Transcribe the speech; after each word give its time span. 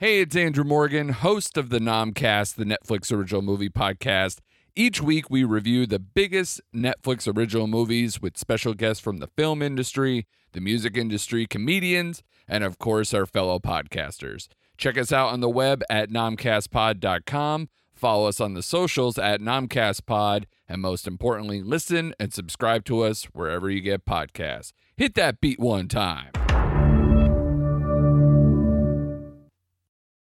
Hey, 0.00 0.20
it's 0.20 0.36
Andrew 0.36 0.62
Morgan, 0.62 1.08
host 1.08 1.56
of 1.56 1.70
the 1.70 1.80
Nomcast, 1.80 2.54
the 2.54 2.64
Netflix 2.64 3.10
original 3.10 3.42
movie 3.42 3.68
podcast. 3.68 4.38
Each 4.76 5.02
week, 5.02 5.28
we 5.28 5.42
review 5.42 5.86
the 5.86 5.98
biggest 5.98 6.60
Netflix 6.72 7.26
original 7.36 7.66
movies 7.66 8.22
with 8.22 8.38
special 8.38 8.74
guests 8.74 9.02
from 9.02 9.18
the 9.18 9.26
film 9.26 9.60
industry, 9.60 10.28
the 10.52 10.60
music 10.60 10.96
industry, 10.96 11.48
comedians, 11.48 12.22
and 12.46 12.62
of 12.62 12.78
course, 12.78 13.12
our 13.12 13.26
fellow 13.26 13.58
podcasters. 13.58 14.46
Check 14.76 14.96
us 14.96 15.10
out 15.10 15.32
on 15.32 15.40
the 15.40 15.50
web 15.50 15.82
at 15.90 16.10
nomcastpod.com. 16.10 17.68
Follow 17.92 18.28
us 18.28 18.40
on 18.40 18.54
the 18.54 18.62
socials 18.62 19.18
at 19.18 19.40
nomcastpod. 19.40 20.44
And 20.68 20.80
most 20.80 21.08
importantly, 21.08 21.60
listen 21.60 22.14
and 22.20 22.32
subscribe 22.32 22.84
to 22.84 23.00
us 23.00 23.24
wherever 23.32 23.68
you 23.68 23.80
get 23.80 24.04
podcasts. 24.04 24.70
Hit 24.96 25.16
that 25.16 25.40
beat 25.40 25.58
one 25.58 25.88
time. 25.88 26.37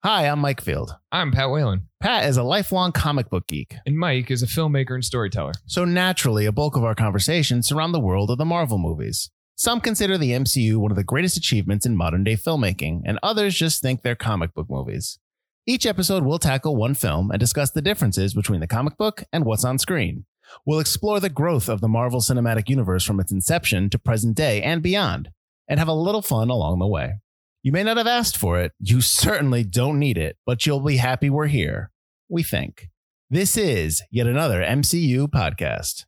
Hi, 0.02 0.27
I'm 0.27 0.39
Mike 0.39 0.62
Field. 0.62 0.95
I'm 1.12 1.34
Pat 1.34 1.52
Whalen, 1.52 1.89
Pat 1.99 2.23
is 2.23 2.38
a 2.38 2.44
lifelong 2.44 2.94
comic 2.94 3.30
book 3.30 3.45
geek, 3.48 3.75
and 3.86 3.97
Mike 3.97 4.31
is 4.31 4.42
a 4.42 4.47
filmmaker 4.47 4.94
and 4.94 5.03
storyteller. 5.03 5.52
so 5.66 5.83
naturally, 5.83 6.45
a 6.45 6.53
bulk 6.53 6.78
of 6.78 6.86
our 6.86 6.95
conversations 6.95 7.67
surround 7.67 7.94
the 7.94 8.00
world 8.00 8.31
of 8.31 8.38
the 8.38 8.45
Marvel 8.45 8.77
movies. 8.77 9.30
Some 9.55 9.81
consider 9.81 10.17
the 10.17 10.31
MCU 10.31 10.77
one 10.77 10.89
of 10.89 10.95
the 10.95 11.03
greatest 11.03 11.36
achievements 11.36 11.86
in 11.86 11.97
modern 11.97 12.23
day 12.23 12.38
filmmaking, 12.38 13.02
and 13.05 13.20
others 13.22 13.55
just 13.58 13.81
think 13.81 14.02
they're 14.02 14.16
comic 14.16 14.53
book 14.53 14.67
movies. 14.70 15.20
Each 15.67 15.86
episode 15.86 16.23
we'll 16.23 16.39
tackle 16.39 16.77
one 16.77 16.94
film 16.94 17.30
and 17.30 17.39
discuss 17.42 17.72
the 17.72 17.81
differences 17.81 18.33
between 18.33 18.61
the 18.61 18.67
comic 18.67 18.95
book 18.95 19.25
and 19.33 19.44
what's 19.44 19.66
on 19.66 19.77
screen. 19.80 20.23
We'll 20.66 20.80
explore 20.80 21.20
the 21.20 21.27
growth 21.27 21.67
of 21.67 21.81
the 21.81 21.89
Marvel 21.89 22.22
Cinematic 22.22 22.70
Universe 22.70 23.03
from 23.03 23.20
its 23.20 23.33
inception 23.33 23.89
to 23.89 24.00
present 24.00 24.38
day 24.38 24.61
and 24.61 24.81
beyond, 24.81 25.31
and 25.67 25.77
have 25.77 25.89
a 25.89 25.94
little 25.94 26.22
fun 26.22 26.50
along 26.50 26.80
the 26.80 26.88
way. 26.88 27.16
You 27.61 27.73
may 27.73 27.83
not 27.83 27.97
have 27.97 28.07
asked 28.07 28.38
for 28.38 28.57
it, 28.57 28.71
you 28.79 29.02
certainly 29.02 29.65
don't 29.65 29.99
need 29.99 30.17
it, 30.17 30.38
but 30.45 30.65
you'll 30.65 30.79
be 30.79 30.95
happy 30.95 31.29
we're 31.29 31.47
here. 31.47 31.91
We 32.29 32.41
think. 32.41 32.88
This 33.29 33.57
is 33.57 34.02
yet 34.09 34.27
another 34.27 34.61
MCU 34.61 35.27
podcast. 35.27 36.05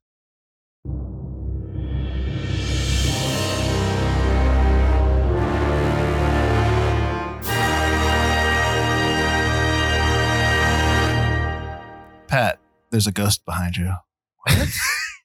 Pat, 12.30 12.60
there's 12.92 13.08
a 13.08 13.12
ghost 13.12 13.44
behind 13.46 13.76
you. 13.76 13.94
What? 14.46 14.70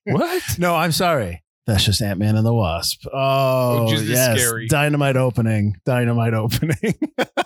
What? 0.09 0.43
No, 0.59 0.77
I'm 0.77 0.93
sorry. 0.93 1.43
That's 1.67 1.85
just 1.85 2.01
Ant 2.01 2.21
Man 2.21 2.37
and 2.37 2.47
the 2.47 2.55
Wasp. 2.55 3.07
Oh, 3.13 3.89
just 3.91 4.05
as 4.05 4.09
yes. 4.09 4.41
scary. 4.41 4.69
Dynamite 4.69 5.17
opening. 5.17 5.75
Dynamite 5.85 6.33
opening. 6.33 6.95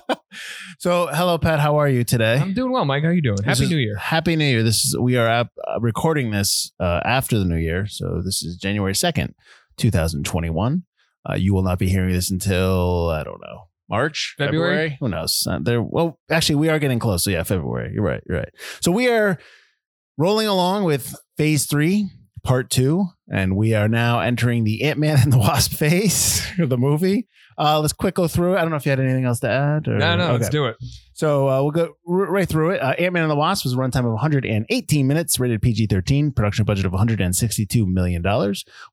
so, 0.78 1.06
hello, 1.06 1.38
Pat. 1.38 1.58
How 1.58 1.76
are 1.76 1.88
you 1.88 2.04
today? 2.04 2.36
I'm 2.38 2.52
doing 2.52 2.70
well, 2.70 2.84
Mike. 2.84 3.02
How 3.02 3.08
are 3.08 3.12
you 3.14 3.22
doing? 3.22 3.36
This 3.36 3.46
Happy 3.46 3.64
is- 3.64 3.70
New 3.70 3.78
Year. 3.78 3.96
Happy 3.96 4.36
New 4.36 4.44
Year. 4.44 4.62
This 4.62 4.84
is 4.84 4.96
we 4.98 5.16
are 5.16 5.26
ap- 5.26 5.52
uh, 5.66 5.80
recording 5.80 6.32
this 6.32 6.70
uh, 6.78 7.00
after 7.04 7.38
the 7.38 7.46
New 7.46 7.56
Year, 7.56 7.86
so 7.86 8.20
this 8.22 8.42
is 8.42 8.56
January 8.56 8.94
second, 8.94 9.34
two 9.78 9.90
thousand 9.90 10.26
twenty-one. 10.26 10.82
Uh, 11.28 11.34
you 11.34 11.54
will 11.54 11.62
not 11.62 11.78
be 11.78 11.88
hearing 11.88 12.12
this 12.12 12.30
until 12.30 13.08
I 13.08 13.22
don't 13.22 13.40
know 13.40 13.68
March, 13.88 14.34
February? 14.36 14.98
Who 15.00 15.08
knows? 15.08 15.46
Uh, 15.48 15.60
there. 15.62 15.82
Well, 15.82 16.18
actually, 16.30 16.56
we 16.56 16.68
are 16.68 16.78
getting 16.78 16.98
close. 16.98 17.24
So 17.24 17.30
yeah, 17.30 17.42
February. 17.42 17.92
You're 17.94 18.04
right. 18.04 18.22
You're 18.28 18.38
right. 18.38 18.54
So 18.82 18.92
we 18.92 19.08
are 19.08 19.38
rolling 20.18 20.46
along 20.46 20.84
with 20.84 21.14
Phase 21.38 21.64
Three, 21.64 22.10
Part 22.42 22.70
Two, 22.70 23.06
and 23.30 23.56
we 23.56 23.74
are 23.74 23.88
now 23.88 24.20
entering 24.20 24.64
the 24.64 24.82
Ant 24.82 24.98
Man 24.98 25.18
and 25.20 25.32
the 25.32 25.38
Wasp 25.38 25.72
phase 25.72 26.46
of 26.58 26.68
the 26.68 26.78
movie. 26.78 27.28
Uh, 27.58 27.78
let's 27.78 27.92
quick 27.92 28.14
go 28.14 28.26
through 28.26 28.54
it. 28.54 28.56
I 28.56 28.62
don't 28.62 28.70
know 28.70 28.76
if 28.76 28.86
you 28.86 28.90
had 28.90 29.00
anything 29.00 29.26
else 29.26 29.40
to 29.40 29.50
add. 29.50 29.86
Or, 29.86 29.98
No, 29.98 30.16
no, 30.16 30.32
let's 30.32 30.48
do 30.48 30.64
it. 30.64 30.76
So 31.12 31.46
uh, 31.46 31.60
we'll 31.60 31.72
go 31.72 31.82
r- 32.08 32.30
right 32.32 32.48
through 32.48 32.70
it. 32.70 32.80
Uh, 32.82 32.92
Ant 32.98 33.12
Man 33.12 33.22
and 33.24 33.30
the 33.30 33.36
Wasp 33.36 33.66
was 33.66 33.74
a 33.74 33.76
runtime 33.76 34.06
of 34.06 34.12
118 34.12 35.06
minutes, 35.06 35.38
rated 35.38 35.60
PG 35.60 35.88
13, 35.88 36.30
production 36.32 36.64
budget 36.64 36.86
of 36.86 36.92
$162 36.92 37.86
million. 37.86 38.22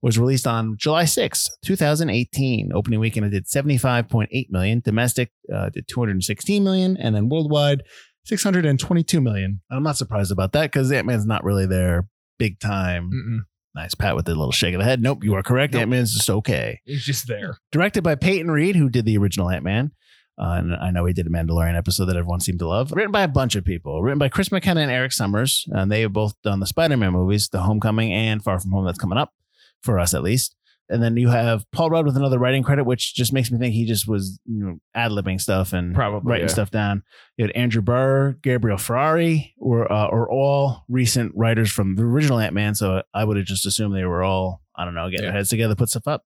Was 0.01 0.19
released 0.19 0.45
on 0.45 0.75
July 0.77 1.03
6th, 1.03 1.47
2018. 1.63 2.71
Opening 2.73 2.99
weekend, 2.99 3.25
it 3.27 3.29
did 3.29 3.45
75.8 3.45 4.49
million. 4.49 4.81
Domestic 4.81 5.31
uh, 5.53 5.69
did 5.69 5.87
216 5.87 6.61
million, 6.61 6.97
and 6.97 7.15
then 7.15 7.29
worldwide, 7.29 7.83
622 8.25 9.21
million. 9.21 9.61
I'm 9.71 9.83
not 9.83 9.95
surprised 9.95 10.33
about 10.33 10.51
that 10.51 10.63
because 10.73 10.91
Ant 10.91 11.07
Man's 11.07 11.25
not 11.25 11.45
really 11.45 11.65
there 11.65 12.09
big 12.37 12.59
time. 12.59 13.11
Mm-mm. 13.11 13.39
Nice 13.75 13.93
pat 13.93 14.15
with 14.15 14.27
a 14.27 14.33
little 14.33 14.51
shake 14.51 14.73
of 14.73 14.79
the 14.79 14.85
head. 14.85 15.01
Nope, 15.01 15.23
you 15.23 15.35
are 15.35 15.43
correct. 15.43 15.73
Nope. 15.73 15.81
Ant 15.81 15.91
Man's 15.91 16.13
just 16.13 16.29
okay 16.29 16.81
He's 16.85 17.03
just 17.03 17.27
there. 17.27 17.57
directed 17.71 18.03
by 18.03 18.15
Peyton 18.15 18.49
Reed, 18.49 18.75
who 18.75 18.89
did 18.89 19.05
the 19.05 19.17
original 19.17 19.49
Ant 19.49 19.63
Man. 19.63 19.91
Uh, 20.39 20.55
and 20.57 20.75
I 20.75 20.91
know 20.91 21.05
he 21.05 21.13
did 21.13 21.25
a 21.25 21.29
Mandalorian 21.31 21.77
episode 21.77 22.05
that 22.05 22.15
everyone 22.15 22.39
seemed 22.39 22.59
to 22.59 22.67
love. 22.67 22.91
Written 22.91 23.11
by 23.11 23.21
a 23.23 23.27
bunch 23.27 23.55
of 23.55 23.65
people. 23.65 24.01
Written 24.03 24.19
by 24.19 24.29
Chris 24.29 24.51
McKenna 24.51 24.81
and 24.81 24.91
Erik 24.91 25.11
Sommers. 25.11 25.63
And 25.71 25.91
they 25.91 26.01
have 26.01 26.13
both 26.13 26.33
done 26.43 26.59
the 26.59 26.67
Spider 26.67 26.97
Man 26.97 27.11
movies, 27.11 27.49
The 27.49 27.61
Homecoming 27.61 28.11
and 28.13 28.43
Far 28.43 28.59
From 28.59 28.71
Home, 28.71 28.85
that's 28.85 28.99
coming 28.99 29.17
up 29.17 29.33
for 29.81 29.99
us 29.99 30.13
at 30.13 30.23
least. 30.23 30.55
And 30.89 31.03
then 31.03 31.17
you 31.17 31.27
have 31.29 31.65
Paul 31.71 31.89
Rudd 31.89 32.05
with 32.05 32.15
another 32.15 32.39
writing 32.39 32.63
credit, 32.63 32.85
which 32.85 33.13
just 33.13 33.33
makes 33.33 33.51
me 33.51 33.57
think 33.59 33.73
he 33.73 33.85
just 33.85 34.07
was 34.07 34.39
you 34.45 34.63
know, 34.65 34.77
ad 34.95 35.11
libbing 35.11 35.41
stuff 35.41 35.73
and 35.73 35.93
Probably, 35.93 36.29
writing 36.31 36.47
yeah. 36.47 36.53
stuff 36.53 36.71
down. 36.71 37.03
You 37.37 37.45
had 37.45 37.51
Andrew 37.55 37.81
Barrer, 37.81 38.37
Gabriel 38.41 38.77
Ferrari, 38.77 39.53
were 39.57 39.91
uh, 39.91 40.07
are 40.07 40.29
all 40.31 40.85
recent 40.87 41.33
writers 41.35 41.71
from 41.71 41.95
the 41.95 42.03
original 42.03 42.39
Ant 42.39 42.53
Man. 42.53 42.73
So 42.75 43.03
I 43.13 43.23
would 43.25 43.37
have 43.37 43.45
just 43.45 43.65
assumed 43.65 43.95
they 43.95 44.05
were 44.05 44.23
all 44.23 44.61
I 44.75 44.85
don't 44.85 44.93
know 44.95 45.09
getting 45.09 45.23
Yeah. 45.25 45.31
their 45.31 45.37
heads 45.39 45.49
together, 45.49 45.75
put 45.75 45.89
stuff 45.89 46.07
up. 46.07 46.23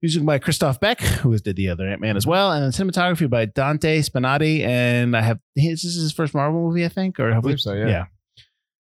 Music 0.00 0.24
by 0.24 0.38
Christoph 0.38 0.78
Beck, 0.78 1.00
who 1.00 1.36
did 1.38 1.56
the 1.56 1.68
other 1.70 1.88
Ant 1.88 2.00
Man 2.00 2.16
as 2.16 2.24
well, 2.24 2.52
and 2.52 2.62
then 2.62 2.70
cinematography 2.70 3.28
by 3.28 3.46
Dante 3.46 3.98
Spinotti. 4.00 4.60
And 4.60 5.16
I 5.16 5.22
have 5.22 5.40
this 5.56 5.82
is 5.84 5.96
his 6.00 6.12
first 6.12 6.34
Marvel 6.34 6.60
movie, 6.68 6.84
I 6.84 6.88
think, 6.88 7.18
or 7.18 7.32
I 7.32 7.34
have 7.34 7.42
we? 7.42 7.48
believe 7.48 7.60
so, 7.60 7.72
yeah. 7.72 8.04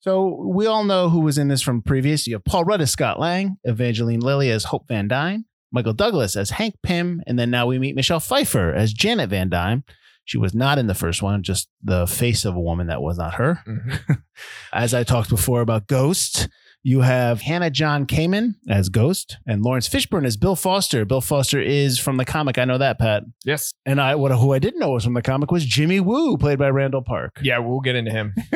So 0.03 0.43
we 0.53 0.65
all 0.65 0.83
know 0.83 1.07
who 1.07 1.21
was 1.21 1.37
in 1.37 1.47
this 1.47 1.61
from 1.61 1.81
previous. 1.81 2.27
You 2.27 2.35
have 2.35 2.43
Paul 2.43 2.65
Rudd 2.65 2.81
as 2.81 2.91
Scott 2.91 3.21
Lang, 3.21 3.55
Evangeline 3.63 4.19
Lilly 4.19 4.51
as 4.51 4.65
Hope 4.65 4.85
Van 4.89 5.07
Dyne, 5.07 5.45
Michael 5.71 5.93
Douglas 5.93 6.35
as 6.35 6.49
Hank 6.49 6.75
Pym, 6.83 7.21
and 7.25 7.39
then 7.39 7.49
now 7.49 7.67
we 7.67 7.79
meet 7.79 7.95
Michelle 7.95 8.19
Pfeiffer 8.19 8.73
as 8.73 8.91
Janet 8.91 9.29
Van 9.29 9.47
Dyne. 9.47 9.85
She 10.25 10.37
was 10.37 10.53
not 10.53 10.77
in 10.77 10.87
the 10.87 10.93
first 10.93 11.21
one, 11.21 11.41
just 11.41 11.69
the 11.81 12.05
face 12.05 12.43
of 12.43 12.53
a 12.53 12.59
woman 12.59 12.87
that 12.87 13.01
was 13.01 13.17
not 13.17 13.35
her. 13.35 13.61
Mhm. 13.65 14.21
As 14.73 14.93
I 14.93 15.05
talked 15.05 15.29
before 15.29 15.61
about 15.61 15.87
Ghost, 15.87 16.49
you 16.83 16.99
have 16.99 17.41
Hannah 17.41 17.69
John 17.69 18.05
Kamen 18.05 18.55
as 18.69 18.89
Ghost 18.89 19.37
and 19.47 19.63
Laurence 19.63 19.87
Fishburne 19.87 20.25
as 20.25 20.35
Bill 20.35 20.55
Foster. 20.55 21.05
Bill 21.05 21.21
Foster 21.21 21.61
is 21.61 21.97
from 21.97 22.17
the 22.17 22.25
comic. 22.25 22.57
I 22.57 22.65
know 22.65 22.77
that, 22.77 22.99
Pat. 22.99 23.23
Yes. 23.45 23.73
And 23.85 24.01
I 24.01 24.15
what 24.15 24.31
who 24.33 24.53
I 24.53 24.59
didn't 24.59 24.79
know 24.79 24.91
was 24.91 25.05
from 25.05 25.13
the 25.13 25.21
comic 25.21 25.49
was 25.49 25.65
Jimmy 25.65 26.01
Woo, 26.01 26.37
played 26.37 26.59
by 26.59 26.69
Randall 26.69 27.01
Park. 27.01 27.39
Yeah, 27.41 27.59
we'll 27.59 27.79
get 27.79 27.95
into 27.95 28.11
him. 28.11 28.35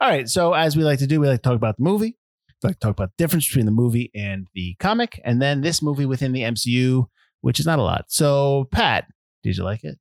All 0.00 0.08
right. 0.08 0.28
So 0.28 0.54
as 0.54 0.76
we 0.76 0.82
like 0.82 0.98
to 1.00 1.06
do, 1.06 1.20
we 1.20 1.28
like 1.28 1.42
to 1.42 1.48
talk 1.48 1.56
about 1.56 1.76
the 1.76 1.84
movie. 1.84 2.16
We 2.62 2.68
like 2.68 2.76
to 2.76 2.86
talk 2.86 2.92
about 2.92 3.10
the 3.10 3.22
difference 3.22 3.46
between 3.46 3.66
the 3.66 3.72
movie 3.72 4.10
and 4.14 4.46
the 4.54 4.74
comic, 4.80 5.20
and 5.22 5.40
then 5.40 5.60
this 5.60 5.82
movie 5.82 6.06
within 6.06 6.32
the 6.32 6.40
MCU, 6.40 7.06
which 7.42 7.60
is 7.60 7.66
not 7.66 7.78
a 7.78 7.82
lot. 7.82 8.06
So, 8.08 8.66
Pat, 8.72 9.06
did 9.42 9.58
you 9.58 9.62
like 9.64 9.84
it? 9.84 9.98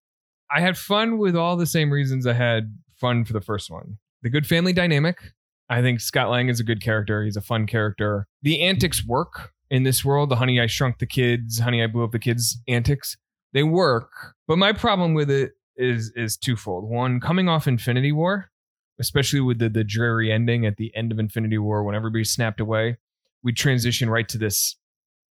I 0.50 0.62
had 0.62 0.78
fun 0.78 1.17
with 1.17 1.35
all 1.35 1.57
the 1.57 1.66
same 1.66 1.91
reasons 1.91 2.25
I 2.25 2.34
had 2.34 2.78
fun 2.96 3.26
for 3.26 3.34
the 3.34 3.41
first 3.41 3.70
one. 3.70 3.97
The 4.22 4.29
good 4.29 4.47
family 4.47 4.72
dynamic. 4.72 5.34
I 5.70 5.82
think 5.82 6.00
Scott 6.00 6.29
Lang 6.29 6.50
is 6.50 6.59
a 6.59 6.64
good 6.64 6.82
character. 6.82 7.23
He's 7.23 7.38
a 7.38 7.41
fun 7.41 7.66
character. 7.66 8.28
The 8.41 8.62
antics 8.62 9.06
work 9.06 9.52
in 9.70 9.84
this 9.84 10.06
world. 10.06 10.29
The 10.29 10.35
Honey 10.35 10.59
I 10.59 10.67
Shrunk 10.67 11.00
the 11.00 11.06
Kids, 11.06 11.59
Honey 11.59 11.84
I 11.84 11.88
Blew 11.88 12.03
Up 12.03 12.12
the 12.12 12.20
Kids 12.20 12.62
antics. 12.67 13.17
They 13.53 13.64
work. 13.64 14.12
But 14.47 14.58
my 14.58 14.73
problem 14.73 15.14
with 15.14 15.32
it 15.32 15.53
is 15.78 16.12
is 16.16 16.38
twofold. 16.38 16.90
One, 16.90 17.20
coming 17.20 17.50
off 17.50 17.67
Infinity 17.67 18.12
War, 18.12 18.52
especially 19.00 19.41
with 19.41 19.59
the, 19.59 19.70
the 19.70 19.84
dreary 19.84 20.32
ending 20.32 20.66
at 20.66 20.78
the 20.78 20.96
end 20.96 21.12
of 21.12 21.20
Infinity 21.20 21.58
War 21.58 21.84
when 21.84 21.96
everybody 21.96 22.23
snapped 22.23 22.59
away, 22.59 22.97
we 23.44 23.53
transition 23.53 24.09
right 24.09 24.28
to 24.29 24.38
this 24.38 24.76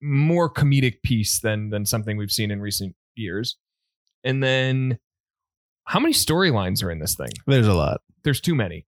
more 0.01 0.51
comedic 0.51 1.01
piece 1.03 1.39
than 1.39 1.69
than 1.69 1.85
something 1.85 2.17
we've 2.17 2.31
seen 2.31 2.51
in 2.51 2.59
recent 2.59 2.95
years. 3.15 3.57
And 4.23 4.43
then 4.43 4.99
how 5.85 5.99
many 5.99 6.13
storylines 6.13 6.83
are 6.83 6.91
in 6.91 6.99
this 6.99 7.15
thing? 7.15 7.29
There's 7.45 7.67
a 7.67 7.73
lot. 7.73 8.01
There's 8.23 8.41
too 8.41 8.55
many. 8.55 8.86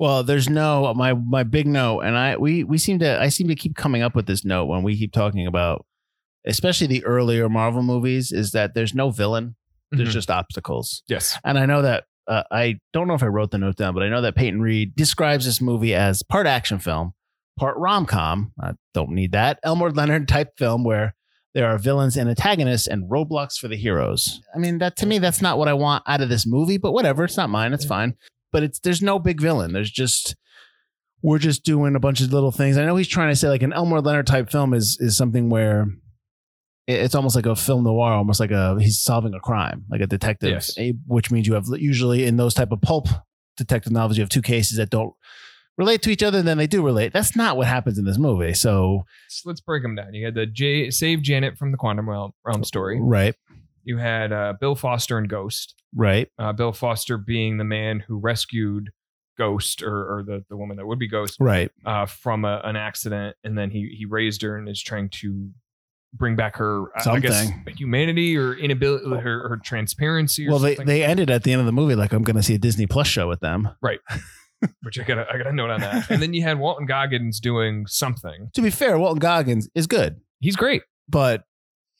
Well, 0.00 0.24
there's 0.24 0.48
no 0.48 0.92
my 0.94 1.12
my 1.12 1.42
big 1.44 1.66
note, 1.66 2.00
and 2.00 2.16
I 2.16 2.36
we 2.38 2.64
we 2.64 2.78
seem 2.78 2.98
to 3.00 3.20
I 3.20 3.28
seem 3.28 3.46
to 3.48 3.54
keep 3.54 3.76
coming 3.76 4.00
up 4.02 4.16
with 4.16 4.26
this 4.26 4.44
note 4.46 4.64
when 4.64 4.82
we 4.82 4.96
keep 4.96 5.12
talking 5.12 5.46
about, 5.46 5.84
especially 6.46 6.86
the 6.86 7.04
earlier 7.04 7.48
Marvel 7.50 7.82
movies, 7.82 8.32
is 8.32 8.52
that 8.52 8.74
there's 8.74 8.94
no 8.94 9.10
villain. 9.10 9.56
There's 9.92 10.08
Mhm. 10.08 10.12
just 10.12 10.30
obstacles. 10.30 11.02
Yes. 11.06 11.36
And 11.44 11.58
I 11.58 11.66
know 11.66 11.82
that 11.82 12.04
uh, 12.26 12.44
I 12.50 12.78
don't 12.94 13.08
know 13.08 13.14
if 13.14 13.22
I 13.22 13.26
wrote 13.26 13.50
the 13.50 13.58
note 13.58 13.76
down, 13.76 13.92
but 13.92 14.02
I 14.02 14.08
know 14.08 14.22
that 14.22 14.36
Peyton 14.36 14.60
Reed 14.62 14.94
describes 14.96 15.44
this 15.44 15.60
movie 15.60 15.94
as 15.94 16.22
part 16.22 16.46
action 16.46 16.78
film, 16.78 17.12
part 17.58 17.76
rom 17.76 18.06
com. 18.06 18.52
I 18.58 18.72
don't 18.94 19.10
need 19.10 19.32
that. 19.32 19.58
Elmore 19.64 19.90
Leonard 19.90 20.28
type 20.28 20.52
film 20.56 20.82
where 20.82 21.14
there 21.54 21.66
are 21.68 21.76
villains 21.76 22.16
and 22.16 22.30
antagonists 22.30 22.86
and 22.86 23.10
roadblocks 23.10 23.58
for 23.58 23.66
the 23.68 23.76
heroes. 23.76 24.40
I 24.54 24.58
mean, 24.58 24.78
that 24.78 24.96
to 24.98 25.06
me, 25.06 25.18
that's 25.18 25.42
not 25.42 25.58
what 25.58 25.66
I 25.68 25.72
want 25.74 26.04
out 26.06 26.20
of 26.22 26.28
this 26.30 26.46
movie, 26.46 26.78
but 26.78 26.92
whatever. 26.92 27.24
It's 27.24 27.36
not 27.36 27.50
mine. 27.50 27.72
It's 27.74 27.84
fine. 27.84 28.14
But 28.52 28.62
it's 28.64 28.78
there's 28.80 29.02
no 29.02 29.18
big 29.18 29.40
villain. 29.40 29.72
There's 29.72 29.90
just 29.90 30.36
we're 31.22 31.38
just 31.38 31.64
doing 31.64 31.94
a 31.96 32.00
bunch 32.00 32.20
of 32.20 32.32
little 32.32 32.50
things. 32.50 32.76
I 32.78 32.84
know 32.84 32.96
he's 32.96 33.08
trying 33.08 33.30
to 33.30 33.36
say 33.36 33.48
like 33.48 33.62
an 33.62 33.72
Elmore 33.72 34.00
Leonard 34.00 34.26
type 34.26 34.50
film 34.50 34.74
is 34.74 34.96
is 35.00 35.16
something 35.16 35.50
where 35.50 35.86
it's 36.86 37.14
almost 37.14 37.36
like 37.36 37.46
a 37.46 37.54
film 37.54 37.84
noir, 37.84 38.12
almost 38.12 38.40
like 38.40 38.50
a 38.50 38.76
he's 38.80 39.00
solving 39.00 39.34
a 39.34 39.40
crime, 39.40 39.84
like 39.90 40.00
a 40.00 40.06
detective. 40.06 40.50
Yes. 40.50 40.74
eh, 40.76 40.92
Which 41.06 41.30
means 41.30 41.46
you 41.46 41.54
have 41.54 41.66
usually 41.76 42.24
in 42.24 42.36
those 42.36 42.54
type 42.54 42.72
of 42.72 42.80
pulp 42.80 43.08
detective 43.56 43.92
novels, 43.92 44.16
you 44.16 44.22
have 44.22 44.30
two 44.30 44.42
cases 44.42 44.78
that 44.78 44.90
don't 44.90 45.12
relate 45.76 46.02
to 46.02 46.10
each 46.10 46.22
other, 46.22 46.38
and 46.38 46.48
then 46.48 46.58
they 46.58 46.66
do 46.66 46.82
relate. 46.84 47.12
That's 47.12 47.36
not 47.36 47.56
what 47.56 47.66
happens 47.66 47.98
in 47.98 48.04
this 48.04 48.18
movie. 48.18 48.54
So 48.54 49.04
So 49.28 49.48
let's 49.48 49.60
break 49.60 49.82
them 49.82 49.94
down. 49.94 50.14
You 50.14 50.24
had 50.24 50.34
the 50.34 50.46
J- 50.46 50.90
Save 50.90 51.22
Janet 51.22 51.56
from 51.58 51.70
the 51.70 51.76
Quantum 51.78 52.08
Realm, 52.08 52.32
Realm 52.44 52.64
story. 52.64 52.98
right, 53.00 53.34
You 53.84 53.98
had 53.98 54.32
uh, 54.32 54.54
Bill 54.60 54.74
Foster 54.74 55.18
and 55.18 55.28
Ghost. 55.28 55.74
right, 55.94 56.28
Uh, 56.38 56.52
Bill 56.52 56.72
Foster 56.72 57.16
being 57.18 57.56
the 57.58 57.64
man 57.64 58.00
who 58.00 58.18
rescued 58.18 58.90
Ghost, 59.38 59.82
or, 59.82 60.18
or 60.18 60.22
the, 60.22 60.44
the 60.50 60.56
woman 60.56 60.76
that 60.76 60.86
would 60.86 60.98
be 60.98 61.08
Ghost, 61.08 61.36
right. 61.40 61.70
uh, 61.86 62.04
from 62.06 62.44
a, 62.44 62.60
an 62.64 62.76
accident, 62.76 63.36
and 63.42 63.56
then 63.56 63.70
he 63.70 63.94
he 63.96 64.04
raised 64.04 64.42
her 64.42 64.56
and 64.58 64.68
is 64.68 64.82
trying 64.82 65.08
to 65.10 65.48
bring 66.12 66.36
back 66.36 66.56
her 66.56 66.86
I- 66.96 67.10
I 67.10 67.18
guess 67.20 67.44
Something. 67.48 67.76
humanity 67.76 68.36
or 68.36 68.54
inability, 68.54 69.06
her, 69.08 69.48
her 69.48 69.56
transparency. 69.62 70.46
Or 70.46 70.50
Well, 70.50 70.58
they, 70.58 70.74
something. 70.74 70.86
they 70.86 71.04
ended 71.04 71.30
at 71.30 71.44
the 71.44 71.52
end 71.52 71.60
of 71.60 71.66
the 71.66 71.72
movie 71.72 71.94
like 71.94 72.12
I'm 72.12 72.22
going 72.24 72.36
to 72.36 72.42
see 72.42 72.54
a 72.54 72.58
Disney 72.58 72.86
Plus 72.86 73.06
show 73.06 73.28
with 73.28 73.40
them. 73.40 73.68
Right. 73.80 74.00
Which 74.82 74.98
I 75.00 75.04
got 75.04 75.18
I 75.32 75.38
got 75.38 75.46
a 75.46 75.52
note 75.52 75.70
on 75.70 75.80
that. 75.80 76.10
and 76.10 76.20
then 76.20 76.34
you 76.34 76.42
had 76.42 76.58
Walton 76.58 76.84
Goggins 76.84 77.40
doing 77.40 77.86
something. 77.86 78.50
To 78.54 78.60
be 78.60 78.68
fair, 78.70 78.98
Walton 78.98 79.20
Goggins 79.20 79.70
is 79.74 79.86
good, 79.86 80.20
He's 80.40 80.56
great. 80.56 80.82
but 81.08 81.44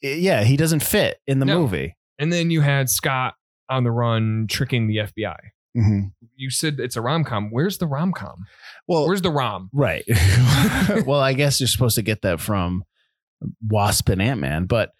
yeah, 0.01 0.43
he 0.43 0.57
doesn't 0.57 0.81
fit 0.83 1.19
in 1.27 1.39
the 1.39 1.45
No. 1.45 1.59
movie. 1.61 1.95
And 2.19 2.31
then 2.31 2.51
you 2.51 2.61
had 2.61 2.89
Scott 2.89 3.35
on 3.69 3.83
the 3.83 3.91
run 3.91 4.47
tricking 4.49 4.87
the 4.87 4.97
FBI. 4.97 5.37
Mm-hmm. 5.77 5.99
You 6.35 6.49
said 6.49 6.79
it's 6.79 6.95
a 6.97 7.01
rom 7.01 7.23
com. 7.23 7.49
Where's 7.49 7.77
the 7.77 7.87
rom 7.87 8.11
com? 8.11 8.45
Well, 8.87 9.07
Where's 9.07 9.21
the 9.21 9.31
rom? 9.31 9.69
Right. 9.73 10.03
well, 11.05 11.19
I 11.21 11.33
guess 11.33 11.59
you're 11.59 11.67
supposed 11.67 11.95
to 11.95 12.01
get 12.01 12.21
that 12.23 12.39
from 12.41 12.83
Wasp 13.67 14.09
and 14.09 14.21
Ant 14.21 14.39
Man, 14.41 14.65
but 14.65 14.91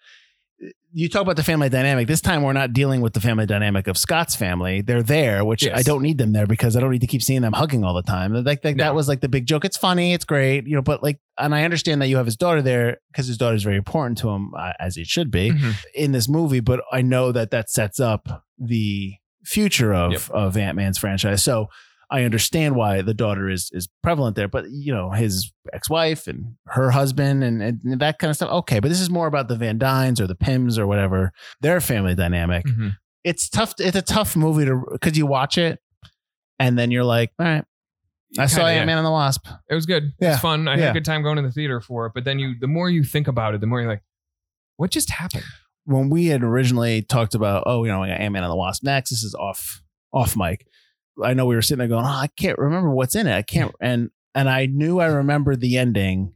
you 0.94 1.08
talk 1.08 1.22
about 1.22 1.36
the 1.36 1.42
family 1.42 1.68
dynamic. 1.68 2.06
This 2.06 2.20
time, 2.20 2.42
we're 2.42 2.52
not 2.52 2.72
dealing 2.72 3.00
with 3.00 3.14
the 3.14 3.20
family 3.20 3.46
dynamic 3.46 3.86
of 3.86 3.96
Scott's 3.96 4.34
family. 4.36 4.82
They're 4.82 5.02
there, 5.02 5.44
which 5.44 5.64
Yes. 5.64 5.78
I 5.78 5.82
don't 5.82 6.02
need 6.02 6.18
them 6.18 6.32
there 6.32 6.46
because 6.46 6.76
I 6.76 6.80
don't 6.80 6.90
need 6.90 7.00
to 7.00 7.06
keep 7.06 7.22
seeing 7.22 7.40
them 7.42 7.52
hugging 7.54 7.82
all 7.84 7.94
the 7.94 8.02
time. 8.02 8.32
Like, 8.34 8.62
like 8.64 8.76
No. 8.76 8.84
that 8.84 8.94
was 8.94 9.08
like 9.08 9.20
the 9.20 9.28
big 9.28 9.46
joke. 9.46 9.64
It's 9.64 9.76
funny, 9.76 10.12
it's 10.12 10.24
great, 10.24 10.66
you 10.66 10.74
know. 10.76 10.82
But 10.82 11.02
like, 11.02 11.18
and 11.38 11.54
I 11.54 11.64
understand 11.64 12.02
that 12.02 12.08
you 12.08 12.16
have 12.18 12.26
his 12.26 12.36
daughter 12.36 12.60
there 12.62 12.98
because 13.10 13.26
his 13.26 13.38
daughter 13.38 13.56
is 13.56 13.62
very 13.62 13.76
important 13.76 14.18
to 14.18 14.28
him, 14.30 14.52
uh, 14.58 14.72
as 14.78 14.96
it 14.96 15.06
should 15.06 15.30
be 15.30 15.50
Mhm. 15.50 15.74
in 15.94 16.12
this 16.12 16.28
movie, 16.28 16.60
but 16.60 16.82
I 16.92 17.00
know 17.02 17.32
that 17.32 17.50
that 17.52 17.70
sets 17.70 17.98
up 17.98 18.44
the 18.58 19.14
future 19.44 19.92
of 19.94 20.12
Yep. 20.12 20.22
of 20.30 20.56
Ant 20.56 20.76
Man's 20.76 20.98
franchise. 20.98 21.42
So 21.42 21.68
I 22.12 22.24
understand 22.24 22.76
why 22.76 23.00
the 23.02 23.14
daughter 23.14 23.48
is 23.48 23.70
is 23.72 23.88
prevalent 24.02 24.36
there, 24.36 24.46
but 24.48 24.66
you 24.70 24.92
know 24.94 25.10
his 25.10 25.50
ex 25.72 25.88
wife 25.88 26.26
and 26.26 26.56
her 26.66 26.90
husband 26.90 27.42
and, 27.42 27.62
and 27.62 28.00
that 28.00 28.18
kind 28.18 28.28
of 28.30 28.36
stuff. 28.36 28.50
Okay, 28.50 28.80
but 28.80 28.88
this 28.88 29.00
is 29.00 29.08
more 29.10 29.26
about 29.26 29.48
the 29.48 29.56
Van 29.56 29.78
Dynes 29.78 30.20
or 30.20 30.26
the 30.26 30.34
Pyms 30.34 30.78
or 30.78 30.86
whatever 30.86 31.32
their 31.62 31.80
family 31.80 32.14
dynamic. 32.14 32.66
Mhm. 32.66 32.96
It's 33.24 33.48
tough. 33.48 33.74
It's 33.78 33.96
a 33.96 34.02
tough 34.02 34.36
movie 34.36 34.64
to 34.66 34.82
because 34.92 35.16
you 35.16 35.26
watch 35.26 35.56
it 35.56 35.78
and 36.58 36.78
then 36.78 36.90
you're 36.90 37.04
like, 37.04 37.30
all 37.38 37.46
right, 37.46 37.64
I 38.38 38.46
saw. 38.46 38.66
Ant 38.66 38.86
Man 38.86 38.98
and 38.98 39.06
the 39.06 39.10
Wasp. 39.10 39.46
It 39.70 39.74
was 39.74 39.86
good. 39.86 40.12
It 40.20 40.26
was 40.26 40.38
fun. 40.38 40.68
I 40.68 40.76
had 40.76 40.90
a 40.90 40.92
good 40.92 41.04
time 41.04 41.22
going 41.22 41.36
to 41.36 41.42
the 41.42 41.50
theater 41.52 41.80
for 41.80 42.06
it. 42.06 42.12
But 42.14 42.24
then 42.24 42.38
you, 42.38 42.54
the 42.60 42.66
more 42.68 42.90
you 42.90 43.04
think 43.04 43.26
about 43.28 43.54
it, 43.54 43.60
the 43.60 43.66
more 43.66 43.80
you're 43.80 43.90
like, 43.90 44.02
what 44.76 44.90
just 44.90 45.10
happened? 45.10 45.44
when 45.84 46.08
we 46.10 46.26
had 46.26 46.44
originally 46.44 47.02
talked 47.02 47.34
about, 47.34 47.64
oh, 47.66 47.82
you 47.84 47.90
know, 47.90 48.04
Ant 48.04 48.32
Man 48.32 48.44
and 48.44 48.50
the 48.52 48.56
Wasp 48.56 48.84
next. 48.84 49.10
This 49.10 49.22
is 49.24 49.34
off 49.34 49.82
off 50.12 50.36
mic. 50.36 50.66
I 51.22 51.34
know 51.34 51.46
we 51.46 51.54
were 51.54 51.62
sitting 51.62 51.78
there 51.78 51.88
going, 51.88 52.04
oh, 52.04 52.08
I 52.08 52.28
can't 52.36 52.58
remember 52.58 52.90
what's 52.90 53.14
in 53.14 53.26
it. 53.26 53.34
I 53.36 53.42
can't, 53.42 53.74
and 53.80 54.10
and 54.34 54.48
I 54.48 54.66
knew 54.66 54.98
I 55.00 55.06
remembered 55.06 55.60
the 55.60 55.76
ending, 55.78 56.32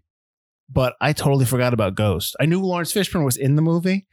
but 0.71 0.95
I 1.01 1.13
totally 1.13 1.45
forgot 1.47 1.73
about 1.73 1.95
Ghost. 1.95 2.37
I 2.41 2.47
knew 2.47 2.61
Laurence 2.61 2.93
Fishburne 2.93 3.25
was 3.25 3.37
in 3.37 3.57
the 3.57 3.63
movie, 3.63 4.07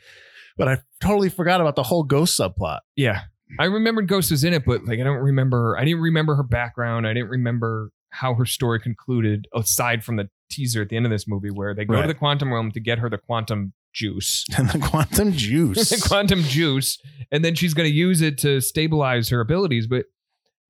but 0.57 0.67
I 0.67 0.77
totally 1.01 1.29
forgot 1.29 1.59
about 1.61 1.75
the 1.75 1.83
whole 1.83 2.03
Ghost 2.03 2.39
subplot. 2.39 2.79
Yeah. 2.95 3.21
I 3.59 3.65
remembered 3.65 4.07
Ghost 4.07 4.31
was 4.31 4.43
in 4.43 4.53
it, 4.53 4.63
but 4.65 4.83
like 4.85 4.99
I 4.99 5.03
don't 5.03 5.17
remember. 5.21 5.77
I 5.77 5.83
didn't 5.85 6.01
remember 6.01 6.35
her 6.35 6.43
background. 6.43 7.05
I 7.05 7.13
didn't 7.13 7.29
remember 7.29 7.91
how 8.11 8.33
her 8.35 8.45
story 8.45 8.79
concluded, 8.79 9.47
aside 9.53 10.03
from 10.03 10.15
the 10.15 10.29
teaser 10.49 10.81
at 10.83 10.89
the 10.89 10.95
end 10.95 11.05
of 11.05 11.11
this 11.11 11.27
movie 11.27 11.49
where 11.51 11.73
they 11.75 11.83
go 11.85 11.95
Right. 11.95 12.01
to 12.03 12.07
the 12.07 12.13
quantum 12.13 12.51
realm 12.53 12.71
to 12.71 12.79
get 12.79 12.99
her 12.99 13.09
the 13.09 13.17
quantum 13.17 13.73
juice. 13.93 14.45
And 14.57 14.69
the 14.71 14.79
quantum 14.79 15.31
juice. 15.35 15.89
the 15.89 16.07
quantum 16.07 16.41
juice, 16.43 16.97
and 17.31 17.43
then 17.43 17.53
she's 17.53 17.73
going 17.73 17.89
to 17.89 17.93
use 17.95 18.21
it 18.21 18.37
to 18.39 18.59
stabilize 18.61 19.29
her 19.29 19.39
abilities. 19.39 19.85
But 19.87 20.05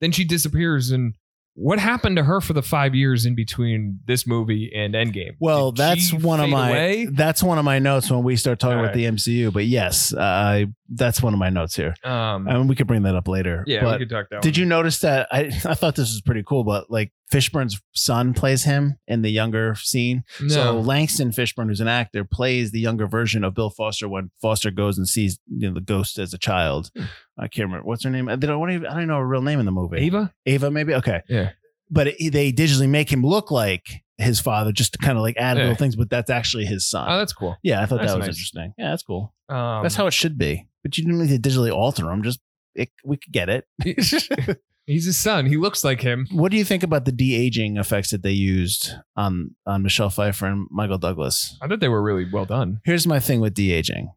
then 0.04 0.12
she 0.12 0.24
disappears, 0.26 0.92
and 0.92 1.16
what 1.56 1.78
happened 1.78 2.18
to 2.18 2.24
her 2.24 2.42
for 2.42 2.54
the 2.54 2.64
five 2.64 2.96
years 2.96 3.26
in 3.26 3.36
between 3.36 4.00
this 4.06 4.26
movie 4.26 4.72
and 4.76 4.96
Endgame? 4.96 5.36
Well, 5.40 5.72
Did 5.72 5.78
that's 5.78 6.14
one 6.14 6.40
of 6.40 6.50
my 6.50 6.70
away? 6.70 7.08
that's 7.12 7.44
one 7.44 7.60
of 7.60 7.66
my 7.66 7.80
notes 7.80 8.10
when 8.10 8.24
we 8.24 8.36
start 8.36 8.60
talking 8.60 8.80
All 8.80 8.84
about 8.84 8.96
the 8.96 9.06
MCU. 9.06 9.54
But 9.54 9.66
yes, 9.66 10.14
uh, 10.14 10.66
that's 10.90 11.22
one 11.22 11.34
of 11.34 11.40
my 11.40 11.50
notes 11.50 11.76
here. 11.76 11.94
Um, 12.04 12.48
I 12.48 12.54
mean, 12.58 12.68
we 12.68 12.76
could 12.76 12.88
bring 12.88 13.04
that 13.04 13.16
up 13.16 13.28
later. 13.28 13.64
yeah, 13.68 13.84
but 13.84 14.00
we 14.00 14.06
could 14.06 14.10
talk 14.10 14.30
that. 14.32 14.42
Did 14.42 14.56
one. 14.56 14.60
you 14.62 14.66
notice 14.66 15.00
that? 15.00 15.28
I 15.32 15.42
I 15.66 15.76
thought 15.76 15.96
this 15.96 16.12
was 16.12 16.22
pretty 16.22 16.44
cool, 16.44 16.64
but 16.64 16.90
like 16.90 17.12
Fishburne's 17.32 17.82
son 17.94 18.34
plays 18.34 18.64
him 18.64 18.98
in 19.08 19.22
the 19.24 19.30
younger 19.32 19.76
scene. 19.76 20.24
No. 20.42 20.48
So 20.50 20.80
Langston 20.80 21.32
Fishburne, 21.32 21.68
who's 21.68 21.80
an 21.82 21.88
actor, 21.88 22.24
plays 22.24 22.72
the 22.72 22.80
younger 22.80 23.08
version 23.08 23.44
of 23.44 23.54
Bill 23.56 23.70
Foster 23.72 24.08
when 24.08 24.30
Foster 24.42 24.70
goes 24.72 24.98
and 24.98 25.08
sees 25.08 25.40
you 25.48 25.68
know 25.68 25.74
the 25.74 25.82
ghost 25.82 26.20
as 26.20 26.34
a 26.34 26.38
child. 26.38 26.92
Hmm. 26.96 27.06
I 27.38 27.48
can't 27.48 27.66
remember 27.68 27.86
what's 27.88 28.04
her 28.04 28.10
name. 28.12 28.30
I 28.30 28.36
don't, 28.36 28.72
even, 28.72 28.86
I 28.86 28.96
don't 29.00 29.08
know 29.08 29.18
her 29.18 29.28
real 29.28 29.42
name 29.42 29.60
in 29.60 29.66
the 29.66 29.72
movie. 29.72 29.98
Ava? 29.98 30.32
Ava, 30.46 30.70
maybe. 30.70 30.94
Okay. 30.96 31.22
Yeah. 31.28 31.52
But 31.90 32.08
it, 32.20 32.32
they 32.34 32.52
digitally 32.52 32.88
make 32.90 33.12
him 33.12 33.24
look 33.24 33.50
like 33.50 34.04
his 34.20 34.40
father, 34.40 34.72
just 34.72 34.94
to 34.94 35.00
kind 35.00 35.18
of 35.18 35.24
like 35.24 35.36
add 35.38 35.58
Yeah. 35.58 35.64
little 35.64 35.76
things. 35.78 35.96
But 35.96 36.10
that's 36.12 36.30
actually 36.30 36.66
his 36.66 36.88
son. 36.88 37.10
Oh, 37.12 37.18
that's 37.18 37.34
cool. 37.34 37.58
yeah, 37.64 37.82
I 37.82 37.88
thought 37.88 38.00
that's 38.00 38.12
that 38.12 38.18
was 38.20 38.28
nice. 38.28 38.36
interesting. 38.36 38.74
Yeah, 38.78 38.92
that's 38.92 39.04
cool. 39.04 39.34
Um, 39.50 39.82
that's 39.82 39.96
how 39.96 40.06
it 40.08 40.14
should 40.14 40.38
be. 40.38 40.68
But 40.84 40.98
you 40.98 41.04
didn't 41.06 41.20
need 41.20 41.42
to 41.42 41.50
digitally 41.50 41.74
alter 41.74 42.10
him. 42.12 42.22
Just 42.22 42.40
it, 42.76 42.90
we 43.04 43.18
could 43.18 43.34
get 43.34 43.50
it. 43.50 43.66
he's 44.86 45.06
his 45.06 45.18
son. 45.18 45.46
He 45.46 45.58
looks 45.58 45.84
like 45.84 46.02
him. 46.02 46.28
What 46.32 46.52
do 46.52 46.58
you 46.58 46.64
think 46.66 46.84
about 46.84 47.06
the 47.06 47.12
de 47.12 47.36
aging 47.36 47.78
effects 47.78 48.12
that 48.12 48.24
they 48.24 48.32
used 48.32 48.92
on 49.16 49.56
on 49.66 49.84
Michelle 49.84 50.10
Pfeiffer 50.10 50.46
and 50.46 50.68
Michael 50.72 50.98
Douglas? 50.98 51.58
I 51.62 51.68
thought 51.68 51.80
they 51.80 51.90
were 51.90 52.02
really 52.02 52.28
well 52.32 52.46
done. 52.46 52.82
Here's 52.86 53.08
my 53.08 53.20
thing 53.20 53.40
with 53.42 53.54
de 53.54 53.72
aging, 53.72 54.12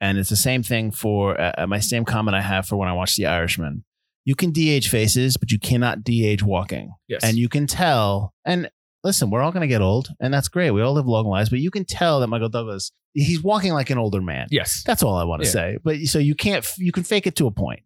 and 0.00 0.18
it's 0.18 0.30
the 0.30 0.36
same 0.36 0.62
thing 0.62 0.90
for 0.90 1.40
uh, 1.40 1.66
my 1.66 1.78
same 1.80 2.04
comment 2.04 2.34
I 2.34 2.40
have 2.42 2.66
for 2.66 2.76
when 2.76 2.88
I 2.88 2.92
watch 2.92 3.16
The 3.16 3.26
Irishman. 3.26 3.84
You 4.26 4.34
can 4.34 4.52
de 4.52 4.70
age 4.70 4.88
faces, 4.88 5.36
but 5.36 5.50
you 5.52 5.58
cannot 5.58 6.02
de 6.02 6.24
age 6.26 6.42
walking, 6.42 6.92
Yes. 7.08 7.22
and 7.22 7.36
you 7.36 7.48
can 7.48 7.66
tell. 7.66 8.32
And 8.46 8.70
listen, 9.02 9.28
we're 9.30 9.42
all 9.42 9.52
going 9.52 9.60
to 9.60 9.66
get 9.66 9.82
old, 9.82 10.08
and 10.18 10.32
that's 10.32 10.48
great. 10.48 10.70
We 10.70 10.80
all 10.80 10.94
live 10.94 11.06
long 11.06 11.26
lives, 11.26 11.50
but 11.50 11.58
you 11.58 11.70
can 11.70 11.84
tell 11.84 12.20
that 12.20 12.28
Michael 12.28 12.48
Douglas 12.48 12.90
he's 13.16 13.42
walking 13.44 13.72
like 13.74 13.90
an 13.90 13.98
older 13.98 14.20
man. 14.20 14.48
yes. 14.50 14.82
That's 14.84 15.02
all 15.02 15.14
I 15.16 15.22
want 15.24 15.42
to 15.42 15.46
Yeah. 15.46 15.52
say. 15.52 15.78
But 15.84 15.98
so 16.06 16.18
you 16.18 16.34
can't 16.34 16.66
you 16.78 16.90
can 16.90 17.04
fake 17.04 17.26
it 17.28 17.36
to 17.36 17.46
a 17.46 17.50
point. 17.52 17.80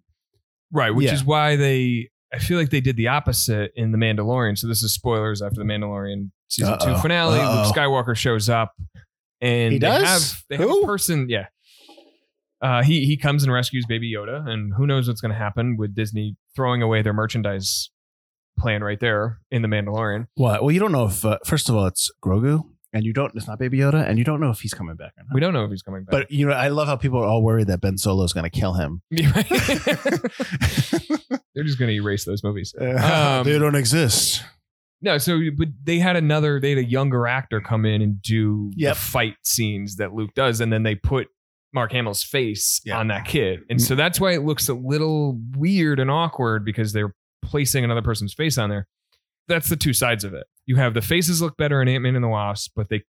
Right, 0.73 0.90
which 0.94 1.06
Yeah. 1.08 1.14
is 1.14 1.25
why 1.25 1.56
they 1.56 2.08
I 2.32 2.38
feel 2.38 2.58
like 2.58 2.70
they 2.70 2.80
did 2.80 2.97
the 2.97 3.08
opposite 3.08 3.73
in 3.75 3.92
The 3.92 3.99
Mandalorian. 3.99 4.58
So 4.58 4.66
this 4.66 4.82
is 4.82 4.92
spoilers 4.92 5.40
after 5.42 5.56
the 5.56 5.64
Mandalorian 5.64 6.30
season 6.49 6.75
Uh-oh. 6.75 6.94
two 6.94 7.00
finale. 7.00 7.38
Uh-oh. 7.40 7.64
Luke 7.66 7.75
Skywalker 7.75 8.14
shows 8.16 8.49
up 8.49 8.73
and 9.40 9.73
He 9.73 9.78
they 9.78 9.87
does? 9.88 10.02
have 10.32 10.42
they 10.50 10.56
have 10.56 10.68
a 10.70 10.87
person, 10.87 11.28
yeah. 11.28 11.47
Uh, 12.61 12.82
he 12.82 13.04
he 13.06 13.16
comes 13.16 13.44
and 13.44 13.52
rescues 13.52 13.87
Baby 13.87 14.12
Yoda, 14.12 14.47
and 14.49 14.75
who 14.75 14.85
knows 14.87 15.06
what's 15.06 15.20
going 15.20 15.30
to 15.32 15.38
happen 15.38 15.76
with 15.76 15.94
Disney 15.94 16.37
throwing 16.56 16.82
away 16.82 17.02
their 17.02 17.12
merchandise 17.12 17.90
plan 18.58 18.82
right 18.82 18.99
there 18.99 19.38
in 19.52 19.62
the 19.62 19.68
Mandalorian. 19.68 20.26
What? 20.35 20.62
Well, 20.64 20.73
you 20.73 20.80
don't 20.80 20.90
know 20.90 21.06
if 21.06 21.25
uh, 21.25 21.38
first 21.47 21.68
of 21.68 21.76
all 21.76 21.87
it's 21.87 22.11
Grogu, 22.20 22.64
and 22.92 23.04
you 23.04 23.12
don't. 23.12 23.33
It's 23.35 23.47
not 23.47 23.59
Baby 23.59 23.78
Yoda, 23.78 24.07
and 24.09 24.18
you 24.18 24.25
don't 24.25 24.40
know 24.40 24.50
if 24.50 24.61
he's 24.61 24.75
coming 24.75 24.97
back 24.97 25.12
or 25.18 25.25
not. 25.25 25.35
We 25.35 25.40
don't 25.40 25.52
know 25.52 25.64
if 25.64 25.71
he's 25.71 25.83
coming 25.83 26.04
back. 26.04 26.11
But 26.12 26.30
you 26.30 26.47
know, 26.47 26.52
I 26.52 26.68
love 26.68 26.88
how 26.88 26.97
people 26.97 27.18
are 27.21 27.26
all 27.26 27.42
worried 27.42 27.66
that 27.68 27.80
Ben 27.80 27.99
Solo 27.99 28.25
is 28.25 28.33
going 28.33 28.45
to 28.45 28.50
kill 28.50 28.75
him. 28.75 29.02
they're 29.11 29.26
just 31.64 31.78
going 31.78 31.88
to 31.88 31.95
erase 31.95 32.25
those 32.25 32.42
movies. 32.42 32.75
Um, 32.78 33.45
they 33.45 33.59
don't 33.59 33.75
exist. 33.75 34.42
No, 35.00 35.16
so 35.18 35.38
but 35.57 35.68
they 35.85 35.99
had 35.99 36.16
another, 36.16 36.61
they 36.61 36.71
had 36.71 36.78
a 36.78 36.85
younger 36.85 37.26
actor 37.28 37.61
come 37.61 37.85
in 37.85 38.02
and 38.02 38.21
do 38.21 38.73
Yep. 38.75 38.95
the 38.95 39.00
fight 39.00 39.35
scenes 39.45 39.97
that 39.97 40.12
Luke 40.12 40.30
does, 40.35 40.61
and 40.61 40.73
then 40.73 40.83
they 40.83 40.97
put 40.97 41.28
Mark 41.73 41.92
Hamill's 41.92 42.25
face 42.25 42.80
Yeah. 42.85 42.99
on 42.99 43.09
that 43.09 43.25
kid, 43.26 43.61
and 43.71 43.80
so 43.80 43.95
that's 43.95 44.21
why 44.21 44.33
it 44.33 44.42
looks 44.42 44.68
a 44.68 44.75
little 44.75 45.38
weird 45.57 46.00
and 46.00 46.11
awkward 46.11 46.64
because 46.64 46.92
they're 46.92 47.14
placing 47.45 47.85
another 47.85 48.02
person's 48.02 48.35
face 48.35 48.59
on 48.59 48.71
there. 48.71 48.88
That's 49.49 49.69
the 49.69 49.76
two 49.76 49.93
sides 49.93 50.25
of 50.25 50.35
it. 50.35 50.47
You 50.67 50.76
have 50.76 50.95
the 50.95 51.00
faces 51.02 51.40
look 51.43 51.57
better 51.57 51.81
in 51.83 51.88
Ant 51.88 52.02
Man 52.02 52.14
and 52.14 52.25
the 52.25 52.28
Wasp, 52.28 52.73
but 52.76 52.88
they 52.90 53.02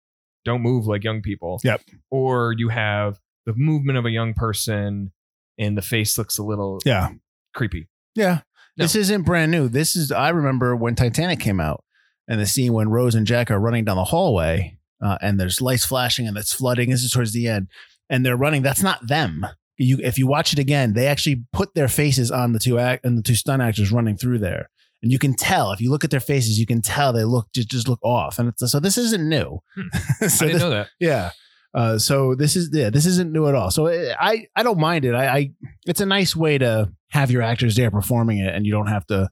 don't 0.45 0.61
move 0.61 0.87
like 0.87 1.03
young 1.03 1.21
people. 1.21 1.59
Yep. 1.63 1.81
Or 2.09 2.53
you 2.57 2.69
have 2.69 3.19
the 3.45 3.53
movement 3.55 3.97
of 3.97 4.05
a 4.05 4.11
young 4.11 4.33
person, 4.33 5.11
and 5.57 5.77
the 5.77 5.81
face 5.81 6.17
looks 6.17 6.37
a 6.37 6.43
little 6.43 6.79
Yeah. 6.85 7.09
creepy. 7.53 7.89
Yeah. 8.15 8.41
No. 8.77 8.83
This 8.85 8.95
isn't 8.95 9.23
brand 9.23 9.51
new. 9.51 9.67
This 9.67 9.95
is, 9.95 10.11
I 10.11 10.29
remember 10.29 10.75
when 10.75 10.95
Titanic 10.95 11.39
came 11.41 11.59
out 11.59 11.83
and 12.29 12.39
the 12.39 12.45
scene 12.45 12.71
when 12.71 12.89
Rose 12.89 13.15
and 13.15 13.27
Jack 13.27 13.51
are 13.51 13.59
running 13.59 13.83
down 13.83 13.97
the 13.97 14.05
hallway 14.05 14.77
uh, 15.03 15.17
and 15.21 15.37
there's 15.39 15.59
lights 15.61 15.85
flashing 15.85 16.27
and 16.27 16.37
it's 16.37 16.53
flooding. 16.53 16.89
This 16.89 17.03
is 17.03 17.11
towards 17.11 17.33
the 17.33 17.47
end. 17.47 17.67
And 18.09 18.25
they're 18.25 18.37
running. 18.37 18.61
That's 18.61 18.81
not 18.81 19.05
them. 19.07 19.45
You, 19.77 19.97
if 20.01 20.17
you 20.17 20.27
watch 20.27 20.53
it 20.53 20.59
again, 20.59 20.93
they 20.93 21.07
actually 21.07 21.43
put 21.51 21.73
their 21.75 21.87
faces 21.89 22.31
on 22.31 22.53
the 22.53 22.59
two 22.59 22.79
act 22.79 23.03
and 23.05 23.17
the 23.17 23.21
two 23.21 23.35
stunt 23.35 23.61
actors 23.61 23.91
running 23.91 24.15
through 24.17 24.39
there. 24.39 24.69
And 25.01 25.11
you 25.11 25.19
can 25.19 25.33
tell 25.35 25.71
if 25.71 25.79
you 25.79 25.89
look 25.91 26.03
at 26.03 26.11
their 26.11 26.19
faces, 26.19 26.59
you 26.59 26.65
can 26.65 26.81
tell 26.81 27.13
they 27.13 27.23
look 27.23 27.47
just, 27.53 27.69
just 27.69 27.87
look 27.87 27.99
off. 28.03 28.37
And 28.39 28.49
it's, 28.49 28.69
so 28.71 28.79
this 28.79 28.97
isn't 28.97 29.27
new. 29.27 29.59
so 30.19 30.25
I 30.25 30.27
didn't 30.27 30.53
this- 30.53 30.61
know 30.61 30.69
that. 30.71 30.87
yeah. 30.99 31.31
Uh, 31.73 31.99
so 31.99 32.33
this 32.33 32.55
is 32.55 32.69
yeah, 32.73 32.89
this 32.89 33.05
isn't 33.05 33.31
new 33.31 33.47
at 33.47 33.53
all. 33.53 33.69
So 33.69 33.85
eh, 33.85 34.13
I 34.19 34.47
I 34.55 34.63
don't 34.63 34.79
mind 34.79 35.05
it. 35.05 35.13
I, 35.13 35.27
I 35.27 35.51
it's 35.85 36.01
a 36.01 36.05
nice 36.05 36.35
way 36.35 36.57
to 36.57 36.91
have 37.11 37.29
your 37.29 37.43
actors 37.43 37.75
there 37.75 37.91
performing 37.91 38.39
it, 38.39 38.53
and 38.55 38.65
you 38.65 38.71
don't 38.71 38.87
have 38.87 39.05
to 39.07 39.29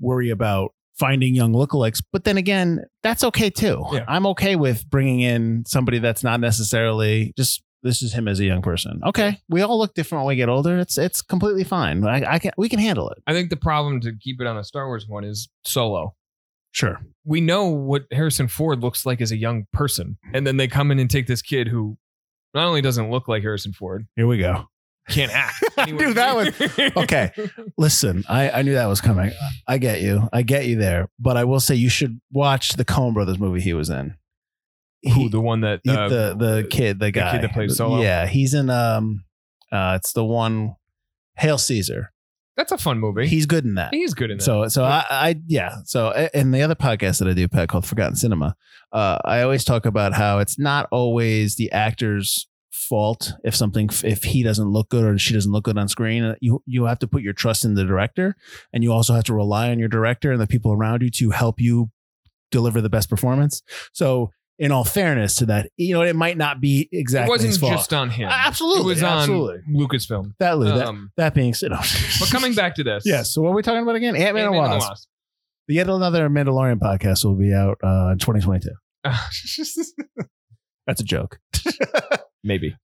worry 0.00 0.30
about 0.30 0.74
finding 0.98 1.36
young 1.36 1.52
lookalikes. 1.52 2.02
But 2.12 2.24
then 2.24 2.38
again, 2.38 2.84
that's 3.04 3.22
okay 3.22 3.50
too. 3.50 3.84
Yeah. 3.92 4.04
I'm 4.08 4.26
okay 4.26 4.56
with 4.56 4.88
bringing 4.90 5.20
in 5.20 5.62
somebody 5.64 6.00
that's 6.00 6.24
not 6.24 6.40
necessarily 6.40 7.32
just 7.36 7.62
this 7.82 8.02
is 8.02 8.12
him 8.14 8.26
as 8.28 8.40
a 8.40 8.44
young 8.44 8.62
person. 8.62 9.00
Okay, 9.04 9.40
we 9.48 9.62
all 9.62 9.78
look 9.78 9.94
different 9.94 10.24
when 10.24 10.28
we 10.34 10.36
get 10.36 10.48
older. 10.48 10.78
It's 10.78 10.98
it's 10.98 11.22
completely 11.22 11.64
fine. 11.64 12.04
I, 12.04 12.34
I 12.34 12.38
can 12.38 12.52
we 12.56 12.68
can 12.68 12.78
handle 12.78 13.08
it. 13.10 13.18
I 13.26 13.32
think 13.32 13.50
the 13.50 13.56
problem 13.56 14.00
to 14.00 14.12
keep 14.20 14.40
it 14.40 14.46
on 14.46 14.56
a 14.56 14.64
Star 14.64 14.86
Wars 14.86 15.06
one 15.08 15.24
is 15.24 15.48
Solo. 15.64 16.14
Sure. 16.72 17.00
We 17.24 17.40
know 17.40 17.66
what 17.68 18.04
Harrison 18.12 18.48
Ford 18.48 18.80
looks 18.80 19.06
like 19.06 19.20
as 19.20 19.32
a 19.32 19.36
young 19.36 19.66
person, 19.72 20.18
and 20.34 20.46
then 20.46 20.56
they 20.58 20.68
come 20.68 20.90
in 20.90 20.98
and 20.98 21.08
take 21.10 21.26
this 21.26 21.40
kid 21.42 21.68
who 21.68 21.96
not 22.52 22.66
only 22.66 22.82
doesn't 22.82 23.10
look 23.10 23.28
like 23.28 23.42
Harrison 23.42 23.72
Ford, 23.72 24.06
Here 24.16 24.26
we 24.26 24.36
go. 24.38 24.64
can't 25.08 25.32
act. 25.32 25.62
Dude, 25.86 26.16
that 26.16 26.34
was- 26.36 26.92
okay. 26.96 27.30
Listen, 27.78 28.24
I, 28.28 28.50
I 28.50 28.62
knew 28.62 28.74
that 28.74 28.86
was 28.86 29.00
coming. 29.00 29.32
I 29.66 29.78
get 29.78 30.00
you. 30.02 30.28
I 30.32 30.42
get 30.42 30.66
you 30.66 30.76
there. 30.76 31.08
But 31.18 31.36
I 31.36 31.44
will 31.44 31.60
say 31.60 31.74
you 31.76 31.88
should 31.88 32.20
watch 32.32 32.70
the 32.74 32.84
Coen 32.84 33.14
Brothers 33.14 33.38
movie 33.38 33.60
he 33.60 33.72
was 33.72 33.88
in. 33.88 34.14
Who 35.04 35.10
He- 35.10 35.28
the 35.28 35.40
one 35.40 35.60
that 35.60 35.80
he- 35.84 35.90
uh, 35.90 36.08
the 36.08 36.36
the 36.38 36.66
kid, 36.70 36.98
the 36.98 37.10
guy, 37.10 37.32
kid 37.32 37.42
that 37.42 37.52
plays 37.52 37.76
Solo? 37.76 38.00
Yeah, 38.00 38.26
he's 38.26 38.54
in 38.54 38.70
um, 38.70 39.24
uh, 39.70 39.98
it's 40.00 40.12
the 40.12 40.24
one, 40.24 40.76
Hail 41.36 41.58
Caesar. 41.58 42.12
That's 42.56 42.72
a 42.72 42.78
fun 42.78 42.98
movie. 42.98 43.26
He's 43.26 43.44
good 43.44 43.64
in 43.66 43.74
that. 43.74 43.92
He's 43.92 44.14
good 44.14 44.30
in 44.30 44.38
that. 44.38 44.42
So 44.44 44.66
so 44.68 44.84
I, 44.84 45.04
I 45.10 45.36
yeah. 45.46 45.76
So 45.84 46.10
in 46.32 46.52
the 46.52 46.62
other 46.62 46.74
podcast 46.74 47.18
that 47.18 47.28
I 47.28 47.34
do, 47.34 47.46
Pat, 47.48 47.68
called 47.68 47.84
Forgotten 47.86 48.16
Cinema, 48.16 48.56
uh, 48.92 49.18
I 49.24 49.42
always 49.42 49.62
talk 49.64 49.84
about 49.84 50.14
how 50.14 50.38
it's 50.38 50.58
not 50.58 50.88
always 50.90 51.56
the 51.56 51.70
actor's 51.70 52.48
fault 52.70 53.32
if 53.44 53.54
something 53.54 53.90
if 54.04 54.22
he 54.24 54.42
doesn't 54.42 54.68
look 54.68 54.88
good 54.88 55.04
or 55.04 55.18
she 55.18 55.34
doesn't 55.34 55.52
look 55.52 55.64
good 55.64 55.76
on 55.76 55.86
screen. 55.88 56.34
You 56.40 56.62
you 56.64 56.84
have 56.84 56.98
to 57.00 57.06
put 57.06 57.20
your 57.22 57.34
trust 57.34 57.64
in 57.66 57.74
the 57.74 57.84
director, 57.84 58.34
and 58.72 58.82
you 58.82 58.90
also 58.90 59.12
have 59.12 59.24
to 59.24 59.34
rely 59.34 59.70
on 59.70 59.78
your 59.78 59.88
director 59.88 60.32
and 60.32 60.40
the 60.40 60.46
people 60.46 60.72
around 60.72 61.02
you 61.02 61.10
to 61.10 61.30
help 61.32 61.60
you 61.60 61.90
deliver 62.50 62.80
the 62.80 62.88
best 62.90 63.10
performance. 63.10 63.62
So. 63.92 64.30
In 64.58 64.72
all 64.72 64.84
fairness 64.84 65.36
to 65.36 65.46
that, 65.46 65.70
you 65.76 65.92
know, 65.92 66.00
it 66.00 66.16
might 66.16 66.38
not 66.38 66.62
be 66.62 66.88
exactly. 66.90 67.30
it 67.30 67.44
wasn't 67.44 67.60
just 67.72 67.92
on 67.92 68.08
him. 68.08 68.28
Absolutely, 68.30 68.84
it 68.84 68.86
was 68.86 69.02
absolutely. 69.02 69.58
on 69.58 69.74
Lucasfilm. 69.74 70.32
that, 70.38 70.54
that, 70.54 70.86
Um, 70.86 71.12
that 71.18 71.34
being 71.34 71.52
said, 71.52 71.70
but 72.20 72.30
coming 72.30 72.54
back 72.54 72.74
to 72.76 72.84
this, 72.84 73.02
Yes. 73.04 73.34
So 73.34 73.42
what 73.42 73.50
are 73.50 73.54
we 73.54 73.62
talking 73.62 73.82
about 73.82 73.96
again? 73.96 74.16
Ant 74.16 74.34
Man 74.34 74.46
and 74.46 74.54
and 74.54 74.54
the 74.54 74.58
Wasp. 74.58 74.88
Wasp. 74.88 75.08
Yet 75.68 75.88
another 75.88 76.28
Mandalorian 76.30 76.78
podcast 76.78 77.24
will 77.24 77.34
be 77.34 77.52
out 77.52 77.78
uh, 77.82 78.12
in 78.12 78.18
2022. 78.18 78.70
That's 80.86 81.00
a 81.00 81.04
joke. 81.04 81.38
Maybe. 82.44 82.76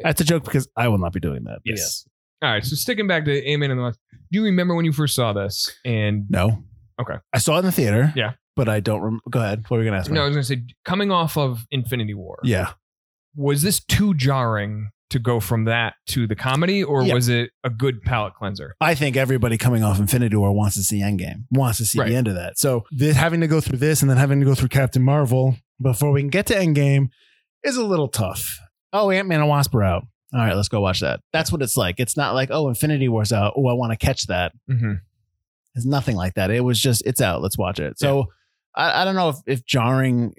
That's 0.00 0.20
a 0.20 0.24
joke 0.24 0.44
because 0.44 0.68
I 0.76 0.88
will 0.88 0.98
not 0.98 1.12
be 1.12 1.20
doing 1.20 1.44
that. 1.44 1.60
Yes. 1.64 2.06
All 2.42 2.50
right. 2.50 2.64
So 2.64 2.76
sticking 2.76 3.06
back 3.06 3.24
to 3.24 3.46
Ant 3.46 3.60
Man 3.60 3.70
and 3.70 3.80
the 3.80 3.84
Wasp, 3.84 3.98
do 4.30 4.38
you 4.38 4.44
remember 4.44 4.74
when 4.74 4.84
you 4.84 4.92
first 4.92 5.14
saw 5.14 5.32
this? 5.32 5.74
And 5.84 6.26
No. 6.28 6.62
Okay. 7.00 7.14
I 7.32 7.38
saw 7.38 7.56
it 7.56 7.60
in 7.60 7.64
the 7.66 7.72
theater. 7.72 8.12
Yeah. 8.14 8.32
But 8.56 8.68
I 8.68 8.80
don't. 8.80 9.00
Rem- 9.02 9.20
Go 9.30 9.38
ahead. 9.40 9.64
What 9.68 9.76
were 9.76 9.82
you 9.82 9.88
gonna 9.90 9.98
ask 10.00 10.10
me? 10.10 10.14
no, 10.16 10.22
I 10.22 10.26
was 10.26 10.34
going 10.34 10.42
to 10.42 10.48
say, 10.48 10.74
coming 10.84 11.10
off 11.12 11.36
of 11.36 11.66
Infinity 11.70 12.14
War, 12.14 12.38
Yeah. 12.42 12.70
was 13.36 13.62
this 13.62 13.80
too 13.84 14.14
jarring 14.14 14.88
to 15.10 15.18
go 15.20 15.38
from 15.38 15.66
that 15.66 15.94
to 16.08 16.26
the 16.26 16.34
comedy, 16.34 16.82
or 16.82 17.02
Yeah. 17.04 17.14
was 17.14 17.28
it 17.28 17.50
a 17.62 17.70
good 17.70 18.02
palate 18.02 18.34
cleanser? 18.34 18.74
I 18.80 18.94
think 18.96 19.16
everybody 19.16 19.56
coming 19.58 19.84
off 19.84 20.00
Infinity 20.00 20.34
War 20.36 20.52
wants 20.52 20.74
to 20.76 20.82
see 20.82 21.00
Endgame, 21.00 21.44
wants 21.52 21.78
to 21.78 21.84
see 21.84 22.00
Right. 22.00 22.08
the 22.08 22.16
end 22.16 22.26
of 22.28 22.34
that. 22.34 22.58
So 22.58 22.84
this, 22.90 23.14
having 23.16 23.40
to 23.42 23.46
go 23.46 23.60
through 23.60 23.78
this 23.78 24.00
and 24.02 24.10
then 24.10 24.16
having 24.16 24.40
to 24.40 24.46
go 24.46 24.54
through 24.54 24.68
Captain 24.70 25.02
Marvel 25.02 25.56
before 25.80 26.10
we 26.10 26.22
can 26.22 26.30
get 26.30 26.46
to 26.46 26.54
Endgame 26.54 27.08
is 27.62 27.76
a 27.76 27.84
little 27.84 28.08
tough. 28.08 28.58
Oh, 28.92 29.10
Ant 29.10 29.28
Man 29.28 29.40
and 29.40 29.48
Wasp 29.48 29.74
are 29.74 29.82
out. 29.84 30.04
All 30.32 30.40
right, 30.40 30.56
let's 30.56 30.68
go 30.68 30.80
watch 30.80 31.00
that. 31.00 31.20
That's 31.32 31.52
what 31.52 31.62
it's 31.62 31.76
like. 31.76 32.00
It's 32.00 32.16
not 32.16 32.34
like, 32.34 32.48
oh, 32.50 32.68
Infinity 32.68 33.08
War's 33.08 33.32
out. 33.32 33.52
Oh, 33.56 33.68
I 33.68 33.74
want 33.74 33.92
to 33.92 33.96
catch 33.98 34.26
that. 34.26 34.52
Mm-hmm. 34.68 34.94
It's 35.76 35.86
nothing 35.86 36.16
like 36.16 36.34
that. 36.34 36.50
It 36.50 36.64
was 36.64 36.80
just 36.80 37.02
it's 37.06 37.20
out. 37.20 37.42
Let's 37.42 37.58
watch 37.58 37.78
it. 37.78 37.98
So 37.98 38.26
I, 38.76 39.02
I 39.02 39.04
don't 39.04 39.14
know 39.14 39.30
if, 39.30 39.36
if 39.46 39.64
jarring 39.64 40.34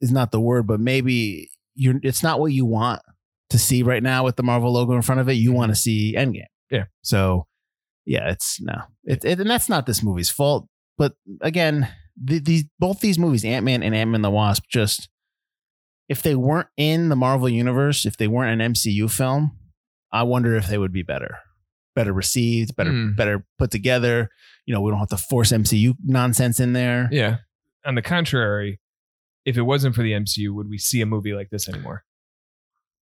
is 0.00 0.12
not 0.12 0.30
the 0.32 0.40
word, 0.40 0.66
but 0.66 0.80
maybe 0.80 1.50
you're 1.74 1.98
it's 2.02 2.22
not 2.22 2.40
what 2.40 2.52
you 2.52 2.64
want 2.66 3.00
to 3.50 3.58
see 3.58 3.82
right 3.82 4.02
now 4.02 4.24
with 4.24 4.36
the 4.36 4.42
Marvel 4.42 4.72
logo 4.72 4.92
in 4.94 5.02
front 5.02 5.20
of 5.20 5.28
it. 5.28 5.34
You 5.34 5.52
want 5.52 5.70
to 5.70 5.76
see 5.76 6.14
Endgame. 6.16 6.44
Yeah. 6.70 6.84
So 7.02 7.46
yeah, 8.06 8.30
it's 8.30 8.60
no, 8.60 8.82
it, 9.04 9.24
it 9.24 9.40
and 9.40 9.48
that's 9.50 9.68
not 9.68 9.86
this 9.86 10.02
movie's 10.02 10.30
fault. 10.30 10.66
But 10.98 11.14
again, 11.40 11.88
the, 12.22 12.38
these 12.38 12.64
both 12.78 13.00
these 13.00 13.18
movies, 13.18 13.44
Ant 13.44 13.64
Man 13.64 13.82
and 13.82 13.94
Ant 13.94 14.10
Man 14.10 14.22
the 14.22 14.30
Wasp, 14.30 14.64
just 14.68 15.08
if 16.08 16.22
they 16.22 16.34
weren't 16.34 16.68
in 16.76 17.08
the 17.08 17.16
Marvel 17.16 17.48
universe, 17.48 18.04
if 18.04 18.16
they 18.16 18.26
weren't 18.28 18.60
an 18.60 18.72
MCU 18.72 19.10
film, 19.10 19.56
I 20.12 20.24
wonder 20.24 20.56
if 20.56 20.66
they 20.66 20.76
would 20.78 20.92
be 20.92 21.02
better, 21.02 21.38
better 21.94 22.12
received, 22.12 22.74
better 22.76 22.90
Hmm. 22.90 23.12
better 23.14 23.44
put 23.58 23.70
together. 23.70 24.28
You 24.66 24.74
know, 24.74 24.80
we 24.80 24.90
don't 24.90 24.98
have 25.00 25.08
to 25.08 25.16
force 25.16 25.52
MCU 25.52 25.94
nonsense 26.04 26.60
in 26.60 26.72
there. 26.72 27.08
Yeah. 27.12 27.38
On 27.86 27.94
the 27.94 28.02
contrary, 28.02 28.80
if 29.44 29.56
it 29.56 29.62
wasn't 29.62 29.94
for 29.94 30.02
the 30.02 30.12
MCU, 30.12 30.54
would 30.54 30.68
we 30.68 30.78
see 30.78 31.00
a 31.00 31.06
movie 31.06 31.32
like 31.32 31.50
this 31.50 31.68
anymore? 31.68 32.04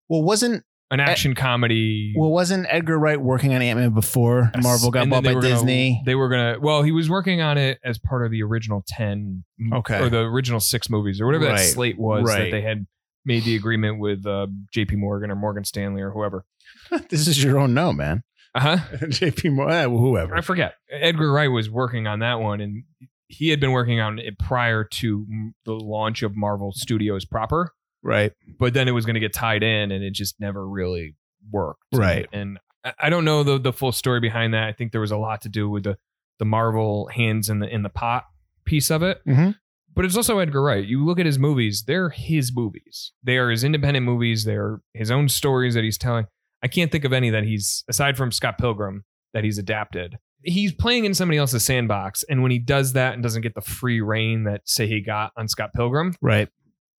Well, 0.09 0.23
wasn't 0.23 0.65
An 0.91 1.01
action 1.01 1.35
comedy. 1.35 2.15
well 2.17 2.31
wasn't 2.31 2.67
Edgar 2.71 2.99
Wright 2.99 3.21
working 3.21 3.55
on 3.55 3.61
Ant 3.61 3.79
Man 3.79 3.91
before 3.91 4.51
Yes. 4.55 4.63
Marvel 4.65 4.91
got 4.91 5.09
bought 5.11 5.25
by 5.25 5.35
gonna- 5.35 5.47
Disney? 5.49 6.01
they 6.07 6.15
were 6.15 6.29
gonna. 6.29 6.59
Well, 6.61 6.83
he 6.83 6.93
was 6.93 7.11
working 7.11 7.41
on 7.41 7.59
it 7.59 7.79
as 7.85 7.99
part 7.99 8.25
of 8.25 8.31
the 8.31 8.43
original 8.43 8.85
ten, 8.87 9.45
Okay. 9.73 9.99
or 10.01 10.09
the 10.09 10.21
original 10.21 10.61
six 10.61 10.89
movies, 10.89 11.21
or 11.21 11.27
whatever 11.27 11.45
that 11.47 11.59
slate 11.59 11.99
was 11.99 12.25
Right. 12.25 12.45
that 12.45 12.51
they 12.53 12.63
had 12.63 12.87
made 13.25 13.45
the 13.45 13.57
agreement 13.57 13.99
with 13.99 14.25
uh, 14.27 14.47
J.P. 14.73 14.97
Morgan 14.97 15.31
or 15.31 15.37
Morgan 15.37 15.65
Stanley 15.65 16.01
or 16.01 16.11
whoever. 16.13 16.45
this 17.11 17.27
is 17.29 17.43
your 17.43 17.59
own 17.59 17.75
no, 17.75 17.93
man. 17.93 18.23
Uh 18.55 18.79
huh. 18.79 18.97
JP 19.03 19.53
Moore, 19.53 19.71
eh, 19.71 19.85
whoever. 19.85 20.35
I 20.35 20.41
forget. 20.41 20.75
Edgar 20.91 21.31
Wright 21.31 21.51
was 21.51 21.69
working 21.69 22.07
on 22.07 22.21
that 22.21 22.41
one, 22.41 22.63
and 22.63 22.85
he 23.29 23.51
had 23.51 23.61
been 23.61 23.73
working 23.73 24.01
on 24.01 24.19
it 24.19 24.39
prior 24.39 24.85
to 24.85 25.27
m- 25.31 25.55
the 25.65 25.73
launch 25.75 26.23
of 26.23 26.37
Marvel 26.37 26.73
Studios 26.73 27.25
proper. 27.25 27.73
Right. 28.03 28.33
But 28.59 28.75
then 28.75 28.89
it 28.89 28.93
was 28.93 29.05
going 29.07 29.15
to 29.15 29.21
get 29.21 29.33
tied 29.33 29.63
in, 29.63 29.91
and 29.93 30.03
it 30.03 30.13
just 30.15 30.41
never 30.41 30.67
really 30.69 31.15
worked. 31.51 31.83
Right. 31.95 32.27
And, 32.33 32.59
and 32.85 32.95
I- 33.01 33.11
don't 33.11 33.25
know 33.25 33.43
the 33.43 33.59
the 33.59 33.73
full 33.73 33.93
story 33.93 34.21
behind 34.21 34.55
that. 34.55 34.65
I 34.65 34.73
think 34.73 34.93
there 34.93 35.01
was 35.01 35.11
a 35.11 35.17
lot 35.19 35.43
to 35.43 35.49
do 35.49 35.69
with 35.69 35.85
the 35.85 35.99
the 36.39 36.45
Marvel 36.45 37.09
hands 37.09 37.49
in 37.49 37.59
the 37.59 37.69
in 37.69 37.83
the 37.83 37.89
pot 37.89 38.25
piece 38.65 38.91
of 38.91 39.03
it. 39.03 39.21
Mhm. 39.27 39.57
But 39.95 40.05
it's 40.05 40.17
also 40.17 40.39
Edgar 40.39 40.63
Wright. 40.63 40.87
You 40.87 41.05
look 41.05 41.19
at 41.19 41.27
his 41.27 41.39
movies; 41.41 41.83
they're 41.87 42.11
his 42.11 42.55
movies. 42.55 43.13
They 43.25 43.37
are 43.37 43.51
his 43.51 43.65
independent 43.65 44.07
movies. 44.07 44.45
They're 44.45 44.81
his 44.95 45.11
own 45.11 45.29
stories 45.29 45.75
that 45.75 45.83
he's 45.83 45.99
telling. 45.99 46.27
I 46.63 46.69
can't 46.69 46.93
think 46.93 47.05
of 47.05 47.13
any 47.13 47.31
that 47.31 47.43
he's 47.45 47.85
aside 47.89 48.17
from 48.17 48.31
Scott 48.31 48.59
Pilgrim 48.59 49.05
that 49.35 49.43
he's 49.45 49.59
adapted. 49.59 50.19
He's 50.43 50.73
playing 50.73 51.05
in 51.05 51.15
somebody 51.15 51.39
else's 51.39 51.65
sandbox, 51.65 52.23
and 52.25 52.43
when 52.43 52.51
he 52.51 52.59
does 52.59 52.93
that 52.93 53.15
and 53.15 53.23
doesn't 53.23 53.43
get 53.43 53.55
the 53.55 53.61
free 53.61 54.01
reign 54.01 54.45
that 54.45 54.63
say 54.69 54.87
he 54.87 55.01
got 55.01 55.33
on 55.37 55.49
Scott 55.49 55.73
Pilgrim, 55.75 56.15
Right. 56.23 56.49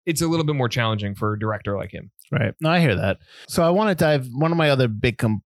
it's 0.06 0.22
a 0.22 0.28
little 0.28 0.46
bit 0.46 0.56
more 0.56 0.70
challenging 0.70 1.16
for 1.16 1.34
a 1.34 1.40
director 1.40 1.78
like 1.78 1.92
him. 1.92 2.12
Right. 2.32 2.54
No, 2.62 2.70
I 2.70 2.80
hear 2.80 2.96
that. 2.96 3.18
So 3.48 3.64
I 3.64 3.70
want 3.70 3.90
to 3.90 3.96
dive. 3.96 4.28
One 4.34 4.52
of 4.52 4.58
my 4.58 4.70
other 4.70 4.88
big, 4.88 5.18
com- 5.18 5.42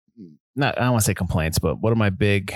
not 0.55 0.77
I 0.77 0.84
don't 0.84 0.91
want 0.91 1.01
to 1.01 1.05
say 1.05 1.13
complaints, 1.13 1.58
but 1.60 1.79
one 1.81 1.91
of 1.91 1.98
my 1.98 2.10
big 2.10 2.53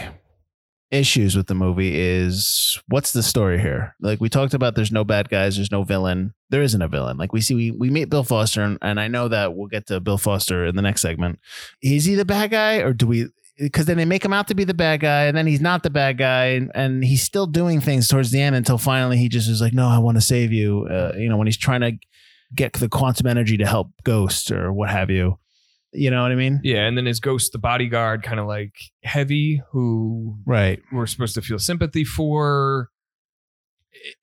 issues 0.92 1.36
with 1.36 1.48
the 1.48 1.56
movie 1.56 2.00
is 2.00 2.80
what's 2.88 3.12
the 3.13 3.24
story 3.24 3.60
here? 3.60 3.96
Like 4.00 4.22
we 4.22 4.30
talked 4.30 4.54
about, 4.54 4.75
there's 4.75 4.92
no 4.92 5.04
bad 5.04 5.28
guys, 5.30 5.56
there's 5.56 5.72
no 5.72 5.84
villain. 5.84 6.34
There 6.52 6.62
isn't 6.62 6.82
a 6.82 6.88
villain. 6.88 7.18
Like 7.18 7.34
we 7.34 7.42
see, 7.42 7.56
we, 7.56 7.72
we 7.72 7.90
meet 7.90 8.10
Bill 8.12 8.24
Foster, 8.24 8.62
and, 8.62 8.78
and 8.82 9.00
I 9.00 9.08
know 9.08 9.28
that 9.28 9.56
we'll 9.56 9.68
get 9.68 9.88
to 9.88 10.00
Bill 10.00 10.20
Foster 10.20 10.66
in 10.66 10.75
the 10.75 10.84
next 10.84 11.02
segment. 11.02 11.40
Is 11.82 12.06
he 12.06 12.13
the 12.16 12.25
bad 12.25 12.52
guy, 12.52 12.75
or 12.78 12.94
do 12.94 13.08
we? 13.08 13.28
Because 13.57 13.86
then 13.86 13.98
they 13.98 14.05
make 14.05 14.25
him 14.25 14.33
out 14.33 14.48
to 14.48 14.55
be 14.55 14.63
the 14.63 14.74
bad 14.74 15.00
guy, 15.01 15.25
and 15.25 15.38
then 15.38 15.45
he's 15.45 15.62
not 15.62 15.83
the 15.83 15.91
bad 15.91 16.17
guy, 16.17 16.45
and, 16.45 16.72
and 16.74 17.03
he's 17.03 17.22
still 17.22 17.45
doing 17.45 17.79
things 17.81 18.07
towards 18.07 18.31
the 18.31 18.41
end 18.41 18.55
until 18.55 18.79
finally 18.79 19.17
he 19.17 19.29
just 19.29 19.48
is 19.48 19.62
like, 19.62 19.74
"No, 19.74 19.88
I 19.88 20.00
want 20.00 20.17
to 20.17 20.22
save 20.22 20.51
you." 20.51 20.88
Uh, 20.89 21.12
you 21.15 21.29
know, 21.29 21.38
when 21.38 21.45
he's 21.48 21.57
trying 21.57 21.81
to 21.81 21.91
get 22.55 22.74
the 22.74 22.89
quantum 22.89 23.27
energy 23.27 23.57
to 23.57 23.65
help 23.67 23.91
Ghost 24.03 24.51
or 24.51 24.74
what 24.74 24.89
have 24.89 25.10
you. 25.10 25.38
You 25.95 26.10
know 26.10 26.24
what 26.24 26.31
I 26.31 26.36
mean? 26.36 26.60
Yeah, 26.63 26.88
and 26.88 26.98
then 26.98 27.05
his 27.05 27.19
ghost, 27.19 27.51
the 27.51 27.60
bodyguard, 27.60 28.24
kind 28.24 28.39
of 28.39 28.48
like 28.48 28.74
Heavy, 29.03 29.62
who 29.72 30.39
Right. 30.43 30.81
we're 30.91 31.05
supposed 31.05 31.36
to 31.36 31.41
feel 31.43 31.60
sympathy 31.60 32.03
for, 32.03 32.89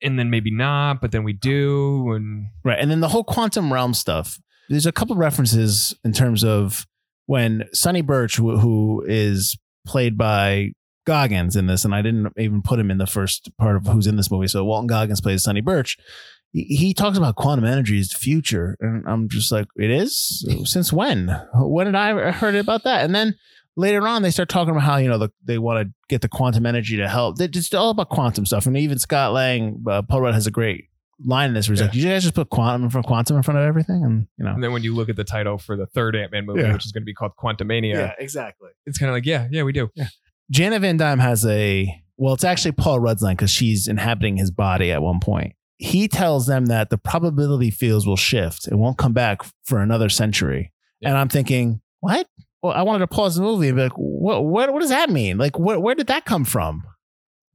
and 0.01 0.19
then 0.19 0.29
maybe 0.29 0.51
not, 0.51 0.99
but 0.99 1.11
then 1.11 1.23
we 1.23 1.31
do, 1.33 2.11
and 2.11 2.47
Right. 2.65 2.77
And 2.77 2.91
then 2.91 2.99
the 2.99 3.07
whole 3.07 3.23
quantum 3.23 3.71
realm 3.71 3.93
stuff. 3.93 4.37
There's 4.69 4.85
a 4.85 4.91
couple 4.91 5.15
references 5.15 5.93
in 6.03 6.11
terms 6.13 6.43
of 6.43 6.85
when 7.25 7.63
Sonny 7.73 8.01
Burch, 8.01 8.37
who, 8.37 9.03
is 9.07 9.57
played 9.85 10.17
by 10.17 10.71
Goggins 11.05 11.55
in 11.55 11.67
this, 11.67 11.85
and 11.85 11.95
I 11.95 12.01
didn't 12.01 12.33
even 12.37 12.61
put 12.61 12.79
him 12.79 12.91
in 12.91 12.97
the 12.97 13.07
first 13.07 13.49
part 13.57 13.75
of 13.75 13.87
who's 13.87 14.07
in 14.07 14.17
this 14.17 14.31
movie. 14.31 14.47
So 14.47 14.63
Walton 14.63 14.87
Goggins 14.87 15.21
plays 15.21 15.43
Sonny 15.43 15.61
Burch. 15.61 15.97
He, 16.51 16.63
he 16.63 16.93
talks 16.93 17.17
about 17.17 17.35
quantum 17.35 17.65
energy 17.65 17.99
is 17.99 18.09
the 18.09 18.19
future, 18.19 18.75
and 18.79 19.07
I'm 19.07 19.29
just 19.29 19.51
like, 19.51 19.67
it 19.77 19.89
is. 19.89 20.45
Since 20.65 20.93
when? 20.93 21.29
When 21.53 21.85
did 21.85 21.95
I 21.95 22.31
heard 22.31 22.55
about 22.55 22.83
that? 22.83 23.03
And 23.05 23.15
then 23.15 23.35
later 23.75 24.07
on, 24.07 24.21
they 24.21 24.31
start 24.31 24.49
talking 24.49 24.71
about 24.71 24.83
how 24.83 24.97
you 24.97 25.09
know 25.09 25.17
the, 25.17 25.29
they 25.43 25.57
want 25.57 25.87
to 25.87 25.93
get 26.09 26.21
the 26.21 26.29
quantum 26.29 26.65
energy 26.65 26.97
to 26.97 27.07
help. 27.07 27.39
It's 27.39 27.73
all 27.73 27.91
about 27.91 28.09
quantum 28.09 28.45
stuff, 28.45 28.65
and 28.65 28.77
even 28.77 28.99
Scott 28.99 29.33
Lang, 29.33 29.83
uh, 29.89 30.01
Paul 30.03 30.21
Rudd 30.21 30.33
has 30.33 30.47
a 30.47 30.51
great 30.51 30.85
line 31.25 31.49
in 31.49 31.53
this 31.53 31.67
where 31.67 31.73
he's 31.73 31.81
like, 31.81 31.91
"Did 31.91 32.01
"You 32.03 32.09
guys 32.09 32.23
just 32.23 32.35
put 32.35 32.49
quantum 32.49 32.83
in 32.83 32.89
front 32.89 33.05
quantum 33.07 33.37
in 33.37 33.43
front 33.43 33.59
of 33.59 33.65
everything," 33.65 34.03
and 34.03 34.27
you 34.37 34.45
know, 34.45 34.51
And 34.53 34.63
then 34.63 34.71
when 34.73 34.83
you 34.83 34.93
look 34.95 35.09
at 35.09 35.15
the 35.15 35.23
title 35.23 35.57
for 35.57 35.75
the 35.77 35.85
third 35.87 36.15
Ant 36.15 36.31
Man 36.31 36.45
movie, 36.45 36.61
Yeah. 36.61 36.73
which 36.73 36.85
is 36.85 36.91
going 36.91 37.03
to 37.03 37.05
be 37.05 37.13
called 37.13 37.31
Quantumania, 37.41 38.13
exactly. 38.19 38.69
it's 38.85 38.97
kind 38.97 39.09
of 39.09 39.15
like, 39.15 39.25
yeah, 39.25 39.47
yeah, 39.51 39.63
we 39.63 39.71
do. 39.73 39.89
Janet 40.49 40.81
Van 40.81 40.97
Dyne 40.97 41.19
has 41.19 41.45
a 41.45 41.93
well, 42.17 42.33
it's 42.33 42.43
actually 42.43 42.73
Paul 42.73 42.99
Rudd's 42.99 43.21
line 43.23 43.35
because 43.35 43.49
she's 43.51 43.87
inhabiting 43.87 44.37
his 44.37 44.51
body 44.51 44.91
at 44.91 45.01
one 45.01 45.19
point. 45.19 45.53
He 45.77 46.07
tells 46.07 46.45
them 46.45 46.67
that 46.67 46.89
the 46.91 46.97
probability 46.97 47.71
fields 47.71 48.05
will 48.05 48.15
shift 48.17 48.67
it 48.67 48.75
won't 48.75 48.97
come 48.99 49.13
back 49.13 49.41
for 49.63 49.79
another 49.79 50.09
century. 50.09 50.71
And 51.03 51.17
I'm 51.17 51.29
thinking, 51.29 51.81
what? 52.01 52.27
Well, 52.61 52.73
I 52.73 52.83
wanted 52.83 52.99
to 52.99 53.07
pause 53.07 53.35
the 53.37 53.41
movie 53.41 53.69
and 53.69 53.75
be 53.75 53.83
like, 53.83 53.93
what? 53.93 54.45
What? 54.45 54.71
What 54.71 54.81
does 54.81 54.89
that 54.91 55.09
mean? 55.09 55.39
Like, 55.39 55.57
where? 55.57 55.79
Where 55.79 55.95
did 55.95 56.07
that 56.07 56.25
come 56.25 56.45
from? 56.45 56.83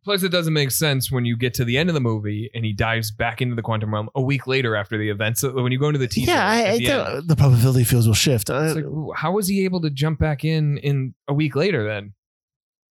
Plus, 0.07 0.23
it 0.23 0.31
doesn't 0.31 0.53
make 0.55 0.71
sense 0.71 1.11
when 1.11 1.25
you 1.25 1.37
get 1.37 1.53
to 1.55 1.65
the 1.65 1.77
end 1.77 1.91
of 1.91 1.95
the 1.95 2.01
movie 2.01 2.49
and 2.55 2.65
he 2.65 2.73
dives 2.73 3.11
back 3.11 3.43
into 3.43 3.55
the 3.57 3.61
quantum 3.61 3.93
realm 3.93 4.09
a 4.15 4.23
week 4.23 4.47
later 4.47 4.77
after 4.77 4.97
the 4.97 5.11
event. 5.11 5.37
So 5.37 5.53
when 5.61 5.73
you 5.73 5.79
go 5.81 5.89
into 5.89 5.99
the 5.99 6.07
teaser, 6.07 6.31
yeah, 6.31 6.47
I, 6.49 6.69
I 6.71 6.79
the 6.79 6.85
don't- 6.87 7.27
the 7.27 7.35
probability 7.37 7.83
fields 7.85 8.07
will 8.07 8.15
shift. 8.15 8.49
Uh, 8.49 8.73
like, 8.75 8.85
ooh, 8.85 9.13
how 9.17 9.33
was 9.33 9.49
he 9.49 9.65
able 9.65 9.81
to 9.81 9.91
jump 9.91 10.21
back 10.21 10.45
in 10.45 10.79
in 10.79 11.15
a 11.27 11.35
week 11.35 11.57
later 11.57 11.85
then 11.85 12.15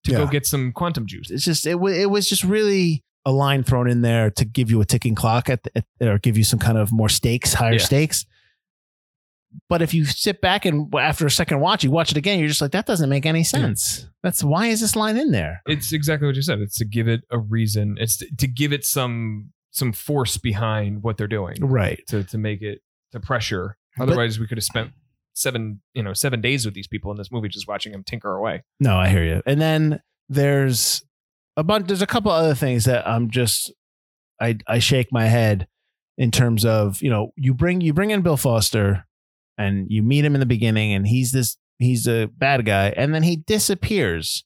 to 0.04 0.12
go 0.12 0.26
get 0.26 0.46
some 0.46 0.72
quantum 0.72 1.06
juice? 1.06 1.30
it's 1.30 1.44
just 1.44 1.66
it, 1.66 1.76
wa- 1.80 1.88
it 1.88 2.10
was 2.10 2.28
just 2.28 2.44
really 2.44 3.02
a 3.24 3.32
line 3.32 3.64
thrown 3.64 3.88
in 3.90 4.02
there 4.02 4.30
to 4.30 4.44
give 4.44 4.70
you 4.70 4.80
a 4.80 4.84
ticking 4.84 5.14
clock 5.14 5.48
at, 5.48 5.62
the, 5.64 5.82
at 6.00 6.06
or 6.08 6.18
give 6.18 6.36
you 6.38 6.44
some 6.44 6.58
kind 6.60 6.78
of 6.78 6.92
more 6.92 7.08
stakes, 7.08 7.54
higher 7.54 7.72
Yeah. 7.72 7.78
stakes. 7.78 8.24
But 9.68 9.82
if 9.82 9.94
you 9.94 10.04
sit 10.04 10.40
back 10.40 10.64
and 10.64 10.92
after 10.94 11.26
a 11.26 11.30
second 11.30 11.60
watch, 11.60 11.82
you 11.84 11.90
watch 11.90 12.10
it 12.10 12.16
again, 12.16 12.38
you're 12.38 12.48
just 12.48 12.60
like, 12.60 12.72
that 12.72 12.86
doesn't 12.86 13.08
make 13.08 13.26
any 13.26 13.44
sense. 13.44 14.06
That's 14.22 14.42
why 14.44 14.66
is 14.68 14.80
this 14.80 14.96
line 14.96 15.16
in 15.16 15.30
there? 15.32 15.62
It's 15.66 15.92
exactly 15.92 16.26
what 16.26 16.36
you 16.36 16.42
said. 16.42 16.60
It's 16.60 16.78
to 16.78 16.84
give 16.84 17.08
it 17.08 17.22
a 17.30 17.38
reason. 17.38 17.96
It's 17.98 18.16
to, 18.18 18.26
to 18.36 18.46
give 18.46 18.72
it 18.72 18.84
some 18.84 19.50
some 19.70 19.92
force 19.92 20.36
behind 20.38 21.02
what 21.02 21.16
they're 21.18 21.26
doing 21.28 21.56
Right. 21.60 22.00
to 22.08 22.24
to 22.24 22.38
make 22.38 22.62
it 22.62 22.80
to 23.12 23.20
pressure. 23.20 23.76
But- 23.96 24.08
Otherwise, 24.08 24.38
we 24.38 24.46
could 24.46 24.58
have 24.58 24.64
spent 24.64 24.92
seven 25.34 25.80
you 25.94 26.02
know 26.02 26.12
seven 26.12 26.40
days 26.40 26.64
with 26.64 26.74
these 26.74 26.86
people 26.88 27.10
in 27.10 27.16
this 27.18 27.30
movie 27.30 27.48
just 27.48 27.68
watching 27.68 27.92
them 27.92 28.02
tinker 28.04 28.34
away. 28.34 28.62
No, 28.80 28.96
I 28.96 29.08
hear 29.08 29.24
you. 29.24 29.42
And 29.46 29.60
then 29.60 30.00
there's 30.28 31.04
a 31.56 31.64
bunch. 31.64 31.86
There's 31.86 32.02
a 32.02 32.06
couple 32.06 32.30
other 32.32 32.54
things 32.54 32.84
that 32.84 33.06
I'm 33.08 33.30
just 33.30 33.72
I 34.40 34.58
I 34.66 34.78
shake 34.80 35.08
my 35.12 35.26
head 35.26 35.66
in 36.18 36.30
terms 36.30 36.64
of 36.64 37.00
you 37.02 37.10
know 37.10 37.32
you 37.36 37.54
bring 37.54 37.80
you 37.80 37.92
bring 37.92 38.10
in 38.10 38.22
Bill 38.22 38.36
Foster 38.36 39.05
and 39.58 39.86
you 39.90 40.02
meet 40.02 40.24
him 40.24 40.34
in 40.34 40.40
the 40.40 40.46
beginning 40.46 40.92
and 40.92 41.06
he's 41.06 41.32
this 41.32 41.56
he's 41.78 42.06
a 42.06 42.26
bad 42.26 42.64
guy 42.64 42.88
and 42.96 43.14
then 43.14 43.22
he 43.22 43.36
disappears 43.36 44.44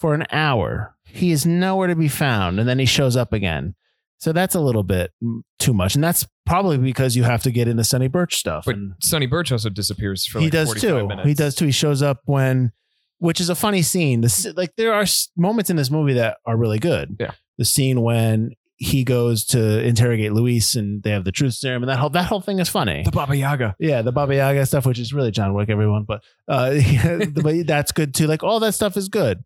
for 0.00 0.14
an 0.14 0.24
hour. 0.30 0.94
He 1.04 1.32
is 1.32 1.46
nowhere 1.46 1.88
to 1.88 1.96
be 1.96 2.08
found 2.08 2.60
and 2.60 2.68
then 2.68 2.78
he 2.78 2.84
shows 2.86 3.16
up 3.16 3.32
again. 3.32 3.74
So 4.20 4.32
that's 4.32 4.54
a 4.56 4.60
little 4.60 4.82
bit 4.82 5.12
too 5.60 5.72
much, 5.72 5.94
and 5.94 6.02
that's 6.02 6.26
probably 6.44 6.76
because 6.76 7.14
you 7.14 7.22
have 7.22 7.44
to 7.44 7.52
get 7.52 7.68
into 7.68 7.84
Sonny 7.84 8.08
Burch 8.08 8.34
stuff. 8.34 8.64
But 8.66 8.74
and- 8.74 8.94
Sonny 9.00 9.26
Burch 9.26 9.52
also 9.52 9.70
disappears 9.70 10.26
for 10.26 10.40
he 10.40 10.46
like 10.46 10.52
does 10.52 10.68
45 10.70 10.90
too. 10.90 11.06
minutes. 11.06 11.28
He 11.28 11.34
does 11.34 11.54
too. 11.54 11.66
He 11.66 11.70
shows 11.70 12.02
up 12.02 12.22
when, 12.24 12.72
which 13.18 13.40
is 13.40 13.48
a 13.48 13.54
funny 13.54 13.82
scene. 13.82 14.20
This 14.20 14.44
like 14.56 14.74
there 14.76 14.92
are 14.92 15.04
moments 15.36 15.70
in 15.70 15.76
this 15.76 15.88
movie 15.88 16.14
that 16.14 16.38
are 16.44 16.56
really 16.56 16.80
good. 16.80 17.16
Yeah. 17.20 17.30
the 17.58 17.64
scene 17.64 18.00
when 18.02 18.50
he 18.78 19.02
goes 19.02 19.44
to 19.46 19.84
interrogate 19.84 20.32
Luis 20.32 20.76
and 20.76 21.02
they 21.02 21.10
have 21.10 21.24
the 21.24 21.32
truth 21.32 21.54
serum, 21.54 21.82
and 21.82 21.90
that 21.90 21.98
whole 21.98 22.10
that 22.10 22.26
whole 22.26 22.40
thing 22.40 22.60
is 22.60 22.68
funny. 22.68 23.02
The 23.04 23.10
Baba 23.10 23.36
Yaga. 23.36 23.74
yeah, 23.78 24.02
the 24.02 24.12
Baba 24.12 24.36
Yaga 24.36 24.64
stuff, 24.66 24.86
which 24.86 25.00
is 25.00 25.12
really 25.12 25.32
John 25.32 25.52
Wick, 25.52 25.68
everyone, 25.68 26.04
but 26.04 26.22
uh, 26.46 26.78
but 27.42 27.66
that's 27.66 27.92
good 27.92 28.14
too. 28.14 28.26
Like 28.26 28.42
all 28.42 28.60
that 28.60 28.74
stuff 28.74 28.96
is 28.96 29.08
good. 29.08 29.42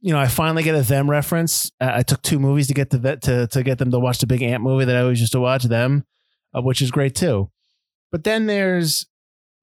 You 0.00 0.12
know, 0.12 0.18
I 0.18 0.26
finally 0.26 0.62
get 0.62 0.74
a 0.74 0.82
them 0.82 1.08
reference. 1.08 1.70
Uh, 1.80 1.92
I 1.94 2.02
took 2.02 2.22
two 2.22 2.38
movies 2.38 2.68
to 2.68 2.74
get 2.74 2.90
to 2.90 2.98
that 2.98 3.22
to 3.22 3.46
to 3.48 3.62
get 3.62 3.78
them 3.78 3.90
to 3.92 3.98
watch 3.98 4.18
the 4.18 4.26
Big 4.26 4.42
Ant 4.42 4.62
movie 4.62 4.84
that 4.84 4.96
I 4.96 5.00
always 5.00 5.20
used 5.20 5.32
to 5.32 5.40
watch 5.40 5.64
them, 5.64 6.04
uh, 6.56 6.60
which 6.60 6.82
is 6.82 6.90
great 6.90 7.14
too. 7.14 7.50
But 8.10 8.24
then 8.24 8.46
there's 8.46 9.06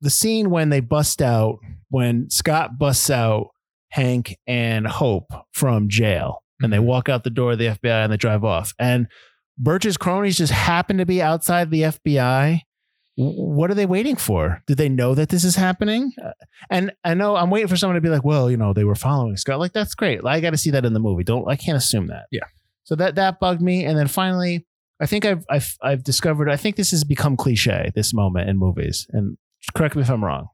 the 0.02 0.10
scene 0.10 0.50
when 0.50 0.70
they 0.70 0.80
bust 0.80 1.22
out 1.22 1.60
when 1.90 2.30
Scott 2.30 2.78
busts 2.80 3.10
out 3.10 3.50
Hank 3.90 4.38
and 4.48 4.88
Hope 4.88 5.32
from 5.52 5.90
jail, 5.90 6.44
and 6.62 6.72
they 6.74 6.80
walk 6.80 7.10
out 7.10 7.24
the 7.24 7.30
door 7.30 7.54
of 7.54 7.58
the 7.60 7.68
FBI 7.68 8.04
and 8.04 8.12
they 8.12 8.18
drive 8.18 8.44
off. 8.44 8.74
And 8.80 9.08
Burch's 9.58 9.98
cronies 9.98 10.38
just 10.38 10.54
happen 10.54 10.98
to 10.98 11.06
be 11.06 11.22
outside 11.22 11.70
the 11.72 11.84
FBI. 11.84 12.62
What 13.16 13.70
are 13.70 13.74
they 13.74 13.86
waiting 13.86 14.16
for? 14.16 14.64
Do 14.66 14.76
they 14.76 14.88
know 14.88 15.14
that 15.14 15.28
this 15.30 15.44
is 15.44 15.56
happening? 15.56 16.14
Uh, 16.24 16.32
And 16.70 16.92
I 17.04 17.14
know 17.14 17.36
I'm 17.36 17.50
waiting 17.50 17.68
for 17.68 17.76
someone 17.76 17.96
to 17.96 18.02
be 18.02 18.08
like, 18.10 18.24
"Well, 18.24 18.50
you 18.50 18.56
know, 18.56 18.72
they 18.72 18.86
were 18.86 18.96
following 18.96 19.36
Scott." 19.36 19.60
Like 19.60 19.74
that's 19.74 19.94
great. 19.96 20.24
I 20.26 20.40
got 20.40 20.52
to 20.52 20.58
see 20.58 20.70
that 20.72 20.86
in 20.86 20.94
the 20.94 21.00
movie. 21.02 21.26
Don't 21.26 21.50
I 21.50 21.58
can't 21.58 21.76
assume 21.78 22.08
that. 22.08 22.28
Yeah. 22.32 22.46
So 22.84 22.96
that 22.96 23.16
that 23.16 23.40
bugged 23.42 23.62
me, 23.62 23.84
and 23.84 23.98
then 23.98 24.08
finally, 24.08 24.66
I 25.02 25.06
think 25.06 25.26
I've 25.26 25.44
I've 25.50 25.76
I've 25.82 26.04
discovered. 26.06 26.50
I 26.50 26.56
think 26.56 26.78
this 26.78 26.92
has 26.92 27.04
become 27.04 27.36
cliche. 27.36 27.92
This 27.94 28.14
moment 28.14 28.50
in 28.50 28.58
movies, 28.58 29.06
and 29.10 29.38
correct 29.76 29.98
me 29.98 30.02
if 30.04 30.10
I'm 30.10 30.24
wrong. 30.24 30.48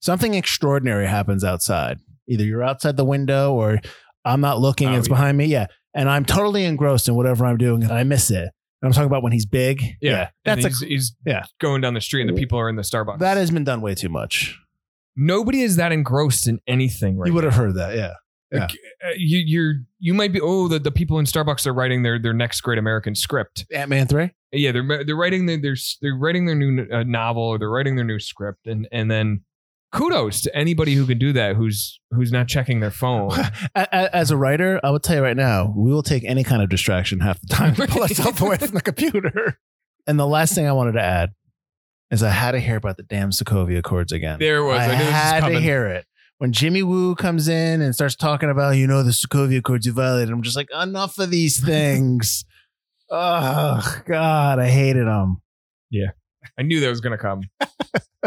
Something 0.00 0.34
extraordinary 0.34 1.06
happens 1.06 1.44
outside. 1.44 1.98
Either 2.28 2.44
you're 2.44 2.62
outside 2.64 2.96
the 2.96 3.04
window, 3.04 3.54
or 3.54 3.80
I'm 4.24 4.40
not 4.40 4.60
looking. 4.60 4.88
Oh, 4.88 4.98
it's 4.98 5.08
yeah. 5.08 5.14
behind 5.14 5.38
me. 5.38 5.46
Yeah, 5.46 5.66
and 5.94 6.08
I'm 6.08 6.24
totally 6.24 6.64
engrossed 6.64 7.08
in 7.08 7.14
whatever 7.14 7.46
I'm 7.46 7.56
doing, 7.56 7.82
and 7.82 7.92
I 7.92 8.04
miss 8.04 8.30
it. 8.30 8.50
And 8.80 8.88
I'm 8.88 8.92
talking 8.92 9.06
about 9.06 9.22
when 9.22 9.32
he's 9.32 9.46
big. 9.46 9.82
Yeah, 10.00 10.30
that's 10.44 10.64
and 10.64 10.66
a, 10.66 10.68
he's, 10.68 10.80
he's 10.80 11.16
yeah. 11.26 11.44
going 11.60 11.80
down 11.80 11.94
the 11.94 12.00
street 12.00 12.28
and 12.28 12.30
the 12.30 12.40
people 12.40 12.58
are 12.58 12.68
in 12.68 12.76
the 12.76 12.82
Starbucks. 12.82 13.18
that 13.18 13.36
has 13.36 13.50
been 13.50 13.64
done 13.64 13.80
way 13.80 13.94
too 13.94 14.08
much. 14.08 14.58
Nobody 15.16 15.62
is 15.62 15.76
that 15.76 15.90
engrossed 15.90 16.46
in 16.46 16.60
anything 16.68 17.16
right 17.16 17.26
you 17.26 17.34
would 17.34 17.42
have 17.42 17.54
heard 17.54 17.74
that. 17.74 17.96
Yeah. 17.96 18.14
yeah. 18.52 18.60
Like, 18.60 18.70
uh, 19.04 19.10
you, 19.16 19.38
you're 19.38 19.74
you 19.98 20.14
might 20.14 20.32
be 20.32 20.40
oh 20.40 20.68
the, 20.68 20.78
the 20.78 20.92
people 20.92 21.18
in 21.18 21.24
Starbucks 21.24 21.66
are 21.66 21.74
writing 21.74 22.04
their 22.04 22.20
their 22.20 22.32
next 22.32 22.60
great 22.60 22.78
American 22.78 23.16
script. 23.16 23.66
Ant 23.72 23.90
Man 23.90 24.06
three. 24.06 24.30
Yeah, 24.52 24.70
they're 24.70 25.04
they're 25.04 25.16
writing 25.16 25.46
their 25.46 25.60
they're, 25.60 25.76
they're 26.00 26.16
writing 26.16 26.46
their 26.46 26.54
new 26.54 26.86
uh, 26.92 27.02
novel 27.02 27.42
or 27.42 27.58
they're 27.58 27.68
writing 27.68 27.96
their 27.96 28.04
new 28.04 28.20
script 28.20 28.68
and 28.68 28.86
and 28.92 29.10
then 29.10 29.40
kudos 29.92 30.42
to 30.42 30.54
anybody 30.54 30.94
who 30.94 31.06
can 31.06 31.18
do 31.18 31.32
that 31.32 31.56
who's 31.56 32.00
who's 32.10 32.32
not 32.32 32.48
checking 32.48 32.80
their 32.80 32.90
phone. 32.90 33.30
As 33.74 34.30
a 34.30 34.36
writer, 34.36 34.80
I 34.82 34.90
will 34.90 35.00
tell 35.00 35.16
you 35.16 35.22
right 35.22 35.36
now, 35.36 35.72
we 35.76 35.92
will 35.92 36.02
take 36.02 36.24
any 36.24 36.44
kind 36.44 36.62
of 36.62 36.68
distraction 36.68 37.20
half 37.20 37.40
the 37.40 37.46
time 37.46 37.74
to 37.76 37.86
pull 37.86 38.02
ourselves 38.02 38.40
away 38.40 38.56
from 38.56 38.72
the 38.72 38.82
computer. 38.82 39.58
And 40.06 40.18
the 40.18 40.26
last 40.26 40.54
thing 40.54 40.66
I 40.66 40.72
wanted 40.72 40.92
to 40.92 41.02
add 41.02 41.30
is 42.10 42.22
I 42.22 42.30
had 42.30 42.52
to 42.52 42.60
hear 42.60 42.76
about 42.76 42.96
the 42.96 43.02
damn 43.02 43.30
Sokovia 43.30 43.78
Accords 43.78 44.12
again. 44.12 44.38
There 44.38 44.64
was. 44.64 44.78
I, 44.78 44.84
I 44.84 44.86
knew 44.92 44.98
this 44.98 45.06
was 45.06 45.12
had 45.12 45.40
to 45.48 45.60
hear 45.60 45.86
it. 45.86 46.06
When 46.38 46.52
Jimmy 46.52 46.82
Woo 46.82 47.14
comes 47.16 47.48
in 47.48 47.82
and 47.82 47.94
starts 47.94 48.14
talking 48.14 48.48
about, 48.48 48.76
you 48.76 48.86
know, 48.86 49.02
the 49.02 49.10
Sokovia 49.10 49.58
Accords 49.58 49.86
you 49.86 49.92
violated, 49.92 50.32
I'm 50.32 50.42
just 50.42 50.56
like, 50.56 50.68
enough 50.80 51.18
of 51.18 51.30
these 51.30 51.62
things. 51.62 52.44
oh, 53.10 54.02
God, 54.06 54.60
I 54.60 54.68
hated 54.68 55.06
them. 55.06 55.42
I 56.58 56.62
knew 56.62 56.80
that 56.80 56.88
was 56.88 57.00
going 57.00 57.16
to 57.16 57.22
come. 57.22 57.42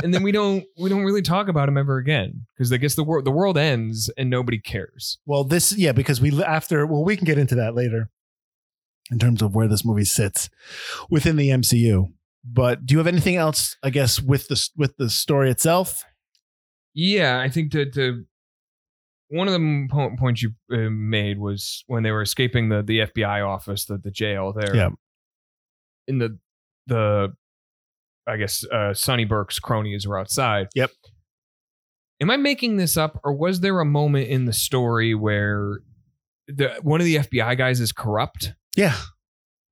and 0.03 0.13
then 0.13 0.23
we 0.23 0.31
don't 0.31 0.63
we 0.77 0.89
don't 0.89 1.03
really 1.03 1.21
talk 1.21 1.47
about 1.47 1.67
him 1.67 1.77
ever 1.77 1.97
again 1.97 2.45
because 2.55 2.71
I 2.71 2.77
guess 2.77 2.95
the 2.95 3.03
world 3.03 3.25
the 3.25 3.31
world 3.31 3.57
ends 3.57 4.10
and 4.17 4.29
nobody 4.29 4.60
cares. 4.60 5.19
Well, 5.25 5.43
this, 5.43 5.75
yeah, 5.77 5.91
because 5.91 6.21
we, 6.21 6.43
after, 6.43 6.86
well, 6.86 7.03
we 7.03 7.15
can 7.15 7.25
get 7.25 7.38
into 7.38 7.55
that 7.55 7.75
later 7.75 8.10
in 9.12 9.19
terms 9.19 9.41
of 9.41 9.55
where 9.55 9.67
this 9.67 9.86
movie 9.86 10.05
sits 10.05 10.49
within 11.10 11.36
the 11.36 11.49
MCU. 11.49 12.12
But 12.43 12.86
do 12.86 12.93
you 12.93 12.97
have 12.97 13.07
anything 13.07 13.36
else, 13.36 13.77
I 13.84 13.91
guess, 13.91 14.21
with 14.21 14.47
the, 14.47 14.69
with 14.75 14.97
the 14.97 15.10
story 15.10 15.51
itself? 15.51 16.03
Yeah, 16.93 17.39
I 17.39 17.49
think 17.49 17.71
that 17.73 17.93
the 17.93 18.25
one 19.29 19.47
of 19.47 19.53
the 19.53 19.88
po- 19.89 20.15
points 20.17 20.43
you 20.43 20.51
uh, 20.71 20.89
made 20.89 21.39
was 21.39 21.84
when 21.88 22.03
they 22.03 22.12
were 22.12 22.21
escaping 22.21 22.69
the 22.69 22.81
the 22.81 22.99
FBI 22.99 23.47
office, 23.47 23.86
the 23.86 23.97
the 23.97 24.12
jail 24.12 24.53
there. 24.53 24.75
Yeah. 24.75 24.89
In 26.07 26.17
the 26.17 26.38
the, 26.88 27.34
I 28.27 28.38
guess 28.38 28.63
uh, 28.65 28.93
Sonny 28.93 29.25
Burch's 29.25 29.60
cronies 29.60 30.07
were 30.07 30.17
outside. 30.17 30.67
Yep. 30.75 30.91
Am 32.21 32.29
I 32.29 32.38
making 32.38 32.77
this 32.77 32.97
up, 32.97 33.19
or 33.23 33.34
was 33.34 33.62
there 33.62 33.79
a 33.79 33.86
moment 33.86 34.27
in 34.27 34.45
the 34.45 34.53
story 34.53 35.15
where 35.15 35.79
the 36.47 36.79
one 36.84 37.01
of 37.01 37.05
the 37.05 37.15
FBI 37.15 37.57
guys 37.57 37.79
is 37.79 37.91
corrupt? 37.91 38.53
Yeah. 38.75 38.95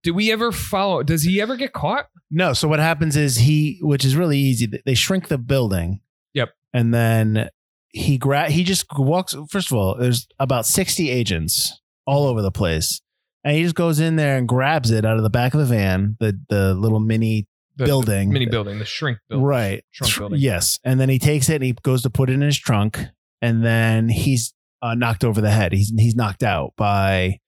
Did 0.03 0.11
we 0.11 0.31
ever 0.31 0.51
follow? 0.51 1.03
Does 1.03 1.23
he 1.23 1.41
ever 1.41 1.57
get 1.57 1.73
caught? 1.73 2.07
No. 2.31 2.53
So 2.53 2.67
what 2.67 2.79
happens 2.79 3.15
is 3.15 3.37
he, 3.37 3.79
which 3.81 4.05
is 4.05 4.15
really 4.15 4.37
easy, 4.37 4.67
they 4.85 4.93
shrink 4.93 5.27
the 5.27 5.37
building. 5.37 5.99
Yep. 6.33 6.49
And 6.73 6.93
then 6.93 7.49
he 7.89 8.17
gra- 8.17 8.49
he 8.49 8.63
just 8.63 8.85
walks. 8.97 9.35
First 9.49 9.71
of 9.71 9.77
all, 9.77 9.95
there's 9.99 10.27
about 10.39 10.65
60 10.65 11.09
agents 11.09 11.79
all 12.07 12.27
over 12.27 12.41
the 12.41 12.51
place. 12.51 13.01
And 13.43 13.55
he 13.55 13.63
just 13.63 13.75
goes 13.75 13.99
in 13.99 14.15
there 14.15 14.37
and 14.37 14.47
grabs 14.47 14.91
it 14.91 15.05
out 15.05 15.17
of 15.17 15.23
the 15.23 15.29
back 15.29 15.53
of 15.53 15.59
the 15.59 15.65
van, 15.65 16.17
the 16.19 16.39
the 16.49 16.73
little 16.73 16.99
mini 16.99 17.47
The, 17.79 17.85
building. 17.85 18.29
the 18.29 18.33
mini 18.33 18.45
building, 18.45 18.77
the 18.79 18.85
shrink 18.85 19.17
building, 19.27 19.45
Right. 19.45 19.83
Trunk 19.93 20.17
building. 20.17 20.39
Yes. 20.39 20.79
And 20.83 20.99
then 20.99 21.09
he 21.09 21.17
takes 21.19 21.49
it 21.49 21.55
and 21.55 21.63
he 21.63 21.73
goes 21.73 22.03
to 22.03 22.09
put 22.09 22.29
it 22.29 22.33
in 22.33 22.41
his 22.41 22.57
trunk. 22.57 22.99
And 23.41 23.63
then 23.65 24.09
he's 24.09 24.53
uh, 24.81 24.93
knocked 24.95 25.23
over 25.23 25.41
the 25.41 25.49
head. 25.51 25.71
He's 25.73 25.91
he's 25.97 26.15
knocked 26.15 26.43
out 26.43 26.73
by 26.77 27.39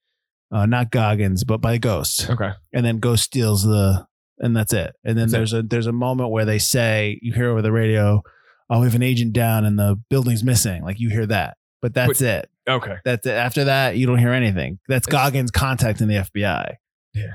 uh, 0.50 0.66
not 0.66 0.90
Goggins, 0.90 1.44
but 1.44 1.58
by 1.58 1.74
a 1.74 1.78
Ghost. 1.78 2.28
Okay. 2.28 2.50
And 2.72 2.84
then 2.84 2.98
Ghost 2.98 3.24
steals 3.24 3.62
the, 3.62 4.06
and 4.38 4.56
that's 4.56 4.72
it. 4.72 4.94
And 5.04 5.16
then 5.16 5.28
That's 5.28 5.32
it. 5.32 5.36
there's 5.36 5.52
a 5.52 5.62
there's 5.62 5.86
a 5.86 5.92
moment 5.92 6.30
where 6.30 6.44
they 6.44 6.58
say 6.58 7.18
you 7.22 7.32
hear 7.32 7.50
over 7.50 7.62
the 7.62 7.72
radio, 7.72 8.22
"Oh, 8.70 8.80
we 8.80 8.86
have 8.86 8.94
an 8.94 9.02
agent 9.02 9.32
down 9.34 9.64
and 9.64 9.78
the 9.78 9.98
building's 10.10 10.42
missing." 10.44 10.82
Like 10.82 10.98
you 10.98 11.10
hear 11.10 11.26
that, 11.26 11.56
but 11.82 11.94
that's 11.94 12.20
it. 12.22 12.48
Okay. 12.68 12.96
That's 13.04 13.26
it. 13.26 13.32
After 13.32 13.64
that, 13.64 13.96
you 13.96 14.06
don't 14.06 14.18
hear 14.18 14.32
anything. 14.32 14.78
That's 14.88 15.06
It's- 15.06 15.12
Goggins 15.12 15.50
contacting 15.50 16.08
the 16.08 16.14
FBI. 16.16 16.76
Yeah. 17.14 17.32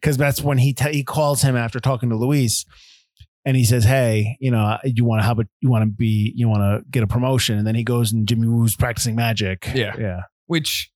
Because 0.00 0.16
that's 0.16 0.42
when 0.42 0.58
he 0.58 0.72
te- 0.72 0.92
he 0.92 1.04
calls 1.04 1.42
him 1.42 1.56
after 1.56 1.80
talking 1.80 2.08
to 2.10 2.16
Luis, 2.16 2.64
and 3.44 3.56
he 3.56 3.64
says, 3.64 3.84
"Hey, 3.84 4.36
you 4.40 4.50
know, 4.50 4.64
uh, 4.64 4.78
you 4.84 5.04
want 5.04 5.20
to 5.22 5.26
have 5.26 5.38
a 5.38 5.46
you 5.60 5.68
want 5.70 5.82
to 5.82 5.86
be 5.90 6.32
you 6.36 6.48
want 6.48 6.60
to 6.60 6.88
get 6.90 7.02
a 7.02 7.06
promotion," 7.06 7.58
and 7.58 7.66
then 7.66 7.74
he 7.74 7.84
goes 7.84 8.12
and 8.12 8.26
Jimmy 8.26 8.48
Woo's 8.48 8.76
practicing 8.76 9.14
magic. 9.16 9.68
Yeah. 9.74 9.94
yeah, 9.98 10.20
Which 10.46 10.90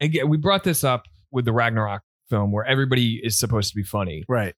again, 0.00 0.28
we 0.28 0.36
brought 0.36 0.64
this 0.64 0.84
up 0.84 1.04
with 1.30 1.44
the 1.44 1.52
Ragnarok 1.52 2.02
film 2.28 2.52
where 2.52 2.64
everybody 2.64 3.20
is 3.22 3.38
supposed 3.38 3.70
to 3.70 3.76
be 3.76 3.82
funny, 3.82 4.24
right. 4.28 4.54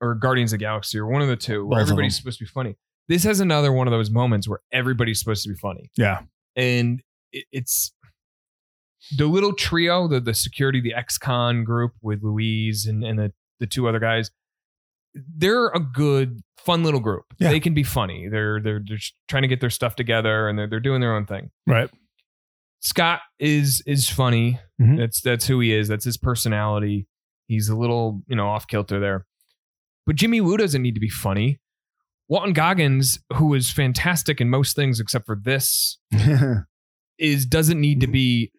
or 0.00 0.14
Guardians 0.14 0.52
of 0.52 0.58
the 0.58 0.64
Galaxy, 0.64 0.98
or 0.98 1.06
one 1.06 1.22
of 1.22 1.28
the 1.28 1.36
two, 1.36 1.66
where 1.66 1.80
of 1.80 1.86
everybody's 1.86 2.16
supposed 2.16 2.38
to 2.38 2.44
be 2.44 2.48
funny. 2.48 2.76
This 3.08 3.24
has 3.24 3.40
another 3.40 3.72
one 3.72 3.88
of 3.88 3.92
those 3.92 4.10
moments 4.10 4.48
where 4.48 4.60
everybody's 4.72 5.18
supposed 5.18 5.42
to 5.44 5.48
be 5.50 5.56
funny. 5.56 5.90
Yeah. 5.96 6.20
and 6.56 7.02
it, 7.32 7.44
it's 7.52 7.92
the 9.16 9.26
little 9.26 9.52
trio, 9.52 10.08
the 10.08 10.20
the 10.20 10.34
security, 10.34 10.80
the 10.80 10.94
ex-con 10.94 11.64
group 11.64 11.92
with 12.02 12.22
Luis 12.22 12.86
and, 12.86 13.04
and 13.04 13.18
the, 13.18 13.32
the 13.60 13.66
two 13.66 13.88
other 13.88 13.98
guys. 13.98 14.30
They're 15.14 15.68
a 15.68 15.80
good, 15.80 16.40
fun 16.56 16.82
little 16.84 17.00
group. 17.00 17.24
Yeah. 17.38 17.50
They 17.50 17.60
can 17.60 17.74
be 17.74 17.82
funny. 17.82 18.28
They're 18.28 18.60
they're 18.60 18.80
they're 18.86 18.96
just 18.96 19.14
trying 19.28 19.42
to 19.42 19.48
get 19.48 19.60
their 19.60 19.70
stuff 19.70 19.96
together 19.96 20.48
and 20.48 20.58
they're 20.58 20.68
they're 20.68 20.80
doing 20.80 21.00
their 21.00 21.14
own 21.14 21.26
thing. 21.26 21.50
Right. 21.66 21.90
Scott 22.80 23.20
is 23.38 23.82
is 23.86 24.08
funny. 24.08 24.58
Mhm. 24.80 24.96
That's 24.98 25.20
that's 25.20 25.46
who 25.46 25.60
he 25.60 25.74
is. 25.74 25.88
That's 25.88 26.04
his 26.04 26.16
personality. 26.16 27.06
He's 27.46 27.68
a 27.68 27.76
little, 27.76 28.22
you 28.26 28.36
know, 28.36 28.48
off 28.48 28.66
kilter 28.66 28.98
there. 28.98 29.26
But 30.06 30.16
Jimmy 30.16 30.40
Woo 30.40 30.56
doesn't 30.56 30.80
need 30.82 30.94
to 30.94 31.00
be 31.00 31.10
funny. 31.10 31.60
Walton 32.28 32.54
Goggins, 32.54 33.18
who 33.34 33.52
is 33.52 33.70
fantastic 33.70 34.40
in 34.40 34.48
most 34.48 34.74
things 34.74 34.98
except 35.00 35.26
for 35.26 35.36
this, 35.40 35.98
is 37.18 37.44
doesn't 37.46 37.80
need 37.80 38.00
to 38.00 38.06
be 38.06 38.50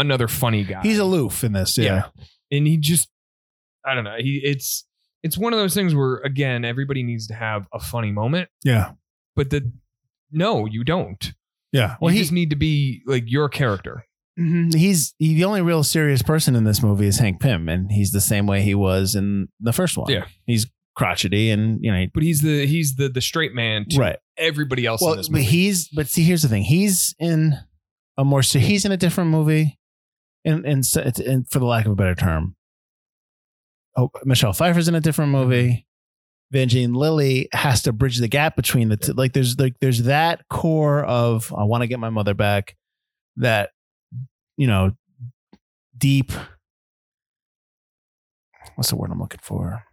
another 0.00 0.28
funny 0.28 0.64
guy. 0.64 0.80
He's 0.82 0.98
aloof 0.98 1.44
in 1.44 1.52
this. 1.52 1.76
Yeah. 1.78 2.06
and 2.50 2.66
he 2.66 2.76
just 2.76 3.08
I 3.86 3.94
don't 3.94 4.04
know. 4.04 4.16
He 4.18 4.40
it's 4.44 4.84
it's 5.22 5.36
one 5.38 5.52
of 5.52 5.58
those 5.58 5.74
things 5.74 5.94
where 5.94 6.16
again 6.18 6.64
everybody 6.64 7.02
needs 7.02 7.26
to 7.28 7.34
have 7.34 7.66
a 7.72 7.78
funny 7.80 8.10
moment, 8.10 8.48
Yeah. 8.64 8.92
but 9.36 9.50
the 9.50 9.70
no, 10.32 10.66
you 10.66 10.84
don't. 10.84 11.32
Yeah. 11.72 11.96
Well, 12.00 12.10
you 12.10 12.16
he, 12.18 12.22
just 12.22 12.32
need 12.32 12.50
to 12.50 12.56
be 12.56 13.02
like 13.06 13.24
your 13.26 13.48
character. 13.48 14.04
mhm, 14.38 14.74
he's 14.74 15.14
he, 15.18 15.34
the 15.34 15.44
only 15.44 15.60
real 15.62 15.82
serious 15.84 16.22
person 16.22 16.54
in 16.56 16.64
this 16.64 16.82
movie 16.82 17.06
is 17.06 17.18
Hank 17.18 17.40
Pym, 17.40 17.68
and 17.68 17.90
he's 17.92 18.10
the 18.12 18.20
same 18.20 18.46
way 18.46 18.62
he 18.62 18.74
was 18.74 19.14
in 19.14 19.48
the 19.60 19.72
first 19.72 19.96
one. 19.96 20.10
Yeah. 20.10 20.24
He's 20.46 20.66
crotchety, 20.96 21.50
and 21.50 21.78
you 21.82 21.90
know, 21.92 21.98
he- 22.00 22.10
But 22.12 22.22
he's 22.22 22.42
the 22.42 22.66
he's 22.66 22.96
the 22.96 23.08
the 23.08 23.20
straight 23.20 23.54
man 23.54 23.86
to 23.90 23.98
right. 23.98 24.16
everybody 24.36 24.84
else 24.86 25.00
Well, 25.00 25.12
in 25.12 25.18
this 25.18 25.28
but 25.28 25.42
he's 25.42 25.88
but 25.88 26.08
see, 26.08 26.22
here's 26.22 26.42
the 26.42 26.48
thing. 26.48 26.62
He's 26.64 27.14
in 27.18 27.54
a 28.18 28.24
more 28.24 28.42
so 28.42 28.58
he's 28.58 28.84
in 28.84 28.92
a 28.92 28.96
different 28.96 29.30
movie, 29.30 29.78
and 30.44 30.64
and, 30.64 30.84
and 31.18 31.50
for 31.50 31.58
the 31.58 31.66
lack 31.66 31.86
of 31.86 31.92
a 31.92 31.96
better 31.96 32.14
term, 32.14 32.56
oh, 33.96 34.10
Michelle 34.24 34.52
Pfeiffer's 34.52 34.88
in 34.88 34.94
a 34.94 35.00
different 35.00 35.32
mm-hmm. 35.32 35.48
movie. 35.48 35.86
Evangeline 36.52 36.94
Lilly 36.94 37.48
has 37.52 37.82
to 37.82 37.92
bridge 37.92 38.18
the 38.18 38.26
gap 38.26 38.56
between 38.56 38.88
the 38.88 38.96
two. 38.96 39.12
Like 39.12 39.32
there's 39.34 39.58
like 39.58 39.76
there's 39.80 40.02
that 40.04 40.48
core 40.48 41.04
of 41.04 41.54
I 41.56 41.62
want 41.62 41.82
to 41.82 41.86
get 41.86 42.00
my 42.00 42.10
mother 42.10 42.34
back. 42.34 42.76
That 43.36 43.70
you 44.56 44.66
know, 44.66 44.92
deep. 45.96 46.32
What's 48.74 48.90
the 48.90 48.96
word 48.96 49.10
I'm 49.12 49.20
looking 49.20 49.40
for? 49.42 49.84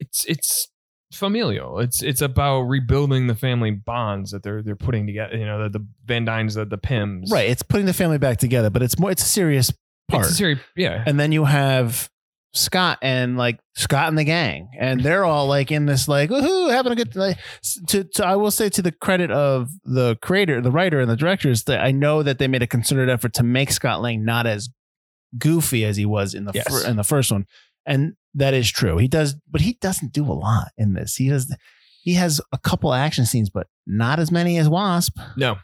it's 0.00 0.24
it's 0.26 0.68
familial. 1.16 1.80
It's 1.80 2.02
it's 2.02 2.20
about 2.20 2.62
rebuilding 2.62 3.26
the 3.26 3.34
family 3.34 3.70
bonds 3.70 4.30
that 4.30 4.42
they're 4.42 4.62
they're 4.62 4.76
putting 4.76 5.06
together. 5.06 5.36
You 5.36 5.46
know, 5.46 5.64
the, 5.64 5.78
the 5.78 5.86
Van 6.04 6.24
Dynes, 6.24 6.54
the 6.54 6.64
the 6.64 6.78
Pyms. 6.78 7.30
Right. 7.30 7.48
It's 7.48 7.62
putting 7.62 7.86
the 7.86 7.94
family 7.94 8.18
back 8.18 8.38
together, 8.38 8.70
but 8.70 8.82
it's 8.82 8.98
more. 8.98 9.10
It's 9.10 9.22
a 9.22 9.26
serious 9.26 9.72
part. 10.08 10.24
It's 10.24 10.32
a 10.32 10.36
series, 10.36 10.58
yeah. 10.76 11.02
and 11.06 11.18
then 11.18 11.32
you 11.32 11.44
have 11.44 12.08
Scott 12.54 12.98
and 13.02 13.36
like 13.36 13.60
Scott 13.74 14.08
and 14.08 14.18
the 14.18 14.24
gang, 14.24 14.70
and 14.78 15.00
they're 15.00 15.24
all 15.24 15.46
like 15.46 15.70
in 15.70 15.86
this 15.86 16.08
like 16.08 16.30
woohoo, 16.30 16.70
having 16.70 16.92
a 16.92 16.96
good 16.96 17.14
like. 17.14 17.38
To, 17.88 18.04
to 18.04 18.26
I 18.26 18.36
will 18.36 18.50
say 18.50 18.68
to 18.70 18.82
the 18.82 18.92
credit 18.92 19.30
of 19.30 19.70
the 19.84 20.16
creator, 20.22 20.60
the 20.60 20.70
writer, 20.70 21.00
and 21.00 21.10
the 21.10 21.16
directors 21.16 21.64
that 21.64 21.80
I 21.80 21.92
know 21.92 22.22
that 22.22 22.38
they 22.38 22.48
made 22.48 22.62
a 22.62 22.66
concerted 22.66 23.08
effort 23.08 23.34
to 23.34 23.42
make 23.42 23.70
Scott 23.70 24.00
Lang 24.00 24.24
not 24.24 24.46
as 24.46 24.70
goofy 25.36 25.84
as 25.84 25.96
he 25.96 26.06
was 26.06 26.34
in 26.34 26.44
the 26.44 26.52
Yes. 26.54 26.68
fir- 26.68 26.88
in 26.88 26.96
the 26.96 27.04
first 27.04 27.30
one, 27.30 27.46
and 27.86 28.14
that 28.34 28.52
is 28.54 28.70
true. 28.70 28.98
He 28.98 29.08
does, 29.08 29.36
but 29.50 29.60
he 29.60 29.74
doesn't 29.80 30.12
do 30.12 30.24
a 30.24 30.32
lot 30.34 30.68
in 30.76 30.94
this. 30.94 31.16
He 31.16 31.28
does. 31.28 31.54
He 32.02 32.14
has 32.14 32.40
a 32.52 32.58
couple 32.58 32.92
action 32.92 33.24
scenes, 33.26 33.50
but 33.50 33.66
not 33.86 34.18
as 34.18 34.30
many 34.30 34.58
as 34.58 34.68
Wasp. 34.68 35.18
No. 35.36 35.56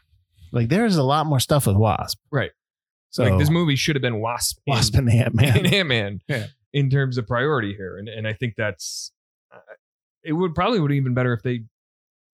Like 0.51 0.69
there's 0.69 0.95
a 0.97 1.03
lot 1.03 1.25
more 1.25 1.39
stuff 1.39 1.67
with 1.67 1.75
Wasp. 1.77 2.17
Right. 2.31 2.51
So 3.11 3.23
like 3.23 3.37
this 3.39 3.49
movie 3.51 3.75
should 3.75 3.95
have 3.95 4.01
been 4.01 4.19
Wasp. 4.19 4.57
Wasp 4.67 4.95
and 4.95 5.07
the 5.07 5.13
Ant 5.19 5.35
Man. 5.35 5.57
and 5.57 5.67
Ant 5.73 5.87
Man 5.87 6.19
Yeah. 6.27 6.47
in 6.73 6.89
terms 6.89 7.17
of 7.17 7.27
priority 7.27 7.75
here, 7.75 7.97
and 7.97 8.09
and 8.09 8.27
I 8.27 8.33
think 8.33 8.55
that's 8.57 9.11
uh, 9.53 9.59
it 10.23 10.33
would 10.33 10.55
probably 10.55 10.79
would 10.79 10.91
have 10.91 11.03
been 11.03 11.13
better 11.13 11.33
if 11.33 11.43
they 11.43 11.61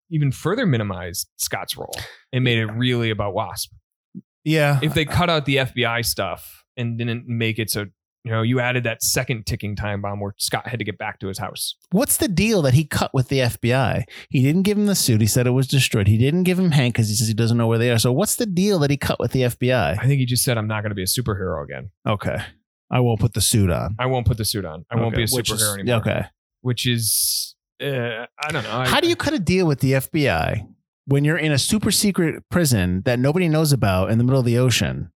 even 0.09 0.31
further 0.31 0.65
minimized 0.65 1.27
Scott's 1.37 1.75
role 1.75 1.93
and 2.31 2.43
made 2.43 2.59
it 2.59 2.67
really 2.67 3.09
about 3.09 3.33
Wasp. 3.33 3.71
Yeah. 4.43 4.79
If 4.81 4.93
they 4.93 5.03
cut 5.03 5.29
out 5.29 5.45
the 5.45 5.57
FBI 5.57 6.05
stuff 6.05 6.63
and 6.77 6.97
didn't 6.97 7.27
make 7.27 7.59
it 7.59 7.69
so 7.69 7.87
you 8.27 8.33
know 8.33 8.41
you 8.41 8.59
added 8.59 8.83
that 8.83 9.01
second 9.01 9.45
ticking 9.45 9.73
time 9.75 10.01
bomb 10.01 10.19
where 10.19 10.33
Scott 10.37 10.67
had 10.67 10.79
to 10.79 10.85
get 10.85 10.97
back 10.97 11.19
to 11.21 11.27
his 11.27 11.37
house. 11.39 11.75
What's 11.91 12.17
the 12.17 12.27
deal 12.27 12.61
that 12.63 12.73
he 12.73 12.83
cut 12.83 13.13
with 13.13 13.29
the 13.29 13.39
FBI? 13.39 14.03
He 14.29 14.43
didn't 14.43 14.63
give 14.63 14.77
him 14.77 14.85
the 14.85 14.95
suit. 14.95 15.21
He 15.21 15.27
said 15.27 15.47
it 15.47 15.51
was 15.51 15.67
destroyed. 15.67 16.07
He 16.07 16.17
didn't 16.17 16.43
give 16.43 16.59
him 16.59 16.71
Hank 16.71 16.95
because 16.95 17.07
he 17.07 17.15
says 17.15 17.29
he 17.29 17.33
doesn't 17.33 17.57
know 17.57 17.67
where 17.67 17.77
they 17.77 17.89
are. 17.89 17.97
So 17.97 18.11
what's 18.11 18.35
the 18.35 18.45
deal 18.45 18.79
that 18.79 18.89
he 18.91 18.97
cut 18.97 19.19
with 19.19 19.31
the 19.31 19.43
FBI? 19.43 19.97
I 19.97 20.05
think 20.05 20.19
he 20.19 20.25
just 20.25 20.43
said, 20.43 20.57
"I'm 20.57 20.67
not 20.67 20.81
going 20.81 20.91
to 20.91 20.95
be 20.95 21.03
a 21.03 21.05
superhero 21.05 21.63
again. 21.63 21.89
Okay. 22.05 22.35
I 22.91 22.99
won't 22.99 23.19
put 23.21 23.33
the 23.33 23.41
suit 23.41 23.69
on. 23.71 23.95
I 23.97 24.05
won't 24.07 24.27
put 24.27 24.37
the 24.37 24.45
suit 24.45 24.65
on. 24.65 24.85
I 24.91 24.95
won't 24.97 25.13
Okay. 25.15 25.23
be 25.25 25.31
a 25.31 25.35
Which 25.35 25.49
is- 25.51 25.61
superhero 25.63 25.79
anymore." 25.79 25.95
Okay. 26.01 26.21
Which 26.61 26.85
is, 26.85 27.55
uh, 27.81 28.25
I 28.43 28.51
don't 28.51 28.63
know. 28.63 28.71
I- 28.79 28.87
How 28.89 28.99
do 28.99 29.07
you 29.07 29.15
cut 29.15 29.33
a 29.33 29.39
deal 29.39 29.65
with 29.67 29.79
the 29.79 29.93
FBI 29.93 30.67
when 31.05 31.23
you're 31.23 31.37
in 31.37 31.51
a 31.53 31.57
super 31.57 31.91
secret 31.91 32.43
prison 32.51 33.03
that 33.05 33.19
nobody 33.19 33.47
knows 33.47 33.71
about 33.71 34.11
in 34.11 34.17
the 34.17 34.23
middle 34.25 34.39
of 34.39 34.45
the 34.45 34.57
ocean? 34.57 35.11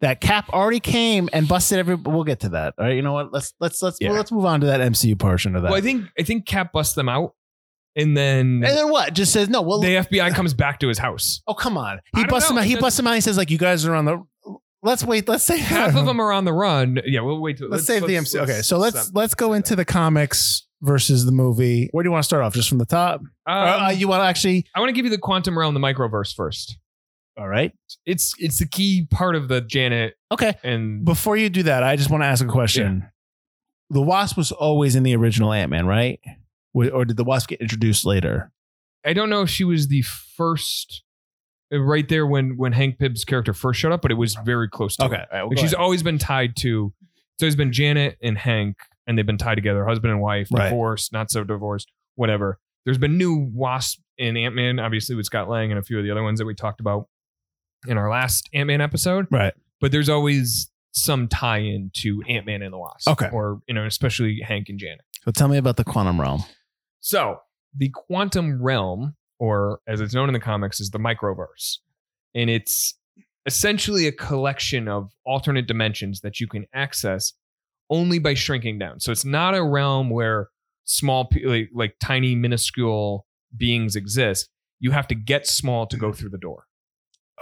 That 0.00 0.20
Cap 0.20 0.50
already 0.50 0.80
came 0.80 1.28
and 1.32 1.48
busted 1.48 1.78
every. 1.78 1.94
We'll 1.94 2.24
get 2.24 2.40
to 2.40 2.50
that. 2.50 2.74
All 2.78 2.84
right. 2.84 2.94
You 2.96 3.02
know 3.02 3.12
what? 3.12 3.32
Let's 3.32 3.54
let's 3.60 3.80
let's 3.82 3.98
Yeah. 4.00 4.10
let's 4.10 4.30
move 4.32 4.44
on 4.44 4.60
to 4.60 4.66
that 4.66 4.80
MCU 4.80 5.18
portion 5.18 5.56
of 5.56 5.62
that. 5.62 5.68
Well, 5.70 5.78
I 5.78 5.80
think 5.80 6.06
I 6.18 6.22
think 6.24 6.46
Cap 6.46 6.72
busts 6.72 6.94
them 6.94 7.08
out, 7.08 7.34
and 7.96 8.16
then 8.16 8.62
and 8.64 8.64
then 8.64 8.90
what? 8.90 9.14
Just 9.14 9.32
says 9.32 9.48
no. 9.48 9.62
Well, 9.62 9.80
the 9.80 9.94
FBI 9.96 10.34
comes 10.34 10.52
back 10.52 10.80
to 10.80 10.88
his 10.88 10.98
house. 10.98 11.40
oh 11.46 11.54
come 11.54 11.78
on. 11.78 12.00
He 12.16 12.24
busts 12.26 12.50
know. 12.50 12.56
him 12.56 12.60
out. 12.62 12.66
He 12.66 12.76
busts 12.76 12.98
him 12.98 13.06
out. 13.06 13.14
He 13.14 13.20
says 13.22 13.36
like 13.38 13.50
you 13.50 13.58
guys 13.58 13.86
are 13.86 13.94
on 13.94 14.04
the. 14.04 14.22
Let's 14.82 15.02
wait. 15.02 15.26
Let's 15.26 15.44
say 15.44 15.56
Half 15.58 15.96
of 15.96 16.04
them 16.06 16.20
are 16.20 16.30
on 16.32 16.44
the 16.44 16.52
run. 16.52 16.98
Yeah, 17.06 17.20
we'll 17.20 17.40
wait. 17.40 17.56
Till, 17.56 17.68
Let's, 17.70 17.86
save 17.86 18.06
the 18.06 18.16
MC. 18.18 18.38
okay, 18.40 18.60
so 18.60 18.76
let's 18.76 19.10
let's 19.14 19.34
go 19.34 19.54
into 19.54 19.74
the 19.74 19.84
comics 19.86 20.66
versus 20.82 21.24
the 21.24 21.32
movie. 21.32 21.88
Where 21.92 22.02
do 22.02 22.08
you 22.08 22.12
want 22.12 22.22
to 22.24 22.26
start 22.26 22.42
off? 22.42 22.52
Just 22.52 22.68
from 22.68 22.76
the 22.76 22.84
top? 22.84 23.20
Um, 23.20 23.28
uh, 23.46 23.88
you 23.96 24.08
want 24.08 24.20
to 24.20 24.26
actually? 24.26 24.66
I 24.74 24.80
want 24.80 24.90
to 24.90 24.92
give 24.92 25.06
you 25.06 25.10
the 25.10 25.16
quantum 25.16 25.58
realm, 25.58 25.72
the 25.72 25.80
microverse 25.80 26.34
first. 26.34 26.76
All 27.36 27.48
right. 27.48 27.72
It's 28.06 28.34
it's 28.38 28.58
the 28.58 28.66
key 28.66 29.06
part 29.10 29.34
of 29.34 29.48
the 29.48 29.60
Janet 29.60 30.14
Okay. 30.30 30.54
and 30.62 31.04
Before 31.04 31.36
you 31.36 31.50
do 31.50 31.64
that, 31.64 31.82
I 31.82 31.96
just 31.96 32.10
want 32.10 32.22
to 32.22 32.26
ask 32.26 32.44
a 32.44 32.48
question. 32.48 33.08
The 33.90 34.00
Wasp 34.02 34.36
was 34.36 34.52
always 34.52 34.94
in 34.96 35.02
the 35.02 35.14
original 35.16 35.52
Ant 35.52 35.70
Man, 35.70 35.86
right? 35.86 36.20
Wa- 36.72 36.88
Or 36.88 37.04
did 37.04 37.16
the 37.16 37.24
Wasp 37.24 37.48
get 37.48 37.60
introduced 37.60 38.04
later? 38.06 38.52
I 39.04 39.12
don't 39.12 39.28
know 39.30 39.42
if 39.42 39.50
she 39.50 39.64
was 39.64 39.88
the 39.88 40.02
first 40.02 41.02
uh, 41.72 41.78
right 41.80 42.08
there 42.08 42.26
when 42.26 42.56
when 42.56 42.72
Hank 42.72 42.98
Pym's 42.98 43.24
character 43.24 43.52
first 43.52 43.80
showed 43.80 43.92
up, 43.92 44.02
but 44.02 44.10
it 44.10 44.14
was 44.14 44.36
very 44.44 44.68
close 44.68 44.96
to 44.96 45.04
it. 45.06 45.28
Like 45.32 45.58
she's 45.58 45.74
always 45.74 46.02
been 46.02 46.18
tied 46.18 46.56
to. 46.58 46.92
So 47.40 47.46
it's 47.46 47.56
been 47.56 47.72
Janet 47.72 48.16
and 48.22 48.38
Hank, 48.38 48.76
and 49.08 49.18
they've 49.18 49.26
been 49.26 49.38
tied 49.38 49.56
together, 49.56 49.84
husband 49.84 50.12
and 50.12 50.20
wife, 50.22 50.48
Right. 50.52 50.68
divorced, 50.68 51.12
not 51.12 51.30
so 51.32 51.42
divorced, 51.42 51.90
whatever. 52.14 52.58
There's 52.84 52.98
been 52.98 53.18
new 53.18 53.50
Wasp 53.52 53.98
in 54.18 54.36
Ant 54.36 54.54
Man, 54.54 54.78
obviously 54.78 55.16
with 55.16 55.26
Scott 55.26 55.48
Lang 55.48 55.72
and 55.72 55.78
a 55.78 55.82
few 55.82 55.98
of 55.98 56.04
the 56.04 56.10
other 56.12 56.22
ones 56.22 56.38
that 56.38 56.44
we 56.46 56.54
talked 56.54 56.80
about 56.80 57.08
in 57.86 57.98
our 57.98 58.10
last 58.10 58.48
Ant 58.52 58.66
Man 58.68 58.80
episode. 58.80 59.26
right. 59.30 59.54
But 59.80 59.92
there's 59.92 60.08
always 60.08 60.70
some 60.92 61.28
tie-in 61.28 61.90
to 61.94 62.22
Ant 62.28 62.46
Man 62.46 62.62
and 62.62 62.72
the 62.72 62.78
Wasp, 62.78 63.08
Okay. 63.08 63.28
or 63.32 63.60
you 63.66 63.74
know, 63.74 63.84
especially 63.84 64.40
Hank 64.40 64.68
and 64.68 64.78
Janet. 64.78 65.02
So 65.24 65.30
tell 65.30 65.48
me 65.48 65.56
about 65.56 65.76
the 65.76 65.84
quantum 65.84 66.20
realm. 66.20 66.44
So 67.00 67.40
the 67.76 67.90
quantum 67.90 68.62
realm, 68.62 69.16
or 69.38 69.80
as 69.86 70.00
it's 70.00 70.14
known 70.14 70.28
in 70.28 70.32
the 70.32 70.40
comics, 70.40 70.80
is 70.80 70.90
the 70.90 70.98
microverse. 70.98 71.78
And 72.34 72.48
it's 72.48 72.94
essentially 73.46 74.06
a 74.06 74.12
collection 74.12 74.88
of 74.88 75.10
alternate 75.26 75.66
dimensions 75.66 76.20
that 76.20 76.40
you 76.40 76.46
can 76.46 76.66
access 76.72 77.32
only 77.90 78.18
by 78.18 78.34
shrinking 78.34 78.78
down. 78.78 79.00
So 79.00 79.12
it's 79.12 79.24
not 79.24 79.54
a 79.54 79.62
realm 79.62 80.10
where 80.10 80.48
small, 80.84 81.30
like, 81.44 81.70
like 81.74 81.96
tiny, 82.00 82.34
minuscule 82.34 83.26
beings 83.56 83.96
exist. 83.96 84.48
You 84.80 84.92
have 84.92 85.06
to 85.08 85.14
get 85.14 85.46
small 85.46 85.86
to 85.86 85.96
go 85.96 86.08
mm-hmm. 86.08 86.16
through 86.16 86.30
the 86.30 86.38
door. 86.38 86.64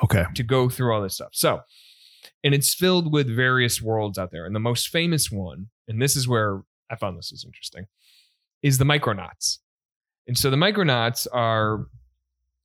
Okay. 0.02 0.24
to 0.34 0.42
go 0.42 0.68
through 0.68 0.94
all 0.94 1.02
this 1.02 1.14
stuff. 1.14 1.30
So, 1.32 1.60
and 2.44 2.54
it's 2.54 2.74
filled 2.74 3.12
with 3.12 3.34
various 3.34 3.80
worlds 3.80 4.18
out 4.18 4.30
there. 4.32 4.44
And 4.46 4.54
the 4.54 4.60
most 4.60 4.88
famous 4.88 5.30
one, 5.30 5.68
and 5.88 6.00
this 6.00 6.16
is 6.16 6.26
where 6.26 6.62
I 6.90 6.96
found 6.96 7.16
this 7.16 7.30
was 7.30 7.44
interesting, 7.44 7.86
is 8.62 8.78
the 8.78 8.84
Micronauts. 8.84 9.58
And 10.26 10.36
so 10.36 10.50
the 10.50 10.56
Micronauts 10.56 11.26
are 11.32 11.86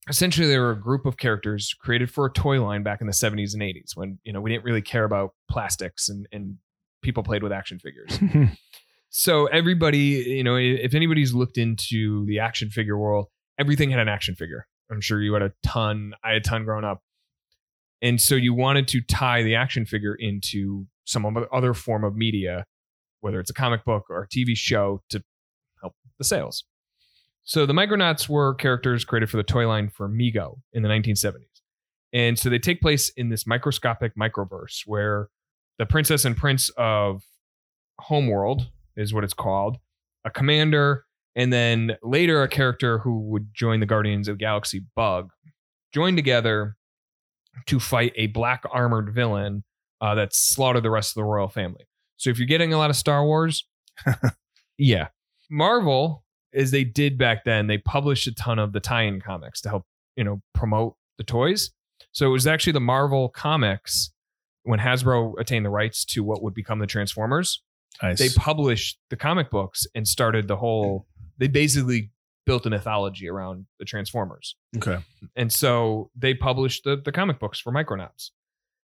essentially 0.09 0.47
they 0.47 0.59
were 0.59 0.71
a 0.71 0.79
group 0.79 1.05
of 1.05 1.17
characters 1.17 1.73
created 1.73 2.09
for 2.09 2.25
a 2.25 2.31
toy 2.31 2.63
line 2.63 2.83
back 2.83 3.01
in 3.01 3.07
the 3.07 3.13
70s 3.13 3.53
and 3.53 3.61
80s 3.61 3.95
when 3.95 4.19
you 4.23 4.31
know 4.31 4.41
we 4.41 4.49
didn't 4.49 4.63
really 4.63 4.81
care 4.81 5.03
about 5.03 5.33
plastics 5.49 6.09
and, 6.09 6.27
and 6.31 6.57
people 7.01 7.23
played 7.23 7.43
with 7.43 7.51
action 7.51 7.79
figures. 7.79 8.19
so 9.09 9.47
everybody, 9.47 9.97
you 10.27 10.43
know, 10.43 10.55
if 10.55 10.93
anybody's 10.93 11.33
looked 11.33 11.57
into 11.57 12.25
the 12.25 12.39
action 12.39 12.69
figure 12.69 12.97
world, 12.97 13.27
everything 13.59 13.89
had 13.89 13.99
an 13.99 14.09
action 14.09 14.35
figure. 14.35 14.67
I'm 14.89 15.01
sure 15.01 15.21
you 15.21 15.33
had 15.33 15.41
a 15.41 15.51
ton. 15.63 16.13
I 16.23 16.29
had 16.29 16.37
a 16.37 16.41
ton 16.41 16.63
growing 16.63 16.85
up. 16.85 17.01
And 18.01 18.21
so 18.21 18.35
you 18.35 18.53
wanted 18.53 18.87
to 18.89 19.01
tie 19.01 19.43
the 19.43 19.55
action 19.55 19.85
figure 19.85 20.15
into 20.15 20.85
some 21.05 21.25
other 21.51 21.73
form 21.73 22.03
of 22.03 22.15
media, 22.15 22.65
whether 23.21 23.39
it's 23.39 23.49
a 23.49 23.53
comic 23.53 23.83
book 23.85 24.05
or 24.09 24.23
a 24.23 24.27
TV 24.27 24.55
show 24.55 25.01
to 25.09 25.23
help 25.81 25.93
the 26.17 26.23
sales. 26.23 26.65
So 27.43 27.65
the 27.65 27.73
Micronauts 27.73 28.27
were 28.27 28.53
characters 28.55 29.05
created 29.05 29.29
for 29.29 29.37
the 29.37 29.43
toy 29.43 29.67
line 29.67 29.89
for 29.89 30.09
Mego 30.09 30.59
in 30.73 30.83
the 30.83 30.89
1970s. 30.89 31.61
And 32.13 32.37
so 32.37 32.49
they 32.49 32.59
take 32.59 32.81
place 32.81 33.09
in 33.15 33.29
this 33.29 33.47
microscopic 33.47 34.15
microverse 34.15 34.83
where 34.85 35.29
the 35.77 35.85
princess 35.85 36.25
and 36.25 36.35
prince 36.35 36.69
of 36.77 37.23
Homeworld 37.99 38.67
is 38.95 39.13
what 39.13 39.23
it's 39.23 39.33
called, 39.33 39.77
a 40.25 40.29
commander, 40.29 41.05
and 41.35 41.53
then 41.53 41.97
later 42.03 42.43
a 42.43 42.47
character 42.47 42.99
who 42.99 43.21
would 43.29 43.53
join 43.53 43.79
the 43.79 43.85
Guardians 43.85 44.27
of 44.27 44.37
the 44.37 44.43
Galaxy 44.43 44.83
Bug, 44.95 45.29
join 45.93 46.15
together 46.15 46.75
to 47.65 47.79
fight 47.79 48.13
a 48.15 48.27
black 48.27 48.63
armored 48.71 49.13
villain 49.13 49.63
uh, 50.01 50.15
that 50.15 50.33
slaughtered 50.33 50.83
the 50.83 50.91
rest 50.91 51.11
of 51.11 51.15
the 51.15 51.23
royal 51.23 51.47
family. 51.47 51.87
So 52.17 52.29
if 52.29 52.39
you're 52.39 52.47
getting 52.47 52.73
a 52.73 52.77
lot 52.77 52.89
of 52.89 52.95
Star 52.95 53.25
Wars, 53.25 53.65
yeah. 54.77 55.07
Marvel, 55.49 56.23
as 56.53 56.71
they 56.71 56.83
did 56.83 57.17
back 57.17 57.43
then, 57.43 57.67
they 57.67 57.77
published 57.77 58.27
a 58.27 58.33
ton 58.33 58.59
of 58.59 58.73
the 58.73 58.79
tie-in 58.79 59.21
comics 59.21 59.61
to 59.61 59.69
help, 59.69 59.85
you 60.15 60.23
know, 60.23 60.41
promote 60.53 60.95
the 61.17 61.23
toys. 61.23 61.71
So 62.11 62.27
it 62.27 62.31
was 62.31 62.47
actually 62.47 62.73
the 62.73 62.79
Marvel 62.79 63.29
comics 63.29 64.11
when 64.63 64.79
Hasbro 64.79 65.39
attained 65.39 65.65
the 65.65 65.69
rights 65.69 66.03
to 66.05 66.23
what 66.23 66.43
would 66.43 66.53
become 66.53 66.79
the 66.79 66.87
Transformers. 66.87 67.61
Nice. 68.01 68.19
They 68.19 68.29
published 68.29 68.99
the 69.09 69.15
comic 69.15 69.49
books 69.49 69.87
and 69.95 70.07
started 70.07 70.47
the 70.47 70.57
whole. 70.57 71.07
They 71.37 71.47
basically 71.47 72.11
built 72.47 72.65
a 72.65 72.69
mythology 72.69 73.29
around 73.29 73.67
the 73.77 73.85
Transformers. 73.85 74.55
okay. 74.77 74.97
And 75.35 75.51
so 75.51 76.09
they 76.15 76.33
published 76.33 76.85
the, 76.85 76.95
the 76.95 77.11
comic 77.11 77.39
books 77.39 77.59
for 77.59 77.71
Micronauts. 77.71 78.31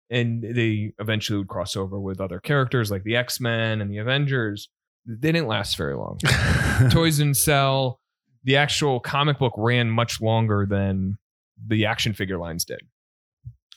And 0.08 0.40
they 0.40 0.92
eventually 1.00 1.38
would 1.38 1.48
cross 1.48 1.74
over 1.74 1.98
with 1.98 2.20
other 2.20 2.38
characters 2.38 2.92
like 2.92 3.02
the 3.02 3.16
X 3.16 3.40
Men 3.40 3.80
and 3.80 3.90
the 3.90 3.98
Avengers. 3.98 4.68
They 5.04 5.32
didn't 5.32 5.48
last 5.48 5.76
very 5.76 5.96
long. 5.96 6.18
Toys 6.90 7.18
and 7.18 7.36
Sell, 7.36 7.98
the 8.44 8.56
actual 8.56 9.00
comic 9.00 9.40
book 9.40 9.54
ran 9.56 9.90
much 9.90 10.20
longer 10.20 10.64
than 10.68 11.18
the 11.66 11.86
action 11.86 12.12
figure 12.12 12.38
lines 12.38 12.64
did. 12.64 12.82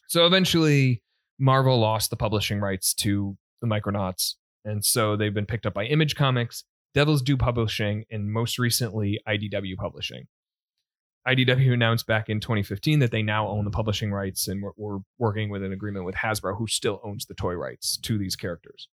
So 0.07 0.27
eventually, 0.27 1.01
Marvel 1.39 1.79
lost 1.79 2.11
the 2.11 2.15
publishing 2.15 2.59
rights 2.59 2.93
to 2.95 3.37
the 3.61 3.67
Micronauts. 3.67 4.35
And 4.65 4.83
so 4.83 5.15
they've 5.15 5.33
been 5.33 5.45
picked 5.47 5.65
up 5.65 5.73
by 5.73 5.85
Image 5.85 6.15
Comics, 6.15 6.63
Devil's 6.93 7.21
Due 7.21 7.38
Publishing, 7.38 8.06
and 8.10 8.32
most 8.32 8.58
recently, 8.58 9.19
IDW 9.28 9.75
Publishing. 9.78 10.28
IDW 11.28 11.73
announced 11.73 12.08
back 12.08 12.30
in 12.30 12.39
2015 12.39 12.99
that 12.99 13.12
they 13.12 13.21
now 13.21 13.47
own 13.47 13.65
the 13.65 13.71
publishing 13.71 14.12
rights 14.12 14.47
and 14.47 14.63
we're, 14.63 14.71
we're 14.78 14.99
working 15.17 15.49
with 15.49 15.63
an 15.63 15.73
agreement 15.73 16.06
with 16.06 16.15
Hasbro, 16.15 16.58
who 16.58 16.65
still 16.65 17.02
owns 17.04 17.25
the 17.25 17.36
toy 17.36 17.54
rights 17.54 17.97
to 17.97 18.17
these 18.17 18.36
characters. 18.36 18.88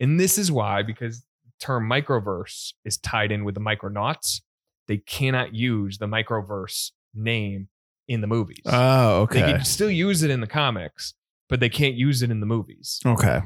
And 0.00 0.18
this 0.18 0.38
is 0.38 0.50
why, 0.50 0.82
because 0.82 1.20
the 1.20 1.50
term 1.60 1.88
microverse 1.88 2.72
is 2.84 2.96
tied 2.96 3.32
in 3.32 3.44
with 3.44 3.54
the 3.54 3.60
Micronauts, 3.60 4.40
they 4.88 4.98
cannot 4.98 5.54
use 5.54 5.98
the 5.98 6.06
microverse 6.06 6.92
name 7.14 7.68
in 8.08 8.20
the 8.20 8.26
movies. 8.26 8.62
Oh, 8.66 9.22
okay. 9.22 9.42
They 9.42 9.52
can 9.52 9.64
still 9.64 9.90
use 9.90 10.22
it 10.22 10.30
in 10.30 10.40
the 10.40 10.46
comics, 10.46 11.14
but 11.48 11.60
they 11.60 11.68
can't 11.68 11.94
use 11.94 12.22
it 12.22 12.30
in 12.30 12.40
the 12.40 12.46
movies. 12.46 13.00
Okay. 13.04 13.42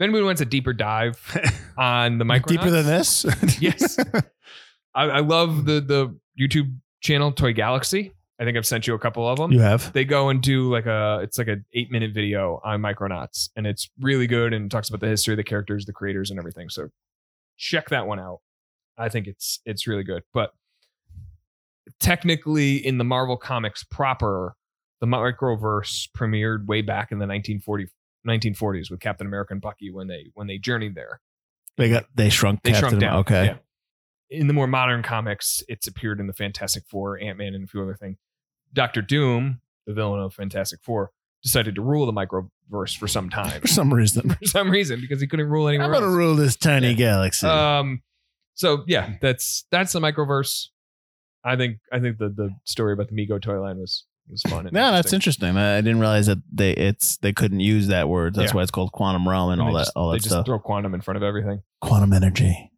If 0.00 0.04
anybody 0.04 0.24
wants 0.24 0.40
a 0.40 0.46
deeper 0.46 0.72
dive 0.72 1.18
on 1.76 2.16
the 2.16 2.24
Micronauts, 2.24 2.46
Deeper 2.46 2.70
than 2.70 2.86
this? 2.86 3.26
Yes. 3.60 3.98
I, 4.94 5.04
I 5.04 5.20
love 5.20 5.66
the 5.66 5.82
the 5.82 6.18
YouTube 6.40 6.74
channel 7.02 7.32
Toy 7.32 7.52
Galaxy. 7.52 8.14
I 8.40 8.44
think 8.44 8.56
I've 8.56 8.64
sent 8.66 8.86
you 8.86 8.94
a 8.94 8.98
couple 8.98 9.28
of 9.28 9.38
them. 9.38 9.52
you 9.52 9.60
have? 9.60 9.92
They 9.92 10.06
go 10.06 10.30
and 10.30 10.40
do 10.40 10.72
like 10.72 10.86
a 10.86 11.20
it's 11.22 11.36
like 11.36 11.48
an 11.48 11.66
eight 11.74 11.90
minute 11.90 12.14
video 12.14 12.62
on 12.64 12.80
Micronauts, 12.80 13.50
and 13.56 13.66
it's 13.66 13.90
really 14.00 14.26
good 14.26 14.54
and 14.54 14.70
talks 14.70 14.88
about 14.88 15.00
the 15.00 15.06
history 15.06 15.34
of 15.34 15.36
the 15.36 15.44
characters, 15.44 15.84
the 15.84 15.92
creators, 15.92 16.30
and 16.30 16.38
everything. 16.38 16.70
So 16.70 16.88
check 17.58 17.90
that 17.90 18.06
one 18.06 18.18
out. 18.18 18.38
I 18.96 19.10
think 19.10 19.26
it's 19.26 19.60
it's 19.66 19.86
really 19.86 20.04
good. 20.04 20.22
But 20.32 20.54
technically, 22.00 22.76
in 22.76 22.96
the 22.96 23.04
Marvel 23.04 23.36
comics 23.36 23.84
proper, 23.84 24.56
the 25.02 25.06
microverse 25.06 26.08
premiered 26.16 26.64
way 26.64 26.80
back 26.80 27.12
in 27.12 27.18
the 27.18 27.26
1940, 27.26 27.88
1940s 28.26 28.90
with 28.90 29.00
Captain 29.00 29.26
America 29.26 29.52
and 29.52 29.60
Bucky 29.62 29.90
when 29.90 30.06
they 30.06 30.30
when 30.34 30.46
they 30.46 30.58
journeyed 30.58 30.94
there. 30.94 31.20
They 31.76 31.88
got 31.88 32.06
they 32.14 32.28
shrunk. 32.30 32.62
They 32.62 32.72
Captain 32.72 32.90
shrunk 32.90 33.00
down. 33.00 33.16
Okay. 33.20 33.44
Yeah. 33.46 33.56
In 34.38 34.46
the 34.46 34.52
more 34.52 34.66
modern 34.66 35.02
comics, 35.02 35.62
it's 35.68 35.86
appeared 35.86 36.20
in 36.20 36.26
the 36.26 36.32
Fantastic 36.32 36.84
Four, 36.88 37.18
Ant 37.20 37.38
Man, 37.38 37.54
and 37.54 37.64
a 37.64 37.66
few 37.66 37.82
other 37.82 37.94
things. 37.96 38.16
Doctor 38.72 39.02
Doom, 39.02 39.60
the 39.86 39.92
villain 39.94 40.20
of 40.20 40.34
Fantastic 40.34 40.80
Four, 40.82 41.10
decided 41.42 41.74
to 41.74 41.80
rule 41.82 42.06
the 42.06 42.12
microverse 42.12 42.96
for 42.96 43.08
some 43.08 43.28
time. 43.30 43.60
For 43.60 43.66
some 43.66 43.92
reason. 43.92 44.30
for 44.40 44.44
some 44.44 44.70
reason, 44.70 45.00
because 45.00 45.20
he 45.20 45.26
couldn't 45.26 45.48
rule 45.48 45.66
anywhere. 45.68 45.86
I'm 45.86 45.92
gonna 45.92 46.06
else. 46.06 46.14
rule 46.14 46.36
this 46.36 46.56
tiny 46.56 46.88
Yeah. 46.90 46.94
galaxy. 46.94 47.46
Um, 47.46 48.02
so 48.54 48.84
yeah, 48.86 49.14
that's 49.20 49.64
that's 49.70 49.92
the 49.92 50.00
microverse. 50.00 50.66
I 51.42 51.56
think 51.56 51.78
I 51.90 51.98
think 51.98 52.18
the 52.18 52.28
the 52.28 52.50
story 52.66 52.92
about 52.92 53.08
the 53.08 53.14
Mego 53.14 53.40
toy 53.40 53.60
line 53.60 53.80
was 54.28 54.42
was 54.44 54.52
fun. 54.52 54.66
and 54.66 54.72
no, 54.74 54.92
that's 54.92 55.12
interesting. 55.12 55.56
I 55.56 55.78
I 55.78 55.80
didn't 55.80 56.00
realize 56.00 56.26
that 56.26 56.38
they 56.52 56.72
it's 56.72 57.16
they 57.18 57.32
couldn't 57.32 57.60
use 57.60 57.88
that 57.88 58.08
word. 58.08 58.34
That's 58.34 58.52
Yeah. 58.52 58.56
why 58.56 58.62
it's 58.62 58.70
called 58.70 58.92
quantum 58.92 59.28
realm 59.28 59.50
and, 59.50 59.60
all 59.60 59.68
they 59.68 59.72
that 59.74 59.78
just, 59.84 59.92
all 59.96 60.10
they 60.10 60.16
that 60.18 60.22
just 60.22 60.34
stuff. 60.34 60.46
throw 60.46 60.58
quantum 60.58 60.94
in 60.94 61.00
front 61.00 61.16
of 61.16 61.22
everything. 61.22 61.60
quantum 61.80 62.12
energy. 62.12 62.70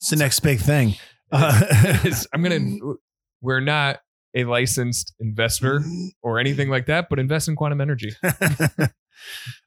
It's 0.00 0.10
the 0.10 0.16
next 0.16 0.40
big 0.40 0.58
thing. 0.60 0.94
It 1.32 2.04
is- 2.06 2.28
I'm 2.34 2.42
gonna. 2.42 2.58
We're 3.40 3.60
not 3.60 3.98
a 4.36 4.44
licensed 4.44 5.14
investor 5.18 5.82
or 6.22 6.38
anything 6.38 6.68
like 6.70 6.86
that, 6.86 7.08
but 7.10 7.18
invest 7.18 7.48
in 7.48 7.56
quantum 7.56 7.80
energy. 7.80 8.12
All 8.22 8.88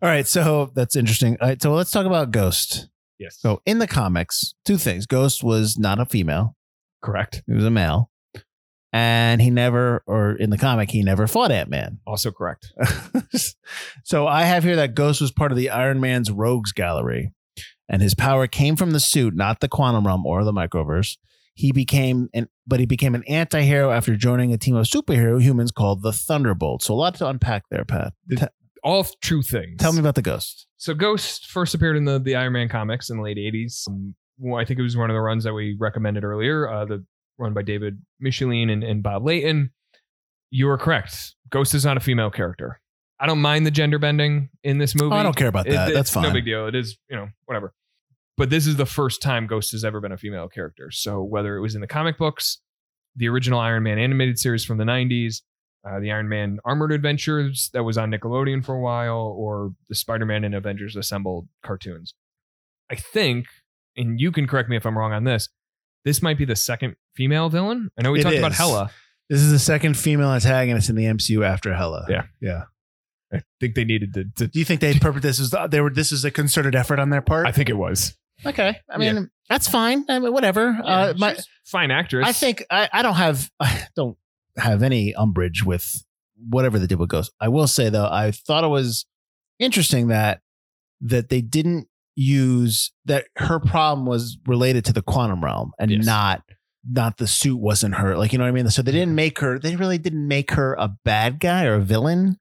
right, 0.02 0.28
so 0.28 0.72
that's 0.76 0.96
interesting. 0.96 1.38
All 1.42 1.48
right, 1.48 1.62
so 1.62 1.74
let's 1.74 1.92
talk 1.92 2.06
about 2.06 2.32
Ghost. 2.32 2.88
Yes. 3.20 3.38
So 3.40 3.62
in 3.66 3.80
the 3.80 3.88
comics, 3.88 4.54
two 4.66 4.78
things. 4.78 5.06
Ghost 5.06 5.44
was 5.44 5.78
not 5.78 6.00
a 6.00 6.06
female; 6.06 6.56
correct. 7.02 7.44
he 7.48 7.54
was 7.54 7.64
a 7.66 7.70
male, 7.72 8.10
and 8.96 9.42
he 9.42 9.50
never, 9.50 10.02
or 10.08 10.32
in 10.32 10.52
the 10.52 10.58
comic, 10.58 10.90
he 10.90 11.04
never 11.04 11.28
fought 11.28 11.52
Ant 11.52 11.70
Man. 11.70 12.00
Also 12.08 12.32
correct. 12.32 12.72
so 14.06 14.26
I 14.26 14.44
have 14.44 14.64
here 14.64 14.78
that 14.78 14.96
Ghost 14.96 15.20
was 15.20 15.32
part 15.34 15.52
of 15.52 15.58
the 15.58 15.70
Iron 15.70 16.00
Man's 16.00 16.32
Rogues 16.32 16.72
Gallery, 16.72 17.34
and 17.90 18.02
his 18.02 18.16
power 18.16 18.48
came 18.48 18.78
from 18.78 18.92
the 18.92 19.02
suit, 19.02 19.36
not 19.36 19.60
the 19.60 19.68
quantum 19.68 20.08
realm 20.08 20.26
or 20.26 20.46
the 20.46 20.54
microverse. 20.54 21.18
He 21.56 21.74
became 21.74 22.30
an, 22.34 22.48
but 22.66 22.80
he 22.80 22.86
became 22.86 23.16
an 23.16 23.24
anti-hero 23.28 23.92
after 23.92 24.16
joining 24.16 24.54
a 24.54 24.58
team 24.58 24.78
of 24.78 24.86
superhero 24.86 25.42
humans 25.42 25.72
called 25.72 26.02
the 26.02 26.14
Thunderbolts. 26.14 26.86
So 26.86 26.94
a 26.94 26.96
lot 26.96 27.16
to 27.16 27.28
unpack 27.28 27.64
there, 27.70 27.84
Pat. 27.84 28.14
T- 28.30 28.46
All 28.82 29.06
true 29.22 29.42
things. 29.42 29.76
tell 29.82 29.92
me 29.92 30.00
about 30.00 30.16
the 30.16 30.22
Ghost. 30.22 30.68
So 30.78 30.94
Ghost 30.94 31.48
first 31.48 31.74
appeared 31.76 31.98
in 31.98 32.06
the 32.06 32.18
the 32.18 32.36
Iron 32.36 32.54
Man 32.54 32.70
comics 32.70 33.10
in 33.10 33.18
the 33.18 33.24
late 33.24 33.38
'80s. 33.38 33.90
Um, 33.90 34.16
well, 34.38 34.60
I 34.62 34.64
think 34.64 34.80
it 34.80 34.84
was 34.84 34.96
one 34.96 35.10
of 35.10 35.16
the 35.16 35.22
runs 35.22 35.44
that 35.44 35.54
we 35.54 35.76
recommended 35.78 36.24
earlier. 36.24 36.70
Uh, 36.70 36.86
the 36.86 37.06
run 37.38 37.54
by 37.54 37.62
David 37.62 38.02
Michelinie 38.24 38.72
and, 38.72 38.84
and 38.84 39.04
Bob 39.04 39.26
Layton. 39.26 39.72
You 40.52 40.70
are 40.70 40.78
correct. 40.78 41.36
Ghost 41.50 41.74
is 41.74 41.86
not 41.86 41.98
a 41.98 42.00
female 42.00 42.32
character. 42.32 42.80
I 43.20 43.26
don't 43.28 43.42
mind 43.42 43.66
the 43.66 43.72
gender 43.72 44.00
bending 44.00 44.50
in 44.64 44.78
this 44.78 44.96
movie. 44.96 45.14
Oh, 45.14 45.18
I 45.18 45.24
don't 45.24 45.36
care 45.36 45.48
about 45.48 45.68
It- 45.68 45.72
that. 45.72 45.90
it's 45.90 45.96
That's 45.96 46.12
fine. 46.14 46.24
No 46.24 46.34
big 46.34 46.46
deal. 46.46 46.68
It 46.68 46.76
is, 46.76 46.98
you 47.10 47.16
know, 47.16 47.28
whatever. 47.46 47.74
But 48.38 48.50
this 48.50 48.68
is 48.68 48.76
the 48.76 48.86
first 48.86 49.22
time 49.22 49.48
Ghost 49.48 49.72
has 49.72 49.86
ever 49.86 50.02
been 50.02 50.12
a 50.12 50.18
female 50.18 50.50
character. 50.50 50.92
So 50.92 51.24
whether 51.24 51.56
it 51.56 51.62
was 51.62 51.76
in 51.76 51.82
the 51.82 51.88
comic 51.88 52.18
books, 52.18 52.60
the 53.16 53.30
original 53.30 53.60
Iron 53.60 53.84
Man 53.84 53.98
animated 53.98 54.38
series 54.38 54.66
from 54.66 54.78
the 54.78 54.84
90s, 54.84 55.42
uh, 55.88 56.00
the 56.02 56.12
Iron 56.12 56.28
Man 56.28 56.60
Armored 56.66 56.92
Adventures 56.92 57.70
that 57.74 57.84
was 57.84 57.98
on 57.98 58.12
Nickelodeon 58.12 58.66
for 58.66 58.76
a 58.76 58.82
while, 58.82 59.34
or 59.38 59.72
the 59.88 59.96
Spider 59.96 60.26
Man 60.26 60.44
and 60.44 60.54
Avengers 60.54 60.98
Assembled 60.98 61.48
cartoons. 61.64 62.14
I 62.92 62.96
think, 62.96 63.46
and 63.96 64.20
you 64.20 64.32
can 64.34 64.48
correct 64.48 64.68
me 64.70 64.76
if 64.76 64.86
I'm 64.86 64.98
wrong 64.98 65.14
on 65.14 65.24
this, 65.24 65.48
this 66.06 66.22
might 66.22 66.38
be 66.38 66.46
the 66.46 66.56
second 66.56 66.96
female 67.16 67.50
villain. 67.50 67.90
I 68.00 68.04
know 68.04 68.12
we 68.12 68.20
It 68.20 68.24
talked 68.24 68.38
about 68.38 68.52
is. 68.52 68.58
Hela. 68.58 68.92
This 69.30 69.42
is 69.42 69.52
the 69.52 69.60
second 69.60 69.98
female 69.98 70.32
antagonist 70.32 70.90
in 70.90 70.96
the 70.96 71.06
MCU 71.06 71.44
after 71.46 71.74
Hela. 71.74 72.06
Yeah. 72.08 72.24
yeah. 72.40 72.64
I 73.34 73.42
think 73.60 73.76
they 73.76 73.84
needed 73.84 74.14
to. 74.14 74.26
to 74.38 74.48
Do 74.48 74.60
you 74.60 74.66
think 74.66 74.82
they 74.82 74.94
purpose 75.00 75.24
this 75.24 75.40
was 75.40 75.56
they 75.70 75.82
were 75.82 75.90
this 75.90 76.12
is 76.12 76.24
a 76.24 76.32
concerted 76.32 76.76
effort 76.76 77.00
on 77.00 77.10
their 77.10 77.22
part? 77.22 77.48
I 77.48 77.52
think 77.52 77.70
it 77.70 77.78
was. 77.78 78.16
okay, 78.46 78.80
I 78.90 78.98
mean 78.98 79.30
that's 79.50 79.68
fine. 79.68 80.06
I 80.10 80.20
mean, 80.20 80.32
whatever. 80.32 80.78
Yeah, 80.84 80.84
uh, 80.84 81.14
my, 81.18 81.34
she's 81.34 81.46
a 81.46 81.48
fine 81.66 81.92
actress. 81.92 82.28
I 82.28 82.34
think 82.34 82.66
I, 82.70 82.90
I 82.92 83.02
don't 83.02 83.16
have 83.16 83.50
I 83.60 83.88
don't 83.96 84.18
have 84.58 84.84
any 84.84 85.16
umbrage 85.16 85.64
with 85.64 86.06
whatever 86.38 86.80
they 86.80 86.88
did 86.88 87.00
with 87.00 87.10
Ghost. 87.10 87.32
I 87.40 87.48
will 87.50 87.68
say 87.68 87.90
though, 87.90 88.08
I 88.08 88.32
thought 88.32 88.64
it 88.64 88.68
was 88.70 89.06
interesting 89.60 90.08
that 90.10 90.42
that 91.02 91.30
they 91.30 91.42
didn't 91.42 91.88
use 92.16 92.92
that 93.06 93.26
her 93.38 93.60
problem 93.60 94.06
was 94.06 94.38
related 94.48 94.86
to 94.86 94.94
the 94.94 95.02
quantum 95.02 95.44
realm 95.44 95.72
and 95.80 95.92
Yes. 95.92 96.06
not 96.06 96.44
not 96.88 97.18
the 97.18 97.26
suit 97.28 97.58
wasn't 97.60 97.96
her. 97.96 98.16
Like 98.16 98.32
you 98.32 98.38
know 98.38 98.44
what 98.44 98.50
I 98.50 98.52
mean? 98.54 98.70
So 98.70 98.82
they 98.84 98.92
didn't 98.92 99.16
make 99.16 99.40
her. 99.40 99.58
They 99.58 99.76
really 99.76 99.98
didn't 99.98 100.28
make 100.28 100.52
her 100.52 100.76
a 100.76 100.96
bad 101.04 101.40
guy 101.40 101.66
or 101.66 101.76
a 101.76 101.80
villain. 101.82 102.38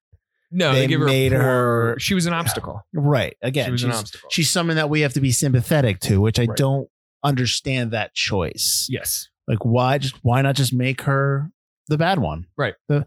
No, 0.50 0.72
They 0.72 0.80
they, 0.82 0.86
give 0.86 1.00
her. 1.00 1.06
made 1.06 1.32
poor- 1.32 1.40
her- 1.42 1.96
She 1.98 2.14
was 2.14 2.26
an 2.26 2.34
obstacle. 2.34 2.82
Right. 2.92 3.36
Again, 3.42 3.64
she 3.66 3.72
was 3.72 3.82
an 3.84 3.90
she's, 3.90 4.00
obstacle. 4.00 4.28
she's 4.30 4.50
someone 4.50 4.76
that 4.76 4.90
we 4.90 5.00
have 5.00 5.14
to 5.14 5.20
be 5.20 5.32
sympathetic 5.32 5.98
to, 6.00 6.20
which 6.20 6.38
I 6.38 6.44
Right. 6.44 6.56
don't 6.56 6.88
understand 7.24 7.90
that 7.92 8.12
choice. 8.14 8.86
yes, 8.90 9.28
Like 9.48 9.64
why 9.64 9.96
just 9.98 10.14
why 10.22 10.42
not 10.42 10.56
just 10.56 10.72
make 10.74 11.00
her 11.02 11.50
the 11.88 11.96
bad 11.98 12.18
one? 12.18 12.46
Right. 12.56 12.74
The, 12.88 13.06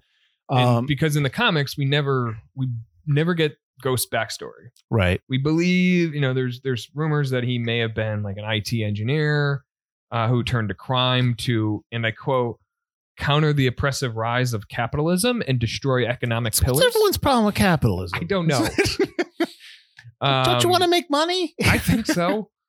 um, 0.49 0.87
because 0.87 1.15
in 1.15 1.21
the 1.23 1.29
comics 1.29 1.77
we 1.77 1.85
never 1.85 2.37
we 2.55 2.67
never 3.05 3.35
get 3.35 3.57
Ghost 3.81 4.11
backstory. 4.11 4.69
right. 4.89 5.21
We 5.29 5.37
believe, 5.37 6.13
you 6.15 6.21
know, 6.21 6.33
there's 6.33 6.61
there's 6.61 6.89
rumors 6.95 7.29
that 7.31 7.43
he 7.43 7.59
may 7.59 7.79
have 7.79 7.93
been 7.93 8.23
like 8.23 8.37
an 8.37 8.43
IT 8.45 8.73
engineer 8.73 9.63
uh, 10.11 10.27
who 10.27 10.43
turned 10.43 10.69
to 10.69 10.75
crime 10.75 11.35
to, 11.39 11.83
and 11.91 12.05
I 12.05 12.11
quote, 12.11 12.59
counter 13.17 13.51
the 13.53 13.67
oppressive 13.67 14.15
rise 14.15 14.53
of 14.53 14.67
capitalism 14.69 15.43
and 15.47 15.59
destroy 15.59 16.05
economic 16.05 16.51
What's 16.53 16.59
pillars. 16.61 16.85
everyone's 16.85 17.17
problem 17.17 17.45
with 17.45 17.55
capitalism? 17.55 18.17
I 18.21 18.23
don't 18.25 18.47
know. 18.47 18.67
don't 20.21 20.63
you 20.63 20.67
Um, 20.67 20.69
want 20.69 20.83
to 20.83 20.89
make 20.89 21.09
money? 21.09 21.53
I 21.65 21.77
think 21.77 22.05
so. 22.07 22.49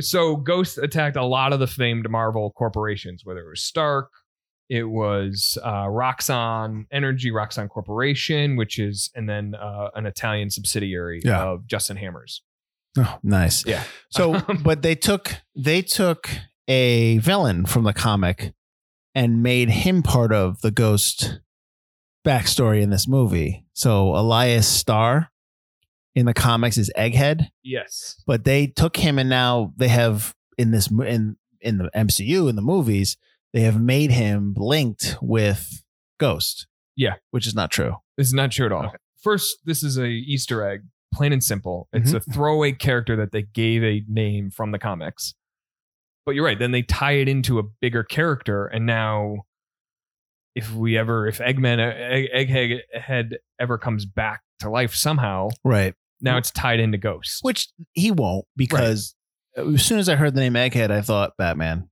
So 0.00 0.36
Ghost 0.36 0.78
attacked 0.78 1.16
a 1.16 1.24
lot 1.24 1.52
of 1.52 1.60
the 1.60 1.66
famed 1.66 2.08
Marvel 2.08 2.52
corporations, 2.56 3.20
whether 3.22 3.40
it 3.40 3.50
was 3.50 3.60
Stark, 3.60 4.08
it 4.70 4.84
was 4.84 5.58
uh, 5.62 5.84
Roxxon 5.86 6.86
Energy, 6.92 7.30
Roxxon 7.30 7.68
Corporation, 7.68 8.56
which 8.56 8.78
is, 8.78 9.10
and 9.14 9.28
then 9.28 9.54
uh, 9.56 9.90
an 9.94 10.06
Italian 10.06 10.48
subsidiary 10.48 11.20
Yeah. 11.24 11.42
of 11.42 11.66
Justin 11.66 11.96
Hammers. 11.98 12.42
Oh, 12.96 13.18
nice. 13.22 13.66
Yeah. 13.66 13.82
So, 14.10 14.34
Um, 14.48 14.62
but 14.62 14.80
they 14.82 14.94
took 14.94 15.34
they 15.56 15.82
took 15.82 16.30
a 16.68 17.18
villain 17.18 17.66
from 17.66 17.82
the 17.84 17.92
comic 17.92 18.52
and 19.14 19.42
made 19.42 19.70
him 19.70 20.02
part 20.02 20.32
of 20.32 20.60
the 20.60 20.70
ghost 20.70 21.40
backstory 22.24 22.80
in 22.80 22.90
this 22.90 23.08
movie. 23.08 23.64
So 23.72 24.14
Elias 24.14 24.68
Starr 24.68 25.30
in 26.14 26.26
the 26.26 26.34
comics 26.34 26.76
is 26.78 26.90
Egghead, 26.96 27.48
Yes. 27.62 28.22
but 28.26 28.44
they 28.44 28.66
took 28.68 28.96
him 28.96 29.18
and 29.18 29.28
now 29.30 29.72
they 29.76 29.88
have 29.88 30.34
in 30.58 30.70
this 30.70 30.88
in 30.90 31.36
in 31.60 31.78
the 31.78 31.90
MCU 31.94 32.48
in 32.48 32.56
the 32.56 32.62
movies 32.62 33.16
they 33.52 33.62
have 33.62 33.80
made 33.80 34.10
him 34.10 34.54
linked 34.56 35.16
with 35.20 35.82
Ghost. 36.18 36.66
Yeah. 36.96 37.14
which 37.30 37.46
is 37.46 37.54
not 37.54 37.70
true. 37.70 37.94
This 38.18 38.26
is 38.26 38.34
not 38.34 38.50
true 38.50 38.66
at 38.66 38.72
all. 38.72 38.86
Okay. 38.86 38.96
First, 39.22 39.58
this 39.64 39.82
is 39.82 39.96
a 39.98 40.06
Easter 40.06 40.62
egg, 40.68 40.80
plain 41.14 41.32
and 41.32 41.42
simple. 41.42 41.88
It's 41.94 42.12
Mhm. 42.12 42.16
a 42.16 42.20
throwaway 42.32 42.72
character 42.72 43.16
that 43.16 43.32
they 43.32 43.42
gave 43.42 43.82
a 43.82 44.02
name 44.06 44.50
from 44.50 44.70
the 44.72 44.78
comics. 44.78 45.34
But 46.26 46.34
you're 46.34 46.44
right. 46.44 46.58
Then 46.58 46.72
they 46.72 46.82
tie 46.82 47.12
it 47.12 47.28
into 47.28 47.58
a 47.58 47.62
bigger 47.62 48.02
character, 48.04 48.66
and 48.66 48.84
now, 48.86 49.38
if 50.54 50.72
we 50.74 50.98
ever, 50.98 51.26
if 51.26 51.38
Eggman, 51.38 51.78
Egg, 51.78 52.48
Egghead 52.50 52.80
Head 53.00 53.38
ever 53.58 53.78
comes 53.78 54.04
back 54.04 54.42
to 54.60 54.68
life 54.70 54.94
somehow, 54.94 55.48
Right. 55.64 55.94
now 56.20 56.36
it's 56.36 56.50
tied 56.50 56.80
into 56.80 56.98
Ghost. 56.98 57.38
Which 57.42 57.68
he 57.92 58.10
won't 58.10 58.46
because 58.56 59.14
as 59.56 59.84
soon 59.84 59.98
as 59.98 60.08
I 60.08 60.16
heard 60.16 60.34
the 60.34 60.40
name 60.40 60.54
Egghead, 60.54 60.90
I 60.90 61.00
thought 61.02 61.36
Batman. 61.38 61.88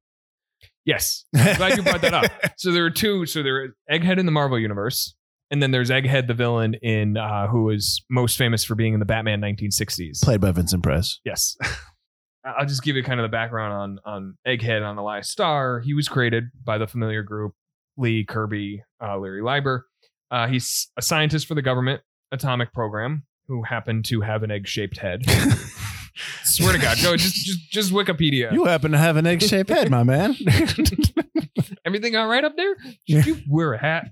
Yes, 0.89 1.27
glad 1.35 1.77
you 1.77 1.83
brought 1.83 2.01
that 2.01 2.15
up. 2.15 2.33
So 2.57 2.73
there 2.73 2.87
are 2.87 2.91
two. 2.91 3.27
So 3.27 3.43
there 3.43 3.57
are 3.57 3.69
Egghead 3.93 4.19
in 4.19 4.25
the 4.25 4.33
Marvel 4.33 4.59
universe, 4.59 5.15
and 5.51 5.63
then 5.63 5.71
there's 5.71 5.91
Egghead, 5.91 6.27
the 6.29 6.35
villain 6.35 6.75
in 6.83 7.19
uh, 7.19 7.47
who 7.47 7.69
is 7.69 8.03
most 8.11 8.39
famous 8.39 8.65
for 8.65 8.75
being 8.75 8.95
in 8.95 8.99
the 8.99 9.07
Batman 9.07 9.41
1960s. 9.43 10.23
Played 10.23 10.41
by 10.41 10.51
Vincent 10.51 10.83
Price. 10.83 11.21
Yes. 11.27 11.57
I'll 12.45 12.65
just 12.65 12.83
give 12.83 12.97
you 12.97 13.03
kind 13.03 13.21
of 13.21 13.25
the 13.25 13.29
background 13.29 14.01
on 14.07 14.15
on 14.15 14.39
Egghead 14.47 14.83
on 14.83 14.97
the 14.97 15.03
Elias 15.03 15.29
Starr. 15.29 15.81
He 15.81 15.93
was 15.93 16.09
created 16.09 16.45
by 16.65 16.79
the 16.79 16.87
familiar 16.87 17.23
group 17.23 17.53
Lee 17.99 18.25
Kirby, 18.25 18.83
uh, 19.05 19.19
Larry 19.19 19.43
Lieber. 19.43 19.87
Uh, 20.31 20.47
he's 20.47 20.89
a 20.97 21.03
scientist 21.03 21.47
for 21.47 21.55
the 21.55 21.63
government 21.63 22.01
atomic 22.33 22.73
program 22.73 23.25
who 23.47 23.63
happened 23.63 24.07
to 24.07 24.23
have 24.23 24.43
an 24.43 24.51
egg-shaped 24.51 24.97
head. 24.97 25.23
Swear 26.45 26.73
to 26.73 26.79
God, 26.79 26.99
go 27.03 27.17
just 27.17 27.35
just 27.45 27.71
just 27.71 27.93
Wikipedia. 27.93 28.53
You 28.53 28.65
happen 28.65 28.93
to 28.93 28.99
have 28.99 29.17
an 29.17 29.27
egg 29.27 29.43
shaped 29.43 29.71
head, 29.71 29.91
my 29.91 30.03
man. 30.03 30.37
Everything 31.85 32.17
all 32.17 32.27
right 32.29 32.45
up 32.45 32.57
there? 32.57 32.77
Should 33.09 33.27
you 33.27 33.39
wear 33.49 33.73
a 33.75 33.79
hat? 33.79 34.11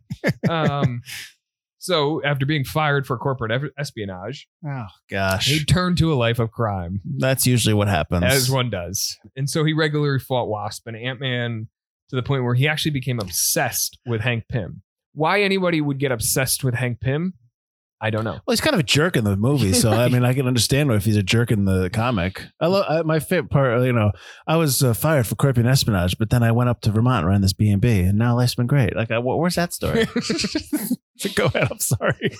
Um, 0.48 1.02
so 1.78 2.22
after 2.24 2.46
being 2.46 2.64
fired 2.64 3.06
for 3.06 3.16
corporate 3.18 3.52
ev- 3.52 3.70
espionage, 3.78 4.48
oh 4.66 4.86
gosh, 5.10 5.46
he 5.46 5.64
turned 5.64 5.98
to 5.98 6.12
a 6.12 6.16
life 6.16 6.38
of 6.38 6.50
crime. 6.50 7.00
that's 7.18 7.46
usually 7.46 7.74
what 7.74 7.88
happens. 7.88 8.24
as 8.24 8.50
one 8.50 8.70
does. 8.70 9.16
And 9.36 9.48
so 9.48 9.64
he 9.64 9.72
regularly 9.72 10.18
fought 10.18 10.48
Wasp 10.48 10.86
and 10.86 10.96
Ant 10.96 11.20
Man 11.20 11.68
to 12.10 12.16
the 12.16 12.22
point 12.22 12.44
where 12.44 12.54
he 12.54 12.66
actually 12.68 12.92
became 12.92 13.18
obsessed 13.18 13.98
with 14.06 14.20
Hank 14.20 14.44
Pym. 14.48 14.82
Why 15.12 15.42
anybody 15.42 15.80
would 15.80 15.98
get 15.98 16.12
obsessed 16.12 16.62
with 16.64 16.74
Hank 16.74 17.00
Pym, 17.00 17.34
I 18.00 18.10
don't 18.10 18.24
know. 18.24 18.32
well, 18.32 18.42
he's 18.50 18.60
kind 18.60 18.74
of 18.74 18.80
a 18.80 18.82
jerk 18.82 19.16
in 19.16 19.24
the 19.24 19.36
movie, 19.36 19.72
so 19.72 19.90
I 19.90 20.08
mean, 20.10 20.22
I 20.24 20.34
can 20.34 20.46
understand 20.46 20.90
if 20.92 21.04
he's 21.06 21.16
a 21.16 21.22
jerk 21.22 21.50
in 21.50 21.64
the 21.64 21.88
comic. 21.90 22.42
I 22.60 22.66
love 22.66 22.84
I, 22.88 23.02
my 23.02 23.18
favorite 23.20 23.50
part. 23.50 23.82
You 23.84 23.92
know, 23.92 24.12
I 24.46 24.56
was 24.56 24.82
uh, 24.82 24.92
fired 24.92 25.26
for 25.26 25.34
corporate 25.34 25.64
espionage, 25.66 26.18
but 26.18 26.28
then 26.30 26.42
I 26.42 26.52
went 26.52 26.68
up 26.68 26.82
to 26.82 26.90
Vermont 26.90 27.20
and 27.24 27.28
ran 27.28 27.40
this 27.40 27.54
B 27.54 27.70
and 27.70 27.80
B, 27.80 28.00
and 28.00 28.18
now 28.18 28.36
life's 28.36 28.54
been 28.54 28.66
great. 28.66 28.94
Like, 28.94 29.10
I, 29.10 29.18
wh- 29.18 29.38
where's 29.38 29.54
that 29.54 29.72
story? 29.72 30.06
Go 31.34 31.46
ahead. 31.46 31.68
I'm 31.70 31.78
sorry. 31.78 32.36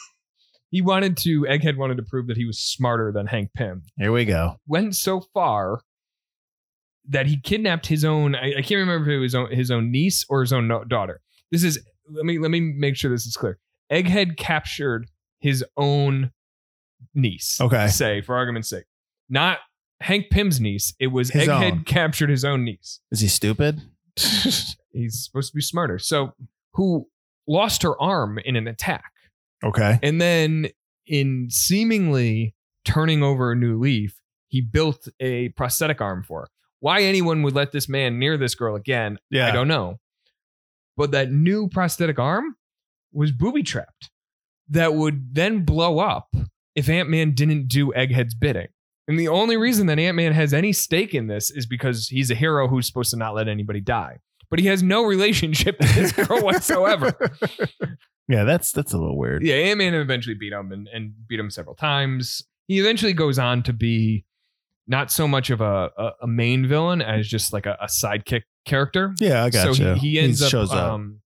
he 0.70 0.82
wanted 0.82 1.16
to, 1.18 1.42
Egghead 1.48 1.78
wanted 1.78 1.96
to 1.96 2.02
prove 2.02 2.26
that 2.26 2.36
he 2.36 2.44
was 2.44 2.58
smarter 2.60 3.10
than 3.10 3.26
Hank 3.26 3.50
Pym. 3.56 3.82
Here 3.96 4.12
we 4.12 4.26
go. 4.26 4.56
Went 4.66 4.94
so 4.94 5.22
far 5.32 5.80
that 7.08 7.26
he 7.26 7.40
kidnapped 7.40 7.86
his 7.86 8.04
own, 8.04 8.34
I, 8.34 8.56
I 8.58 8.62
can't 8.62 8.80
remember 8.80 9.10
if 9.10 9.16
it 9.16 9.20
was 9.20 9.34
own, 9.34 9.50
his 9.50 9.70
own 9.70 9.90
niece 9.90 10.26
or 10.28 10.42
his 10.42 10.52
own 10.52 10.68
no- 10.68 10.84
daughter. 10.84 11.20
This 11.50 11.64
is, 11.64 11.78
let 12.12 12.26
me, 12.26 12.38
let 12.38 12.50
me 12.50 12.60
make 12.60 12.96
sure 12.96 13.10
this 13.10 13.24
is 13.26 13.36
clear. 13.36 13.58
Egghead 13.90 14.36
captured 14.36 15.06
his 15.40 15.64
own 15.76 16.30
niece. 17.14 17.60
Okay. 17.60 17.88
Say, 17.88 18.20
for 18.20 18.36
argument's 18.36 18.68
sake. 18.68 18.84
Not 19.28 19.58
Hank 20.00 20.30
Pym's 20.30 20.60
niece. 20.60 20.94
It 20.98 21.08
was 21.08 21.30
His 21.30 21.48
Egghead 21.48 21.72
own. 21.72 21.84
captured 21.84 22.30
his 22.30 22.44
own 22.44 22.64
niece. 22.64 23.00
Is 23.10 23.20
he 23.20 23.28
stupid? 23.28 23.80
He's 24.92 25.24
supposed 25.24 25.52
to 25.52 25.56
be 25.56 25.60
smarter. 25.62 25.98
So, 25.98 26.34
who 26.74 27.08
lost 27.46 27.82
her 27.82 28.00
arm 28.00 28.38
in 28.44 28.56
an 28.56 28.66
attack. 28.66 29.12
okay. 29.64 29.98
And 30.02 30.20
then, 30.20 30.68
in 31.06 31.48
seemingly 31.50 32.54
turning 32.84 33.22
over 33.22 33.52
a 33.52 33.56
new 33.56 33.78
leaf, 33.78 34.20
he 34.48 34.60
built 34.60 35.08
a 35.20 35.48
prosthetic 35.50 36.00
arm 36.00 36.22
for 36.22 36.42
her. 36.42 36.48
Why 36.80 37.02
anyone 37.02 37.42
would 37.42 37.54
let 37.54 37.72
this 37.72 37.88
man 37.88 38.18
near 38.18 38.36
this 38.36 38.54
girl 38.54 38.74
again, 38.76 39.18
Yeah. 39.30 39.48
I 39.48 39.50
don't 39.50 39.68
know. 39.68 39.98
But 40.96 41.10
that 41.12 41.30
new 41.30 41.68
prosthetic 41.68 42.18
arm 42.18 42.56
was 43.12 43.32
booby 43.32 43.62
trapped 43.62 44.10
that 44.68 44.94
would 44.94 45.34
then 45.34 45.64
blow 45.64 45.98
up 45.98 46.34
if 46.74 46.88
Ant 46.88 47.08
Man 47.08 47.32
didn't 47.32 47.68
do 47.68 47.92
Egghead's 47.92 48.34
bidding. 48.34 48.68
And 49.08 49.18
the 49.18 49.28
only 49.28 49.56
reason 49.56 49.86
that 49.86 49.98
Ant 49.98 50.16
Man 50.16 50.32
has 50.32 50.52
any 50.52 50.72
stake 50.72 51.14
in 51.14 51.28
this 51.28 51.50
is 51.50 51.66
because 51.66 52.08
he's 52.08 52.30
a 52.30 52.34
hero 52.34 52.68
who's 52.68 52.86
supposed 52.86 53.10
to 53.10 53.16
not 53.16 53.34
let 53.34 53.48
anybody 53.48 53.80
die. 53.80 54.18
But 54.50 54.58
he 54.58 54.66
has 54.66 54.82
no 54.82 55.04
relationship 55.04 55.78
to 55.78 55.94
this 55.94 56.12
girl 56.12 56.40
whatsoever. 56.42 57.14
yeah, 58.28 58.44
that's 58.44 58.72
that's 58.72 58.92
a 58.92 58.98
little 58.98 59.18
weird. 59.18 59.42
Yeah, 59.42 59.54
Ant 59.54 59.78
Man 59.78 59.94
eventually 59.94 60.34
beat 60.34 60.52
him 60.52 60.72
and, 60.72 60.88
and 60.88 61.14
beat 61.28 61.40
him 61.40 61.50
several 61.50 61.74
times. 61.74 62.42
He 62.68 62.78
eventually 62.78 63.12
goes 63.12 63.38
on 63.38 63.62
to 63.64 63.72
be 63.72 64.24
not 64.88 65.10
so 65.10 65.26
much 65.26 65.50
of 65.50 65.60
a, 65.60 65.90
a, 65.96 66.10
a 66.22 66.26
main 66.26 66.66
villain 66.66 67.02
as 67.02 67.26
just 67.26 67.52
like 67.52 67.66
a, 67.66 67.76
a 67.80 67.86
sidekick 67.86 68.42
character. 68.64 69.14
Yeah, 69.20 69.44
I 69.44 69.50
got 69.50 69.74
so 69.74 69.82
you. 69.82 69.94
he, 69.94 70.10
he 70.10 70.18
ends 70.20 70.42
up, 70.42 70.50
shows 70.50 70.72
up. 70.72 70.92
um, 70.92 71.20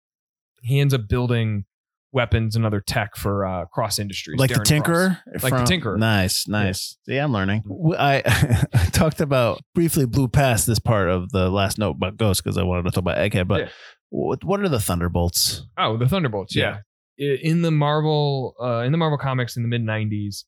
he 0.62 0.80
ends 0.80 0.95
up 0.95 1.09
building 1.09 1.64
weapons 2.12 2.56
and 2.56 2.66
other 2.66 2.80
tech 2.80 3.16
for 3.16 3.46
uh, 3.46 3.64
Cross 3.66 3.98
Industries, 3.98 4.38
like 4.38 4.50
the 4.50 4.56
Darren 4.56 4.82
Cross. 4.84 5.16
Tinkerer, 5.26 5.42
Like 5.42 5.52
the 5.68 5.74
Tinkerer. 5.76 5.98
Nice, 5.98 6.48
nice. 6.48 6.96
See, 7.06 7.16
I'm 7.16 7.32
learning. 7.32 7.62
I 7.98 8.20
talked 8.92 9.20
about 9.20 9.61
briefly 9.74 10.06
blew 10.06 10.28
past 10.28 10.66
this 10.66 10.78
part 10.80 11.08
of 11.08 11.30
the 11.30 11.48
last 11.50 11.78
note 11.78 11.96
about 11.96 12.16
Ghost 12.16 12.42
because 12.42 12.56
I 12.58 12.62
wanted 12.62 12.84
to 12.86 12.90
talk 12.90 13.02
about 13.02 13.18
Egghead. 13.18 13.46
But 13.48 13.61
Yeah. 13.61 13.68
what, 14.08 14.42
what 14.44 14.61
are 14.61 14.68
the 14.68 14.80
Thunderbolts? 14.80 15.66
Oh, 15.78 15.96
the 15.96 16.08
Thunderbolts. 16.08 16.56
Yeah. 16.56 16.78
I- 17.20 17.22
In 17.42 17.62
the 17.62 17.70
Marvel, 17.70 18.54
uh, 18.61 18.82
in 18.84 18.92
the 18.92 18.98
Marvel 18.98 19.18
comics 19.18 19.56
in 19.56 19.62
the 19.62 19.68
mid 19.68 19.82
'90s, 19.82 20.44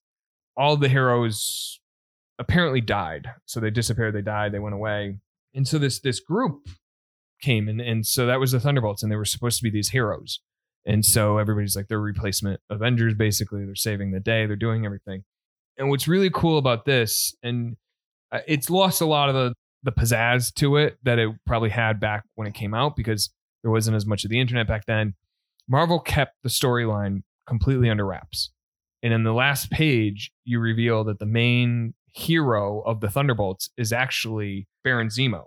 all 0.57 0.77
the 0.77 0.89
heroes 0.89 1.81
apparently 2.39 2.81
died. 2.81 3.29
So 3.47 3.61
they 3.61 3.71
disappeared. 3.71 4.15
They 4.15 4.23
died. 4.23 4.53
They 4.53 4.59
went 4.59 4.75
away. 4.75 5.19
And 5.55 5.69
so 5.69 5.79
this 5.79 6.01
this 6.01 6.19
group 6.19 6.67
came, 7.43 7.69
and 7.69 7.81
and 7.81 8.07
so 8.07 8.27
that 8.27 8.41
was 8.41 8.53
the 8.53 8.59
Thunderbolts, 8.61 9.03
and 9.03 9.13
they 9.13 9.17
were 9.17 9.25
supposed 9.27 9.59
to 9.59 9.63
be 9.63 9.71
these 9.71 9.91
heroes. 9.91 10.41
And 10.85 11.05
so 11.05 11.39
everybody's 11.39 11.77
like, 11.77 11.89
they're 11.89 12.01
replacement 12.01 12.61
Avengers. 12.71 13.15
Basically, 13.15 13.65
they're 13.65 13.75
saving 13.75 14.11
the 14.11 14.21
day. 14.21 14.47
They're 14.47 14.57
doing 14.57 14.85
everything. 14.85 15.25
And 15.79 15.89
what's 15.89 16.09
really 16.09 16.31
cool 16.31 16.59
about 16.59 16.85
this, 16.85 17.35
and 17.43 17.77
uh, 18.31 18.41
it's 18.47 18.69
lost 18.69 19.01
a 19.01 19.07
lot 19.07 19.29
of 19.29 19.35
the 19.35 19.55
the 19.85 19.93
pizzazz 19.93 20.55
to 20.55 20.77
it 20.77 20.97
that 21.03 21.19
it 21.19 21.31
probably 21.45 21.71
had 21.71 21.99
back 21.99 22.25
when 22.37 22.47
it 22.47 22.55
came 22.55 22.73
out 22.73 22.95
because 22.95 23.31
there 23.63 23.71
wasn't 23.71 23.97
as 23.97 24.07
much 24.07 24.25
of 24.25 24.31
the 24.31 24.41
internet 24.41 24.69
back 24.69 24.87
then. 24.87 25.15
Marvel 25.69 25.99
kept 25.99 26.37
the 26.43 26.49
storyline 26.49 27.23
completely 27.47 27.91
under 27.91 28.07
wraps. 28.07 28.51
And 29.03 29.13
in 29.13 29.25
the 29.25 29.33
last 29.33 29.71
page, 29.71 30.31
you 30.45 30.61
reveal 30.61 31.03
that 31.05 31.19
the 31.19 31.27
main 31.27 31.95
hero 32.13 32.81
of 32.83 33.01
the 33.01 33.11
Thunderbolts 33.11 33.71
is 33.77 33.93
actually 33.93 34.69
Baron 34.85 35.09
Zemo. 35.09 35.45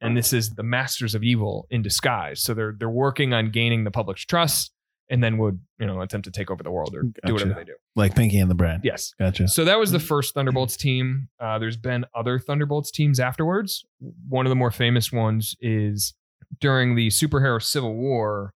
And 0.00 0.16
this 0.16 0.32
is 0.32 0.54
the 0.54 0.62
masters 0.62 1.14
of 1.14 1.24
evil 1.24 1.66
in 1.70 1.82
disguise. 1.82 2.40
So 2.40 2.54
they're 2.54 2.74
they're 2.78 2.88
working 2.88 3.32
on 3.32 3.50
gaining 3.50 3.84
the 3.84 3.90
public's 3.90 4.24
trust 4.24 4.72
and 5.10 5.24
then 5.24 5.38
would, 5.38 5.58
you 5.78 5.86
know, 5.86 6.00
attempt 6.00 6.26
to 6.26 6.30
take 6.30 6.50
over 6.50 6.62
the 6.62 6.70
world 6.70 6.94
or 6.94 7.02
do 7.02 7.32
whatever 7.32 7.54
they 7.54 7.64
do. 7.64 7.74
Like 7.96 8.14
Pinky 8.14 8.38
and 8.38 8.50
the 8.50 8.54
Brain. 8.54 8.80
Yes. 8.84 9.14
Gotcha. 9.18 9.48
So 9.48 9.64
that 9.64 9.78
was 9.78 9.90
the 9.90 9.98
first 9.98 10.34
Thunderbolts 10.34 10.76
team. 10.76 11.28
Uh, 11.40 11.58
there's 11.58 11.76
been 11.76 12.04
other 12.14 12.38
Thunderbolts 12.38 12.90
teams 12.90 13.18
afterwards. 13.18 13.84
One 14.28 14.46
of 14.46 14.50
the 14.50 14.56
more 14.56 14.70
famous 14.70 15.10
ones 15.10 15.56
is 15.60 16.14
during 16.60 16.94
the 16.94 17.08
superhero 17.08 17.62
Civil 17.62 17.94
War, 17.94 18.52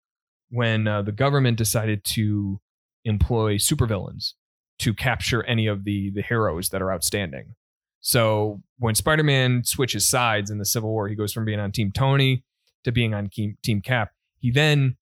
when 0.50 0.88
uh, 0.88 1.02
the 1.02 1.12
government 1.12 1.58
decided 1.58 2.04
to 2.04 2.60
employ 3.04 3.56
supervillains 3.56 4.32
to 4.78 4.94
capture 4.94 5.42
any 5.44 5.66
of 5.66 5.84
the 5.84 6.10
the 6.10 6.22
heroes 6.22 6.70
that 6.70 6.80
are 6.82 6.92
outstanding. 6.92 7.54
So 8.00 8.62
when 8.78 8.94
Spider-Man 8.94 9.64
switches 9.64 10.08
sides 10.08 10.50
in 10.50 10.58
the 10.58 10.64
Civil 10.64 10.90
War, 10.90 11.08
he 11.08 11.14
goes 11.14 11.32
from 11.32 11.44
being 11.44 11.60
on 11.60 11.72
Team 11.72 11.92
Tony 11.92 12.44
to 12.84 12.92
being 12.92 13.14
on 13.14 13.28
Team, 13.28 13.80
Cap. 13.82 14.10
He 14.38 14.50
then 14.50 14.96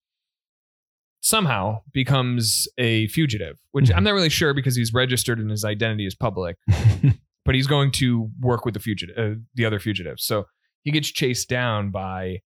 somehow 1.21 1.83
becomes 1.93 2.69
a 2.79 3.09
fugitive, 3.09 3.59
which 3.73 3.91
I'm 3.93 4.05
not 4.05 4.15
really 4.15 4.29
sure 4.29 4.55
because 4.55 4.77
he's 4.77 4.93
registered 4.93 5.39
and 5.39 5.51
his 5.51 5.65
identity 5.65 6.07
is 6.07 6.15
public. 6.15 6.57
but 7.45 7.55
he's 7.55 7.67
going 7.67 7.93
to 7.93 8.31
work 8.41 8.65
with 8.65 8.75
the 8.75 8.81
fugitive, 8.81 9.17
uh, 9.17 9.39
the 9.55 9.65
other 9.65 9.79
fugitives. 9.79 10.25
So 10.25 10.47
he 10.83 10.91
gets 10.91 11.09
chased 11.09 11.49
down 11.49 11.91
by 11.91 12.41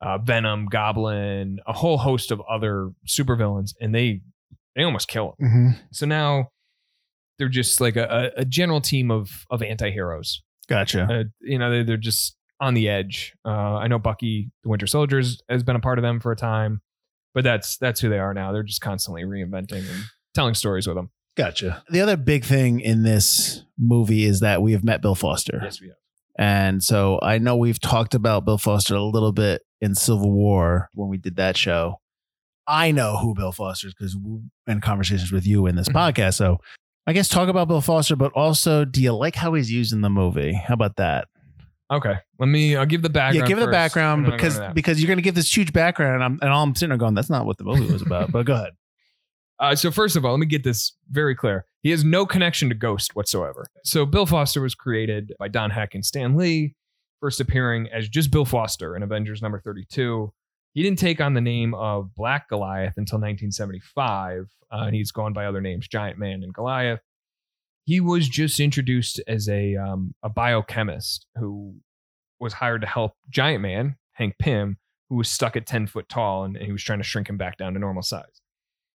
uh, 0.00 0.18
Venom, 0.18 0.66
Goblin, 0.66 1.58
a 1.66 1.72
whole 1.72 1.98
host 1.98 2.30
of 2.30 2.40
other 2.48 2.90
supervillains, 3.06 3.74
and 3.80 3.94
they 3.94 4.20
they 4.76 4.82
almost 4.82 5.08
kill 5.08 5.36
him. 5.38 5.48
hmm 5.48 5.68
So 5.92 6.06
now 6.06 6.50
they're 7.38 7.48
just 7.48 7.80
like 7.80 7.96
a, 7.96 8.30
a 8.36 8.44
general 8.44 8.80
team 8.80 9.10
of 9.10 9.30
of 9.50 9.62
anti-heroes. 9.62 10.42
Gotcha. 10.68 11.02
Uh, 11.10 11.24
you 11.40 11.58
know, 11.58 11.70
they, 11.70 11.82
they're 11.82 11.96
just 11.96 12.36
on 12.60 12.74
the 12.74 12.88
edge. 12.88 13.32
Uh, 13.44 13.50
I 13.76 13.88
know 13.88 13.98
Bucky, 13.98 14.50
the 14.62 14.68
Winter 14.70 14.86
Soldiers, 14.86 15.40
has 15.48 15.62
been 15.62 15.76
a 15.76 15.80
part 15.80 15.98
of 15.98 16.02
them 16.02 16.20
for 16.20 16.32
a 16.32 16.36
time, 16.36 16.80
but 17.34 17.44
that's 17.44 17.76
that's 17.78 18.00
who 18.00 18.08
they 18.08 18.18
are 18.18 18.32
now. 18.34 18.52
They're 18.52 18.62
just 18.62 18.80
constantly 18.80 19.24
reinventing 19.24 19.88
and 19.90 20.04
telling 20.34 20.54
stories 20.54 20.86
with 20.86 20.96
them. 20.96 21.10
Gotcha. 21.36 21.82
The 21.90 22.00
other 22.00 22.16
big 22.16 22.44
thing 22.44 22.78
in 22.80 23.02
this 23.02 23.64
movie 23.78 24.24
is 24.24 24.40
that 24.40 24.62
we 24.62 24.72
have 24.72 24.84
met 24.84 25.02
Bill 25.02 25.16
Foster. 25.16 25.60
Yes, 25.62 25.80
we 25.80 25.88
have. 25.88 25.96
And 26.38 26.82
so 26.82 27.18
I 27.22 27.38
know 27.38 27.56
we've 27.56 27.80
talked 27.80 28.14
about 28.14 28.44
Bill 28.44 28.58
Foster 28.58 28.94
a 28.94 29.02
little 29.02 29.32
bit 29.32 29.62
in 29.80 29.94
Civil 29.94 30.32
War 30.32 30.88
when 30.94 31.08
we 31.08 31.16
did 31.18 31.36
that 31.36 31.56
show. 31.56 32.00
I 32.66 32.92
know 32.92 33.18
who 33.18 33.34
Bill 33.34 33.52
Foster 33.52 33.88
is 33.88 33.94
because 33.94 34.16
we're 34.16 34.40
in 34.66 34.80
conversations 34.80 35.30
with 35.32 35.46
you 35.46 35.66
in 35.66 35.76
this 35.76 35.88
Mhm. 35.88 35.94
podcast. 35.94 36.34
So 36.34 36.58
I 37.06 37.12
guess 37.12 37.28
talk 37.28 37.48
about 37.48 37.68
Bill 37.68 37.80
Foster, 37.80 38.16
but 38.16 38.32
also, 38.32 38.84
do 38.84 39.02
you 39.02 39.12
like 39.12 39.34
how 39.34 39.54
he's 39.54 39.70
used 39.70 39.92
in 39.92 40.00
the 40.00 40.08
movie? 40.10 40.52
How 40.54 40.74
about 40.74 40.96
that? 40.96 41.28
Okay, 41.92 42.14
let 42.38 42.46
me. 42.46 42.76
I'll 42.76 42.86
give 42.86 43.02
the 43.02 43.10
background. 43.10 43.36
yeah, 43.36 43.46
give 43.54 43.58
the 43.64 43.70
background 43.70 44.24
and 44.24 44.32
then 44.32 44.40
I'll 44.40 44.50
go 44.50 44.58
because 44.58 44.74
because 44.74 45.00
you're 45.02 45.06
going 45.08 45.18
to 45.18 45.22
give 45.22 45.34
this 45.34 45.54
huge 45.54 45.72
background, 45.72 46.14
and 46.14 46.24
I'm 46.24 46.38
and 46.40 46.50
all 46.50 46.62
I'm 46.62 46.74
sitting 46.74 46.88
there 46.88 46.98
going, 46.98 47.14
that's 47.14 47.28
not 47.30 47.44
what 47.44 47.58
the 47.58 47.64
movie 47.64 47.92
was 47.92 48.00
about. 48.02 48.32
but 48.32 48.46
go 48.46 48.54
ahead. 48.54 48.72
Uh, 49.60 49.72
so 49.76 49.88
first 49.92 50.16
of 50.16 50.24
all, 50.24 50.32
let 50.32 50.40
me 50.40 50.46
get 50.46 50.64
this 50.64 50.96
very 51.10 51.32
clear. 51.32 51.64
He 51.80 51.90
has 51.90 52.02
no 52.02 52.26
connection 52.26 52.68
to 52.70 52.74
Ghost 52.74 53.14
whatsoever. 53.14 53.68
So 53.84 54.04
Bill 54.04 54.26
Foster 54.26 54.60
was 54.60 54.74
created 54.74 55.32
by 55.38 55.46
Don 55.46 55.70
Heck 55.70 55.94
and 55.94 56.04
Stan 56.04 56.36
Lee, 56.36 56.74
first 57.20 57.40
appearing 57.40 57.88
as 57.92 58.08
just 58.08 58.32
Bill 58.32 58.44
Foster 58.44 58.96
in 58.96 59.04
Avengers 59.04 59.42
number 59.42 59.60
32. 59.60 60.32
He 60.74 60.82
didn't 60.82 60.98
take 60.98 61.20
on 61.20 61.34
the 61.34 61.40
name 61.40 61.72
of 61.74 62.14
Black 62.14 62.48
Goliath 62.48 62.94
until 62.96 63.18
1975, 63.18 64.48
uh, 64.72 64.76
and 64.76 64.94
he's 64.94 65.12
gone 65.12 65.32
by 65.32 65.46
other 65.46 65.60
names, 65.60 65.88
Giant 65.88 66.18
Man 66.18 66.42
and 66.42 66.52
Goliath. 66.52 67.00
He 67.84 68.00
was 68.00 68.28
just 68.28 68.58
introduced 68.60 69.20
as 69.28 69.48
a 69.48 69.76
um, 69.76 70.14
a 70.22 70.28
biochemist 70.28 71.26
who 71.36 71.76
was 72.40 72.54
hired 72.54 72.80
to 72.80 72.86
help 72.86 73.12
Giant 73.30 73.62
Man, 73.62 73.96
Hank 74.12 74.34
Pym, 74.38 74.78
who 75.08 75.16
was 75.16 75.28
stuck 75.28 75.54
at 75.54 75.66
10 75.66 75.86
foot 75.86 76.08
tall 76.08 76.44
and, 76.44 76.56
and 76.56 76.66
he 76.66 76.72
was 76.72 76.82
trying 76.82 76.98
to 76.98 77.04
shrink 77.04 77.28
him 77.28 77.36
back 77.36 77.56
down 77.56 77.74
to 77.74 77.78
normal 77.78 78.02
size. 78.02 78.40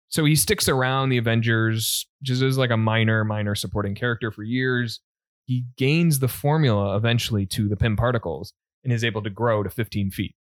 So 0.09 0.24
he 0.24 0.37
sticks 0.37 0.68
around 0.68 1.11
the 1.11 1.18
Avengers 1.18 2.07
just 2.22 2.43
as 2.43 2.59
like 2.59 2.70
a 2.70 2.76
minor, 2.76 3.24
minor 3.24 3.55
supporting 3.55 3.95
character 3.95 4.31
for 4.31 4.43
years. 4.43 5.01
He 5.45 5.64
gains 5.76 6.18
the 6.18 6.29
formula 6.29 6.97
eventually 6.97 7.47
to 7.47 7.68
the 7.68 7.76
Pym 7.76 7.97
particles 7.97 8.53
and 8.85 8.93
is 8.93 9.05
able 9.05 9.22
to 9.22 9.31
grow 9.31 9.62
to 9.62 9.70
15 9.70 10.11
feet. 10.11 10.35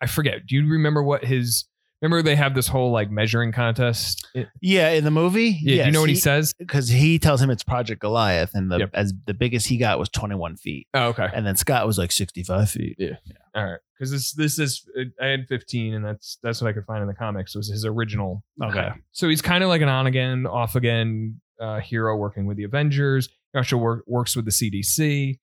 I 0.00 0.06
forget. 0.06 0.46
Do 0.46 0.54
you 0.56 0.68
remember 0.68 1.02
what 1.02 1.24
his? 1.24 1.64
Remember 2.00 2.22
they 2.22 2.36
have 2.36 2.54
this 2.54 2.68
whole 2.68 2.92
like 2.92 3.10
measuring 3.10 3.50
contest. 3.50 4.24
It- 4.32 4.46
Yeah, 4.60 4.90
in 4.90 5.02
the 5.02 5.10
movie. 5.10 5.58
yeah. 5.60 5.82
do 5.82 5.86
you 5.86 5.92
know 5.92 6.00
what 6.00 6.08
he, 6.10 6.14
says? 6.14 6.54
Because 6.56 6.88
he 6.88 7.18
tells 7.18 7.42
him 7.42 7.50
it's 7.50 7.64
Project 7.64 8.00
Goliath, 8.00 8.52
and 8.54 8.70
the 8.70 8.78
Yep. 8.78 8.90
as 8.94 9.12
the 9.26 9.34
biggest 9.34 9.66
he 9.66 9.78
got 9.78 9.98
was 9.98 10.08
21 10.10 10.56
feet, 10.56 10.86
Oh, 10.94 11.08
okay. 11.08 11.28
and 11.34 11.44
then 11.44 11.56
Scott 11.56 11.88
was 11.88 11.98
like 11.98 12.12
65 12.12 12.70
feet. 12.70 12.94
Yeah. 12.98 13.16
All 13.54 13.64
right. 13.64 13.80
Because 13.98 14.12
this 14.12 14.32
this 14.32 14.58
is 14.60 14.86
I 15.20 15.26
had 15.26 15.48
15, 15.48 15.94
and 15.94 16.04
that's 16.04 16.38
that's 16.40 16.60
what 16.62 16.68
I 16.68 16.72
could 16.72 16.84
find 16.84 17.02
in 17.02 17.08
the 17.08 17.14
comics. 17.14 17.56
Was 17.56 17.68
his 17.68 17.84
original. 17.84 18.44
Okay. 18.62 18.78
height. 18.78 18.92
So 19.10 19.28
he's 19.28 19.42
kind 19.42 19.64
of 19.64 19.68
like 19.68 19.80
an 19.82 19.88
on 19.88 20.06
again, 20.06 20.46
off 20.46 20.76
again 20.76 21.40
uh, 21.60 21.80
hero 21.80 22.16
working 22.16 22.46
with 22.46 22.56
the 22.58 22.62
Avengers. 22.62 23.28
He 23.52 23.58
also 23.58 23.76
work, 23.76 24.04
works 24.06 24.36
with 24.36 24.44
the 24.44 24.52
CDC 24.52 25.40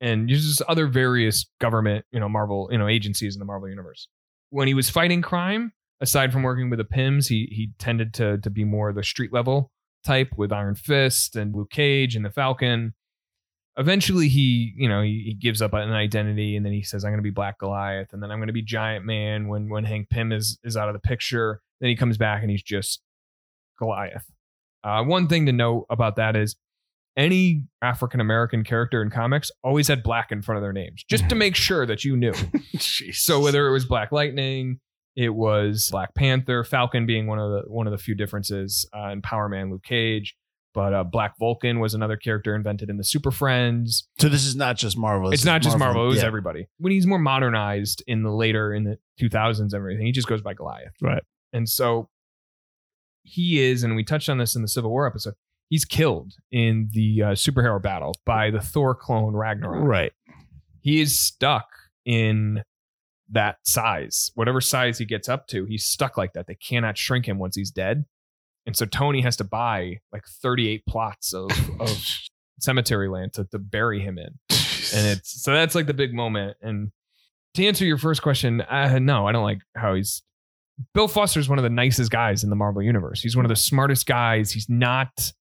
and 0.00 0.30
uses 0.30 0.62
other 0.68 0.86
various 0.86 1.46
government, 1.60 2.04
you 2.12 2.20
know, 2.20 2.28
Marvel, 2.28 2.68
you 2.70 2.78
know, 2.78 2.88
agencies 2.88 3.34
in 3.34 3.38
the 3.38 3.44
Marvel 3.44 3.68
universe. 3.68 4.08
When 4.50 4.68
he 4.68 4.74
was 4.74 4.88
fighting 4.90 5.22
crime, 5.22 5.72
aside 6.00 6.32
from 6.32 6.42
working 6.42 6.70
with 6.70 6.78
the 6.78 6.84
Pyms, 6.84 7.28
he 7.28 7.48
he 7.50 7.72
tended 7.78 8.14
to 8.14 8.38
to 8.38 8.50
be 8.50 8.64
more 8.64 8.92
the 8.92 9.02
street 9.02 9.32
level 9.32 9.70
type 10.04 10.30
with 10.36 10.52
Iron 10.52 10.74
Fist 10.74 11.36
and 11.36 11.54
Luke 11.54 11.70
Cage 11.70 12.16
and 12.16 12.24
the 12.24 12.30
Falcon. 12.30 12.94
Eventually, 13.76 14.28
he 14.28 14.72
you 14.76 14.88
know 14.88 15.02
he, 15.02 15.22
he 15.26 15.34
gives 15.34 15.60
up 15.62 15.72
an 15.72 15.92
identity 15.92 16.56
and 16.56 16.64
then 16.64 16.72
he 16.72 16.82
says, 16.82 17.04
"I'm 17.04 17.10
going 17.10 17.18
to 17.18 17.22
be 17.22 17.30
Black 17.30 17.58
Goliath," 17.58 18.12
and 18.12 18.22
then 18.22 18.30
I'm 18.30 18.38
going 18.38 18.48
to 18.48 18.52
be 18.52 18.62
Giant 18.62 19.04
Man 19.04 19.48
when 19.48 19.68
when 19.68 19.84
Hank 19.84 20.08
Pym 20.10 20.32
is 20.32 20.58
is 20.64 20.76
out 20.76 20.88
of 20.88 20.94
the 20.94 21.00
picture. 21.00 21.60
Then 21.80 21.90
he 21.90 21.96
comes 21.96 22.16
back 22.16 22.42
and 22.42 22.50
he's 22.50 22.62
just 22.62 23.02
Goliath. 23.78 24.24
Uh, 24.82 25.02
one 25.04 25.28
thing 25.28 25.46
to 25.46 25.52
note 25.52 25.86
about 25.90 26.16
that 26.16 26.36
is 26.36 26.56
any 27.18 27.64
African 27.82 28.20
American 28.20 28.64
character 28.64 29.02
in 29.02 29.10
comics 29.10 29.50
always 29.62 29.88
had 29.88 30.02
black 30.02 30.32
in 30.32 30.40
front 30.40 30.56
of 30.56 30.62
their 30.62 30.72
names, 30.72 31.04
just 31.10 31.28
to 31.28 31.34
make 31.44 31.54
sure 31.56 31.84
that 31.84 32.04
you 32.04 32.16
knew. 32.16 32.32
So 32.78 33.40
whether 33.40 33.66
it 33.68 33.72
was 33.72 33.84
Black 33.84 34.12
Lightning, 34.12 34.78
it 35.16 35.30
was 35.34 35.88
Black 35.90 36.14
Panther, 36.14 36.62
Falcon 36.64 37.04
being 37.06 37.26
one 37.26 37.38
of 37.38 37.50
the 37.50 37.62
one 37.70 37.86
of 37.86 37.90
the 37.90 37.98
few 37.98 38.14
differences, 38.14 38.88
uh, 38.96 39.08
and 39.08 39.22
Power 39.22 39.48
Man, 39.48 39.70
Luke 39.70 39.82
Cage. 39.82 40.34
But 40.74 40.94
uh, 40.94 41.02
Black 41.02 41.34
Vulcan 41.40 41.80
was 41.80 41.94
another 41.94 42.16
character 42.16 42.54
invented 42.54 42.88
in 42.88 42.98
the 42.98 43.02
Super 43.04 43.32
Friends. 43.32 44.06
So 44.20 44.28
this 44.28 44.44
is 44.44 44.54
not 44.54 44.76
just 44.76 44.96
Marvel. 44.96 45.30
It's 45.32 45.44
not 45.44 45.60
just 45.60 45.76
Marvel; 45.76 46.04
it 46.04 46.08
was 46.08 46.18
Yeah. 46.18 46.26
everybody. 46.26 46.68
When 46.78 46.92
he's 46.92 47.06
more 47.06 47.18
modernized 47.18 48.04
in 48.06 48.22
the 48.22 48.30
later 48.30 48.72
in 48.72 48.84
the 48.84 48.98
2000s, 49.20 49.58
and 49.60 49.74
everything, 49.74 50.06
he 50.06 50.12
just 50.12 50.28
goes 50.28 50.40
by 50.42 50.54
Goliath. 50.54 50.92
Right. 51.02 51.22
And 51.52 51.68
so 51.68 52.10
he 53.24 53.60
is, 53.60 53.82
and 53.82 53.96
we 53.96 54.04
touched 54.04 54.28
on 54.28 54.38
this 54.38 54.54
in 54.54 54.62
the 54.62 54.68
Civil 54.68 54.90
War 54.90 55.06
episode. 55.06 55.34
He's 55.68 55.84
killed 55.84 56.32
in 56.50 56.88
the 56.92 57.22
uh, 57.22 57.26
superhero 57.32 57.80
battle 57.82 58.14
by 58.24 58.50
the 58.50 58.60
Thor 58.60 58.94
clone 58.94 59.34
Ragnarok 59.34 59.84
Right. 59.86 60.12
he 60.80 61.00
is 61.00 61.18
stuck 61.20 61.66
in 62.06 62.62
that 63.30 63.56
size. 63.64 64.30
Whatever 64.34 64.60
size 64.62 64.96
he 64.98 65.04
gets 65.04 65.28
up 65.28 65.46
to, 65.48 65.66
he's 65.66 65.84
stuck 65.84 66.16
like 66.16 66.32
that. 66.32 66.46
They 66.46 66.54
cannot 66.54 66.96
shrink 66.96 67.26
him 67.26 67.38
once 67.38 67.54
he's 67.56 67.70
dead. 67.70 68.06
And 68.64 68.74
so 68.76 68.86
Tony 68.86 69.20
has 69.20 69.36
to 69.36 69.44
buy 69.44 69.98
like 70.12 70.24
38 70.42 70.86
plots 70.86 71.34
of, 71.34 71.50
of 71.80 71.90
cemetery 72.60 73.08
land 73.08 73.34
to, 73.34 73.44
to 73.46 73.58
bury 73.58 74.00
him 74.00 74.16
in. 74.18 74.38
And 74.94 75.06
it's 75.18 75.42
so 75.42 75.52
that's 75.52 75.74
like 75.74 75.86
the 75.86 75.94
big 75.94 76.14
moment. 76.14 76.56
And 76.62 76.90
to 77.54 77.66
answer 77.66 77.84
your 77.84 77.98
first 77.98 78.22
question, 78.22 78.62
uh, 78.62 78.98
no, 78.98 79.26
I 79.26 79.32
don't 79.32 79.44
like 79.44 79.60
how 79.76 79.94
he's. 79.94 80.22
Bill 80.94 81.08
Foster 81.08 81.40
is 81.40 81.48
one 81.48 81.58
of 81.58 81.64
the 81.64 81.70
nicest 81.70 82.10
guys 82.10 82.44
in 82.44 82.50
the 82.50 82.56
Marvel 82.56 82.80
universe. 82.82 83.20
He's 83.20 83.34
one 83.34 83.44
of 83.44 83.48
the 83.48 83.56
smartest 83.56 84.06
guys. 84.06 84.52
He's 84.52 84.68
not. 84.68 85.32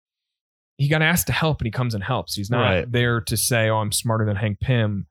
He 0.78 0.88
got 0.88 1.02
asked 1.02 1.28
to 1.28 1.34
help, 1.34 1.60
and 1.62 1.66
he 1.68 1.72
comes 1.72 1.94
and 1.96 2.04
helps. 2.04 2.36
He's 2.36 2.50
not 2.50 2.62
Right. 2.62 2.92
there 2.92 3.20
to 3.22 3.36
say, 3.38 3.70
"Oh, 3.70 3.78
I'm 3.78 3.92
smarter 3.92 4.26
than 4.26 4.36
Hank 4.36 4.60
Pym." 4.60 5.08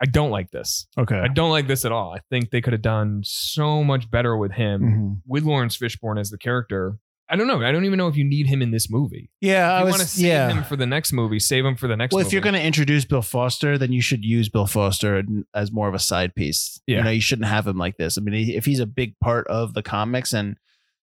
I 0.00 0.04
don't 0.06 0.30
like 0.30 0.50
this. 0.50 0.86
okay. 0.98 1.18
I 1.18 1.28
don't 1.28 1.50
like 1.50 1.68
this 1.68 1.84
at 1.86 1.92
all. 1.92 2.12
I 2.14 2.20
think 2.30 2.50
they 2.50 2.60
could 2.60 2.74
have 2.74 2.82
done 2.82 3.22
so 3.24 3.82
much 3.82 4.10
better 4.10 4.36
with 4.36 4.52
him, 4.52 4.80
Mhm. 4.82 5.20
with 5.26 5.44
Laurence 5.44 5.76
Fishburne 5.78 6.20
as 6.20 6.28
the 6.30 6.36
character. 6.36 6.98
I 7.30 7.34
don't 7.36 7.46
know. 7.48 7.60
I 7.62 7.72
don't 7.72 7.84
even 7.86 7.96
know 7.96 8.06
if 8.06 8.16
you 8.16 8.22
need 8.24 8.46
him 8.46 8.60
in 8.62 8.70
this 8.72 8.88
movie. 8.90 9.30
Yeah, 9.40 9.72
I 9.72 9.76
If 9.78 9.80
you 9.80 9.84
was. 9.86 9.92
want 9.92 10.02
to 10.02 10.08
save 10.08 10.26
yeah. 10.26 10.52
him 10.52 10.64
for 10.64 10.76
the 10.76 10.86
next 10.86 11.12
movie, 11.12 11.40
save 11.40 11.64
him 11.64 11.74
for 11.76 11.88
the 11.88 11.96
next 11.96 12.12
well, 12.12 12.20
movie. 12.20 12.28
if 12.28 12.32
you're 12.34 12.42
going 12.42 12.54
to 12.54 12.62
introduce 12.62 13.04
Bill 13.06 13.22
Foster, 13.22 13.78
then 13.78 13.90
you 13.90 14.00
should 14.02 14.22
use 14.24 14.48
Bill 14.48 14.66
Foster 14.66 15.24
as 15.54 15.72
more 15.72 15.88
of 15.88 15.94
a 15.94 15.98
side 15.98 16.34
piece. 16.36 16.78
Yeah. 16.86 16.98
You 16.98 17.04
know, 17.04 17.10
you 17.10 17.20
shouldn't 17.22 17.48
have 17.48 17.66
him 17.66 17.78
like 17.78 17.96
this. 17.96 18.16
I 18.18 18.20
mean, 18.20 18.34
if 18.50 18.64
he's 18.66 18.78
a 18.80 18.86
big 18.86 19.18
part 19.18 19.46
of 19.48 19.72
the 19.74 19.82
comics 19.82 20.32
and 20.34 20.56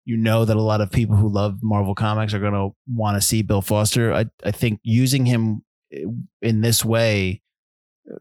you 0.08 0.16
know 0.18 0.46
that 0.46 0.56
a 0.56 0.62
lot 0.62 0.80
of 0.82 0.90
people 0.90 1.16
who 1.18 1.28
love 1.28 1.60
Marvel 1.62 1.94
comics 1.94 2.34
are 2.34 2.40
going 2.40 2.54
to 2.54 2.70
want 2.90 3.16
to 3.16 3.22
see 3.22 3.42
Bill 3.42 3.62
Foster, 3.62 4.14
I, 4.14 4.26
I 4.44 4.52
think 4.52 4.80
using 4.84 5.26
him 5.26 5.64
eh, 5.92 6.06
in 6.42 6.62
this 6.62 6.86
way 6.86 7.42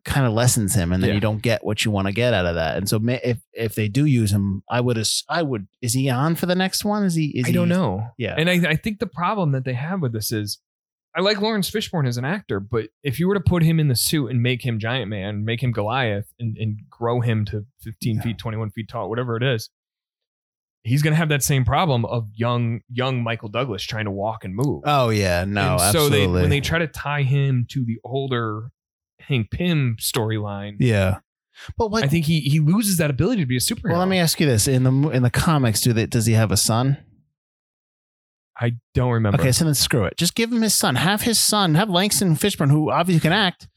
kind 0.04 0.26
of 0.26 0.32
lessens 0.32 0.74
him, 0.74 0.92
and 0.92 1.00
then 1.00 1.10
Yeah. 1.10 1.14
you 1.14 1.20
don't 1.20 1.40
get 1.40 1.64
what 1.64 1.84
you 1.84 1.92
want 1.92 2.08
to 2.08 2.12
get 2.12 2.34
out 2.34 2.44
of 2.44 2.56
that. 2.56 2.76
And 2.76 2.88
so, 2.88 2.98
if 3.04 3.38
if 3.52 3.74
they 3.76 3.86
do 3.88 4.04
use 4.04 4.32
him, 4.32 4.62
I 4.68 4.80
would 4.80 4.98
I 5.28 5.42
would 5.42 5.68
is 5.80 5.92
he 5.92 6.10
on 6.10 6.34
for 6.34 6.46
the 6.46 6.56
next 6.56 6.84
one? 6.84 7.04
Is 7.04 7.14
he? 7.14 7.26
Is 7.38 7.46
I 7.48 7.52
don't 7.52 7.68
he- 7.68 7.74
know. 7.76 8.08
Yeah. 8.18 8.34
And 8.36 8.50
I, 8.50 8.70
I 8.70 8.76
think 8.76 8.98
the 8.98 9.06
problem 9.06 9.52
that 9.52 9.64
they 9.64 9.74
have 9.74 10.02
with 10.02 10.12
this 10.12 10.32
is 10.32 10.58
I 11.16 11.20
like 11.20 11.40
Laurence 11.40 11.70
Fishburne 11.70 12.06
as 12.08 12.18
an 12.18 12.24
actor, 12.26 12.58
but 12.60 12.88
if 13.02 13.18
you 13.20 13.26
were 13.28 13.34
to 13.34 13.40
put 13.40 13.62
him 13.62 13.78
in 13.80 13.88
the 13.88 13.94
suit 13.94 14.26
and 14.26 14.42
make 14.42 14.66
him 14.66 14.78
Giant 14.78 15.08
Man, 15.08 15.44
make 15.46 15.62
him 15.62 15.72
Goliath, 15.72 16.26
and, 16.38 16.58
and 16.58 16.80
grow 16.90 17.20
him 17.20 17.46
to 17.46 17.64
15 17.84 18.20
feet, 18.20 18.36
21 18.38 18.70
feet 18.72 18.88
tall, 18.90 19.08
whatever 19.08 19.34
it 19.36 19.42
is, 19.42 19.70
he's 20.86 21.02
going 21.02 21.12
to 21.12 21.16
have 21.18 21.28
that 21.30 21.42
same 21.42 21.64
problem 21.64 22.04
of 22.06 22.28
young 22.34 22.80
young 22.90 23.22
Michael 23.22 23.48
Douglas 23.48 23.82
trying 23.82 24.04
to 24.06 24.10
walk 24.10 24.44
and 24.44 24.54
move. 24.54 24.82
Oh 24.86 25.10
yeah, 25.10 25.44
no, 25.44 25.72
And 25.72 25.80
so 25.80 25.86
absolutely. 25.86 26.18
they 26.20 26.26
when 26.28 26.50
they 26.50 26.60
try 26.60 26.78
to 26.78 26.86
tie 26.86 27.22
him 27.22 27.66
to 27.70 27.84
the 27.84 27.98
older 28.04 28.70
Hank 29.20 29.50
Pym 29.50 29.96
storyline, 30.00 30.76
yeah, 30.78 31.18
but 31.76 31.90
what? 31.90 32.04
I 32.04 32.06
think 32.06 32.26
he 32.26 32.40
he 32.40 32.60
loses 32.60 32.96
that 32.98 33.10
ability 33.10 33.42
to 33.42 33.46
be 33.46 33.56
a 33.56 33.60
superhero. 33.60 33.90
well, 33.90 33.98
let 33.98 34.08
me 34.08 34.18
ask 34.18 34.38
you 34.40 34.46
this: 34.46 34.68
in 34.68 34.84
the 34.84 34.92
in 35.10 35.22
the 35.22 35.30
comics, 35.30 35.80
do 35.80 35.92
they 35.92 36.06
does 36.06 36.26
he 36.26 36.34
have 36.34 36.52
a 36.52 36.56
son? 36.56 36.98
I 38.58 38.72
don't 38.94 39.10
remember. 39.12 39.38
Okay, 39.40 39.52
so 39.52 39.64
then 39.66 39.74
screw 39.74 40.04
it. 40.04 40.16
Just 40.16 40.34
give 40.34 40.50
him 40.50 40.62
his 40.62 40.72
son. 40.74 40.94
Have 40.94 41.22
his 41.22 41.38
son. 41.38 41.74
Have 41.74 41.90
Langston 41.90 42.36
Fishburne, 42.36 42.70
who 42.70 42.90
obviously 42.90 43.20
can 43.20 43.32
act. 43.32 43.68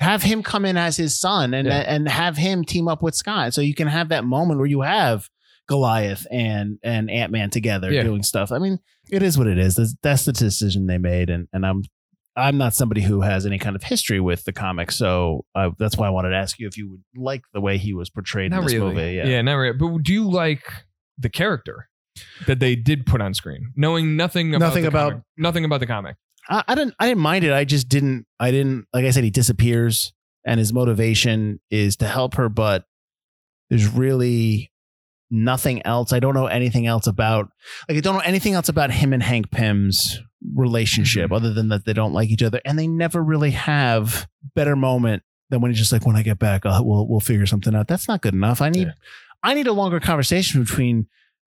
Have 0.00 0.22
him 0.22 0.42
come 0.42 0.64
in 0.64 0.76
as 0.78 0.96
his 0.96 1.18
son, 1.18 1.52
and 1.52 1.66
Yeah. 1.68 1.80
and 1.80 2.08
have 2.08 2.36
him 2.36 2.64
team 2.64 2.88
up 2.88 3.02
with 3.02 3.14
Scott, 3.14 3.52
so 3.52 3.60
you 3.60 3.74
can 3.74 3.88
have 3.88 4.08
that 4.10 4.24
moment 4.24 4.58
where 4.58 4.68
you 4.68 4.80
have 4.82 5.28
Goliath 5.68 6.26
and 6.30 6.78
and 6.82 7.10
Ant 7.10 7.30
Man 7.32 7.50
together 7.50 7.90
Yeah. 7.92 8.02
doing 8.02 8.22
stuff. 8.22 8.50
I 8.52 8.58
mean, 8.58 8.78
it 9.10 9.22
is 9.22 9.36
what 9.38 9.46
it 9.46 9.58
is. 9.58 9.76
That's, 9.76 9.94
that's 10.02 10.24
the 10.24 10.32
decision 10.32 10.86
they 10.86 10.98
made, 10.98 11.30
and 11.30 11.46
and 11.52 11.64
I'm 11.66 11.82
I'm 12.36 12.56
not 12.56 12.74
somebody 12.74 13.00
who 13.02 13.20
has 13.22 13.44
any 13.46 13.58
kind 13.58 13.74
of 13.76 13.82
history 13.82 14.20
with 14.20 14.44
the 14.44 14.52
comics, 14.52 14.96
so 14.96 15.44
uh, 15.54 15.70
that's 15.78 15.96
why 15.96 16.06
I 16.06 16.10
wanted 16.10 16.30
to 16.30 16.36
ask 16.36 16.58
you 16.58 16.66
if 16.68 16.76
you 16.76 16.88
would 16.90 17.02
like 17.16 17.42
the 17.52 17.60
way 17.60 17.78
he 17.78 17.92
was 17.94 18.10
portrayed 18.10 18.50
not 18.52 18.58
in 18.60 18.64
this 18.64 18.74
really. 18.74 18.94
movie. 18.94 19.12
Yeah. 19.16 19.26
yeah, 19.26 19.42
not 19.42 19.54
really. 19.54 19.76
But 19.76 20.02
do 20.04 20.12
you 20.12 20.30
like 20.30 20.62
the 21.18 21.28
character 21.28 21.88
that 22.46 22.60
they 22.60 22.74
did 22.76 23.06
put 23.06 23.20
on 23.20 23.34
screen, 23.34 23.72
knowing 23.76 24.16
nothing 24.16 24.54
about 24.54 24.66
Nothing 24.68 24.82
the 24.82 24.88
about- 24.88 25.10
comic- 25.10 25.24
nothing 25.36 25.64
about 25.64 25.80
the 25.80 25.86
comic? 25.86 26.16
I, 26.48 26.64
I 26.68 26.74
didn't 26.76 26.94
I 26.98 27.08
didn't 27.08 27.22
mind 27.22 27.44
it. 27.44 27.52
I 27.52 27.64
just 27.64 27.88
didn't 27.88 28.26
I 28.40 28.50
didn't 28.52 28.86
like 28.94 29.04
I 29.04 29.10
said 29.10 29.24
he 29.24 29.30
disappears 29.30 30.12
and 30.46 30.58
his 30.58 30.72
motivation 30.72 31.60
is 31.70 31.96
to 31.96 32.06
help 32.06 32.36
her, 32.36 32.48
but 32.48 32.84
there's 33.68 33.86
really 33.86 34.70
nothing 35.30 35.84
else. 35.86 36.12
I 36.12 36.20
don't 36.20 36.34
know 36.34 36.46
anything 36.46 36.86
else 36.86 37.06
about 37.06 37.50
like 37.88 37.98
I 37.98 38.00
don't 38.00 38.14
know 38.14 38.20
anything 38.20 38.54
else 38.54 38.68
about 38.68 38.90
him 38.90 39.12
and 39.12 39.22
Hank 39.22 39.50
Pym's 39.50 40.20
relationship 40.54 41.26
mm-hmm. 41.26 41.34
other 41.34 41.52
than 41.52 41.68
that 41.68 41.84
they 41.84 41.92
don't 41.92 42.12
like 42.12 42.30
each 42.30 42.42
other 42.42 42.60
and 42.64 42.78
they 42.78 42.86
never 42.86 43.22
really 43.22 43.50
have 43.50 44.28
better 44.54 44.76
moment 44.76 45.22
than 45.50 45.60
when 45.60 45.70
he's 45.70 45.78
just 45.78 45.92
like 45.92 46.06
when 46.06 46.16
I 46.16 46.22
get 46.22 46.38
back 46.38 46.64
I'll, 46.64 46.84
we'll 46.84 47.08
we'll 47.08 47.20
figure 47.20 47.46
something 47.46 47.74
out. 47.74 47.88
That's 47.88 48.08
not 48.08 48.22
good 48.22 48.34
enough. 48.34 48.60
I 48.60 48.70
need 48.70 48.88
Yeah. 48.88 48.92
I 49.42 49.54
need 49.54 49.66
a 49.66 49.72
longer 49.72 50.00
conversation 50.00 50.62
between 50.62 51.06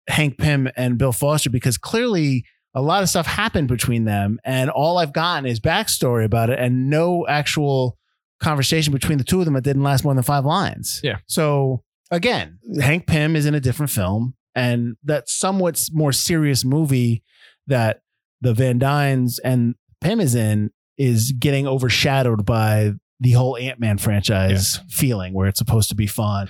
Hank 0.08 0.38
Pym 0.38 0.70
and 0.76 0.98
Bill 0.98 1.12
Foster 1.12 1.50
because 1.50 1.78
clearly 1.78 2.46
a 2.74 2.82
lot 2.82 3.04
of 3.04 3.10
stuff 3.10 3.26
happened 3.26 3.68
between 3.68 4.06
them 4.06 4.40
and 4.44 4.70
all 4.70 4.98
I've 4.98 5.14
gotten 5.14 5.46
is 5.46 5.60
backstory 5.60 6.24
about 6.24 6.50
it 6.50 6.60
and 6.60 6.90
no 6.90 7.28
actual 7.28 7.98
conversation 8.40 8.94
between 8.94 9.18
the 9.18 9.24
two 9.24 9.40
of 9.40 9.46
them 9.46 9.54
that 9.54 9.64
didn't 9.64 9.84
last 9.84 10.04
more 10.04 10.14
than 10.14 10.24
five 10.24 10.46
lines. 10.46 11.00
Yeah. 11.04 11.18
So 11.28 11.84
again, 12.12 12.60
Hank 12.82 13.08
Pym 13.08 13.36
is 13.36 13.46
in 13.46 13.56
a 13.56 13.60
different 13.60 13.90
film 13.90 14.36
and 14.54 14.96
that 15.04 15.30
somewhat 15.30 15.82
more 15.92 16.12
serious 16.12 16.64
movie 16.66 17.24
that 17.68 18.02
the 18.42 18.54
Van 18.54 18.78
Dynes 18.80 19.40
and 19.40 19.76
Pym 20.02 20.20
is 20.20 20.36
in 20.36 20.72
is 20.98 21.32
getting 21.32 21.66
overshadowed 21.68 22.46
by 22.46 22.92
the 23.20 23.32
whole 23.32 23.56
Ant-Man 23.58 23.98
franchise 23.98 24.80
feeling 24.90 25.34
where 25.34 25.48
it's 25.48 25.60
supposed 25.60 25.90
to 25.90 25.96
be 25.96 26.08
fun. 26.08 26.50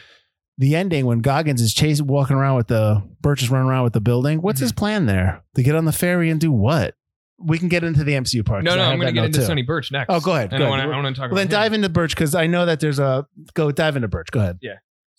The 0.58 0.76
ending 0.76 1.06
when 1.06 1.20
Goggins 1.20 1.62
is 1.62 1.74
chasing, 1.74 2.08
walking 2.08 2.36
around 2.36 2.56
with 2.58 2.68
the 2.68 3.02
Burch 3.22 3.42
is 3.42 3.50
running 3.50 3.68
around 3.70 3.84
with 3.84 3.94
the 3.94 4.02
building. 4.02 4.42
What's 4.42 4.58
Mm-hmm. 4.60 4.64
his 4.66 4.72
plan 4.74 5.06
there? 5.06 5.44
To 5.56 5.64
get 5.64 5.76
on 5.76 5.86
the 5.86 5.92
ferry 5.92 6.30
and 6.30 6.40
do 6.40 6.52
what? 6.52 6.96
We 7.40 7.58
can 7.58 7.68
get 7.68 7.84
into 7.84 8.04
the 8.04 8.14
MCU 8.14 8.46
part. 8.46 8.64
No, 8.64 8.76
no, 8.76 8.84
I'm 8.84 9.00
going 9.00 9.08
to 9.08 9.14
get 9.14 9.26
into 9.26 9.40
too. 9.40 9.46
Sonny 9.46 9.64
Burch 9.64 9.92
next. 9.92 10.08
Oh, 10.14 10.20
go 10.20 10.36
ahead, 10.36 10.52
go 10.52 10.58
I 10.66 10.70
want 10.70 10.82
to 10.84 10.88
I 10.88 11.02
want 11.02 11.16
to 11.16 11.20
talk 11.22 11.32
Well, 11.32 11.38
then 11.38 11.48
him. 11.48 11.52
dive 11.52 11.74
into 11.74 11.90
Burch 11.90 12.14
because 12.16 12.36
I 12.36 12.46
know 12.48 12.66
that 12.68 12.80
there's 12.80 13.00
a 13.00 13.26
go 13.56 13.72
dive 13.72 13.96
into 13.96 14.08
Burch. 14.08 14.28
Go 14.32 14.40
ahead. 14.40 14.60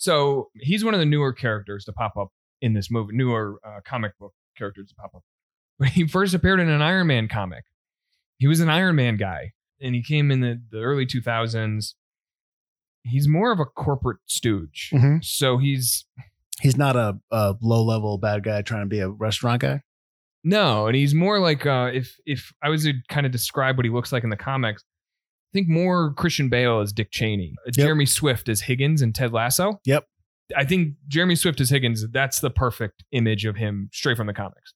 So 0.02 0.50
he's 0.54 0.84
one 0.84 0.94
of 0.94 1.00
the 1.00 1.06
newer 1.06 1.32
characters 1.32 1.84
to 1.84 1.92
pop 1.92 2.16
up 2.16 2.32
in 2.60 2.72
this 2.72 2.90
movie, 2.90 3.14
newer 3.14 3.60
uh, 3.64 3.78
comic 3.84 4.18
book 4.18 4.34
characters 4.58 4.88
to 4.88 4.96
pop 4.96 5.12
up. 5.14 5.22
When 5.76 5.90
he 5.90 6.08
first 6.08 6.34
appeared 6.34 6.58
in 6.58 6.68
an 6.68 6.82
Iron 6.82 7.06
Man 7.06 7.28
comic, 7.28 7.62
he 8.38 8.48
was 8.48 8.58
an 8.58 8.68
Iron 8.68 8.96
Man 8.96 9.16
guy, 9.16 9.52
and 9.80 9.94
he 9.94 10.02
came 10.02 10.32
in 10.32 10.40
the, 10.40 10.60
the 10.72 10.78
early 10.80 11.06
2000s. 11.06 11.94
He's 13.04 13.28
more 13.28 13.52
of 13.52 13.60
a 13.60 13.64
corporate 13.64 14.18
stooge. 14.26 14.90
Mhm. 14.92 15.24
So 15.24 15.58
he's 15.58 16.04
He's 16.60 16.76
not 16.76 16.96
a, 16.96 17.18
a 17.30 17.54
low 17.62 17.84
level 17.84 18.18
bad 18.18 18.42
guy 18.42 18.62
trying 18.62 18.82
to 18.82 18.86
be 18.88 18.98
a 19.00 19.08
restaurant 19.08 19.62
guy. 19.62 19.82
no, 20.42 20.88
and 20.88 20.96
he's 20.96 21.14
more 21.14 21.38
like 21.38 21.64
uh, 21.64 21.90
if 21.94 22.16
if 22.26 22.52
I 22.60 22.68
was 22.70 22.82
to 22.84 22.94
kind 23.08 23.24
of 23.24 23.30
describe 23.30 23.76
what 23.76 23.84
he 23.86 23.90
looks 23.92 24.10
like 24.12 24.24
in 24.24 24.30
the 24.30 24.36
comics, 24.36 24.82
think 25.52 25.68
more 25.68 26.12
Christian 26.14 26.48
Bale 26.48 26.80
as 26.80 26.92
Dick 26.92 27.10
Cheney, 27.10 27.54
uh, 27.66 27.70
Jeremy 27.70 28.06
Swift 28.06 28.48
as 28.48 28.62
Higgins 28.62 29.02
and 29.02 29.14
Ted 29.14 29.32
Lasso. 29.32 29.80
Yep. 29.84 30.04
I 30.56 30.64
think 30.64 30.94
Jeremy 31.08 31.34
Swift 31.36 31.60
as 31.60 31.70
Higgins, 31.70 32.04
that's 32.10 32.40
the 32.40 32.50
perfect 32.50 33.04
image 33.12 33.44
of 33.44 33.56
him 33.56 33.88
straight 33.92 34.16
from 34.16 34.26
the 34.26 34.34
comics. 34.34 34.74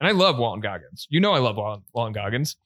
And 0.00 0.08
I 0.08 0.12
love 0.12 0.38
Walton 0.38 0.60
Goggins. 0.60 1.06
You 1.08 1.20
know 1.20 1.32
I 1.32 1.38
love 1.38 1.56
Walton, 1.56 1.84
Walton 1.94 2.12
Goggins. 2.12 2.56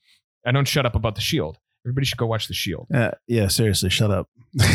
I 0.47 0.53
don't 0.53 0.67
shut 0.67 0.85
up 0.85 0.95
about 0.95 1.15
The 1.15 1.21
Shield. 1.21 1.59
Everybody 1.87 2.07
should 2.07 2.19
go 2.19 2.27
watch 2.27 2.49
The 2.49 2.55
Shield. 2.55 2.89
Uh, 2.93 3.13
yeah, 3.27 3.49
seriously, 3.49 3.91
shut 3.91 4.11
up. 4.11 4.29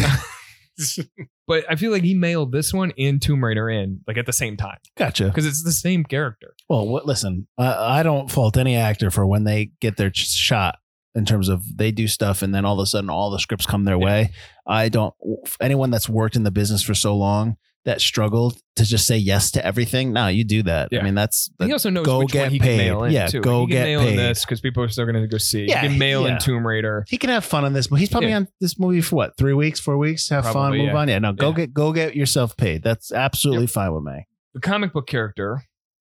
But 1.48 1.64
I 1.70 1.76
feel 1.76 1.92
like 1.92 2.04
he 2.04 2.16
mailed 2.16 2.52
this 2.52 2.74
one 2.74 2.92
and 2.98 3.22
Tomb 3.22 3.44
Raider 3.44 3.70
in 3.70 4.02
like 4.08 4.18
at 4.18 4.26
the 4.26 4.34
same 4.34 4.58
time 4.58 4.78
Gotcha. 4.98 5.26
because 5.26 5.46
it's 5.46 5.64
the 5.64 5.72
same 5.72 6.04
character. 6.04 6.56
Well, 6.68 6.88
what, 6.88 7.06
listen, 7.06 7.48
I, 7.58 8.00
I 8.00 8.04
don't 8.04 8.32
fault 8.32 8.58
any 8.58 8.76
actor 8.76 9.12
for 9.12 9.28
when 9.28 9.44
they 9.44 9.72
get 9.80 9.98
their 9.98 10.10
ch- 10.10 10.28
shot 10.28 10.80
in 11.16 11.26
terms 11.26 11.50
of 11.50 11.64
they 11.78 11.92
do 11.92 12.08
stuff 12.08 12.42
and 12.42 12.54
then 12.54 12.66
all 12.66 12.80
of 12.80 12.84
a 12.84 12.86
sudden 12.86 13.10
all 13.10 13.32
the 13.32 13.40
scripts 13.40 13.66
come 13.66 13.86
their 13.86 13.98
Yeah. 13.98 14.06
way. 14.06 14.32
I 14.68 14.90
don't, 14.90 15.14
anyone 15.62 15.90
that's 15.90 16.10
worked 16.10 16.36
in 16.36 16.44
the 16.44 16.52
business 16.52 16.82
for 16.84 16.94
so 16.94 17.16
long 17.16 17.56
that 17.86 18.02
struggled 18.02 18.58
to 18.76 18.84
just 18.84 19.06
say 19.06 19.16
yes 19.16 19.52
to 19.52 19.64
everything. 19.64 20.12
No, 20.12 20.28
you 20.28 20.44
do 20.44 20.64
that. 20.64 20.90
Yeah. 20.92 21.02
I 21.02 21.04
mean, 21.04 21.14
that's, 21.14 21.52
he 21.64 21.72
also 21.72 21.92
knows 21.92 22.04
go 22.06 22.20
which 22.20 22.32
get 22.32 22.42
one 22.46 22.52
he 22.52 22.60
paid. 22.60 22.78
can 22.80 22.88
mail 22.88 23.04
in 23.04 23.12
Yeah, 23.14 23.28
too. 23.28 23.42
go 23.42 23.68
get 23.68 23.84
mail 23.84 24.00
in 24.02 24.08
paid. 24.08 24.18
this 24.18 24.44
because 24.44 24.60
people 24.60 24.82
are 24.84 24.88
still 24.88 25.06
going 25.06 25.22
to 25.22 25.28
go 25.28 25.38
see. 25.38 25.66
Yeah, 25.66 25.82
he 25.82 25.88
can 25.90 26.00
mail 26.00 26.26
yeah. 26.26 26.34
in 26.34 26.40
Tomb 26.40 26.66
Raider. 26.66 27.06
he 27.08 27.18
can 27.20 27.30
have 27.30 27.46
fun 27.46 27.64
on 27.64 27.74
this, 27.74 27.86
but 27.88 27.98
he's 28.00 28.10
probably 28.10 28.30
Yeah. 28.32 28.38
on 28.38 28.48
this 28.60 28.80
movie 28.80 29.02
for 29.02 29.18
what, 29.18 29.38
three 29.38 29.54
weeks, 29.54 29.80
four 29.80 29.98
weeks, 30.00 30.28
have 30.30 30.46
fun, 30.52 30.76
move 30.76 30.96
on. 30.96 31.08
Yeah, 31.10 31.20
no, 31.20 31.32
go 31.32 31.54
get, 31.54 31.74
go 31.74 31.94
get 31.94 32.16
yourself 32.16 32.58
paid. 32.58 32.82
That's 32.82 33.12
absolutely 33.12 33.68
fine 33.68 33.94
with 33.94 34.04
me. 34.04 34.28
The 34.56 34.62
comic 34.62 34.92
book 34.92 35.06
character 35.06 35.64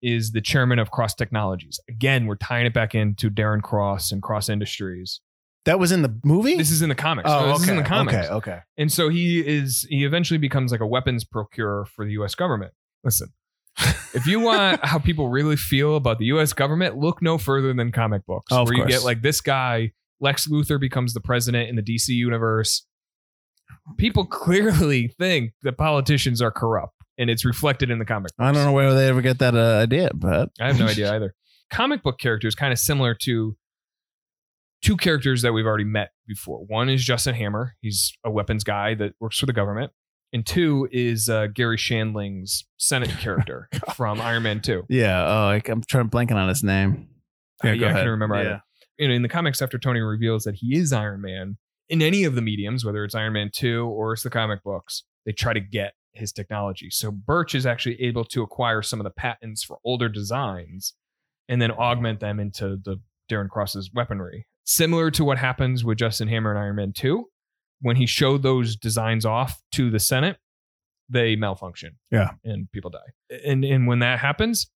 is 0.06 0.32
the 0.32 0.42
chairman 0.42 0.78
of 0.78 0.92
Cross 0.92 1.16
Technologies. 1.16 1.80
Again, 1.90 2.28
we're 2.28 2.36
tying 2.36 2.68
it 2.68 2.74
back 2.74 2.94
into 2.94 3.32
Darren 3.32 3.62
Cross 3.62 4.12
and 4.12 4.22
Cross 4.22 4.50
Industries. 4.50 5.20
That 5.66 5.80
was 5.80 5.92
in 5.92 6.04
the 6.04 6.20
movie? 6.24 6.56
This 6.56 6.70
is 6.70 6.84
in 6.84 6.90
the 6.90 6.96
comics. 6.96 7.28
oh, 7.28 7.40
No, 7.40 7.48
this 7.48 7.56
okay. 7.56 7.64
is 7.64 7.70
in 7.70 7.78
the 7.78 7.84
comics. 7.84 8.16
Okay, 8.16 8.28
okay. 8.30 8.60
And 8.78 8.92
so 8.92 9.10
he 9.10 9.40
is 9.40 9.86
he 9.90 10.06
eventually 10.06 10.38
becomes 10.38 10.72
like 10.72 10.82
a 10.82 10.86
weapons 10.86 11.24
procurer 11.24 11.86
for 11.86 12.06
the 12.06 12.12
US 12.12 12.36
government. 12.36 12.72
Listen. 13.04 13.30
if 14.14 14.28
you 14.28 14.40
want 14.40 14.80
how 14.86 15.00
people 15.00 15.28
really 15.30 15.56
feel 15.56 15.96
about 15.96 16.20
the 16.20 16.26
US 16.26 16.54
government, 16.54 16.98
look 16.98 17.22
no 17.22 17.40
further 17.40 17.74
than 17.74 17.92
comic 17.92 18.26
books. 18.28 18.52
Oh, 18.52 18.64
where 18.64 18.76
you 18.76 18.86
get 18.86 19.04
like 19.04 19.24
this 19.24 19.42
guy, 19.42 19.92
Lex 20.20 20.48
Luthor 20.48 20.80
becomes 20.80 21.16
the 21.16 21.20
president 21.20 21.68
in 21.68 21.76
the 21.76 21.82
DC 21.82 22.10
universe. 22.10 22.86
People 23.98 24.26
clearly 24.44 25.08
think 25.08 25.54
that 25.64 25.80
politicians 25.80 26.44
are 26.44 26.52
corrupt, 26.52 26.94
and 27.18 27.30
it's 27.30 27.46
reflected 27.46 27.90
in 27.90 28.00
the 28.00 28.06
comic 28.06 28.32
books. 28.38 28.48
I 28.48 28.52
don't 28.52 28.66
know 28.66 28.72
where 28.74 28.94
they 28.94 29.08
ever 29.08 29.22
get 29.22 29.40
that 29.40 29.56
uh, 29.56 29.80
idea, 29.84 30.10
but 30.14 30.50
I 30.60 30.68
have 30.68 30.80
no 30.80 30.88
idea 30.88 31.14
either. 31.14 31.34
Comic 31.72 32.04
book 32.04 32.20
characters 32.20 32.56
kind 32.56 32.72
of 32.72 32.80
similar 32.80 33.16
to 33.24 33.56
two 34.82 34.98
characters 34.98 35.42
that 35.42 35.54
we've 35.54 35.66
already 35.66 35.84
met 35.84 36.12
before. 36.28 36.60
One 36.60 36.90
is 36.90 37.04
Justin 37.04 37.36
Hammer. 37.36 37.76
He's 37.82 38.14
a 38.24 38.32
weapons 38.32 38.64
guy 38.64 38.94
that 38.96 39.14
works 39.20 39.40
for 39.40 39.46
the 39.46 39.54
government. 39.54 39.92
And 40.34 40.46
two 40.46 40.88
is 40.92 41.30
uh, 41.30 41.48
Garry 41.48 41.78
Shandling's 41.78 42.66
Senate 42.78 43.10
character 43.20 43.70
from 43.96 44.20
Iron 44.22 44.44
Man 44.44 44.62
2. 44.62 44.84
Yeah. 44.90 45.24
Oh, 45.26 45.48
I, 45.50 45.62
I'm 45.68 45.82
trying 45.82 46.10
to 46.10 46.16
blanking 46.16 46.36
on 46.36 46.50
his 46.50 46.64
name. 46.64 47.08
Uh, 47.64 47.70
Yeah, 47.70 47.74
yeah, 47.74 47.80
go 47.80 47.88
I 47.88 47.94
can't 47.94 48.10
remember 48.10 48.44
Yeah. 48.44 48.60
You 48.98 49.08
know, 49.08 49.14
in 49.14 49.22
the 49.24 49.30
comics, 49.30 49.62
after 49.62 49.78
Tony 49.78 50.02
reveals 50.02 50.44
that 50.44 50.56
he 50.56 50.78
is 50.78 50.94
Iron 50.94 51.22
Man, 51.22 51.58
in 51.90 52.02
any 52.02 52.24
of 52.24 52.36
the 52.36 52.42
mediums, 52.42 52.86
whether 52.86 53.04
it's 53.04 53.16
Iron 53.16 53.34
Man 53.34 53.50
2 53.54 53.86
or 53.86 54.14
it's 54.14 54.24
the 54.24 54.30
comic 54.30 54.64
books, 54.64 55.04
they 55.26 55.32
try 55.32 55.54
to 55.54 55.60
get 55.60 55.94
his 56.16 56.32
technology. 56.32 56.90
So 56.90 57.12
Burch 57.12 57.56
is 57.56 57.66
actually 57.66 58.02
able 58.02 58.24
to 58.26 58.44
acquire 58.44 58.82
some 58.82 59.00
of 59.00 59.04
the 59.04 59.12
patents 59.12 59.64
for 59.64 59.78
older 59.84 60.10
designs 60.10 60.94
and 61.48 61.62
then 61.62 61.72
augment 61.72 62.20
them 62.20 62.40
into 62.40 62.78
the 62.84 63.00
Darren 63.30 63.50
Cross's 63.50 63.92
weaponry. 63.94 64.48
Similar 64.64 65.12
to 65.12 65.24
what 65.24 65.38
happens 65.38 65.84
with 65.84 65.98
Justin 65.98 66.28
Hammer 66.28 66.52
and 66.52 66.60
Iron 66.60 66.76
Man 66.76 66.94
2, 66.94 67.26
when 67.82 67.96
he 67.96 68.06
showed 68.06 68.42
those 68.42 68.76
designs 68.76 69.26
off 69.26 69.62
to 69.74 69.92
the 69.92 70.00
Senate, 70.00 70.38
they 71.10 71.36
malfunction. 71.36 71.98
Yeah. 72.12 72.32
And 72.44 72.72
people 72.72 72.90
die. 72.90 73.38
And 73.46 73.64
and 73.64 73.86
when 73.88 74.00
that 74.00 74.20
happens, 74.20 74.72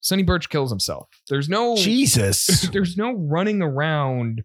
Sonny 0.00 0.22
Burch 0.22 0.48
kills 0.48 0.70
himself. 0.70 1.08
There's 1.28 1.48
no 1.48 1.76
Jesus. 1.76 2.68
there's 2.72 2.96
no 2.96 3.12
running 3.12 3.62
around 3.62 4.44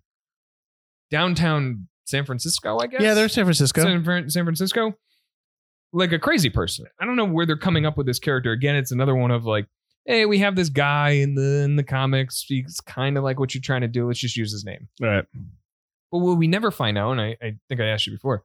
downtown 1.12 1.88
San 2.06 2.26
Francisco, 2.26 2.80
I 2.80 2.88
guess. 2.88 3.02
Yeah, 3.02 3.14
they're 3.14 3.30
San 3.30 3.46
Francisco. 3.46 3.84
San, 3.84 4.04
Fran- 4.04 4.30
San 4.30 4.44
Francisco, 4.44 4.94
like 5.94 6.12
a 6.12 6.20
crazy 6.20 6.50
person. 6.50 6.86
I 7.00 7.06
don't 7.06 7.16
know 7.16 7.26
where 7.26 7.46
they're 7.46 7.56
coming 7.58 7.86
up 7.86 7.96
with 7.98 8.06
this 8.08 8.20
character. 8.20 8.52
Again, 8.52 8.76
it's 8.76 8.92
another 8.92 9.16
one 9.16 9.32
of 9.32 9.46
like, 9.46 9.68
hey, 10.06 10.26
we 10.26 10.40
have 10.40 10.56
this 10.56 10.70
guy 10.70 11.12
in 11.12 11.36
the 11.36 11.62
in 11.64 11.76
the 11.78 11.84
comics. 11.84 12.44
He's 12.48 12.82
kind 12.82 13.18
of 13.18 13.24
like 13.24 13.40
what 13.40 13.54
you're 13.56 13.62
trying 13.62 13.82
to 13.82 13.88
do. 13.88 14.08
Let's 14.08 14.20
just 14.20 14.36
use 14.36 14.52
his 14.52 14.66
name. 14.66 14.90
right. 15.00 15.26
But 16.12 16.20
what 16.20 16.38
we 16.38 16.48
never 16.48 16.70
find 16.72 16.98
out, 16.98 17.12
and 17.14 17.22
I, 17.22 17.38
I 17.42 17.56
think 17.70 17.80
I 17.82 17.86
asked 17.88 18.06
you 18.06 18.14
before, 18.14 18.44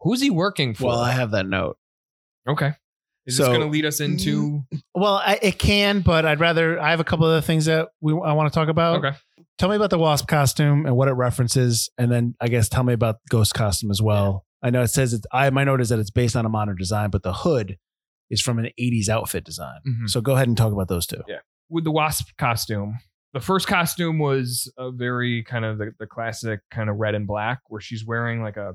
who's 0.00 0.20
he 0.20 0.30
working 0.30 0.74
for? 0.74 0.86
Well, 0.86 0.98
I 0.98 1.12
have 1.12 1.32
that 1.32 1.46
note. 1.46 1.76
okay. 2.48 2.72
Is 3.26 3.36
So- 3.36 3.42
this 3.42 3.48
going 3.48 3.60
to 3.60 3.66
lead 3.72 3.84
us 3.84 3.98
into? 4.00 4.64
Mm, 4.72 4.82
well, 4.94 5.14
I, 5.14 5.38
it 5.42 5.58
can, 5.58 6.00
but 6.00 6.24
I'd 6.24 6.38
rather. 6.38 6.78
I 6.80 6.90
have 6.90 7.00
a 7.00 7.04
couple 7.04 7.26
of 7.26 7.32
other 7.32 7.40
things 7.40 7.64
that 7.64 7.88
we 8.00 8.12
I 8.12 8.32
want 8.34 8.52
to 8.52 8.56
talk 8.56 8.68
about. 8.68 9.04
Okay. 9.04 9.16
Tell 9.58 9.68
me 9.68 9.74
about 9.74 9.90
the 9.90 9.98
wasp 9.98 10.28
costume 10.28 10.86
and 10.86 10.96
what 10.96 11.08
it 11.08 11.12
references, 11.14 11.90
and 11.98 12.10
then 12.10 12.36
I 12.40 12.46
guess 12.48 12.68
tell 12.68 12.84
me 12.84 12.92
about 12.92 13.16
ghost 13.28 13.52
costume 13.54 13.90
as 13.90 14.00
well. 14.00 14.45
I 14.66 14.70
know 14.70 14.82
it 14.82 14.88
says 14.88 15.12
it's. 15.14 15.26
I 15.32 15.48
my 15.50 15.64
note 15.64 15.80
is 15.80 15.90
that 15.90 15.98
it's 15.98 16.10
based 16.10 16.34
on 16.36 16.44
a 16.44 16.48
modern 16.48 16.76
design, 16.76 17.10
but 17.10 17.22
the 17.22 17.32
hood 17.32 17.78
is 18.30 18.40
from 18.40 18.58
an 18.58 18.68
'80s 18.78 19.08
outfit 19.08 19.44
design. 19.44 19.78
Mhm. 19.88 20.08
So 20.10 20.20
go 20.20 20.34
ahead 20.34 20.48
and 20.48 20.56
talk 20.56 20.72
about 20.72 20.88
those 20.88 21.06
two. 21.06 21.22
Yeah. 21.28 21.38
with 21.68 21.84
the 21.84 21.90
wasp 21.90 22.28
costume. 22.38 22.98
The 23.32 23.40
first 23.40 23.66
costume 23.66 24.18
was 24.18 24.72
a 24.78 24.90
very 24.92 25.42
kind 25.42 25.64
of 25.64 25.78
the, 25.78 25.92
the 25.98 26.06
classic 26.06 26.60
kind 26.70 26.88
of 26.88 26.96
red 26.96 27.14
and 27.14 27.26
black, 27.26 27.58
where 27.68 27.80
she's 27.80 28.04
wearing 28.06 28.42
like 28.42 28.56
a 28.56 28.74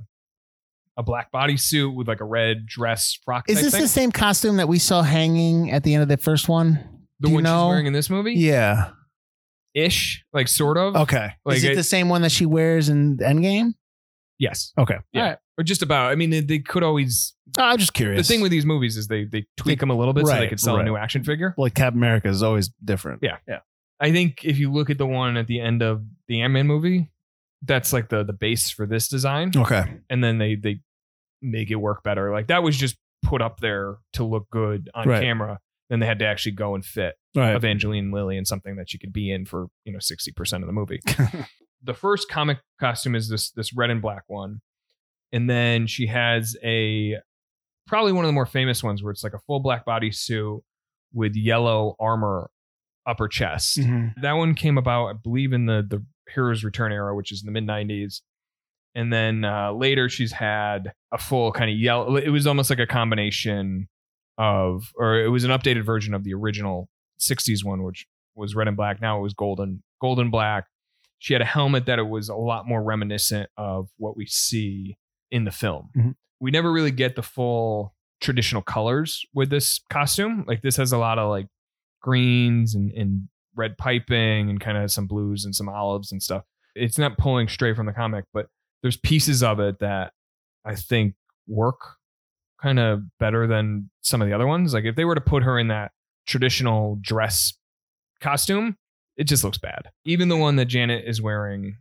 a 0.98 1.04
black 1.04 1.32
bodysuit 1.32 1.96
with 1.96 2.08
like 2.08 2.20
a 2.20 2.26
red 2.26 2.66
dress 2.66 3.18
frock. 3.26 3.50
Is 3.50 3.62
this 3.62 3.72
thing. 3.74 3.82
the 3.82 3.88
same 3.88 4.12
costume 4.12 4.58
that 4.58 4.68
we 4.68 4.78
saw 4.78 5.02
hanging 5.02 5.72
at 5.72 5.84
the 5.84 5.94
end 5.94 6.04
of 6.04 6.10
the 6.10 6.18
first 6.18 6.48
one? 6.50 6.74
the 7.20 7.28
Do 7.28 7.30
you 7.30 7.36
one 7.36 7.44
know? 7.44 7.64
she's 7.66 7.70
wearing 7.70 7.86
in 7.88 7.94
this 7.94 8.10
movie? 8.10 8.34
Yeah. 8.34 8.92
Ish, 9.74 10.26
like 10.34 10.48
sort 10.50 10.78
of. 10.78 10.96
Okay. 10.96 11.32
Like 11.46 11.58
is 11.58 11.64
it 11.64 11.72
it- 11.72 11.76
the 11.76 11.84
same 11.84 12.10
one 12.10 12.22
that 12.24 12.32
she 12.32 12.46
wears 12.46 12.90
in 12.90 13.18
Endgame? 13.18 13.74
Yes. 14.38 14.74
Okay. 14.78 14.96
Yeah. 15.14 15.22
All 15.22 15.28
right. 15.30 15.38
Or 15.62 15.64
just 15.64 15.84
about. 15.84 16.12
I 16.12 16.16
mean, 16.16 16.32
they, 16.32 16.40
they 16.40 16.58
could 16.60 16.82
always. 16.84 17.34
Oh, 17.60 17.64
I'm 17.64 17.78
just 17.78 17.94
curious. 17.94 18.28
The 18.28 18.34
thing 18.34 18.42
with 18.42 18.50
these 18.52 18.66
movies 18.66 18.98
is 18.98 19.08
they 19.08 19.26
they 19.26 19.46
tweak 19.58 19.80
them 19.80 19.90
a 19.92 19.96
little 19.96 20.14
bit 20.14 20.26
so 20.26 20.34
they 20.34 20.40
Right, 20.40 20.50
could 20.50 20.60
sell 20.60 20.76
right. 20.78 20.82
a 20.82 20.86
new 20.86 20.96
action 20.98 21.24
figure. 21.24 21.54
like 21.58 21.74
Cap 21.76 21.94
America 21.94 22.28
is 22.30 22.42
always 22.42 22.70
different. 22.84 23.20
Yeah. 23.22 23.38
Yeah. 23.48 23.60
I 24.00 24.12
think 24.12 24.44
if 24.44 24.58
you 24.58 24.72
look 24.72 24.90
at 24.90 24.98
the 24.98 25.06
one 25.06 25.38
at 25.38 25.46
the 25.48 25.60
end 25.62 25.84
of 25.84 26.04
the 26.28 26.42
Ant 26.42 26.54
Man 26.54 26.66
movie, 26.66 27.12
that's 27.62 27.94
like 27.94 28.10
the 28.10 28.24
the 28.24 28.34
base 28.34 28.70
for 28.72 28.88
this 28.88 29.08
design. 29.08 29.52
Okay. 29.56 29.84
and 30.10 30.24
then 30.24 30.38
they 30.40 30.56
they 30.56 30.80
make 31.42 31.70
it 31.70 31.76
work 31.76 32.02
better. 32.04 32.32
Like 32.32 32.48
that 32.48 32.64
was 32.64 32.76
just 32.78 32.98
put 33.22 33.42
up 33.42 33.60
there 33.60 33.98
to 34.14 34.24
look 34.24 34.50
good 34.50 34.90
on 34.96 35.08
Right. 35.08 35.22
camera. 35.22 35.60
Then 35.92 36.00
they 36.00 36.06
had 36.08 36.20
to 36.20 36.26
actually 36.26 36.54
go 36.54 36.74
and 36.74 36.84
fit 36.86 37.16
Right. 37.36 37.54
Evangeline 37.56 38.12
Lilly 38.12 38.38
in 38.38 38.46
something 38.46 38.78
that 38.78 38.90
she 38.90 38.98
could 38.98 39.14
be 39.14 39.32
in 39.32 39.46
for 39.46 39.68
you 39.86 39.94
know 39.94 40.00
sixty 40.00 40.32
percent 40.32 40.64
of 40.64 40.68
the 40.68 40.74
movie. 40.74 41.02
the 41.84 41.94
first 41.94 42.30
comic 42.30 42.60
costume 42.80 43.14
is 43.16 43.28
this 43.30 43.52
this 43.52 43.74
red 43.74 43.90
and 43.90 44.02
black 44.02 44.24
one, 44.28 44.62
and 45.32 45.50
then 45.50 45.88
she 45.88 46.08
has 46.08 46.56
a 46.64 47.18
probably 47.88 48.12
one 48.12 48.24
of 48.26 48.30
the 48.30 48.34
more 48.34 48.46
famous 48.46 48.84
ones 48.84 49.02
where 49.04 49.12
it's 49.12 49.24
like 49.24 49.34
a 49.34 49.40
full 49.40 49.60
black 49.60 49.86
body 49.86 50.12
suit 50.12 50.62
with 51.14 51.36
yellow 51.36 51.96
armor 52.00 52.50
upper 53.06 53.28
chest. 53.28 53.80
Mhm. 53.80 54.14
That 54.22 54.34
one 54.34 54.54
came 54.56 54.78
about, 54.78 55.08
I 55.08 55.14
believe, 55.14 55.54
in 55.54 55.66
the 55.66 55.86
the 55.88 56.04
Heroes 56.34 56.64
Return 56.64 56.92
era, 56.92 57.16
which 57.16 57.32
is 57.32 57.42
in 57.42 57.46
the 57.46 57.52
mid 57.52 57.66
'90s. 57.66 58.22
And 58.94 59.12
then 59.12 59.46
uh, 59.46 59.72
later, 59.74 60.10
she's 60.10 60.32
had 60.34 60.94
a 61.12 61.18
full 61.18 61.52
kind 61.52 61.72
of 61.72 61.78
yellow. 61.78 62.16
It 62.18 62.30
was 62.30 62.46
almost 62.46 62.70
like 62.70 62.80
a 62.80 62.88
combination 62.88 63.88
of, 64.38 64.92
or 64.96 65.20
it 65.22 65.30
was 65.30 65.44
an 65.44 65.52
updated 65.52 65.84
version 65.86 66.14
of 66.14 66.24
the 66.24 66.34
original 66.34 66.90
'60s 67.20 67.64
one, 67.64 67.84
which 67.84 68.06
was 68.36 68.56
red 68.56 68.68
and 68.68 68.78
black. 68.78 69.02
Now 69.02 69.18
it 69.20 69.22
was 69.22 69.34
golden, 69.34 69.82
golden 70.02 70.30
black. 70.30 70.66
She 71.20 71.34
had 71.34 71.42
a 71.42 71.46
helmet 71.46 71.86
that 71.86 72.00
it 72.00 72.08
was 72.08 72.30
a 72.30 72.36
lot 72.36 72.68
more 72.68 72.82
reminiscent 72.84 73.50
of 73.58 73.90
what 73.98 74.16
we 74.18 74.26
see 74.26 74.98
in 75.32 75.46
the 75.46 75.52
film. 75.52 75.90
Mhm. 75.96 76.16
We 76.40 76.52
never 76.52 76.72
really 76.72 76.92
get 76.92 77.16
the 77.16 77.24
full 77.24 77.96
traditional 78.20 78.62
colors 78.62 79.26
with 79.34 79.50
this 79.50 79.80
costume. 79.90 80.44
Like 80.48 80.62
this 80.62 80.76
has 80.78 80.92
a 80.92 80.98
lot 80.98 81.18
of 81.20 81.30
like 81.30 81.48
greens 82.02 82.76
and, 82.76 82.92
and 82.92 83.28
red 83.56 83.78
piping 83.78 84.50
and 84.50 84.60
kind 84.60 84.78
of 84.78 84.92
some 84.92 85.08
blues 85.08 85.46
and 85.46 85.56
some 85.56 85.70
olives 85.70 86.12
and 86.12 86.22
stuff. 86.22 86.44
It's 86.76 86.98
not 86.98 87.18
pulling 87.18 87.48
straight 87.48 87.76
from 87.76 87.86
the 87.86 87.94
comic, 87.94 88.26
but 88.34 88.48
there's 88.82 88.98
pieces 88.98 89.44
of 89.44 89.60
it 89.60 89.80
that 89.80 90.14
I 90.66 90.76
think 90.76 91.16
work 91.48 91.80
kind 92.62 92.80
of 92.80 93.02
better 93.20 93.48
than 93.48 93.90
some 94.02 94.22
of 94.22 94.28
the 94.28 94.34
other 94.34 94.48
ones. 94.48 94.74
Like 94.74 94.86
if 94.86 94.96
they 94.96 95.06
were 95.06 95.16
to 95.16 95.22
put 95.22 95.44
her 95.44 95.58
in 95.60 95.68
that 95.68 95.92
traditional 96.28 96.98
dress 97.02 97.54
costume, 98.20 98.78
it 99.18 99.26
just 99.26 99.44
looks 99.44 99.58
bad. 99.58 99.90
Even 100.06 100.30
the 100.30 100.38
one 100.38 100.56
that 100.56 100.66
Janet 100.66 101.04
is 101.06 101.22
wearing 101.22 101.78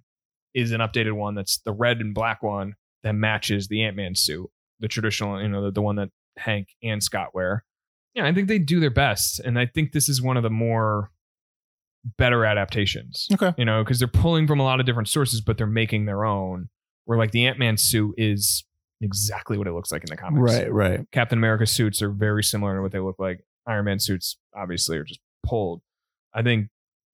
is 0.55 0.73
an 0.73 0.81
updated 0.81 1.13
one 1.13 1.35
that's 1.35 1.59
the 1.59 1.73
red 1.73 2.01
and 2.01 2.15
black 2.15 2.43
one 2.43 2.75
that 3.03 3.15
matches 3.15 3.69
the 3.69 3.83
Ant-Man 3.83 4.15
suit, 4.15 4.49
the 4.81 4.89
traditional, 4.89 5.41
you 5.41 5.49
know, 5.49 5.65
the, 5.65 5.71
the 5.71 5.83
one 5.83 5.97
that 5.97 6.11
Hank 6.37 6.69
and 6.83 7.03
Scott 7.03 7.29
wear. 7.35 7.65
Yeah, 8.15 8.27
I 8.27 8.33
think 8.33 8.49
they 8.49 8.59
do 8.59 8.81
their 8.81 8.91
best. 8.91 9.41
And 9.41 9.59
I 9.59 9.67
think 9.67 9.93
this 9.93 10.09
is 10.09 10.21
one 10.21 10.37
of 10.37 10.43
the 10.43 10.51
more 10.51 11.11
better 12.19 12.45
adaptations. 12.45 13.29
Okay. 13.33 13.53
You 13.57 13.65
know, 13.65 13.85
because 13.85 13.99
they're 13.99 14.09
pulling 14.09 14.47
from 14.47 14.61
a 14.61 14.65
lot 14.65 14.81
of 14.81 14.87
different 14.87 15.09
sources, 15.09 15.41
but 15.41 15.59
they're 15.59 15.67
making 15.67 16.07
their 16.07 16.25
own. 16.25 16.69
Where 17.05 17.19
like 17.19 17.33
the 17.33 17.47
Ant 17.47 17.59
Man 17.59 17.77
suit 17.77 18.15
is 18.19 18.65
exactly 19.01 19.59
what 19.59 19.67
it 19.67 19.73
looks 19.73 19.91
like 19.91 20.03
in 20.03 20.11
the 20.11 20.17
comics. 20.17 20.55
Right. 20.55 20.73
Right. 20.73 21.01
Captain 21.13 21.39
America 21.39 21.67
suits 21.67 22.03
are 22.03 22.11
very 22.11 22.45
similar 22.45 22.77
to 22.77 22.83
what 22.83 22.93
they 22.93 23.01
look 23.01 23.17
like. 23.19 23.41
Iron 23.67 23.87
Man 23.87 23.99
suits 23.99 24.39
obviously 24.55 24.97
are 24.99 25.05
just 25.05 25.21
pulled. 25.45 25.83
I 26.35 26.43
think 26.43 26.69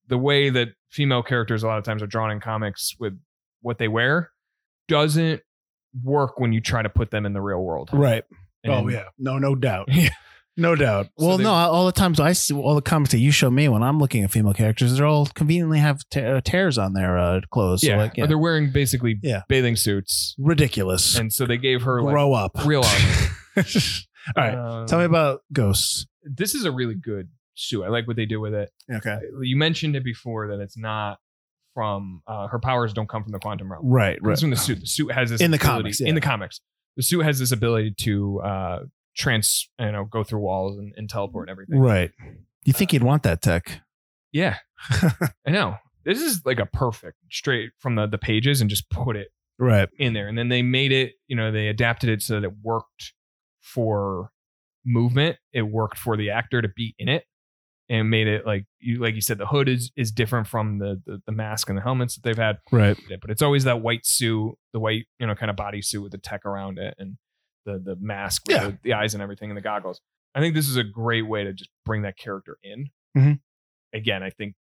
the 0.09 0.18
way 0.18 0.51
that 0.51 0.68
female 0.91 1.22
characters 1.22 1.62
a 1.62 1.66
lot 1.66 1.78
of 1.78 1.84
times 1.84 2.03
are 2.03 2.07
drawn 2.07 2.30
in 2.30 2.41
comics 2.41 2.95
with 2.99 3.18
what 3.62 3.78
they 3.78 3.89
wear 3.89 4.30
doesn't 4.89 5.41
work 6.03 6.38
when 6.38 6.53
you 6.53 6.61
try 6.61 6.82
to 6.82 6.88
put 6.88 7.11
them 7.11 7.26
in 7.26 7.32
the 7.32 7.40
real 7.40 7.62
world. 7.62 7.90
Right. 7.92 8.24
And- 8.64 8.72
oh 8.72 8.88
yeah. 8.88 9.05
No. 9.18 9.38
No 9.38 9.55
doubt. 9.55 9.88
Yeah. 9.92 10.11
No 10.59 10.74
doubt. 10.74 11.09
So 11.18 11.26
well, 11.26 11.36
they- 11.36 11.44
no. 11.44 11.51
All 11.53 11.84
the 11.84 11.92
times 11.92 12.18
I 12.18 12.32
see 12.32 12.55
all 12.55 12.74
the 12.74 12.80
comics 12.80 13.11
that 13.12 13.18
you 13.18 13.30
show 13.30 13.51
me 13.51 13.68
when 13.68 13.82
I'm 13.82 13.99
looking 13.99 14.24
at 14.24 14.30
female 14.30 14.55
characters, 14.55 14.97
they're 14.97 15.07
all 15.07 15.26
conveniently 15.26 15.80
have 15.80 16.01
ta- 16.09 16.20
uh, 16.20 16.40
tears 16.40 16.78
on 16.78 16.94
their 16.94 17.18
uh, 17.18 17.42
clothes. 17.51 17.82
So 17.82 17.88
Yeah, 17.88 17.97
like, 17.99 18.12
or 18.12 18.14
yeah. 18.22 18.26
they're 18.26 18.38
wearing 18.38 18.72
basically 18.72 19.18
Yeah. 19.22 19.42
bathing 19.51 19.76
suits, 19.76 20.34
ridiculous. 20.38 21.18
and 21.18 21.30
so 21.30 21.44
they 21.44 21.59
gave 21.59 21.82
her 21.82 22.01
like 22.03 22.12
Grow 22.14 22.32
up. 22.32 22.53
real 22.64 22.82
all 23.57 23.62
right. 24.34 24.55
Um, 24.55 24.86
Tell 24.86 24.99
me 24.99 25.05
about 25.05 25.42
ghosts. 25.53 26.07
this 26.24 26.55
is 26.55 26.64
a 26.64 26.72
really 26.72 26.94
good 26.94 27.28
suit. 27.55 27.84
I 27.84 27.88
like 27.88 28.07
what 28.07 28.16
they 28.16 28.26
do 28.26 28.40
with 28.40 28.55
it. 28.55 28.70
Okay. 28.90 29.18
You 29.42 29.57
mentioned 29.59 29.94
it 29.94 30.05
before 30.05 30.49
that 30.49 30.61
it's 30.61 30.78
not 30.78 31.18
from 31.77 32.22
uh, 32.27 32.47
her 32.49 32.59
powers 32.59 32.95
don't 32.95 33.07
come 33.09 33.22
from 33.22 33.33
the 33.33 33.39
quantum 33.39 33.70
realm. 33.70 33.85
Right. 33.87 34.18
Right. 34.22 34.33
This 34.33 34.41
one, 34.43 34.51
the 34.51 34.57
suit, 34.57 34.81
the 34.81 34.87
suit 34.87 35.12
has 35.12 35.29
this 35.29 35.43
In 35.43 35.51
the 35.51 35.57
ability- 35.59 35.83
comics, 35.83 36.01
yeah. 36.01 36.09
In 36.09 36.14
the 36.14 36.20
comics, 36.22 36.61
the 36.97 37.03
suit 37.03 37.20
has 37.20 37.39
this 37.39 37.53
ability 37.53 37.95
to 37.99 38.41
uh, 38.41 38.79
trans, 39.14 39.68
you 39.79 39.93
know, 39.93 40.05
go 40.07 40.24
through 40.24 40.39
walls 40.41 40.79
and, 40.79 40.95
and 40.97 41.11
teleport 41.11 41.49
and 41.49 41.53
everything. 41.53 41.79
Right. 41.79 42.11
You 42.64 42.72
think 42.72 42.95
you'd 42.95 43.03
want 43.03 43.22
that 43.24 43.43
tech? 43.43 43.83
Yeah, 44.33 44.57
I 44.91 45.51
know. 45.51 45.77
This 46.07 46.22
is 46.22 46.41
like 46.47 46.59
a 46.61 46.66
perfect 46.66 47.18
straight 47.31 47.72
from 47.79 47.95
the 47.97 48.07
the 48.07 48.16
pages 48.18 48.61
and 48.62 48.70
just 48.70 48.89
put 48.91 49.16
it 49.16 49.29
Right. 49.59 49.89
in 49.99 50.14
there, 50.14 50.29
and 50.29 50.39
then 50.39 50.49
they 50.49 50.62
made 50.62 50.93
it. 50.93 51.12
You 51.29 51.37
know, 51.37 51.53
they 51.53 51.68
adapted 51.68 52.09
it 52.09 52.22
so 52.22 52.35
that 52.41 52.45
it 52.45 52.53
worked 52.62 53.12
for 53.61 54.31
movement. 54.85 55.37
It 55.53 55.62
worked 55.62 55.99
for 55.99 56.16
the 56.16 56.31
actor 56.31 56.62
to 56.62 56.68
be 56.68 56.95
in 56.99 57.09
it. 57.09 57.24
And 57.89 58.11
made 58.11 58.26
it 58.26 58.45
like 58.45 58.64
you 58.80 58.99
like 58.99 59.14
you 59.14 59.20
said 59.20 59.39
the 59.39 59.47
hood 59.47 59.68
is 59.68 59.93
is 59.97 60.11
different 60.11 60.49
from 60.49 60.78
the, 60.78 61.01
the 61.07 61.22
the 61.26 61.30
mask 61.32 61.68
and 61.68 61.78
the 61.78 61.82
helmets 61.82 62.16
that 62.16 62.24
they've 62.24 62.37
had. 62.37 62.59
Right. 62.72 62.97
But 63.20 63.30
it's 63.30 63.43
always 63.43 63.62
that 63.62 63.80
white 63.80 64.05
suit, 64.05 64.57
the 64.72 64.80
white, 64.80 65.07
you 65.20 65.26
know, 65.28 65.37
kind 65.37 65.51
of 65.51 65.57
body 65.57 65.82
suit 65.82 66.03
with 66.03 66.11
the 66.11 66.18
tech 66.18 66.45
around 66.45 66.78
it 66.80 66.95
and 66.99 67.16
the 67.64 67.78
the 67.78 67.95
mask 68.01 68.43
with 68.49 68.57
Yeah. 68.57 68.64
the, 68.70 68.78
the 68.82 68.93
eyes 68.95 69.14
and 69.14 69.22
everything 69.22 69.51
and 69.51 69.57
the 69.57 69.61
goggles. 69.62 70.01
I 70.34 70.41
think 70.41 70.55
this 70.57 70.68
is 70.68 70.76
a 70.76 70.82
great 70.82 71.28
way 71.28 71.45
to 71.45 71.53
just 71.53 71.70
bring 71.84 72.03
that 72.03 72.16
character 72.18 72.59
in. 72.64 72.89
Mhm. 73.16 73.39
Again, 73.95 74.22
I 74.24 74.30
think 74.30 74.55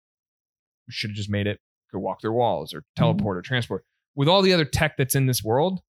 we 0.86 0.92
should 0.92 1.10
have 1.10 1.16
just 1.16 1.28
made 1.28 1.48
it 1.48 1.58
could 1.90 1.98
walk 1.98 2.20
through 2.20 2.32
walls 2.32 2.72
or 2.72 2.84
teleport 2.94 3.36
or 3.38 3.42
transport. 3.42 3.84
With 4.14 4.28
all 4.28 4.40
the 4.40 4.52
other 4.52 4.64
tech 4.64 4.96
that's 4.96 5.16
in 5.16 5.26
this 5.26 5.42
world, 5.42 5.80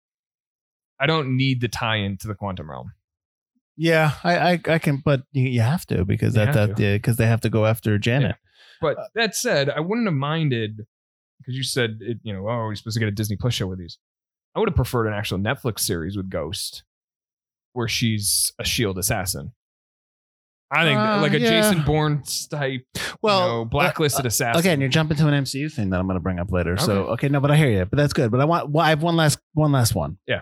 I 1.00 1.06
don't 1.06 1.38
need 1.38 1.62
the 1.62 1.68
tie-in 1.68 2.18
to 2.18 2.28
the 2.28 2.34
quantum 2.36 2.70
realm. 2.72 2.94
Yeah, 3.78 4.14
I, 4.24 4.38
I, 4.54 4.62
I 4.68 4.80
can, 4.80 4.98
but 5.06 5.22
you, 5.32 5.48
you 5.48 5.62
have 5.62 5.86
to 5.88 6.04
because 6.04 6.36
You 6.36 6.46
that, 6.46 6.56
have 6.56 6.70
that, 6.70 6.78
because 6.78 7.18
they 7.18 7.28
have 7.28 7.42
to 7.42 7.50
go 7.50 7.66
after 7.66 7.98
Janet. 8.00 8.36
But 8.82 8.98
Uh, 8.98 9.04
that 9.16 9.36
said, 9.36 9.70
I 9.70 9.80
wouldn't 9.80 10.08
have 10.08 10.16
minded 10.16 10.86
because 11.40 11.56
you 11.56 11.64
said 11.64 11.98
it, 12.02 12.18
you 12.24 12.34
know, 12.34 12.40
oh, 12.50 12.58
we're 12.66 12.76
supposed 12.76 12.96
to 12.96 13.00
get 13.00 13.08
a 13.08 13.12
Disney 13.12 13.36
Plus 13.36 13.54
show 13.54 13.68
with 13.68 13.80
these. 13.80 14.00
I 14.56 14.60
would 14.60 14.68
have 14.70 14.76
preferred 14.76 15.06
an 15.08 15.14
actual 15.14 15.38
Netflix 15.38 15.82
series 15.82 16.18
with 16.18 16.30
Ghost, 16.30 16.84
where 17.74 17.88
she's 17.88 18.52
a 18.60 18.64
Shield 18.66 18.98
assassin. 18.98 19.54
I 20.72 20.84
think 20.84 21.00
Uh, 21.00 21.22
like 21.22 21.34
a 21.34 21.40
yeah. 21.40 21.50
Jason 21.62 21.84
Bourne 21.84 22.24
type, 22.50 22.86
Well, 23.22 23.40
you 23.40 23.48
know, 23.48 23.66
blacklisted 23.66 24.26
uh, 24.26 24.28
assassin. 24.28 24.60
Again, 24.60 24.80
you're 24.82 24.90
jumping 24.90 25.16
to 25.18 25.28
an 25.28 25.44
MCU 25.44 25.72
thing 25.72 25.92
that 25.92 26.00
I'm 26.00 26.08
going 26.08 26.18
to 26.18 26.22
bring 26.24 26.40
up 26.40 26.52
later. 26.52 26.76
So 26.78 27.04
Okay. 27.04 27.12
okay, 27.12 27.30
no, 27.30 27.40
but 27.40 27.52
I 27.52 27.56
hear 27.56 27.70
you. 27.70 27.86
But 27.86 27.98
that's 27.98 28.12
good. 28.14 28.32
But 28.32 28.42
I 28.42 28.46
want, 28.46 28.70
well, 28.72 28.84
I 28.86 28.90
have 28.90 29.02
one 29.04 29.16
last, 29.16 29.40
one 29.54 29.72
last 29.72 29.96
one. 29.96 30.18
Yeah. 30.28 30.42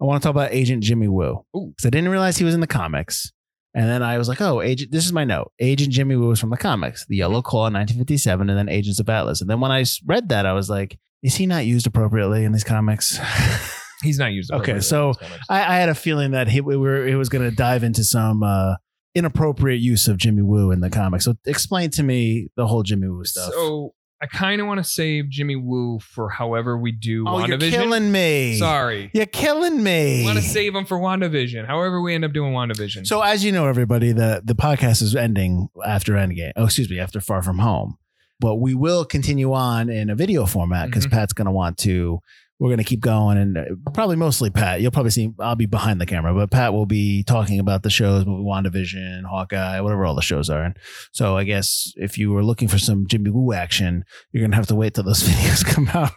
I 0.00 0.04
want 0.04 0.22
to 0.22 0.26
talk 0.26 0.34
about 0.34 0.52
Agent 0.52 0.82
Jimmy 0.82 1.08
Woo 1.08 1.44
because 1.52 1.84
I 1.84 1.90
didn't 1.90 2.08
realize 2.08 2.38
he 2.38 2.44
was 2.44 2.54
in 2.54 2.60
the 2.60 2.66
comics. 2.66 3.32
And 3.74 3.88
then 3.88 4.02
I 4.02 4.18
was 4.18 4.28
like, 4.28 4.40
oh, 4.40 4.60
Agent, 4.60 4.90
this 4.90 5.06
is 5.06 5.12
my 5.12 5.24
note. 5.24 5.52
Agent 5.60 5.92
Jimmy 5.92 6.16
Woo 6.16 6.28
was 6.28 6.40
from 6.40 6.50
the 6.50 6.56
comics, 6.56 7.06
The 7.06 7.16
Yellow 7.16 7.40
Claw, 7.40 7.64
1957, 7.64 8.50
and 8.50 8.58
then 8.58 8.68
Agents 8.68 8.98
of 8.98 9.08
Atlas. 9.08 9.40
And 9.40 9.48
then 9.48 9.60
when 9.60 9.70
I 9.70 9.84
read 10.06 10.30
that, 10.30 10.44
I 10.44 10.54
was 10.54 10.68
like, 10.68 10.98
Is 11.22 11.36
he 11.36 11.46
not 11.46 11.66
used 11.66 11.86
appropriately 11.86 12.44
in 12.44 12.52
these 12.52 12.64
comics? 12.64 13.20
He's 14.02 14.18
not 14.18 14.32
used. 14.32 14.50
Okay, 14.50 14.80
so 14.80 15.10
in. 15.10 15.28
I, 15.48 15.60
I 15.60 15.76
had 15.76 15.90
a 15.90 15.94
feeling 15.94 16.30
that 16.30 16.48
he 16.48 16.62
we 16.62 16.76
were 16.76 17.06
it 17.06 17.16
was 17.16 17.28
going 17.28 17.48
to 17.48 17.54
dive 17.54 17.84
into 17.84 18.02
some 18.02 18.42
uh, 18.42 18.76
inappropriate 19.14 19.80
use 19.80 20.08
of 20.08 20.16
Jimmy 20.16 20.42
Woo 20.42 20.70
in 20.70 20.80
the 20.80 20.88
comics. 20.88 21.26
So 21.26 21.34
explain 21.46 21.90
to 21.90 22.02
me 22.02 22.48
the 22.56 22.66
whole 22.66 22.82
Jimmy 22.82 23.08
Woo 23.08 23.24
stuff. 23.24 23.52
So 23.52 23.92
I 24.22 24.26
kind 24.26 24.60
of 24.60 24.66
want 24.66 24.78
to 24.78 24.84
save 24.84 25.30
Jimmy 25.30 25.56
Woo 25.56 25.98
for 25.98 26.28
however 26.28 26.76
we 26.76 26.92
do 26.92 27.24
oh, 27.26 27.46
you're 27.46 27.56
killing 27.56 28.12
me. 28.12 28.56
Sorry. 28.56 29.10
You're 29.14 29.24
killing 29.24 29.82
me. 29.82 30.24
Want 30.24 30.36
to 30.36 30.44
save 30.44 30.74
him 30.74 30.84
for 30.84 30.98
WandaVision. 30.98 31.66
However 31.66 32.02
we 32.02 32.14
end 32.14 32.24
up 32.26 32.32
doing 32.34 32.52
WandaVision. 32.52 33.06
So 33.06 33.22
as 33.22 33.42
you 33.44 33.50
know, 33.50 33.66
everybody, 33.66 34.12
the 34.12 34.42
the 34.44 34.54
podcast 34.54 35.00
is 35.00 35.16
ending 35.16 35.68
after 35.86 36.12
Endgame. 36.14 36.52
Oh, 36.56 36.64
excuse 36.64 36.90
me, 36.90 36.98
after 36.98 37.20
Far 37.20 37.42
From 37.42 37.58
Home. 37.60 37.96
But 38.40 38.56
we 38.56 38.74
will 38.74 39.04
continue 39.04 39.52
on 39.52 39.88
in 39.88 40.10
a 40.10 40.14
video 40.14 40.44
format 40.46 40.86
because 40.88 41.06
Mhm. 41.06 41.12
Pat's 41.12 41.32
going 41.32 41.46
to 41.46 41.50
want 41.52 41.78
to. 41.78 42.20
We're 42.60 42.68
going 42.68 42.78
to 42.78 42.84
keep 42.84 43.00
going, 43.00 43.38
and 43.38 43.58
uh, 43.58 43.64
probably 43.92 44.16
mostly 44.16 44.50
Pat. 44.50 44.80
You'll 44.80 44.92
probably 44.92 45.10
see. 45.10 45.32
I'll 45.40 45.56
be 45.56 45.66
behind 45.66 46.00
the 46.00 46.06
camera, 46.06 46.32
but 46.34 46.50
Pat 46.50 46.72
will 46.72 46.86
be 46.86 47.24
talking 47.24 47.58
about 47.58 47.82
the 47.82 47.90
shows, 47.90 48.24
WandaVision, 48.24 49.24
Hawkeye, 49.24 49.80
whatever 49.80 50.04
all 50.04 50.14
the 50.14 50.22
shows 50.22 50.48
are. 50.50 50.62
And 50.62 50.76
so 51.10 51.36
I 51.36 51.44
guess 51.44 51.92
if 51.96 52.18
you 52.18 52.30
were 52.30 52.44
looking 52.44 52.68
for 52.68 52.78
some 52.78 53.06
Jimmy 53.08 53.30
Woo 53.30 53.52
action, 53.52 54.04
you're 54.30 54.42
going 54.42 54.52
to 54.52 54.56
have 54.56 54.68
to 54.68 54.76
wait 54.76 54.94
till 54.94 55.04
those 55.04 55.22
videos 55.26 55.64
come 55.64 55.88
out. 55.88 56.12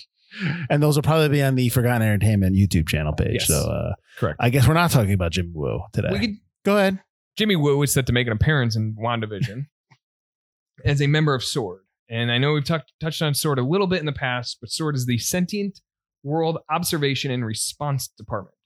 and 0.70 0.82
those 0.82 0.96
will 0.96 1.02
probably 1.02 1.30
be 1.30 1.42
on 1.42 1.54
the 1.54 1.68
Forgotten 1.70 2.02
Entertainment 2.02 2.54
YouTube 2.54 2.86
channel 2.86 3.12
page. 3.12 3.40
Yes. 3.40 3.48
So 3.48 3.70
uh, 3.70 3.94
correct. 4.18 4.36
I 4.38 4.50
guess 4.50 4.68
we're 4.68 4.74
not 4.74 4.90
talking 4.90 5.14
about 5.14 5.32
Jimmy 5.32 5.50
Woo 5.54 5.80
today. 5.92 6.08
we 6.12 6.18
could 6.20 6.36
Go 6.64 6.76
ahead. 6.76 7.00
Jimmy 7.36 7.56
Woo 7.56 7.82
is 7.82 7.92
set 7.92 8.06
to 8.06 8.12
make 8.12 8.26
an 8.26 8.32
appearance 8.32 8.76
in 8.76 8.94
WandaVision 8.94 9.66
as 10.84 11.00
a 11.00 11.06
member 11.06 11.34
of 11.34 11.42
SWORD. 11.42 11.80
And 12.10 12.32
I 12.32 12.38
know 12.38 12.52
we've 12.52 12.64
talked 12.64 12.92
touched 13.00 13.22
on 13.22 13.34
SWORD 13.34 13.60
a 13.60 13.64
little 13.64 13.86
bit 13.86 14.00
in 14.00 14.06
the 14.06 14.12
past, 14.12 14.58
but 14.60 14.70
SWORD 14.70 14.96
is 14.96 15.06
the 15.06 15.18
Sentient 15.18 15.80
World 16.24 16.58
Observation 16.68 17.30
and 17.30 17.44
Response 17.44 18.08
Department. 18.08 18.56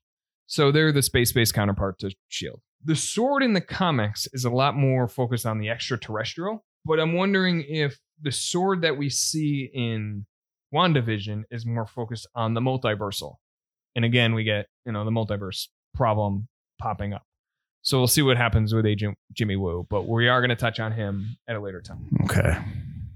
So 0.46 0.72
they're 0.72 0.92
the 0.92 1.02
space 1.02 1.30
based 1.30 1.54
counterpart 1.54 1.98
to 2.00 2.14
SHIELD. 2.28 2.60
The 2.84 2.96
SWORD 2.96 3.42
in 3.42 3.52
the 3.52 3.60
comics 3.60 4.26
is 4.32 4.44
a 4.44 4.50
lot 4.50 4.74
more 4.76 5.08
focused 5.08 5.46
on 5.46 5.58
the 5.58 5.68
extraterrestrial, 5.68 6.64
but 6.84 6.98
I'm 6.98 7.14
wondering 7.14 7.64
if 7.66 7.98
the 8.20 8.32
SWORD 8.32 8.82
that 8.82 8.96
we 8.96 9.10
see 9.10 9.70
in 9.72 10.26
WandaVision 10.74 11.44
is 11.50 11.64
more 11.64 11.86
focused 11.86 12.26
on 12.34 12.54
the 12.54 12.60
multiversal. 12.60 13.36
And 13.94 14.04
again, 14.04 14.34
we 14.34 14.44
get, 14.44 14.66
you 14.84 14.92
know, 14.92 15.04
the 15.04 15.10
multiverse 15.10 15.68
problem 15.94 16.48
popping 16.78 17.12
up. 17.12 17.22
So 17.82 17.98
we'll 17.98 18.06
see 18.06 18.22
what 18.22 18.36
happens 18.36 18.74
with 18.74 18.86
Agent 18.86 19.16
Jimmy 19.32 19.56
Woo, 19.56 19.86
but 19.88 20.08
we 20.08 20.28
are 20.28 20.40
going 20.40 20.48
to 20.50 20.56
touch 20.56 20.80
on 20.80 20.92
him 20.92 21.36
at 21.46 21.56
a 21.56 21.60
later 21.60 21.80
time. 21.80 22.08
Okay. 22.24 22.58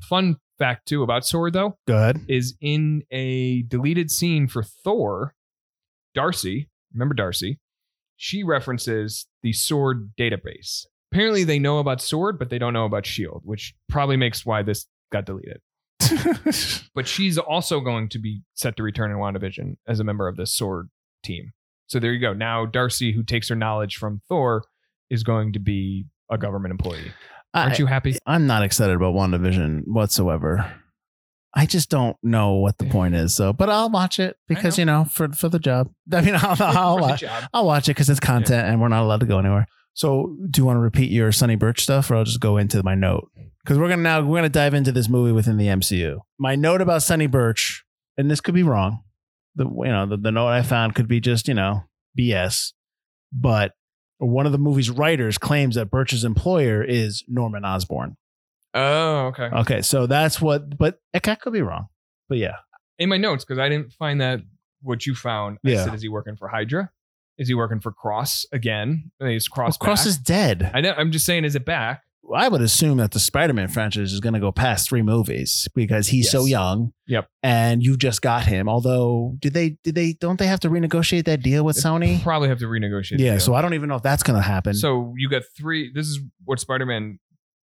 Fun 0.02 0.36
fact 0.58 0.86
too 0.88 1.02
about 1.02 1.24
Sword 1.24 1.52
though 1.52 1.78
Good. 1.86 2.24
is 2.28 2.56
in 2.60 3.04
a 3.10 3.62
deleted 3.62 4.10
scene 4.10 4.48
for 4.48 4.62
Thor, 4.62 5.34
Darcy, 6.14 6.68
remember 6.92 7.14
Darcy? 7.14 7.58
She 8.16 8.42
references 8.42 9.26
the 9.42 9.52
Sword 9.52 10.10
database. 10.18 10.86
Apparently 11.12 11.44
they 11.44 11.58
know 11.58 11.78
about 11.78 12.02
Sword, 12.02 12.38
but 12.38 12.50
they 12.50 12.58
don't 12.58 12.72
know 12.72 12.84
about 12.84 13.06
Shield, 13.06 13.42
which 13.44 13.74
probably 13.88 14.16
makes 14.16 14.44
why 14.44 14.62
this 14.62 14.86
got 15.12 15.24
deleted. 15.24 15.60
But 16.94 17.06
she's 17.06 17.38
also 17.38 17.80
going 17.80 18.08
to 18.08 18.18
be 18.18 18.42
set 18.54 18.76
to 18.76 18.82
return 18.82 19.12
in 19.12 19.18
WandaVision 19.18 19.76
as 19.86 20.00
a 20.00 20.04
member 20.04 20.26
of 20.26 20.36
the 20.36 20.46
Sword 20.46 20.88
team. 21.22 21.52
So 21.86 22.00
there 22.00 22.12
you 22.12 22.20
go. 22.20 22.32
Now 22.32 22.66
Darcy, 22.66 23.12
who 23.12 23.22
takes 23.22 23.48
her 23.48 23.54
knowledge 23.54 23.96
from 23.96 24.20
Thor, 24.28 24.64
is 25.10 25.22
going 25.22 25.52
to 25.52 25.60
be 25.60 26.06
a 26.30 26.36
government 26.36 26.72
employee. 26.72 27.12
Aren't 27.64 27.74
I, 27.74 27.78
you 27.78 27.86
happy? 27.86 28.16
I'm 28.26 28.46
not 28.46 28.62
excited 28.62 28.94
about 28.96 29.14
WandaVision 29.14 29.82
whatsoever. 29.86 30.72
I 31.54 31.66
just 31.66 31.90
don't 31.90 32.16
know 32.22 32.54
what 32.54 32.78
the 32.78 32.84
point 32.84 33.14
is. 33.14 33.34
So, 33.34 33.52
but 33.52 33.70
I'll 33.70 33.90
watch 33.90 34.18
it 34.20 34.36
because 34.46 34.76
know. 34.78 34.82
you 34.82 34.86
know 34.86 35.04
for 35.04 35.32
for 35.32 35.48
the 35.48 35.58
job. 35.58 35.90
I 36.12 36.20
mean, 36.20 36.34
I'll 36.36 36.56
I'll, 36.60 36.98
watch. 36.98 37.24
I'll 37.52 37.66
watch 37.66 37.88
it 37.88 37.92
because 37.92 38.10
it's 38.10 38.20
content 38.20 38.68
and 38.68 38.80
we're 38.80 38.88
not 38.88 39.02
allowed 39.02 39.20
to 39.20 39.26
go 39.26 39.38
anywhere. 39.38 39.66
So, 39.94 40.36
do 40.48 40.60
you 40.60 40.64
want 40.64 40.76
to 40.76 40.80
repeat 40.80 41.10
your 41.10 41.32
Sonny 41.32 41.56
Burch 41.56 41.82
stuff, 41.82 42.10
or 42.10 42.16
I'll 42.16 42.24
just 42.24 42.38
go 42.38 42.56
into 42.56 42.82
my 42.84 42.94
note 42.94 43.30
because 43.64 43.78
we're 43.78 43.88
gonna 43.88 44.02
now 44.02 44.20
we're 44.22 44.38
gonna 44.38 44.48
dive 44.48 44.74
into 44.74 44.92
this 44.92 45.08
movie 45.08 45.32
within 45.32 45.56
the 45.56 45.66
MCU. 45.66 46.18
My 46.38 46.54
note 46.54 46.80
about 46.80 47.02
Sonny 47.02 47.26
Burch, 47.26 47.84
and 48.16 48.30
this 48.30 48.40
could 48.40 48.54
be 48.54 48.62
wrong. 48.62 49.02
The 49.56 49.64
you 49.64 49.90
know 49.90 50.06
the, 50.06 50.16
the 50.16 50.30
note 50.30 50.46
I 50.46 50.62
found 50.62 50.94
could 50.94 51.08
be 51.08 51.18
just 51.18 51.48
you 51.48 51.54
know 51.54 51.82
BS, 52.16 52.72
but 53.32 53.72
one 54.18 54.46
of 54.46 54.52
the 54.52 54.58
movie's 54.58 54.90
writers 54.90 55.38
claims 55.38 55.76
that 55.76 55.90
Burch's 55.90 56.24
employer 56.24 56.82
is 56.82 57.24
Norman 57.28 57.64
Osborn. 57.64 58.16
Oh, 58.74 59.26
okay. 59.28 59.44
Okay, 59.44 59.82
so 59.82 60.06
that's 60.06 60.40
what, 60.40 60.76
but 60.76 61.00
I 61.14 61.18
could 61.20 61.52
be 61.52 61.62
wrong. 61.62 61.88
But 62.28 62.38
yeah, 62.38 62.56
in 62.98 63.08
my 63.08 63.16
notes 63.16 63.44
because 63.44 63.58
I 63.58 63.68
didn't 63.68 63.92
find 63.92 64.20
that 64.20 64.40
what 64.82 65.06
you 65.06 65.14
found. 65.14 65.58
I 65.64 65.70
Yeah. 65.70 65.84
said, 65.84 65.94
is 65.94 66.02
he 66.02 66.08
working 66.08 66.36
for 66.36 66.48
Hydra? 66.48 66.90
Is 67.38 67.48
he 67.48 67.54
working 67.54 67.80
for 67.80 67.92
Cross 67.92 68.46
again? 68.52 69.10
Is 69.20 69.48
Cross 69.48 69.76
Cross 69.78 70.00
back? 70.02 70.06
is 70.08 70.18
dead. 70.18 70.70
I 70.74 70.80
know. 70.80 70.92
I'm 70.96 71.12
just 71.12 71.24
saying, 71.24 71.44
is 71.44 71.54
it 71.54 71.64
back? 71.64 72.02
I 72.34 72.48
would 72.48 72.60
assume 72.60 72.98
that 72.98 73.12
the 73.12 73.18
Spider-Man 73.18 73.68
franchise 73.68 74.12
is 74.12 74.20
going 74.20 74.34
to 74.34 74.40
go 74.40 74.52
past 74.52 74.88
three 74.88 75.02
movies 75.02 75.68
because 75.74 76.08
he's 76.08 76.30
so 76.30 76.44
young. 76.44 76.92
Yep. 77.06 77.28
And 77.42 77.82
you 77.82 77.96
just 77.96 78.22
got 78.22 78.44
him. 78.44 78.68
Although, 78.68 79.36
did 79.38 79.54
they? 79.54 79.76
Did 79.82 79.94
they? 79.94 80.12
Don't 80.12 80.38
they 80.38 80.46
have 80.46 80.60
to 80.60 80.70
renegotiate 80.70 81.24
that 81.24 81.42
deal 81.42 81.64
with 81.64 81.76
Sony? 81.76 82.22
Probably 82.22 82.48
have 82.48 82.58
to 82.58 82.66
renegotiate. 82.66 83.18
Yeah. 83.18 83.38
So 83.38 83.54
I 83.54 83.62
don't 83.62 83.74
even 83.74 83.88
know 83.88 83.96
if 83.96 84.02
that's 84.02 84.22
going 84.22 84.36
to 84.36 84.42
happen. 84.42 84.74
so 84.74 85.14
you 85.16 85.28
got 85.28 85.42
three. 85.56 85.90
This 85.92 86.06
is 86.06 86.20
what 86.44 86.60
Spider-Man, 86.60 87.18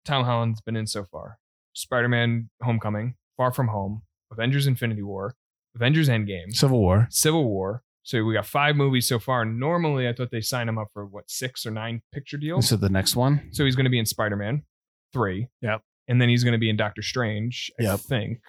Tom 0.06 0.24
Holland's 0.24 0.62
been 0.62 0.76
in 0.76 0.88
so 0.88 1.04
far: 1.04 1.40
Spider-Man: 1.74 2.50
Homecoming, 2.62 3.16
Far 3.38 3.52
From 3.52 3.68
Home, 3.68 4.04
Avengers: 4.32 4.68
Infinity 4.68 5.04
War, 5.04 5.36
Avengers: 5.76 6.08
Endgame, 6.10 6.54
Civil 6.54 6.80
War. 6.80 7.08
Civil 7.10 7.46
War. 7.46 7.84
So 8.04 8.24
we 8.24 8.34
got 8.34 8.46
five 8.46 8.76
movies 8.76 9.08
so 9.08 9.18
far. 9.18 9.46
Normally, 9.46 10.08
I 10.10 10.14
thought 10.14 10.30
they 10.32 10.42
sign 10.42 10.68
him 10.68 10.78
up 10.78 10.90
for 10.94 11.06
what 11.06 11.30
six 11.30 11.66
or 11.66 11.72
nine 11.72 12.02
picture 12.14 12.38
deals. 12.38 12.68
So 12.68 12.76
the 12.76 12.90
next 12.90 13.16
one. 13.16 13.48
So 13.52 13.64
he's 13.66 13.76
going 13.76 13.86
to 13.86 13.90
be 13.90 14.00
in 14.00 14.06
Spider 14.06 14.36
Man 14.36 14.64
3. 15.14 15.48
Yep. 15.62 15.82
And 16.10 16.22
then 16.22 16.28
he's 16.28 16.44
going 16.44 16.52
to 16.54 16.58
be 16.60 16.70
in 16.70 16.76
Doctor 16.76 17.02
Strange, 17.02 17.72
I 17.80 17.84
Yep. 17.84 18.00
think. 18.02 18.40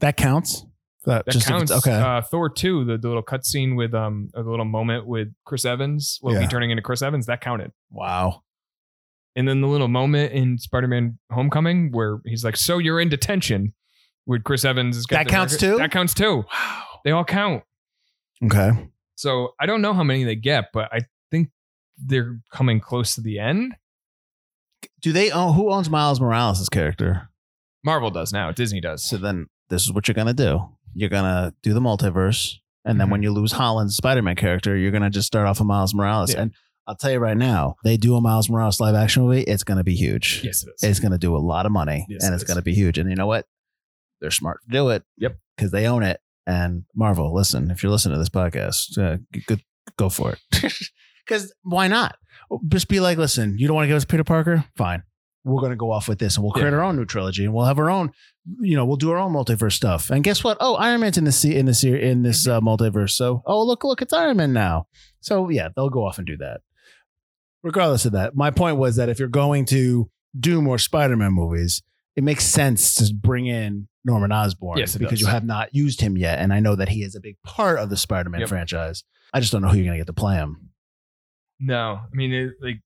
That 0.00 0.16
counts. 0.16 0.64
That, 1.04 1.26
That 1.26 1.32
just 1.32 1.46
counts. 1.46 1.70
it's- 1.70 1.86
okay. 1.86 1.94
Uh, 2.00 2.22
Thor 2.22 2.48
2, 2.48 2.84
the, 2.86 2.96
the 2.96 3.08
little 3.08 3.22
cutscene 3.22 3.76
with 3.76 3.92
um 3.92 4.30
a 4.34 4.40
little 4.40 4.64
moment 4.64 5.06
with 5.06 5.28
Chris 5.44 5.64
Evans, 5.64 6.18
Loki 6.22 6.40
Yeah. 6.40 6.46
turning 6.48 6.70
into 6.70 6.82
Chris 6.82 7.02
Evans, 7.02 7.26
that 7.26 7.40
counted. 7.40 7.72
wow. 7.90 8.42
And 9.34 9.48
then 9.48 9.60
the 9.62 9.66
little 9.66 9.88
moment 9.88 10.32
in 10.32 10.58
Spider 10.58 10.86
Man 10.88 11.18
Homecoming 11.30 11.90
where 11.92 12.20
he's 12.26 12.44
like, 12.44 12.56
So 12.56 12.78
you're 12.78 13.00
in 13.00 13.08
detention 13.08 13.72
with 14.26 14.44
Chris 14.44 14.64
Evans. 14.64 14.94
Has 14.96 15.06
got 15.06 15.18
That 15.24 15.28
counts 15.28 15.54
record- 15.54 15.66
too? 15.72 15.78
That 15.78 15.90
counts 15.90 16.14
too. 16.14 16.44
Wow. 16.52 16.82
They 17.04 17.10
all 17.12 17.24
count. 17.24 17.62
Okay. 18.44 18.70
So 19.22 19.54
I 19.60 19.66
don't 19.66 19.82
know 19.82 19.94
how 19.94 20.02
many 20.02 20.24
they 20.24 20.34
get, 20.34 20.70
but 20.72 20.88
I 20.92 21.02
think 21.30 21.50
they're 21.96 22.40
coming 22.52 22.80
close 22.80 23.14
to 23.14 23.20
the 23.20 23.38
end. 23.38 23.74
Do 25.00 25.12
they 25.12 25.30
own? 25.30 25.54
Who 25.54 25.70
owns 25.70 25.88
Miles 25.88 26.20
Morales' 26.20 26.68
character? 26.68 27.28
Marvel 27.84 28.10
does 28.10 28.32
now. 28.32 28.50
Disney 28.50 28.80
does. 28.80 29.04
So 29.08 29.16
then 29.18 29.46
this 29.68 29.82
is 29.82 29.92
what 29.92 30.08
you're 30.08 30.14
gonna 30.16 30.34
do. 30.34 30.68
You're 30.94 31.08
gonna 31.08 31.54
do 31.62 31.72
the 31.72 31.80
multiverse, 31.80 32.56
and 32.84 33.00
then 33.00 33.06
Mhm. 33.06 33.10
when 33.12 33.22
you 33.22 33.30
lose 33.32 33.52
Holland's 33.52 33.96
Spider-Man 33.96 34.34
character, 34.34 34.76
you're 34.76 34.90
gonna 34.90 35.08
just 35.10 35.28
start 35.28 35.46
off 35.46 35.60
with 35.60 35.68
Miles 35.68 35.94
Morales. 35.94 36.34
Yeah. 36.34 36.42
And 36.42 36.54
I'll 36.88 36.96
tell 36.96 37.12
you 37.12 37.18
right 37.20 37.36
now, 37.36 37.76
they 37.84 37.96
do 37.96 38.16
a 38.16 38.20
Miles 38.20 38.50
Morales 38.50 38.80
live 38.80 38.96
action 38.96 39.22
movie, 39.22 39.42
it's 39.42 39.62
gonna 39.62 39.84
be 39.84 39.94
huge. 39.94 40.40
yes, 40.42 40.64
it 40.64 40.70
is. 40.76 40.82
It's 40.82 41.00
gonna 41.00 41.16
do 41.18 41.36
a 41.36 41.38
lot 41.38 41.64
of 41.64 41.70
money, 41.70 42.06
Yes, 42.08 42.24
and 42.24 42.34
it's 42.34 42.42
is. 42.42 42.48
gonna 42.48 42.60
be 42.62 42.74
huge. 42.74 42.98
And 42.98 43.08
you 43.08 43.14
know 43.14 43.28
what? 43.28 43.46
They're 44.20 44.32
smart 44.32 44.62
to 44.64 44.70
do 44.70 44.88
it. 44.90 45.04
Yep. 45.18 45.38
because 45.56 45.70
they 45.70 45.86
own 45.86 46.02
it. 46.02 46.20
And 46.46 46.84
Marvel, 46.94 47.32
listen, 47.34 47.70
if 47.70 47.82
you're 47.82 47.92
listening 47.92 48.14
to 48.14 48.18
this 48.18 48.28
podcast, 48.28 48.98
uh, 48.98 49.18
g- 49.32 49.44
good, 49.46 49.62
go 49.96 50.08
for 50.08 50.32
it. 50.32 50.72
Because 51.24 51.54
why 51.62 51.86
not? 51.86 52.16
Just 52.66 52.88
be 52.88 52.98
like, 52.98 53.16
listen, 53.16 53.56
you 53.56 53.68
don't 53.68 53.76
want 53.76 53.84
to 53.84 53.88
give 53.88 53.96
us 53.96 54.04
Peter 54.04 54.24
Parker? 54.24 54.64
Fine. 54.76 55.04
We're 55.44 55.60
going 55.60 55.70
to 55.70 55.76
go 55.76 55.92
off 55.92 56.08
with 56.08 56.18
this 56.18 56.34
and 56.36 56.42
we'll 56.42 56.52
create 56.52 56.70
Yeah. 56.72 56.78
our 56.78 56.82
own 56.82 56.96
new 56.96 57.04
trilogy 57.04 57.44
and 57.44 57.54
we'll 57.54 57.64
have 57.66 57.78
our 57.78 57.88
own, 57.88 58.10
you 58.60 58.74
know, 58.76 58.84
we'll 58.84 58.96
do 58.96 59.12
our 59.12 59.18
own 59.18 59.32
multiverse 59.32 59.74
stuff. 59.74 60.10
And 60.10 60.24
guess 60.24 60.42
what? 60.42 60.56
Oh, 60.58 60.74
Iron 60.74 61.00
Man's 61.00 61.16
in 61.18 61.22
this, 61.24 61.44
in 61.44 61.66
this, 61.66 61.84
in 61.84 62.22
this 62.24 62.48
uh, 62.48 62.60
multiverse. 62.60 63.10
So, 63.10 63.40
oh, 63.46 63.64
look, 63.64 63.84
look, 63.84 64.02
it's 64.02 64.12
Iron 64.12 64.36
Man 64.38 64.52
now. 64.52 64.88
So, 65.20 65.48
yeah, 65.48 65.68
they'll 65.76 65.90
go 65.90 66.04
off 66.04 66.18
and 66.18 66.26
do 66.26 66.36
that. 66.38 66.60
Regardless 67.62 68.04
of 68.04 68.12
that, 68.12 68.34
my 68.34 68.50
point 68.50 68.76
was 68.78 68.96
that 68.96 69.08
if 69.08 69.20
you're 69.20 69.28
going 69.28 69.64
to 69.66 70.10
do 70.38 70.60
more 70.60 70.76
Spider 70.78 71.16
Man 71.16 71.32
movies, 71.32 71.82
it 72.16 72.24
makes 72.24 72.44
sense 72.44 72.96
to 72.96 73.14
bring 73.14 73.46
in 73.46 73.86
Norman 74.04 74.32
Osborn 74.32 74.78
Yes, 74.78 74.96
because 74.96 75.10
does. 75.12 75.20
you 75.20 75.26
have 75.28 75.44
not 75.44 75.74
used 75.74 76.00
him 76.00 76.16
yet. 76.16 76.38
And 76.40 76.52
I 76.52 76.60
know 76.60 76.74
that 76.76 76.88
he 76.88 77.02
is 77.02 77.14
a 77.14 77.20
big 77.20 77.36
part 77.44 77.78
of 77.78 77.88
the 77.90 77.96
Spider 77.96 78.30
Man 78.30 78.40
Yep. 78.40 78.48
franchise. 78.48 79.04
I 79.32 79.40
just 79.40 79.52
don't 79.52 79.62
know 79.62 79.68
who 79.68 79.76
you're 79.76 79.84
going 79.86 79.96
to 79.96 80.00
get 80.00 80.06
to 80.08 80.12
play 80.12 80.34
him. 80.34 80.70
No, 81.60 82.00
I 82.02 82.14
mean, 82.14 82.32
it, 82.32 82.52
like 82.60 82.80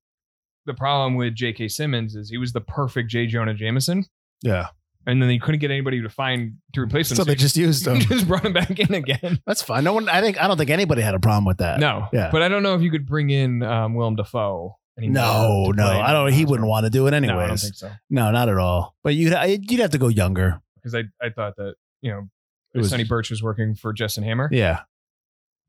the 0.67 0.75
problem 0.75 1.14
with 1.14 1.35
J.K. 1.35 1.69
Simmons 1.69 2.14
is 2.14 2.29
he 2.29 2.37
was 2.39 2.53
the 2.53 2.61
perfect 2.61 3.11
J. 3.11 3.27
Jonah 3.27 3.55
Jameson, 3.55 4.05
Yeah. 4.43 4.69
and 5.07 5.23
then 5.23 5.29
they 5.29 5.39
couldn't 5.39 5.61
get 5.61 5.71
anybody 5.71 6.03
to 6.03 6.09
find 6.11 6.57
to 6.75 6.83
replace 6.83 7.11
him. 7.11 7.17
So 7.17 7.25
they 7.25 7.35
just 7.37 7.57
used 7.57 7.87
him. 7.87 8.01
just 8.01 8.29
brought 8.29 8.45
him 8.45 8.53
back 8.53 8.79
in 8.79 8.93
again. 8.93 9.41
That's 9.47 9.62
fine. 9.62 9.85
No 9.85 9.95
one, 9.95 10.09
I 10.11 10.21
think, 10.21 10.39
I 10.43 10.47
don't 10.47 10.59
think 10.59 10.71
anybody 10.71 11.01
had 11.03 11.14
a 11.14 11.21
problem 11.21 11.45
with 11.47 11.59
that. 11.59 11.81
No, 11.81 12.09
Yeah. 12.12 12.29
but 12.31 12.43
I 12.43 12.49
don't 12.49 12.62
know 12.62 12.75
if 12.75 12.83
you 12.83 12.91
could 12.91 13.07
bring 13.07 13.31
in 13.31 13.62
um, 13.62 13.95
Willem 13.95 14.17
Dafoe. 14.17 14.77
No, 14.99 15.73
no, 15.75 15.87
I 15.87 16.12
don't. 16.12 16.33
He 16.33 16.47
wouldn't 16.47 16.67
want 16.69 16.85
to 16.85 16.91
do 16.91 17.07
it 17.07 17.12
anyways. 17.12 17.37
No, 17.37 17.41
I 17.41 17.47
don't 17.49 17.59
think 17.59 17.75
so. 17.75 17.91
No, 18.09 18.31
not 18.31 18.49
at 18.49 18.57
all. 18.57 18.95
But 19.05 19.14
you'd 19.14 19.35
you'd 19.71 19.81
have 19.81 19.91
to 19.91 19.99
go 19.99 20.09
younger. 20.09 20.62
Because 20.87 21.05
I, 21.22 21.26
I 21.26 21.30
thought 21.30 21.57
that 21.57 21.74
you 22.01 22.11
know 22.12 22.28
It 22.74 22.78
was- 22.78 22.91
Sonny 22.91 23.05
Burch 23.05 23.30
was 23.30 23.43
working 23.43 23.74
for 23.74 23.93
Justin 23.93 24.22
Hammer. 24.24 24.49
Yeah. 24.53 24.80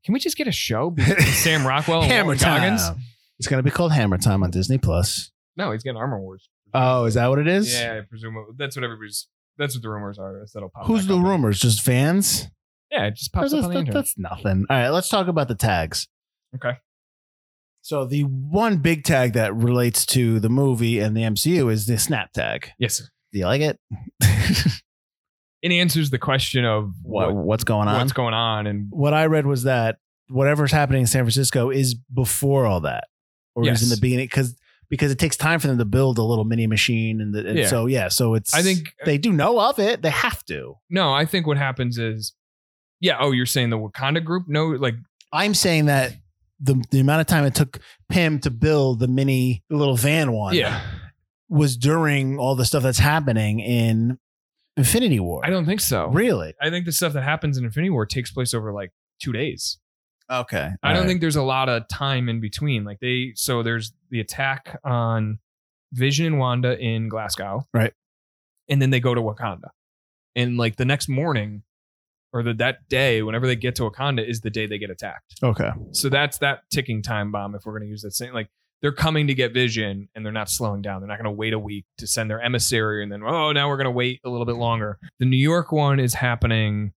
Can 0.04 0.14
we 0.14 0.20
just 0.20 0.36
get 0.36 0.46
a 0.46 0.52
show? 0.52 0.94
Sam 1.32 1.66
Rockwell 1.66 2.02
and 2.02 2.10
Hammer 2.12 2.28
Walton 2.28 2.46
Goggins? 2.48 2.82
Time. 2.88 2.98
It's 3.38 3.48
gonna 3.48 3.62
be 3.64 3.70
called 3.70 3.92
Hammer 3.92 4.16
Time 4.18 4.42
on 4.44 4.50
Disney 4.50 4.78
Plus. 4.78 5.32
No, 5.56 5.72
he's 5.72 5.82
getting 5.82 5.96
Armor 5.96 6.20
Wars. 6.20 6.48
Oh, 6.72 7.04
is 7.06 7.14
that 7.14 7.26
what 7.28 7.38
it 7.40 7.48
is? 7.48 7.72
Yeah, 7.74 7.98
I 7.98 8.06
presume 8.08 8.36
that's 8.56 8.76
what 8.76 8.84
everybody's. 8.84 9.26
That's 9.56 9.74
what 9.74 9.82
the 9.82 9.88
rumors 9.90 10.18
are. 10.20 10.44
That'll 10.54 10.68
pop. 10.68 10.86
Who's 10.86 11.00
back 11.02 11.08
the 11.08 11.16
up. 11.18 11.24
rumors? 11.24 11.58
Just 11.58 11.80
fans? 11.82 12.46
Yeah, 12.92 13.06
it 13.06 13.16
just 13.16 13.32
pops 13.32 13.50
That's, 13.50 13.64
up 13.64 13.68
on 13.68 13.74
the 13.74 13.78
internet. 13.80 13.94
that's 14.04 14.16
nothing. 14.16 14.66
All 14.70 14.76
right, 14.76 14.88
let's 14.90 15.08
talk 15.08 15.26
about 15.26 15.48
the 15.48 15.54
tags. 15.56 16.06
Okay. 16.54 16.78
So 17.82 18.04
the 18.04 18.22
one 18.22 18.78
big 18.78 19.02
tag 19.04 19.32
that 19.32 19.54
relates 19.54 20.06
to 20.06 20.38
the 20.40 20.48
movie 20.48 20.98
and 21.00 21.16
the 21.16 21.22
MCU 21.22 21.70
is 21.72 21.86
the 21.86 21.98
snap 21.98 22.32
tag. 22.32 22.70
Yes, 22.78 22.98
Do 23.32 23.38
you 23.38 23.46
like 23.46 23.62
it? 23.62 23.78
it 25.62 25.72
answers 25.72 26.10
the 26.10 26.18
question 26.18 26.64
of 26.64 26.92
what, 27.02 27.34
what, 27.34 27.44
what's 27.44 27.64
going 27.64 27.88
on? 27.88 27.98
what's 27.98 28.12
going 28.12 28.34
on, 28.34 28.66
and 28.66 28.86
what 28.90 29.14
I 29.14 29.26
read 29.26 29.46
was 29.46 29.64
that 29.64 29.98
whatever's 30.28 30.72
happening 30.72 31.02
in 31.02 31.06
San 31.06 31.24
Francisco 31.24 31.70
is 31.70 31.94
before 31.94 32.66
all 32.66 32.80
that, 32.80 33.08
or 33.54 33.68
is 33.68 33.82
in 33.82 33.88
the 33.88 34.00
beginning 34.00 34.26
because 34.26 34.56
because 34.88 35.12
it 35.12 35.18
takes 35.18 35.36
time 35.36 35.60
for 35.60 35.66
them 35.66 35.78
to 35.78 35.84
build 35.84 36.18
a 36.18 36.22
little 36.22 36.44
mini 36.44 36.66
machine, 36.66 37.20
and, 37.20 37.34
the, 37.34 37.46
and 37.46 37.58
Yeah. 37.58 37.66
so 37.68 37.86
yeah, 37.86 38.08
so 38.08 38.34
it's. 38.34 38.54
I 38.54 38.62
think 38.62 38.94
uh, 39.02 39.04
they 39.04 39.18
do 39.18 39.32
know 39.32 39.60
of 39.60 39.78
it. 39.78 40.02
They 40.02 40.10
have 40.10 40.44
to. 40.46 40.76
no. 40.88 41.12
I 41.12 41.24
think 41.24 41.46
what 41.46 41.58
happens 41.58 41.98
is, 41.98 42.34
yeah. 43.00 43.16
Oh, 43.20 43.32
you're 43.32 43.46
saying 43.46 43.70
the 43.70 43.78
Wakanda 43.78 44.24
group? 44.24 44.44
No, 44.48 44.68
like 44.68 44.94
I'm 45.32 45.54
saying 45.54 45.86
that 45.86 46.14
the 46.60 46.82
the 46.90 47.00
amount 47.00 47.20
of 47.20 47.26
time 47.26 47.44
it 47.44 47.54
took 47.54 47.80
Pym 48.08 48.38
to 48.40 48.50
build 48.50 49.00
the 49.00 49.08
mini 49.08 49.62
the 49.68 49.76
little 49.76 49.96
van 49.96 50.32
one, 50.32 50.54
yeah. 50.54 50.80
was 51.48 51.76
during 51.76 52.38
all 52.38 52.54
the 52.54 52.64
stuff 52.64 52.82
that's 52.82 52.98
happening 52.98 53.60
in 53.60 54.18
Infinity 54.78 55.20
War. 55.20 55.44
I 55.44 55.50
don't 55.50 55.66
think 55.66 55.80
so. 55.80 56.08
really. 56.08 56.54
I 56.60 56.70
think 56.70 56.86
the 56.86 56.92
stuff 56.92 57.12
that 57.12 57.22
happens 57.22 57.58
in 57.58 57.64
Infinity 57.64 57.90
War 57.90 58.06
takes 58.06 58.30
place 58.30 58.54
over 58.54 58.72
like 58.72 58.92
two 59.20 59.32
days. 59.32 59.78
Okay, 60.30 60.70
I 60.82 60.92
don't 60.92 61.06
think 61.06 61.20
there's 61.22 61.36
a 61.36 61.42
lot 61.42 61.68
of 61.70 61.88
time 61.88 62.28
in 62.28 62.40
between. 62.40 62.84
Like 62.84 63.00
they, 63.00 63.32
so 63.34 63.62
there's 63.62 63.92
the 64.10 64.20
attack 64.20 64.78
on 64.84 65.38
Vision 65.92 66.26
and 66.26 66.38
Wanda 66.38 66.78
in 66.78 67.08
Glasgow, 67.08 67.66
Right. 67.72 67.94
And 68.68 68.82
then 68.82 68.90
they 68.90 69.00
go 69.00 69.14
to 69.14 69.22
Wakanda, 69.22 69.70
and 70.36 70.58
like 70.58 70.76
the 70.76 70.84
next 70.84 71.08
morning, 71.08 71.62
or 72.34 72.42
the 72.42 72.52
that 72.54 72.88
day, 72.90 73.22
whenever 73.22 73.46
they 73.46 73.56
get 73.56 73.74
to 73.76 73.84
Wakanda, 73.84 74.28
is 74.28 74.42
the 74.42 74.50
day 74.50 74.66
they 74.66 74.76
get 74.76 74.90
attacked. 74.90 75.36
Okay, 75.42 75.70
So 75.92 76.10
that's 76.10 76.36
that 76.38 76.64
ticking 76.70 77.00
time 77.00 77.32
bomb. 77.32 77.54
If 77.54 77.62
we're 77.64 77.72
going 77.72 77.84
to 77.84 77.88
use 77.88 78.02
that 78.02 78.12
same, 78.12 78.34
like 78.34 78.50
they're 78.80 78.92
coming 78.92 79.26
to 79.26 79.34
get 79.34 79.52
Vision, 79.52 80.08
and 80.14 80.24
they're 80.24 80.32
not 80.32 80.48
slowing 80.48 80.82
down. 80.82 81.00
They're 81.00 81.08
not 81.08 81.18
going 81.18 81.24
to 81.24 81.30
wait 81.30 81.52
a 81.52 81.58
week 81.58 81.84
to 81.98 82.06
send 82.06 82.30
their 82.30 82.40
emissary, 82.40 83.02
and 83.02 83.10
then 83.10 83.22
oh, 83.24 83.52
now 83.52 83.68
we're 83.68 83.76
going 83.76 83.86
to 83.86 83.90
wait 83.90 84.20
a 84.24 84.30
little 84.30 84.46
bit 84.46 84.56
longer. 84.56 84.98
The 85.18 85.26
New 85.26 85.36
York 85.36 85.72
one 85.72 85.98
is 86.00 86.14
happening 86.14 86.92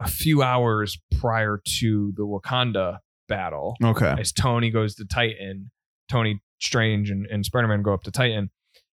a 0.00 0.08
few 0.08 0.42
hours 0.42 0.98
prior 1.18 1.60
to 1.78 2.12
the 2.16 2.22
Wakanda 2.22 2.98
battle 3.28 3.76
okay, 3.82 4.14
as 4.18 4.32
Tony 4.32 4.70
goes 4.70 4.94
to 4.96 5.04
Titan, 5.04 5.70
Tony 6.08 6.40
Strange 6.60 7.10
and, 7.10 7.26
and 7.26 7.44
Spider 7.44 7.68
Man 7.68 7.82
go 7.82 7.94
up 7.94 8.02
to 8.04 8.10
Titan. 8.10 8.50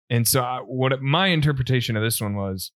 And 0.10 0.28
so, 0.28 0.42
I, 0.42 0.60
what 0.60 1.02
my 1.02 1.28
interpretation 1.28 1.98
of 1.98 2.04
this 2.04 2.22
one 2.22 2.36
was, 2.36 2.72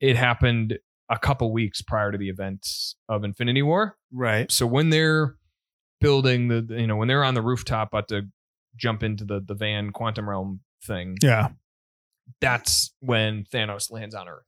it 0.00 0.16
happened 0.16 0.78
a 1.08 1.18
couple 1.18 1.52
weeks 1.52 1.82
prior 1.82 2.10
to 2.10 2.18
the 2.18 2.28
events 2.28 2.96
of 3.08 3.22
Infinity 3.22 3.62
War. 3.62 3.96
right. 4.10 4.50
So 4.50 4.66
when 4.66 4.90
they're 4.90 5.36
building 6.02 6.48
the, 6.48 6.66
you 6.78 6.86
know, 6.86 6.96
when 6.96 7.08
they're 7.08 7.24
on 7.24 7.34
the 7.34 7.42
rooftop 7.42 7.88
about 7.88 8.08
to 8.08 8.22
jump 8.76 9.02
into 9.02 9.24
the 9.24 9.40
the 9.40 9.54
van 9.54 9.90
quantum 9.90 10.28
realm 10.28 10.60
thing, 10.84 11.16
Yeah, 11.22 11.48
that's 12.40 12.92
when 13.00 13.44
Thanos 13.52 13.90
lands 13.90 14.14
on 14.14 14.28
Earth. 14.28 14.44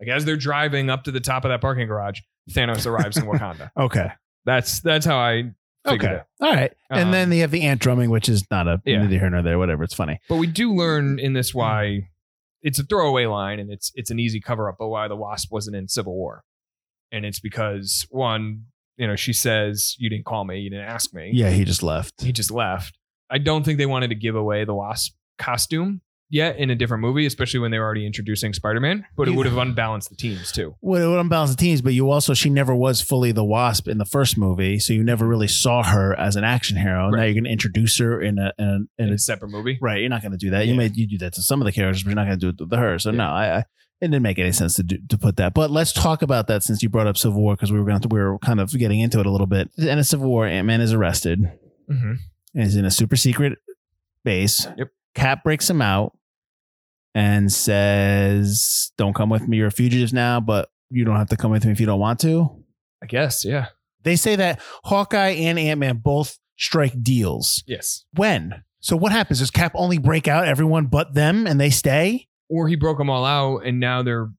Like 0.00 0.08
as 0.08 0.24
they're 0.24 0.36
driving 0.36 0.90
up 0.90 1.04
to 1.04 1.10
the 1.10 1.20
top 1.20 1.44
of 1.44 1.50
that 1.50 1.60
parking 1.60 1.86
garage, 1.86 2.20
Thanos 2.50 2.86
arrives 2.86 3.16
in 3.16 3.24
Wakanda. 3.26 3.70
okay, 3.76 4.10
That's 4.44 4.80
that's 4.80 5.04
how 5.06 5.16
I 5.18 5.52
okay. 5.86 6.06
it. 6.16 6.24
All 6.40 6.52
right, 6.52 6.72
and 6.90 7.06
Um, 7.06 7.10
then 7.10 7.32
you 7.32 7.40
have 7.42 7.50
the 7.50 7.62
ant 7.62 7.80
drumming, 7.80 8.10
which 8.10 8.28
is 8.28 8.44
not 8.50 8.68
a 8.68 8.80
Yeah. 8.84 9.02
neither 9.02 9.18
here 9.18 9.30
nor 9.30 9.42
there. 9.42 9.58
Whatever, 9.58 9.82
it's 9.84 9.94
funny. 9.94 10.20
But 10.28 10.36
we 10.36 10.46
do 10.46 10.72
learn 10.74 11.18
in 11.18 11.32
this 11.32 11.52
why 11.54 12.08
it's 12.62 12.78
a 12.78 12.84
throwaway 12.84 13.26
line 13.26 13.58
and 13.60 13.70
it's 13.72 13.90
it's 13.94 14.10
an 14.10 14.18
easy 14.20 14.40
cover 14.40 14.68
up, 14.68 14.76
but 14.78 14.88
why 14.88 15.08
the 15.08 15.16
Wasp 15.16 15.50
wasn't 15.52 15.76
in 15.76 15.88
Civil 15.88 16.14
War. 16.14 16.44
And 17.10 17.24
it's 17.24 17.40
because 17.40 18.06
one, 18.10 18.66
you 18.98 19.06
know, 19.06 19.16
she 19.16 19.32
says, 19.32 19.94
You 19.98 20.10
didn't 20.10 20.24
call 20.26 20.44
me, 20.44 20.58
you 20.60 20.70
didn't 20.70 20.86
ask 20.86 21.14
me. 21.14 21.30
Yeah, 21.32 21.50
he 21.50 21.64
just 21.64 21.82
left. 21.82 22.20
He 22.22 22.32
just 22.32 22.50
left. 22.50 22.98
I 23.30 23.38
don't 23.38 23.64
think 23.64 23.78
they 23.78 23.86
wanted 23.86 24.08
to 24.08 24.14
give 24.16 24.34
away 24.36 24.64
the 24.64 24.74
Wasp 24.74 25.14
costume 25.38 26.00
yet 26.30 26.56
in 26.58 26.68
a 26.68 26.74
different 26.74 27.00
movie, 27.00 27.24
especially 27.24 27.60
when 27.60 27.70
they 27.70 27.78
were 27.78 27.84
already 27.84 28.04
introducing 28.06 28.52
Spider-Man. 28.52 29.04
But 29.16 29.28
it 29.28 29.30
would 29.32 29.46
have 29.46 29.56
unbalanced 29.56 30.10
the 30.10 30.16
teams 30.16 30.52
too. 30.52 30.74
Well, 30.82 31.02
it 31.02 31.08
would 31.10 31.20
unbalance 31.20 31.50
the 31.50 31.56
teams, 31.56 31.80
but 31.80 31.94
you 31.94 32.10
also 32.10 32.34
she 32.34 32.50
never 32.50 32.74
was 32.74 33.00
fully 33.00 33.32
the 33.32 33.44
Wasp 33.44 33.88
in 33.88 33.96
the 33.98 34.04
first 34.04 34.36
movie, 34.36 34.78
so 34.78 34.92
you 34.92 35.02
never 35.04 35.26
really 35.26 35.48
saw 35.48 35.82
her 35.82 36.18
as 36.18 36.36
an 36.36 36.44
action 36.44 36.76
hero. 36.76 37.08
Now 37.10 37.22
you're 37.22 37.32
going 37.34 37.44
to 37.44 37.50
introduce 37.50 37.98
her 37.98 38.20
in 38.20 38.38
a 38.38 38.52
in 38.58 38.66
a, 38.68 38.74
in 39.02 39.06
In 39.06 39.08
a 39.10 39.14
a 39.14 39.18
separate 39.18 39.50
movie. 39.50 39.78
right. 39.80 40.00
You're 40.00 40.10
not 40.10 40.20
going 40.22 40.32
to 40.32 40.38
do 40.38 40.50
that. 40.50 40.66
You 40.66 40.72
Yeah. 40.72 40.78
may 40.78 40.90
you 40.92 41.06
do 41.06 41.18
that 41.18 41.32
to 41.34 41.42
some 41.42 41.62
of 41.62 41.66
the 41.66 41.72
characters, 41.72 42.02
but 42.02 42.10
you're 42.10 42.16
not 42.16 42.26
going 42.26 42.38
to 42.40 42.52
do 42.52 42.64
it 42.64 42.68
to 42.70 42.76
her. 42.76 42.98
So 42.98 43.10
Yeah. 43.10 43.16
no, 43.16 43.24
I, 43.24 43.56
I 43.58 43.64
it 44.00 44.08
didn't 44.08 44.22
make 44.22 44.38
any 44.38 44.52
sense 44.52 44.76
to 44.76 44.82
do, 44.82 44.98
to 45.08 45.18
put 45.18 45.36
that. 45.36 45.54
But 45.54 45.70
let's 45.70 45.92
talk 45.92 46.22
about 46.22 46.46
that 46.46 46.62
since 46.62 46.82
you 46.82 46.88
brought 46.88 47.06
up 47.06 47.16
Civil 47.16 47.40
War 47.40 47.54
because 47.54 47.72
we 47.72 47.78
were 47.78 47.84
going 47.84 48.00
to 48.00 48.08
we 48.08 48.20
were 48.20 48.38
kind 48.38 48.60
of 48.60 48.70
getting 48.72 49.00
into 49.00 49.18
it 49.18 49.26
a 49.26 49.30
little 49.30 49.46
bit. 49.46 49.70
And 49.76 50.00
a 50.00 50.04
Civil 50.04 50.28
War, 50.28 50.46
Ant 50.46 50.66
Man 50.66 50.80
is 50.80 50.92
arrested 50.92 51.40
hmm 51.88 52.14
and 52.54 52.64
is 52.64 52.76
in 52.76 52.84
a 52.84 52.90
super 52.90 53.16
secret 53.16 53.58
base. 54.24 54.66
Yep. 54.76 54.88
Cap 55.14 55.44
breaks 55.44 55.68
him 55.68 55.82
out 55.82 56.16
and 57.14 57.52
says, 57.52 58.92
"Don't 58.96 59.14
come 59.14 59.30
with 59.30 59.46
me. 59.48 59.58
You're 59.58 59.70
fugitives 59.70 60.12
now, 60.12 60.40
but 60.40 60.70
you 60.90 61.04
don't 61.04 61.16
have 61.16 61.28
to 61.30 61.36
come 61.36 61.50
with 61.50 61.64
me 61.64 61.72
if 61.72 61.80
you 61.80 61.86
don't 61.86 62.00
want 62.00 62.20
to." 62.20 62.64
I 63.02 63.06
guess, 63.06 63.44
yeah. 63.44 63.66
They 64.04 64.16
say 64.16 64.36
that 64.36 64.60
Hawkeye 64.84 65.30
and 65.30 65.58
Ant 65.58 65.80
Man 65.80 65.96
both 65.98 66.38
strike 66.56 67.02
deals. 67.02 67.62
Yes. 67.66 68.04
When? 68.14 68.62
So 68.80 68.96
what 68.96 69.12
happens? 69.12 69.40
Does 69.40 69.50
Cap 69.50 69.72
only 69.74 69.98
break 69.98 70.28
out 70.28 70.46
everyone 70.46 70.86
but 70.86 71.14
them 71.14 71.46
and 71.46 71.60
they 71.60 71.70
stay? 71.70 72.27
Or 72.48 72.68
he 72.68 72.76
broke 72.76 72.98
them 72.98 73.10
all 73.10 73.24
out 73.24 73.66
and 73.66 73.78
now 73.80 74.02
they're 74.02 74.30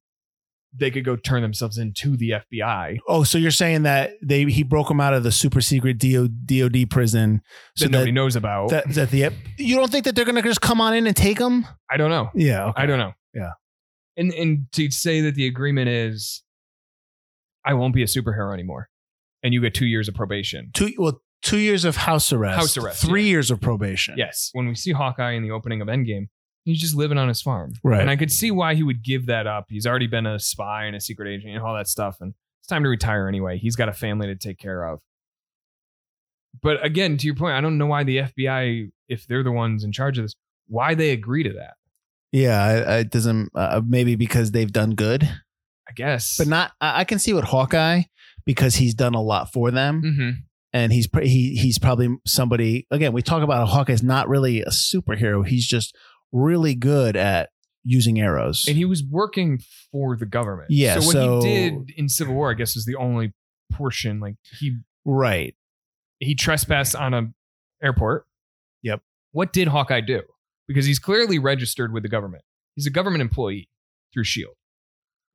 they 0.71 0.91
could 0.91 1.03
go 1.03 1.15
turn 1.15 1.41
themselves 1.41 1.77
into 1.77 2.15
the 2.15 2.31
FBI. 2.31 2.99
Oh, 3.07 3.23
so 3.23 3.37
you're 3.37 3.51
saying 3.51 3.83
that 3.83 4.11
they 4.21 4.45
he 4.45 4.63
broke 4.63 4.87
them 4.87 5.01
out 5.01 5.13
of 5.13 5.23
the 5.23 5.31
super 5.31 5.61
secret 5.61 5.97
DO, 5.97 6.27
DOD 6.27 6.89
prison 6.89 7.41
so 7.75 7.85
that 7.85 7.91
nobody 7.91 8.11
that, 8.11 8.15
knows 8.15 8.35
about. 8.35 8.69
that, 8.69 8.89
that 8.93 9.09
the 9.09 9.31
you 9.57 9.75
don't 9.75 9.91
think 9.91 10.05
that 10.05 10.15
they're 10.15 10.25
gonna 10.25 10.41
just 10.41 10.61
come 10.61 10.79
on 10.79 10.93
in 10.93 11.07
and 11.07 11.15
take 11.15 11.39
them? 11.39 11.65
I 11.89 11.97
don't 11.97 12.11
know. 12.11 12.29
Yeah, 12.35 12.65
okay. 12.67 12.83
I 12.83 12.85
don't 12.85 12.99
know. 12.99 13.13
Yeah. 13.33 13.51
And 14.17 14.33
and 14.33 14.71
to 14.73 14.91
say 14.91 15.21
that 15.21 15.35
the 15.35 15.47
agreement 15.47 15.89
is 15.89 16.43
I 17.65 17.73
won't 17.73 17.95
be 17.95 18.03
a 18.03 18.07
superhero 18.07 18.53
anymore. 18.53 18.89
And 19.41 19.53
you 19.53 19.61
get 19.61 19.73
two 19.73 19.85
years 19.85 20.07
of 20.07 20.15
probation. 20.15 20.71
two 20.73 20.91
well 20.97 21.21
two 21.41 21.57
years 21.57 21.85
of 21.85 21.95
house 21.95 22.33
arrest, 22.33 22.57
House 22.57 22.77
arrest, 22.77 23.05
three 23.05 23.23
yeah. 23.23 23.29
years 23.29 23.49
of 23.49 23.61
probation. 23.61 24.15
Yes. 24.17 24.49
When 24.53 24.67
we 24.67 24.75
see 24.75 24.91
Hawkeye 24.91 25.31
in 25.31 25.43
the 25.43 25.51
opening 25.51 25.81
of 25.81 25.87
Endgame, 25.87 26.27
he's 26.69 26.79
just 26.79 26.95
living 26.95 27.17
on 27.17 27.27
his 27.27 27.41
farm. 27.41 27.73
Right. 27.83 28.01
And 28.01 28.09
I 28.09 28.15
could 28.15 28.31
see 28.31 28.51
why 28.51 28.75
he 28.75 28.83
would 28.83 29.03
give 29.03 29.25
that 29.27 29.47
up. 29.47 29.65
He's 29.69 29.85
already 29.87 30.07
been 30.07 30.25
a 30.25 30.39
spy 30.39 30.85
and 30.85 30.95
a 30.95 30.99
secret 31.01 31.29
agent 31.29 31.53
and 31.53 31.63
all 31.63 31.75
that 31.75 31.87
stuff. 31.87 32.17
And 32.21 32.33
it's 32.61 32.67
time 32.67 32.83
to 32.83 32.89
retire 32.89 33.27
anyway. 33.27 33.57
He's 33.57 33.75
got 33.75 33.89
a 33.89 33.93
family 33.93 34.27
to 34.27 34.35
take 34.35 34.57
care 34.57 34.85
of. 34.87 35.01
But 36.61 36.83
again, 36.83 37.17
to 37.17 37.25
your 37.25 37.35
point, 37.35 37.55
I 37.55 37.61
don't 37.61 37.77
know 37.77 37.85
why 37.85 38.03
the 38.03 38.17
FBI, 38.17 38.91
if 39.07 39.27
they're 39.27 39.43
the 39.43 39.51
ones 39.51 39.83
in 39.83 39.91
charge 39.91 40.17
of 40.17 40.25
this, 40.25 40.35
why 40.67 40.95
they 40.95 41.11
agree 41.11 41.43
to 41.43 41.53
that. 41.53 41.75
Yeah, 42.31 42.97
it 42.97 43.09
doesn't. 43.09 43.49
Uh, 43.55 43.81
maybe 43.85 44.15
because 44.15 44.51
they've 44.51 44.71
done 44.71 44.91
good, 44.91 45.23
I 45.23 45.91
guess. 45.95 46.35
but 46.37 46.47
not. 46.47 46.71
I 46.79 47.03
can 47.03 47.17
see 47.17 47.33
what 47.33 47.45
Hawkeye 47.45 48.03
because 48.45 48.75
he's 48.75 48.93
done 48.93 49.15
a 49.15 49.21
lot 49.21 49.51
for 49.51 49.71
them, 49.71 50.01
hmm 50.01 50.29
and 50.71 50.93
he's 50.93 51.07
he 51.23 51.55
he's 51.55 51.79
probably 51.79 52.15
somebody. 52.27 52.85
Again, 52.91 53.11
we 53.13 53.23
talk 53.23 53.41
about 53.41 53.57
how 53.57 53.65
Hawkeye's 53.65 54.03
not 54.03 54.29
really 54.29 54.61
a 54.61 54.69
superhero. 54.69 55.43
He's 55.45 55.65
just 55.65 55.95
really 56.31 56.75
good 56.75 57.15
at 57.15 57.49
using 57.83 58.19
arrows. 58.19 58.65
And 58.67 58.77
he 58.77 58.85
was 58.85 59.03
working 59.03 59.59
for 59.91 60.15
the 60.17 60.25
government. 60.25 60.69
Yeah, 60.71 60.99
So 60.99 61.05
what 61.07 61.13
so- 61.13 61.41
he 61.41 61.47
did 61.49 61.91
in 61.97 62.09
Civil 62.09 62.35
War, 62.35 62.51
I 62.51 62.53
guess, 62.53 62.75
is 62.75 62.85
the 62.85 62.95
only 62.95 63.33
portion. 63.71 64.19
Like 64.19 64.35
he 64.59 64.77
right. 65.05 65.55
he 66.19 66.35
trespassed 66.35 66.95
on 66.95 67.13
a 67.13 67.27
airport. 67.81 68.25
Yep. 68.83 69.01
What 69.31 69.53
did 69.53 69.67
Hawkeye 69.69 70.01
do? 70.01 70.21
Because 70.67 70.85
he's 70.85 70.99
clearly 70.99 71.39
registered 71.39 71.93
with 71.93 72.03
the 72.03 72.09
government. 72.09 72.43
He's 72.75 72.85
a 72.85 72.91
government 72.91 73.21
employee 73.21 73.69
through 74.13 74.23
Shield. 74.25 74.53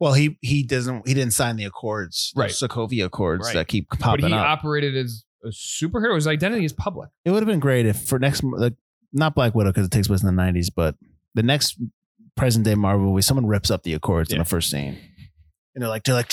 Well, 0.01 0.13
he 0.15 0.39
he 0.43 0.63
doesn't. 0.65 1.07
He 1.07 1.15
didn't 1.15 1.33
sign 1.33 1.57
the 1.57 1.65
accords, 1.65 2.33
the 2.35 2.43
Right. 2.43 2.51
Sokovia 2.51 3.07
Accords 3.07 3.47
Right. 3.47 3.55
that 3.55 3.69
keep 3.69 3.89
popping 3.91 4.07
up. 4.07 4.21
But 4.21 4.27
he 4.29 4.35
up. 4.35 4.47
operated 4.47 4.97
as 4.97 5.25
a 5.45 5.49
superhero. 5.49 6.15
His 6.17 6.27
identity 6.27 6.65
is 6.65 6.73
public. 6.73 7.11
it 7.25 7.31
would 7.31 7.41
have 7.43 7.47
been 7.49 7.61
great 7.61 7.87
if 7.87 8.03
for 8.09 8.19
next 8.19 8.43
like 8.43 8.75
not 9.15 9.35
Black 9.35 9.55
Widow 9.55 9.71
because 9.71 9.87
it 9.87 9.91
takes 9.91 10.09
place 10.09 10.21
in 10.23 10.27
the 10.27 10.33
nineties, 10.33 10.69
but 10.71 10.97
the 11.35 11.43
next 11.43 11.79
present 12.37 12.65
day 12.65 12.75
Marvel 12.75 13.07
movie, 13.07 13.23
someone 13.23 13.47
rips 13.47 13.71
up 13.71 13.83
the 13.85 13.95
Accords 13.95 14.31
in 14.31 14.37
Yeah. 14.37 14.43
the 14.43 14.49
first 14.49 14.71
scene, 14.71 14.99
and 15.75 15.83
they're 15.83 15.89
like, 15.89 16.05
they're 16.05 16.15
like, 16.15 16.33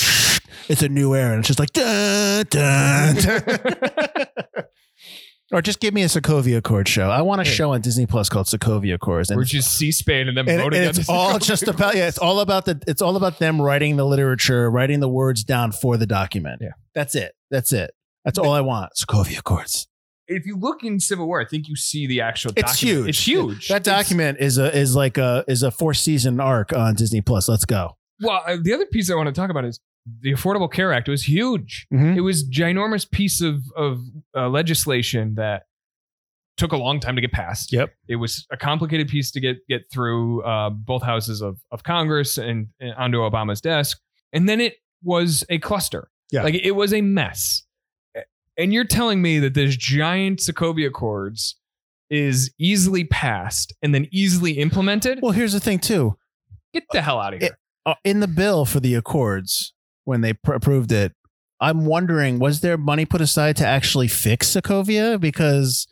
it's 0.68 0.82
a 0.82 0.90
new 0.90 1.16
era, 1.16 1.32
and 1.32 1.40
it's 1.40 1.48
just 1.48 1.60
like, 1.60 1.72
dun, 1.74 2.46
dun, 2.50 3.16
dun. 3.16 3.44
Or 5.54 5.62
just 5.62 5.82
give 5.82 5.94
me 5.94 6.02
a 6.04 6.06
Sokovia 6.06 6.56
Accord 6.60 6.88
show. 6.88 7.10
I 7.10 7.22
want 7.24 7.42
a 7.42 7.44
Yeah. 7.44 7.52
show 7.52 7.74
on 7.74 7.82
Disney 7.82 8.06
Plus 8.06 8.30
called 8.30 8.46
Sokovia 8.46 8.94
Accords. 8.94 9.30
And 9.30 9.38
Or 9.38 9.44
just 9.44 9.76
C-SPAN 9.76 10.30
and 10.30 10.38
then 10.38 10.48
and, 10.48 10.62
voting 10.62 10.80
and 10.80 10.88
on 10.88 10.96
it's 11.02 11.10
all 11.10 11.40
just 11.40 11.68
about 11.68 11.94
yeah, 11.98 12.08
it's 12.08 12.18
all 12.18 12.40
about 12.40 12.64
the 12.64 12.82
it's 12.88 13.02
all 13.02 13.18
about 13.18 13.40
them 13.40 13.62
writing 13.62 13.98
the 13.98 14.06
literature, 14.06 14.72
writing 14.72 15.02
the 15.02 15.10
words 15.10 15.44
down 15.44 15.74
for 15.74 15.98
the 15.98 16.06
document. 16.08 16.60
Yeah. 16.62 16.70
That's 16.96 17.16
it. 17.16 17.34
That's 17.50 17.74
it. 17.74 17.92
That's 18.24 18.38
all 18.38 18.54
I 18.54 18.62
want. 18.62 18.94
Sokovia 18.98 19.40
Accords. 19.40 19.88
If 20.32 20.46
you 20.46 20.58
look 20.58 20.84
in 20.84 21.00
Civil 21.00 21.28
War, 21.28 21.42
I 21.42 21.46
think 21.46 21.68
you 21.68 21.76
see 21.76 22.08
the 22.08 22.22
actual. 22.22 22.52
It's 22.56 22.74
document. 22.74 22.98
huge. 23.06 23.10
It's 23.10 23.28
huge. 23.28 23.68
That 23.68 23.82
It's- 23.82 24.04
document 24.04 24.38
is 24.40 24.58
a 24.58 24.76
is 24.76 24.96
like 24.96 25.18
a 25.18 25.44
is 25.48 25.64
a 25.64 25.72
four 25.72 25.94
season 25.94 26.40
arc 26.40 26.74
on 26.74 26.96
Disney 26.96 27.22
Plus. 27.22 27.48
Let's 27.50 27.66
go. 27.66 27.98
well, 28.22 28.42
uh, 28.48 28.58
the 28.62 28.74
other 28.74 28.86
piece 28.86 29.10
I 29.12 29.16
want 29.16 29.28
to 29.28 29.34
talk 29.34 29.50
about 29.50 29.66
is 29.66 29.80
the 30.22 30.32
Affordable 30.34 30.72
Care 30.72 30.92
Act 30.94 31.08
was 31.10 31.24
huge. 31.24 31.86
Mhm. 31.94 32.16
It 32.18 32.22
was 32.22 32.48
ginormous 32.50 33.10
piece 33.10 33.42
of 33.42 33.62
of 33.76 34.00
uh, 34.36 34.50
legislation 34.50 35.36
that 35.36 35.64
took 36.58 36.72
a 36.72 36.78
long 36.78 37.00
time 37.00 37.16
to 37.16 37.22
get 37.22 37.32
passed. 37.32 37.72
Yep. 37.74 37.94
It 38.08 38.18
was 38.18 38.46
a 38.52 38.58
complicated 38.58 39.08
piece 39.08 39.32
to 39.32 39.40
get 39.40 39.58
get 39.68 39.84
through 39.92 40.44
uh, 40.44 40.70
both 40.70 41.04
houses 41.04 41.42
of 41.42 41.58
of 41.72 41.84
Congress 41.84 42.38
and, 42.38 42.68
and 42.80 42.94
onto 42.96 43.20
Obama's 43.20 43.62
desk, 43.62 44.00
and 44.34 44.48
then 44.50 44.60
it 44.62 44.76
was 45.04 45.44
a 45.50 45.58
cluster. 45.60 46.10
Yeah. 46.32 46.44
like 46.44 46.56
it 46.56 46.72
was 46.72 46.94
a 46.94 47.02
mess. 47.02 47.64
And 48.58 48.74
you're 48.74 48.86
telling 48.86 49.22
me 49.22 49.40
that 49.40 49.54
this 49.54 49.76
giant 49.76 50.40
Sokovia 50.40 50.88
Accords 50.88 51.58
is 52.10 52.52
easily 52.60 53.06
passed 53.06 53.74
and 53.82 53.96
then 53.96 54.08
easily 54.12 54.54
implemented? 54.54 55.20
Well, 55.22 55.32
here's 55.32 55.54
the 55.54 55.60
thing 55.60 55.80
too. 55.80 56.18
Get 56.74 56.84
the 56.92 57.02
hell 57.02 57.20
out 57.20 57.34
of 57.34 57.42
here. 57.42 57.58
Uh, 57.86 57.96
in 58.04 58.20
the 58.20 58.28
bill 58.28 58.66
for 58.66 58.80
the 58.80 58.96
Accords, 58.96 59.74
when 60.04 60.22
they 60.22 60.34
pr- 60.34 60.54
approved 60.54 60.92
it, 60.92 61.14
I'm 61.60 61.86
wondering 61.86 62.40
was 62.40 62.62
there 62.62 62.78
money 62.78 63.06
put 63.06 63.22
aside 63.22 63.56
to 63.58 63.68
actually 63.68 64.08
fix 64.08 64.50
Sokovia 64.54 65.20
because 65.20 65.88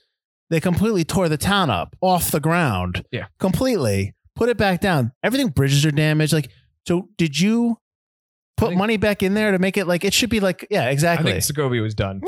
they 0.49 0.59
completely 0.59 1.03
tore 1.03 1.29
the 1.29 1.37
town 1.37 1.69
up 1.69 1.95
off 2.01 2.31
the 2.31 2.39
ground. 2.39 3.05
Yeah. 3.11 3.27
completely 3.39 4.15
put 4.35 4.49
it 4.49 4.57
back 4.57 4.81
down. 4.81 5.11
Everything 5.23 5.49
bridges 5.49 5.85
are 5.85 5.91
damaged. 5.91 6.33
Like, 6.33 6.49
so 6.87 7.09
did 7.17 7.39
you 7.39 7.77
put 8.59 8.67
think- 8.69 8.77
money 8.77 8.97
back 8.97 9.23
in 9.23 9.33
there 9.33 9.51
to 9.51 9.59
make 9.59 9.77
it 9.77 9.85
like 9.87 10.03
it 10.05 10.13
should 10.13 10.29
be 10.29 10.39
like 10.39 10.67
yeah 10.69 10.83
I 10.85 10.89
exactly. 10.89 11.31
think 11.31 11.43
Sokovia 11.43 11.81
was 11.81 11.95
done. 11.95 12.21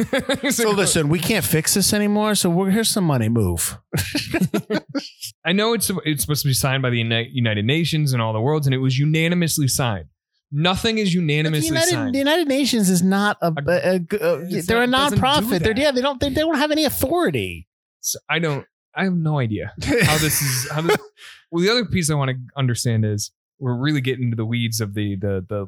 so 0.50 0.70
listen, 0.70 1.08
we 1.08 1.18
can't 1.18 1.44
fix 1.44 1.74
this 1.74 1.92
anymore. 1.92 2.34
So 2.34 2.50
we're, 2.50 2.70
here's 2.70 2.88
some 2.90 3.04
money. 3.04 3.28
Move. 3.28 3.78
I 5.44 5.52
know 5.52 5.74
it's 5.74 5.90
it's 6.04 6.22
supposed 6.22 6.42
to 6.42 6.48
be 6.48 6.54
signed 6.54 6.82
by 6.82 6.90
the 6.90 6.98
Uni- 6.98 7.30
United 7.32 7.64
Nations 7.64 8.12
and 8.12 8.22
all 8.22 8.32
the 8.32 8.40
worlds, 8.40 8.66
and 8.66 8.74
it 8.74 8.78
was 8.78 8.98
unanimously 8.98 9.68
signed. 9.68 10.06
Nothing 10.52 10.98
is 10.98 11.08
The 11.10 11.14
unanimously 11.20 11.66
United, 11.68 11.90
signed. 11.90 12.14
the 12.14 12.18
United 12.18 12.48
Nations 12.48 12.88
is 12.88 13.02
not 13.02 13.36
a, 13.42 13.48
a, 13.48 13.62
a- 13.66 13.94
a- 14.20 14.40
It's 14.48 14.66
they're 14.66 14.82
a 14.82 14.86
not- 14.86 15.10
doesn't 15.12 15.18
do 15.18 15.24
nonprofit. 15.24 15.62
They're 15.62 15.74
that. 15.74 15.80
yeah, 15.80 15.90
they 15.90 16.00
don't 16.00 16.20
they, 16.20 16.28
they 16.28 16.40
don't 16.42 16.56
have 16.56 16.70
any 16.70 16.84
authority. 16.84 17.68
So 18.00 18.18
I 18.28 18.38
don't. 18.38 18.66
I 18.96 19.04
have 19.04 19.14
no 19.14 19.38
idea 19.40 19.72
how 19.82 20.18
this 20.18 20.40
is. 20.40 20.70
How 20.70 20.80
this, 20.82 20.96
well, 21.50 21.62
the 21.64 21.70
other 21.70 21.84
piece 21.84 22.10
I 22.10 22.14
want 22.14 22.30
to 22.30 22.36
understand 22.56 23.04
is 23.04 23.32
we're 23.58 23.76
really 23.76 24.00
getting 24.00 24.24
into 24.24 24.36
the 24.36 24.46
weeds 24.46 24.80
of 24.80 24.94
the 24.94 25.16
the 25.16 25.44
the 25.48 25.66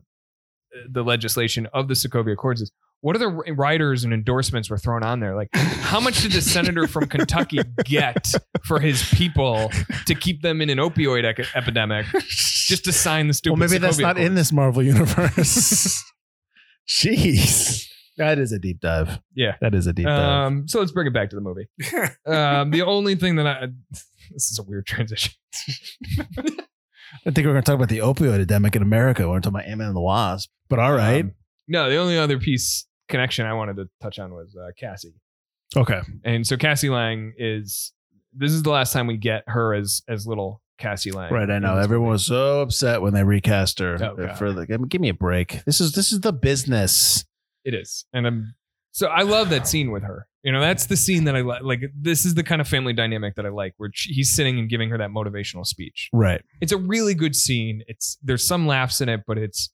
the 0.90 1.02
legislation 1.02 1.66
of 1.72 1.88
the 1.88 1.94
Sokovia 1.94 2.32
Accords. 2.32 2.60
Is 2.60 2.72
what 3.00 3.14
are 3.14 3.18
the 3.18 3.28
riders 3.52 4.04
and 4.04 4.12
endorsements 4.12 4.70
were 4.70 4.78
thrown 4.78 5.02
on 5.02 5.20
there? 5.20 5.36
Like, 5.36 5.48
how 5.54 6.00
much 6.00 6.22
did 6.22 6.32
the 6.32 6.40
senator 6.40 6.86
from 6.86 7.06
Kentucky 7.06 7.60
get 7.84 8.26
for 8.64 8.80
his 8.80 9.08
people 9.10 9.70
to 10.06 10.14
keep 10.14 10.42
them 10.42 10.60
in 10.60 10.70
an 10.70 10.78
opioid 10.78 11.24
ec- 11.24 11.46
epidemic 11.54 12.06
just 12.28 12.84
to 12.84 12.92
sign 12.92 13.28
the 13.28 13.34
stupid? 13.34 13.60
well, 13.60 13.68
maybe 13.68 13.78
that's 13.78 13.98
Sokovia 13.98 14.02
not 14.02 14.18
in 14.18 14.34
this 14.34 14.52
Marvel 14.52 14.82
universe. 14.82 16.02
Jeez, 16.88 17.86
that 18.16 18.38
is 18.38 18.52
a 18.52 18.58
deep 18.58 18.80
dive. 18.80 19.20
Yeah. 19.34 19.56
that 19.60 19.74
is 19.74 19.86
a 19.86 19.92
deep 19.92 20.06
dive. 20.06 20.46
Um, 20.46 20.68
so 20.68 20.80
let's 20.80 20.92
bring 20.92 21.06
it 21.06 21.12
back 21.12 21.30
to 21.30 21.36
the 21.36 21.42
movie. 21.42 21.68
um, 22.26 22.70
the 22.70 22.82
only 22.82 23.14
thing 23.16 23.36
that 23.36 23.46
I 23.46 23.66
this 24.32 24.50
is 24.50 24.58
a 24.58 24.62
weird 24.62 24.86
transition. 24.86 25.32
I 27.26 27.30
think 27.30 27.46
we're 27.46 27.52
going 27.52 27.62
to 27.62 27.66
talk 27.66 27.76
about 27.76 27.88
the 27.88 27.98
opioid 27.98 28.34
epidemic 28.34 28.76
in 28.76 28.82
America. 28.82 29.22
We're 29.22 29.28
going 29.40 29.42
to 29.42 29.46
talk 29.50 29.60
about 29.60 29.68
Ant-Man 29.68 29.88
and 29.88 29.96
the 29.96 30.00
Wasp. 30.00 30.50
But 30.68 30.78
all 30.78 30.92
right, 30.92 31.24
Um, 31.24 31.32
no, 31.68 31.88
the 31.90 31.96
only 31.96 32.18
other 32.18 32.38
piece 32.38 32.86
connection 33.08 33.46
I 33.46 33.52
wanted 33.54 33.76
to 33.76 33.88
touch 34.02 34.18
on 34.18 34.32
was 34.32 34.56
uh, 34.56 34.70
Cassie. 34.78 35.14
okay, 35.76 36.00
And 36.24 36.46
so 36.46 36.56
Cassie 36.56 36.90
Lang 36.90 37.32
is 37.38 37.92
this 38.38 38.52
is 38.52 38.62
the 38.62 38.70
last 38.70 38.92
time 38.92 39.06
we 39.06 39.16
get 39.16 39.44
her 39.46 39.74
as 39.74 40.02
as 40.08 40.26
little 40.26 40.60
Cassie 40.78 41.10
Lang. 41.12 41.32
right. 41.32 41.48
I 41.50 41.58
know 41.58 41.78
everyone 41.78 42.06
movie. 42.08 42.12
was 42.12 42.26
so 42.26 42.60
upset 42.60 43.00
when 43.00 43.14
they 43.14 43.22
recast 43.24 43.78
her. 43.78 43.94
Oh, 44.02 44.34
for 44.34 44.52
the, 44.52 44.66
give 44.66 45.00
me 45.00 45.08
a 45.08 45.14
break. 45.14 45.64
This 45.64 45.80
is 45.80 45.92
this 45.92 46.12
is 46.12 46.20
the 46.20 46.32
business. 46.32 47.24
It 47.64 47.74
is, 47.74 48.04
and 48.12 48.26
I'm 48.26 48.54
so 48.92 49.06
I 49.08 49.22
love 49.22 49.50
that 49.50 49.66
scene 49.66 49.90
with 49.90 50.02
her. 50.02 50.28
You 50.46 50.52
know, 50.52 50.60
that's 50.60 50.86
the 50.86 50.96
scene 50.96 51.24
that 51.24 51.34
I 51.34 51.40
like. 51.40 51.62
Like 51.62 51.80
this 52.00 52.24
is 52.24 52.34
the 52.34 52.44
kind 52.44 52.60
of 52.60 52.68
family 52.68 52.92
dynamic 52.92 53.34
that 53.34 53.44
I 53.44 53.48
like, 53.48 53.74
where 53.78 53.90
she, 53.92 54.12
he's 54.12 54.32
sitting 54.32 54.60
and 54.60 54.68
giving 54.68 54.90
her 54.90 54.98
that 54.98 55.10
motivational 55.10 55.66
speech. 55.66 56.08
Right. 56.12 56.40
It's 56.60 56.70
a 56.70 56.76
really 56.76 57.14
good 57.14 57.34
scene. 57.34 57.82
It's 57.88 58.16
there's 58.22 58.46
some 58.46 58.64
laughs 58.68 59.00
in 59.00 59.08
it, 59.08 59.22
but 59.26 59.38
it's 59.38 59.70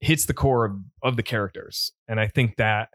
hits 0.00 0.26
the 0.26 0.34
core 0.34 0.66
of, 0.66 0.76
of 1.02 1.16
the 1.16 1.22
characters, 1.22 1.92
and 2.06 2.20
I 2.20 2.26
think 2.26 2.56
that 2.56 2.90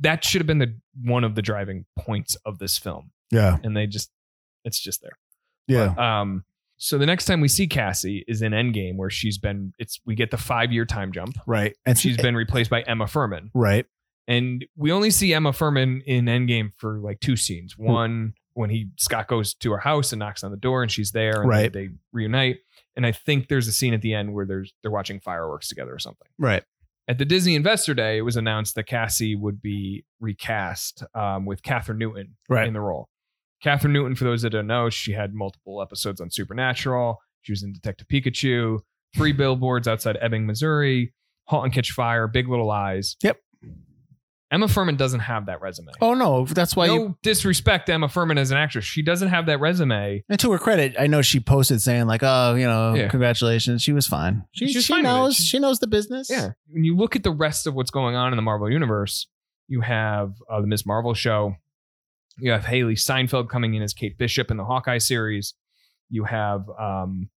that 0.00 0.24
should 0.24 0.40
have 0.40 0.48
been 0.48 0.58
the 0.58 0.76
one 1.04 1.22
of 1.22 1.36
the 1.36 1.42
driving 1.42 1.84
points 1.96 2.36
of 2.44 2.58
this 2.58 2.76
film. 2.76 3.12
Yeah. 3.30 3.58
And 3.62 3.76
they 3.76 3.86
just, 3.86 4.10
it's 4.64 4.80
just 4.80 5.00
there. 5.02 5.18
Yeah. 5.68 5.94
Um, 5.96 6.44
so 6.76 6.98
the 6.98 7.06
next 7.06 7.26
time 7.26 7.40
we 7.40 7.48
see 7.48 7.66
Cassie 7.66 8.24
is 8.28 8.42
in 8.42 8.52
Endgame, 8.52 8.96
where 8.96 9.10
she's 9.10 9.38
been. 9.38 9.74
It's 9.78 10.00
we 10.06 10.14
get 10.14 10.30
the 10.30 10.36
five 10.36 10.72
year 10.72 10.84
time 10.84 11.12
jump. 11.12 11.36
right. 11.46 11.76
And 11.86 11.98
She's 11.98 12.16
been 12.16 12.34
replaced 12.34 12.70
by 12.70 12.82
Emma 12.82 13.04
Fuhrmann, 13.04 13.50
right. 13.54 13.86
And 14.28 14.64
we 14.76 14.92
only 14.92 15.10
see 15.10 15.32
Emma 15.34 15.50
Fuhrmann 15.52 16.02
in 16.04 16.26
Endgame 16.26 16.70
for 16.76 17.00
like 17.00 17.18
two 17.18 17.34
scenes. 17.36 17.72
Hmm. 17.72 17.84
One 17.84 18.34
when 18.52 18.70
he 18.70 18.88
Scott 18.98 19.26
goes 19.28 19.54
to 19.54 19.72
her 19.72 19.78
house 19.78 20.12
and 20.12 20.20
knocks 20.20 20.44
on 20.44 20.50
the 20.52 20.56
door, 20.56 20.82
and 20.82 20.92
she's 20.92 21.10
there, 21.12 21.40
and 21.40 21.48
Right. 21.48 21.72
they, 21.72 21.86
they 21.88 21.92
reunite. 22.12 22.58
And 22.96 23.06
I 23.06 23.12
think 23.12 23.48
there's 23.48 23.68
a 23.68 23.72
scene 23.72 23.94
at 23.94 24.02
the 24.02 24.12
end 24.14 24.32
where 24.34 24.44
there's 24.46 24.72
they're 24.82 24.90
watching 24.90 25.18
fireworks 25.20 25.68
together 25.68 25.92
or 25.94 25.98
something. 25.98 26.28
Right. 26.38 26.62
At 27.08 27.16
the 27.16 27.24
Disney 27.24 27.54
Investor 27.54 27.94
Day, 27.94 28.18
it 28.18 28.22
was 28.22 28.36
announced 28.36 28.74
that 28.74 28.82
Cassie 28.84 29.34
would 29.34 29.62
be 29.62 30.04
recast 30.20 31.02
um, 31.14 31.46
with 31.46 31.62
Kathryn 31.62 31.96
Newton 31.96 32.36
Right. 32.50 32.66
in 32.68 32.74
the 32.74 32.80
role. 32.82 33.08
Kathryn 33.64 33.90
Newton, 33.92 34.14
for 34.14 34.24
those 34.24 34.42
that 34.42 34.50
don't 34.50 34.66
know, 34.66 34.90
she 34.90 35.12
had 35.12 35.32
multiple 35.34 35.80
episodes 35.80 36.20
on 36.20 36.30
Supernatural. 36.30 37.18
She 37.42 37.52
was 37.52 37.62
in 37.62 37.72
Detective 37.72 38.08
Pikachu, 38.08 38.80
Three 39.16 39.32
Billboards 39.32 39.88
Outside 39.88 40.18
Ebbing, 40.20 40.44
Missouri, 40.46 41.14
Halt 41.46 41.64
and 41.64 41.72
Catch 41.72 41.92
Fire, 41.92 42.28
Big 42.28 42.46
Little 42.48 42.66
Lies. 42.66 43.16
Yep. 43.22 43.38
Emma 44.50 44.66
Fuhrmann 44.66 44.96
doesn't 44.96 45.20
have 45.20 45.46
that 45.46 45.60
resume. 45.60 45.92
Oh 46.00 46.14
no, 46.14 46.46
that's 46.46 46.74
why 46.74 46.86
no 46.86 46.94
you. 46.94 47.18
disrespect 47.22 47.86
to 47.86 47.92
Emma 47.92 48.08
Fuhrmann 48.08 48.38
as 48.38 48.50
an 48.50 48.56
actress. 48.56 48.84
She 48.86 49.02
doesn't 49.02 49.28
have 49.28 49.44
that 49.46 49.60
resume. 49.60 50.24
And 50.28 50.40
to 50.40 50.50
her 50.52 50.58
credit, 50.58 50.94
I 50.98 51.06
know 51.06 51.20
she 51.20 51.38
posted 51.38 51.82
saying 51.82 52.06
like, 52.06 52.22
"Oh, 52.22 52.54
you 52.54 52.64
know, 52.66 52.94
Yeah. 52.94 53.08
congratulations." 53.08 53.82
She 53.82 53.92
was 53.92 54.06
fine. 54.06 54.44
She, 54.52 54.68
She 54.72 54.80
she 54.80 54.92
fine 54.94 55.02
knows. 55.02 55.36
She- 55.36 55.42
She 55.44 55.58
knows 55.58 55.80
the 55.80 55.86
business. 55.86 56.30
Yeah. 56.30 56.52
When 56.68 56.82
you 56.84 56.96
look 56.96 57.14
at 57.14 57.24
the 57.24 57.30
rest 57.30 57.66
of 57.66 57.74
what's 57.74 57.90
going 57.90 58.14
on 58.16 58.32
in 58.32 58.36
the 58.36 58.42
Marvel 58.42 58.70
universe, 58.70 59.26
you 59.68 59.82
have 59.82 60.32
uh, 60.50 60.60
the 60.62 60.66
Miss 60.66 60.86
Marvel 60.86 61.12
show. 61.12 61.56
You 62.38 62.52
have 62.52 62.64
Hailee 62.64 62.98
Steinfeld 62.98 63.50
coming 63.50 63.74
in 63.74 63.82
as 63.82 63.92
Kate 63.92 64.16
Bishop 64.16 64.50
in 64.50 64.56
the 64.56 64.64
Hawkeye 64.64 64.98
series. 64.98 65.54
You 66.08 66.24
have 66.24 66.62
um, 66.78 67.28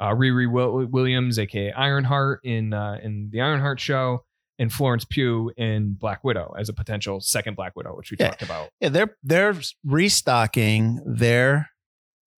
uh, 0.00 0.08
Riri 0.10 0.50
Williams, 0.90 1.38
aka 1.38 1.72
Ironheart, 1.72 2.40
in 2.44 2.74
uh, 2.74 2.98
in 3.02 3.30
the 3.32 3.40
Ironheart 3.40 3.80
show, 3.80 4.24
and 4.58 4.72
Florence 4.72 5.04
Pugh 5.04 5.50
in 5.56 5.94
Black 5.94 6.22
Widow 6.24 6.54
as 6.58 6.68
a 6.68 6.72
potential 6.72 7.20
second 7.20 7.56
Black 7.56 7.74
Widow, 7.76 7.96
which 7.96 8.10
we 8.10 8.16
Yeah. 8.20 8.28
talked 8.28 8.42
about. 8.42 8.68
Yeah, 8.80 8.88
they're 8.90 9.16
they're 9.22 9.54
restocking 9.84 11.00
their 11.06 11.70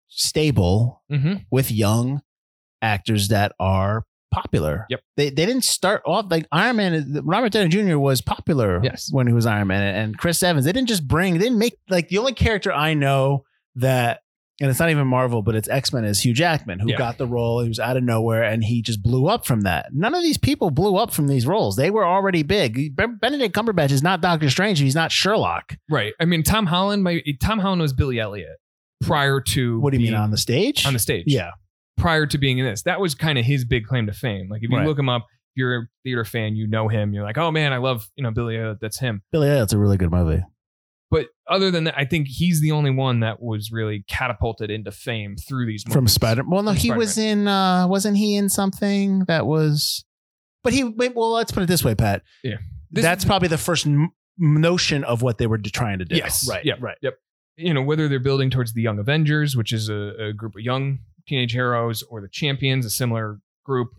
stable 0.09 1.03
Mm-hmm. 1.11 1.35
with 1.51 1.71
young 1.71 2.23
actors 2.83 3.29
that 3.29 3.53
are 3.59 4.05
popular. 4.31 4.87
Yep. 4.91 5.01
They 5.17 5.31
they 5.31 5.47
didn't 5.47 5.65
start 5.65 6.03
off 6.07 6.27
like 6.31 6.47
Iron 6.53 6.77
Man. 6.77 7.21
Robert 7.25 7.53
Downey 7.53 7.69
Jr. 7.69 7.99
was 7.99 8.21
popular 8.21 8.81
Yes. 8.83 9.09
when 9.13 9.27
he 9.27 9.33
was 9.33 9.47
Iron 9.47 9.69
Man, 9.69 9.95
and 9.95 10.19
Chris 10.19 10.43
Evans. 10.43 10.65
They 10.65 10.73
didn't 10.73 10.89
just 10.89 11.07
bring. 11.07 11.35
They 11.35 11.41
didn't 11.41 11.59
make 11.59 11.77
like 11.89 12.09
the 12.09 12.19
only 12.19 12.33
character 12.35 12.73
I 12.73 12.95
know 12.95 13.45
that. 13.77 14.21
And 14.61 14.71
it's 14.71 14.79
not 14.79 14.89
even 14.91 15.09
Marvel, 15.09 15.43
but 15.43 15.57
it's 15.57 15.69
X 15.69 15.93
Men. 15.93 16.05
Is 16.05 16.21
Hugh 16.21 16.33
Jackman 16.33 16.79
who 16.79 16.91
Yeah. 16.91 16.97
got 16.97 17.19
the 17.19 17.27
role? 17.27 17.61
He 17.61 17.69
was 17.69 17.81
out 17.81 17.97
of 17.97 18.05
nowhere, 18.05 18.45
and 18.45 18.63
he 18.63 18.83
just 18.83 19.03
blew 19.03 19.27
up 19.27 19.45
from 19.47 19.63
that. 19.63 19.87
None 19.93 20.15
of 20.15 20.23
these 20.23 20.39
people 20.39 20.71
blew 20.71 20.97
up 20.97 21.13
from 21.13 21.27
these 21.27 21.45
roles. 21.47 21.75
They 21.77 21.91
were 21.91 22.07
already 22.07 22.45
big. 22.45 22.95
Benedict 22.95 23.55
Cumberbatch 23.55 23.91
is 23.91 24.03
not 24.03 24.21
Doctor 24.21 24.49
Strange. 24.49 24.79
He's 24.79 24.95
not 24.95 25.11
Sherlock. 25.11 25.75
Right. 25.91 26.13
I 26.21 26.25
mean, 26.25 26.45
Tom 26.45 26.67
Holland. 26.67 27.03
My 27.03 27.21
Tom 27.43 27.59
Holland 27.59 27.83
was 27.83 27.93
Billy 27.93 28.21
Elliot 28.21 28.57
prior 29.03 29.41
to 29.41 29.81
What 29.81 29.93
do 29.93 29.99
you 29.99 30.05
mean 30.05 30.15
on 30.15 30.31
the 30.31 30.39
stage? 30.39 30.87
on 30.87 30.93
the 30.93 30.99
stage. 31.01 31.25
yeah, 31.27 31.51
prior 31.97 32.25
to 32.27 32.39
being 32.39 32.59
in 32.59 32.65
this. 32.65 32.83
That 32.83 33.01
was 33.01 33.15
kind 33.17 33.39
of 33.39 33.45
his 33.45 33.65
big 33.65 33.87
claim 33.87 34.07
to 34.07 34.13
fame. 34.13 34.49
Like 34.49 34.63
if 34.63 34.71
you 34.71 34.77
Right. 34.77 34.87
look 34.87 34.99
him 34.99 35.09
up, 35.09 35.23
if 35.23 35.57
you're 35.57 35.77
a 35.77 35.87
theater 36.05 36.25
fan, 36.25 36.55
you 36.55 36.67
know 36.69 36.87
him. 36.89 37.13
You're 37.13 37.25
like, 37.25 37.39
oh 37.39 37.51
man, 37.51 37.73
I 37.73 37.79
love 37.79 38.09
you 38.17 38.23
know 38.23 38.31
Billy. 38.31 38.57
Elliot, 38.57 38.79
that's 38.81 39.01
him. 39.01 39.23
Billy 39.33 39.49
Elliot's 39.49 39.73
a 39.73 39.79
really 39.79 39.97
good 39.97 40.13
movie. 40.13 40.43
But 41.15 41.29
other 41.49 41.71
than 41.71 41.85
that, 41.85 41.95
I 41.97 42.05
think 42.07 42.27
he's 42.29 42.61
the 42.61 42.73
only 42.73 42.91
one 42.91 43.21
that 43.21 43.41
was 43.41 43.71
really 43.71 44.05
catapulted 44.09 44.69
into 44.69 44.91
fame 44.91 45.37
through 45.37 45.67
these 45.67 45.85
movies. 45.87 45.95
from 45.95 46.09
Spider. 46.09 46.43
Well, 46.45 46.65
no, 46.65 46.73
From 46.73 46.79
he 46.81 46.91
was 46.91 47.17
in. 47.19 47.47
uh 47.47 47.87
Wasn't 47.87 48.17
he 48.17 48.35
in 48.35 48.49
something 48.49 49.21
that 49.29 49.47
was? 49.47 50.05
But 50.65 50.73
he. 50.73 50.83
wait, 50.83 51.15
Well, 51.15 51.31
let's 51.33 51.53
put 51.53 51.63
it 51.63 51.67
this 51.67 51.85
way, 51.85 51.95
Pat. 51.95 52.23
Yeah. 52.43 52.57
This- 52.91 53.05
That's 53.05 53.25
probably 53.25 53.47
the 53.49 53.59
first 53.59 53.87
m- 53.87 54.11
notion 54.39 55.05
of 55.05 55.23
what 55.23 55.39
they 55.39 55.47
were 55.47 55.59
trying 55.59 56.01
to 56.01 56.05
do. 56.05 56.17
Yes. 56.17 56.49
Right. 56.49 56.65
Yep. 56.65 56.79
Right. 56.81 56.99
Yep. 57.01 57.15
You 57.59 57.73
know, 57.75 57.83
whether 57.83 58.09
they're 58.09 58.19
building 58.19 58.51
towards 58.51 58.73
the 58.73 58.83
Young 58.83 58.99
Avengers, 58.99 59.57
which 59.57 59.73
is 59.73 59.89
a, 59.89 60.13
a 60.19 60.33
group 60.33 60.57
of 60.57 60.63
young 60.63 60.99
teenage 61.29 61.53
heroes, 61.53 62.03
or 62.11 62.21
the 62.21 62.29
Champions, 62.29 62.85
a 62.85 62.91
similar 62.91 63.39
group. 63.65 63.91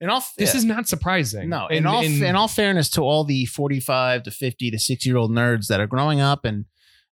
In 0.00 0.08
all, 0.08 0.24
This 0.38 0.54
yeah. 0.54 0.58
is 0.58 0.64
not 0.64 0.88
surprising. 0.88 1.48
no. 1.50 1.66
In 1.66 1.78
And- 1.78 1.86
all, 1.86 2.02
and- 2.04 2.22
in 2.22 2.34
all 2.36 2.48
fairness 2.48 2.88
to 2.90 3.02
all 3.02 3.24
the 3.24 3.44
forty-five 3.46 4.22
to 4.24 4.30
fifty 4.30 4.70
to 4.70 4.78
sixty-year-old 4.78 5.30
nerds 5.30 5.66
that 5.68 5.80
are 5.80 5.86
growing 5.86 6.20
up 6.20 6.44
and 6.44 6.64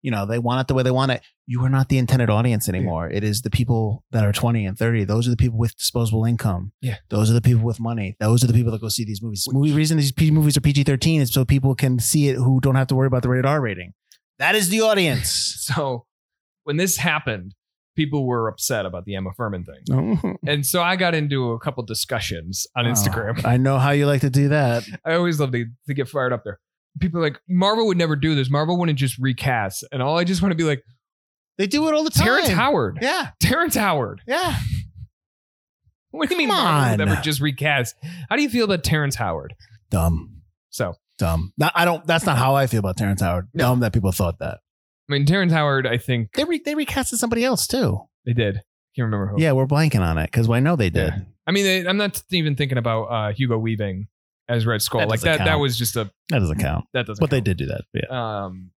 you 0.03 0.11
know 0.11 0.25
they 0.25 0.39
want 0.39 0.61
it 0.61 0.67
the 0.67 0.73
way 0.73 0.83
they 0.83 0.91
want 0.91 1.11
it. 1.11 1.21
You 1.47 1.63
are 1.65 1.69
not 1.69 1.89
the 1.89 1.97
intended 1.97 2.29
audience 2.29 2.69
anymore. 2.69 3.09
It 3.09 3.23
is 3.23 3.41
the 3.41 3.49
people 3.49 4.03
that 4.11 4.23
are 4.23 4.31
twenty 4.31 4.65
and 4.65 4.77
thirty. 4.77 5.03
Those 5.03 5.27
are 5.27 5.31
the 5.31 5.37
people 5.37 5.57
with 5.57 5.75
disposable 5.77 6.23
income. 6.23 6.71
Yeah. 6.81 6.97
Those 7.09 7.29
are 7.29 7.33
the 7.33 7.41
people 7.41 7.63
with 7.63 7.79
money. 7.79 8.15
Those 8.19 8.43
are 8.43 8.47
the 8.47 8.53
people 8.53 8.71
that 8.71 8.79
go 8.81 8.89
see 8.89 9.03
these 9.03 9.21
movies. 9.21 9.45
Movie 9.51 9.73
reason 9.73 9.97
these 9.97 10.11
P- 10.13 10.31
movies 10.31 10.55
are 10.55 10.61
PG 10.61 10.83
thirteen 10.83 11.19
is 11.21 11.33
so 11.33 11.43
people 11.45 11.73
can 11.75 11.99
see 11.99 12.29
it 12.29 12.35
who 12.35 12.59
don't 12.61 12.75
have 12.75 12.87
to 12.87 12.95
worry 12.95 13.07
about 13.07 13.21
the 13.23 13.29
rated 13.29 13.45
R 13.45 13.59
rating. 13.59 13.93
That 14.39 14.55
is 14.55 14.69
the 14.69 14.81
audience. 14.81 15.29
so 15.59 16.05
when 16.63 16.77
this 16.77 16.97
happened, 16.97 17.55
people 17.97 18.25
were 18.25 18.47
upset 18.47 18.85
about 18.85 19.03
the 19.03 19.15
Emma 19.15 19.31
Fuhrmann 19.37 19.65
thing. 19.65 20.21
Oh. 20.23 20.35
And 20.45 20.65
so 20.65 20.81
I 20.81 20.95
got 20.95 21.13
into 21.13 21.51
a 21.51 21.59
couple 21.59 21.83
discussions 21.83 22.65
on 22.77 22.87
oh, 22.87 22.91
Instagram. 22.91 23.41
Oh, 23.43 23.49
I 23.49 23.57
know 23.57 23.77
how 23.77 23.91
you 23.91 24.05
like 24.05 24.21
to 24.21 24.29
do 24.29 24.47
that. 24.49 24.87
I 25.05 25.15
always 25.15 25.39
love 25.41 25.51
to, 25.51 25.65
to 25.87 25.93
get 25.93 26.07
fired 26.07 26.31
up 26.31 26.45
there. 26.45 26.59
People 27.01 27.19
are 27.19 27.23
like, 27.23 27.41
Marvel 27.49 27.87
would 27.87 27.97
never 27.97 28.15
do 28.15 28.35
this. 28.35 28.49
Marvel 28.49 28.77
wouldn't 28.77 28.97
just 28.97 29.17
recast. 29.17 29.83
And 29.91 30.01
all 30.01 30.17
I 30.17 30.23
just 30.23 30.41
want 30.41 30.51
to 30.51 30.55
be 30.55 30.63
like, 30.63 30.83
They 31.57 31.67
do 31.67 31.87
it 31.89 31.93
all 31.93 32.03
the 32.03 32.09
time. 32.09 32.25
Terrence 32.25 32.47
Howard. 32.49 32.99
Yeah. 33.01 33.31
Terrence 33.41 33.75
Howard. 33.75 34.21
Yeah. 34.25 34.57
What 36.11 36.29
do 36.29 36.35
you 36.35 36.39
mean 36.39 36.47
Marvel 36.47 36.89
would 36.89 37.05
never 37.05 37.21
just 37.21 37.41
recast? 37.41 37.93
How 38.29 38.37
do 38.37 38.41
you 38.41 38.49
feel 38.49 38.63
about 38.63 38.83
Terrence 38.83 39.13
Howard? 39.13 39.53
Dumb. 39.91 40.41
So, 40.71 40.95
Dumb. 41.17 41.53
Not, 41.57 41.73
I 41.75 41.85
don't. 41.85 42.05
That's 42.05 42.25
not 42.25 42.37
how 42.37 42.55
I 42.55 42.67
feel 42.67 42.79
about 42.79 42.97
Terrence 42.97 43.21
Howard. 43.21 43.49
No. 43.53 43.65
Dumb 43.65 43.79
that 43.81 43.93
people 43.93 44.11
thought 44.11 44.39
that. 44.39 44.59
I 45.09 45.13
mean, 45.13 45.25
Terrence 45.25 45.53
Howard, 45.53 45.87
I 45.87 45.97
think 45.97 46.33
They 46.33 46.43
re, 46.43 46.61
they 46.63 46.73
recasted 46.75 47.15
somebody 47.15 47.43
else 47.45 47.65
too. 47.67 48.01
they 48.25 48.33
did. 48.33 48.55
Can't 48.95 49.05
remember 49.05 49.27
who. 49.27 49.41
Yeah, 49.41 49.51
we're 49.53 49.67
blanking 49.67 50.01
on 50.01 50.17
it 50.17 50.31
because 50.31 50.49
I 50.49 50.59
know 50.59 50.75
they 50.75 50.89
did. 50.89 51.13
Yeah. 51.13 51.19
I 51.45 51.51
mean, 51.51 51.63
they, 51.63 51.87
I'm 51.87 51.97
not 51.97 52.21
even 52.31 52.55
thinking 52.55 52.77
about 52.77 53.03
uh, 53.05 53.31
Hugo 53.31 53.57
Weaving 53.57 54.07
as 54.49 54.65
Red 54.65 54.81
Skull. 54.81 54.99
That 55.01 55.09
like 55.09 55.19
doesn't 55.19 55.31
that. 55.31 55.37
That 55.45 55.51
count. 55.51 55.61
was 55.61 55.77
just 55.77 55.95
a 55.95 56.11
That 56.29 56.39
doesn't 56.39 56.59
count. 56.59 56.85
that 56.93 57.05
doesn't. 57.05 57.21
But 57.21 57.29
they 57.29 57.37
count. 57.37 57.45
did 57.45 57.57
do 57.57 57.65
that. 57.67 57.81
Yeah. 57.93 58.07
Um, 58.45 58.71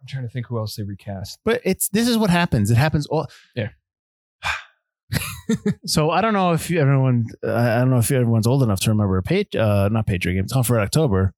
I'm 0.00 0.06
trying 0.06 0.24
to 0.24 0.28
think 0.28 0.46
who 0.46 0.58
else 0.58 0.76
they 0.76 0.82
recast. 0.82 1.38
But 1.44 1.62
it's 1.64 1.88
this 1.88 2.06
is 2.06 2.16
what 2.18 2.30
happens. 2.30 2.70
It 2.70 2.76
happens 2.76 3.06
all. 3.06 3.26
Yeah. 3.56 3.70
so 5.86 6.10
I 6.10 6.20
don't 6.20 6.32
know 6.34 6.52
if 6.52 6.70
you, 6.70 6.80
everyone. 6.80 7.26
I 7.42 7.78
don't 7.78 7.90
know 7.90 7.98
if 7.98 8.10
everyone's 8.10 8.46
old 8.46 8.62
enough 8.62 8.80
to 8.80 8.90
remember. 8.90 9.20
Pat, 9.22 9.54
uh, 9.54 9.88
not 9.88 10.06
Patriot 10.06 10.34
Games. 10.34 10.52
Hunt 10.52 10.66
for 10.66 10.74
Red 10.74 10.82
October. 10.84 11.32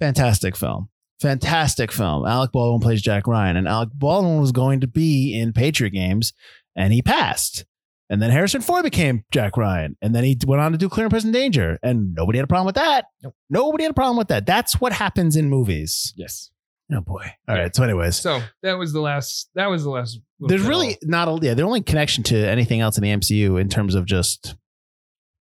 Fantastic 0.00 0.56
film. 0.56 0.88
Fantastic 1.20 1.90
film. 1.92 2.26
Alec 2.26 2.52
Baldwin 2.52 2.80
plays 2.80 3.02
Jack 3.02 3.26
Ryan, 3.26 3.56
and 3.56 3.66
Alec 3.68 3.88
Baldwin 3.94 4.40
was 4.40 4.52
going 4.52 4.80
to 4.80 4.86
be 4.86 5.38
in 5.38 5.52
Patriot 5.52 5.90
Games, 5.90 6.32
and 6.76 6.92
he 6.92 7.02
passed. 7.02 7.64
And 8.10 8.22
then 8.22 8.30
Harrison 8.30 8.62
Ford 8.62 8.84
became 8.84 9.24
Jack 9.30 9.56
Ryan, 9.56 9.96
and 10.00 10.14
then 10.14 10.24
he 10.24 10.38
went 10.46 10.62
on 10.62 10.72
to 10.72 10.78
do 10.78 10.88
Clear 10.88 11.06
and 11.06 11.10
Present 11.10 11.34
Danger, 11.34 11.78
and 11.82 12.14
nobody 12.14 12.38
had 12.38 12.44
a 12.44 12.46
problem 12.48 12.66
with 12.66 12.76
that. 12.76 13.06
Nope. 13.22 13.34
Nobody 13.50 13.84
had 13.84 13.90
a 13.90 13.94
problem 13.94 14.16
with 14.16 14.28
that. 14.28 14.46
That's 14.46 14.80
what 14.80 14.92
happens 14.92 15.36
in 15.36 15.50
movies. 15.50 16.14
Yes. 16.16 16.50
Oh 16.90 17.02
boy. 17.02 17.24
All 17.46 17.54
right. 17.54 17.74
So, 17.76 17.84
anyways, 17.84 18.16
So 18.16 18.40
that 18.62 18.78
was 18.78 18.94
the 18.94 19.00
last. 19.00 19.50
That 19.56 19.66
was 19.66 19.82
the 19.84 19.90
last. 19.90 20.20
there's 20.40 20.62
really 20.62 20.92
of- 20.92 20.98
not 21.02 21.28
a 21.28 21.38
yeah 21.42 21.52
the 21.52 21.62
only 21.62 21.82
connection 21.82 22.24
to 22.24 22.36
anything 22.48 22.80
else 22.80 22.96
in 22.96 23.02
the 23.02 23.10
MCU 23.10 23.60
in 23.60 23.68
terms 23.68 23.94
of 23.94 24.06
just 24.06 24.54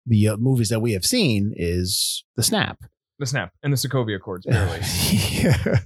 the 0.06 0.28
uh, 0.28 0.36
movies 0.36 0.70
that 0.70 0.80
we 0.80 0.94
have 0.94 1.04
seen 1.06 1.52
is 1.54 2.24
the 2.34 2.42
snap. 2.42 2.82
The 3.18 3.26
snap 3.26 3.52
and 3.62 3.72
the 3.72 3.76
Sokovia 3.76 4.16
Accords. 4.16 4.46
Barely. 4.50 4.80
yeah. 5.10 5.80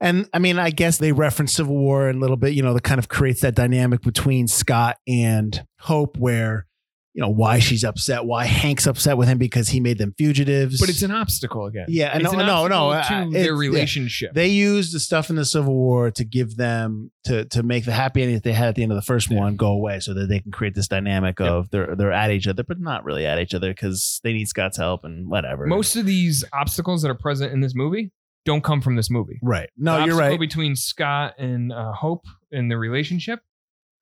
And 0.00 0.28
I 0.32 0.38
mean, 0.38 0.58
I 0.58 0.70
guess 0.70 0.98
they 0.98 1.12
reference 1.12 1.52
Civil 1.52 1.76
War 1.76 2.08
a 2.08 2.14
little 2.14 2.36
bit, 2.36 2.54
you 2.54 2.62
know, 2.62 2.74
that 2.74 2.84
kind 2.84 2.98
of 2.98 3.08
creates 3.08 3.40
that 3.42 3.54
dynamic 3.54 4.02
between 4.02 4.48
Scott 4.48 4.98
and 5.06 5.66
Hope 5.80 6.16
where, 6.16 6.66
you 7.18 7.24
know, 7.24 7.30
why 7.30 7.58
she's 7.58 7.82
upset, 7.82 8.24
why 8.26 8.44
Hank's 8.44 8.86
upset 8.86 9.18
with 9.18 9.26
him 9.26 9.38
because 9.38 9.68
he 9.68 9.80
made 9.80 9.98
them 9.98 10.14
fugitives. 10.16 10.78
but 10.78 10.88
it's 10.88 11.02
an 11.02 11.10
obstacle 11.10 11.66
again. 11.66 11.86
Yeah, 11.88 12.14
It's 12.16 12.22
no, 12.22 12.30
no, 12.30 12.68
no, 12.68 12.90
uh, 12.90 13.28
their 13.30 13.54
yeah. 13.54 13.58
relationship. 13.58 14.34
they 14.34 14.46
used 14.46 14.94
the 14.94 15.00
stuff 15.00 15.28
in 15.28 15.34
the 15.34 15.44
Civil 15.44 15.74
War 15.74 16.12
to 16.12 16.24
give 16.24 16.56
them 16.56 17.10
to 17.24 17.44
to 17.46 17.64
make 17.64 17.84
the 17.86 17.90
happy 17.92 18.22
ending 18.22 18.36
that 18.36 18.44
they 18.44 18.52
had 18.52 18.68
at 18.68 18.76
the 18.76 18.84
end 18.84 18.92
of 18.92 18.96
the 18.96 19.02
first 19.02 19.32
Yeah. 19.32 19.38
one 19.38 19.56
go 19.56 19.66
away, 19.72 19.98
so 19.98 20.14
that 20.14 20.28
they 20.28 20.38
can 20.38 20.52
create 20.52 20.76
this 20.76 20.86
dynamic 20.86 21.40
of 21.40 21.68
they're 21.70 21.96
they're 21.96 22.12
at 22.12 22.30
each 22.30 22.46
other, 22.46 22.62
but 22.62 22.78
not 22.78 23.04
really 23.04 23.26
at 23.26 23.40
each 23.40 23.52
other 23.52 23.70
because 23.70 24.20
they 24.22 24.32
need 24.32 24.46
Scott's 24.46 24.76
help 24.76 25.02
and 25.04 25.28
whatever. 25.28 25.66
Most 25.66 25.96
of 25.96 26.06
these 26.06 26.44
obstacles 26.52 27.02
that 27.02 27.10
are 27.10 27.16
present 27.18 27.52
in 27.52 27.60
this 27.60 27.74
movie 27.74 28.12
don't 28.44 28.62
come 28.62 28.80
from 28.80 28.94
this 28.94 29.10
movie. 29.10 29.40
right? 29.42 29.68
The 29.76 29.82
No, 29.84 30.04
you're 30.04 30.16
right. 30.16 30.38
Between 30.38 30.76
Scott 30.76 31.34
and 31.38 31.72
uh, 31.72 31.90
Hope 31.92 32.24
in 32.52 32.68
the 32.68 32.78
relationship 32.78 33.40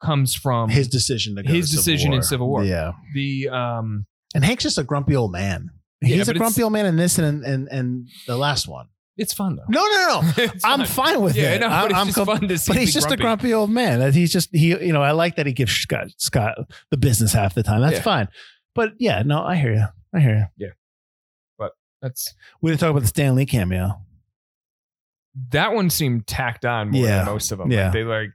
comes 0.03 0.34
from 0.34 0.68
His 0.68 0.88
decision 0.88 1.36
to 1.36 1.42
go 1.42 1.53
His 1.53 1.70
to 1.70 1.76
Civil 1.76 1.82
decision 1.84 2.12
in 2.12 2.22
Civil 2.22 2.49
War. 2.49 2.64
Yeah, 2.64 2.92
the 3.14 3.49
um. 3.49 4.07
and 4.34 4.44
Hank's 4.44 4.62
just 4.64 4.78
a 4.78 4.84
grumpy 4.84 5.16
old 5.16 5.32
man. 5.32 5.70
Yeah, 6.03 6.16
He's 6.16 6.28
a 6.28 6.34
grumpy 6.34 6.62
old 6.62 6.72
man 6.72 6.86
in 6.86 6.97
this 6.97 7.18
and 7.18 7.44
and 7.44 7.68
and 7.68 8.09
the 8.26 8.36
last 8.36 8.68
one. 8.68 8.88
It's 9.16 9.32
fun 9.32 9.57
though. 9.57 9.64
No, 9.70 9.80
no, 9.82 10.20
no. 10.36 10.44
I'm 10.64 10.80
fun. 10.80 10.86
fine 10.86 11.22
with 11.22 11.36
Yeah, 11.36 11.55
it. 11.55 11.61
no, 11.62 11.68
I'm, 11.68 11.82
but 11.88 11.90
it's 11.92 12.01
I'm 12.01 12.12
com- 12.12 12.26
fun 12.38 12.49
to 12.49 12.59
see. 12.59 12.70
But 12.72 12.76
he's 12.80 12.92
just 12.92 13.07
grumpy. 13.07 13.22
a 13.22 13.24
grumpy 13.24 13.55
old 13.55 13.70
man. 13.70 14.12
He's 14.12 14.30
just 14.30 14.51
he. 14.55 14.68
You 14.68 14.92
know, 14.92 15.01
I 15.03 15.12
like 15.12 15.36
that 15.36 15.47
he 15.47 15.53
gives 15.55 15.72
Scott 15.72 16.09
Scott 16.18 16.59
the 16.90 16.99
business 16.99 17.32
half 17.32 17.55
the 17.55 17.62
time. 17.62 17.80
That's 17.80 17.97
Yeah. 17.97 18.03
fine. 18.03 18.28
But 18.74 18.92
yeah, 18.99 19.22
no, 19.22 19.42
I 19.42 19.57
hear 19.57 19.72
you. 19.72 19.86
I 20.14 20.20
hear 20.20 20.51
you. 20.59 20.66
Yeah. 20.66 20.72
But 21.59 21.72
that's 22.03 22.34
We 22.61 22.70
didn't 22.70 22.80
talk 22.80 22.90
about 22.90 23.01
the 23.01 23.09
Stan 23.09 23.34
Lee 23.34 23.47
cameo. 23.47 24.03
that 25.51 25.72
one 25.72 25.90
seemed 25.90 26.26
tacked 26.26 26.64
on 26.64 26.90
more 26.90 27.03
Yeah. 27.05 27.16
than 27.18 27.26
most 27.26 27.53
of 27.53 27.59
them. 27.59 27.70
Yeah. 27.70 27.84
Like, 27.84 27.92
they 27.94 28.05
like 28.05 28.30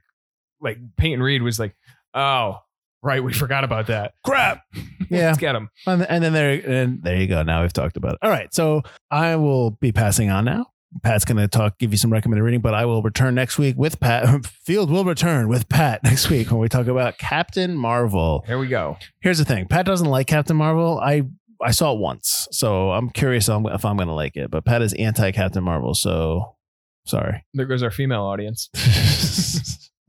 like 0.62 0.78
Peyton 0.96 1.22
Reed 1.22 1.42
was 1.42 1.58
like, 1.58 1.74
oh 2.14 2.58
right, 3.02 3.22
we 3.22 3.32
forgot 3.32 3.64
about 3.64 3.88
that. 3.88 4.14
Crap. 4.24 4.62
Yeah. 5.10 5.26
Let's 5.26 5.38
get 5.38 5.54
him. 5.54 5.68
And, 5.86 6.06
and 6.08 6.24
then 6.24 6.32
there 6.32 6.52
and 6.52 7.02
there 7.02 7.16
you 7.16 7.26
go. 7.26 7.42
Now 7.42 7.60
we've 7.60 7.72
talked 7.72 7.98
about 7.98 8.14
it. 8.14 8.20
All 8.22 8.30
right. 8.30 8.52
So 8.54 8.80
I 9.10 9.36
will 9.36 9.72
be 9.72 9.92
passing 9.92 10.30
on 10.30 10.46
now. 10.46 10.68
Pat's 11.02 11.26
going 11.26 11.36
to 11.36 11.48
talk, 11.48 11.78
give 11.78 11.90
you 11.92 11.98
some 11.98 12.10
recommended 12.10 12.42
reading, 12.42 12.62
but 12.62 12.72
I 12.72 12.86
will 12.86 13.02
return 13.02 13.34
next 13.34 13.58
week 13.58 13.76
with 13.76 14.00
Pat. 14.00 14.46
Field 14.64 14.90
will 14.90 15.04
return 15.04 15.48
with 15.48 15.68
Pat 15.68 16.02
next 16.04 16.30
week 16.30 16.50
when 16.50 16.60
we 16.60 16.68
talk 16.70 16.86
about 16.86 17.18
Captain 17.18 17.76
Marvel. 17.76 18.42
Here 18.46 18.58
we 18.58 18.68
go. 18.68 18.96
Here's 19.20 19.36
the 19.36 19.44
thing: 19.44 19.68
Pat 19.68 19.84
doesn't 19.84 20.08
like 20.08 20.28
Captain 20.28 20.56
Marvel. 20.56 20.98
I 20.98 21.24
I 21.62 21.72
saw 21.72 21.92
it 21.92 21.98
once, 21.98 22.48
so 22.50 22.90
I'm 22.92 23.10
curious 23.10 23.48
if 23.48 23.54
I'm, 23.54 23.66
if 23.66 23.84
I'm 23.84 23.96
going 23.96 24.08
to 24.08 24.14
like 24.14 24.36
it. 24.36 24.50
But 24.50 24.64
Pat 24.64 24.80
is 24.80 24.94
anti 24.94 25.30
Captain 25.32 25.62
Marvel, 25.62 25.92
so 25.92 26.56
sorry. 27.04 27.44
There 27.52 27.66
goes 27.66 27.82
our 27.82 27.90
female 27.90 28.22
audience. 28.22 28.70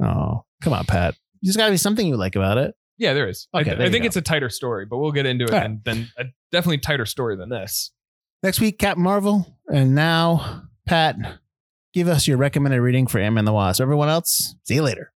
Oh, 0.04 0.46
come 0.62 0.74
on, 0.74 0.86
Pat. 0.86 1.16
There's 1.42 1.58
got 1.58 1.66
to 1.66 1.72
be 1.72 1.78
something 1.78 2.08
you 2.08 2.16
like 2.16 2.36
about 2.36 2.58
it. 2.58 2.76
Yeah, 2.98 3.14
there 3.14 3.28
is. 3.28 3.48
Okay, 3.54 3.72
I, 3.72 3.76
there 3.76 3.88
I 3.88 3.92
think 3.92 4.04
go. 4.04 4.08
it's 4.08 4.16
a 4.16 4.22
tighter 4.22 4.50
story, 4.50 4.86
but 4.86 4.98
we'll 4.98 5.12
get 5.12 5.26
into 5.26 5.46
it. 5.46 5.54
All 5.54 5.60
right. 5.60 5.66
And 5.66 5.82
then 5.84 6.12
a 6.18 6.26
definitely 6.52 6.78
tighter 6.78 7.06
story 7.06 7.36
than 7.36 7.50
this. 7.50 7.92
Next 8.44 8.60
week, 8.60 8.78
Captain 8.78 9.04
Marvel, 9.04 9.58
and 9.72 9.96
now 9.96 10.64
Pat, 10.86 11.16
give 11.94 12.08
us 12.08 12.28
your 12.28 12.38
recommended 12.38 12.82
reading 12.82 13.08
for 13.08 13.20
Ant 13.20 13.36
Man 13.36 13.46
the 13.46 13.54
Wasp. 13.54 13.82
Everyone 13.82 14.10
else, 14.10 14.56
see 14.64 14.76
you 14.76 14.84
later. 14.84 15.12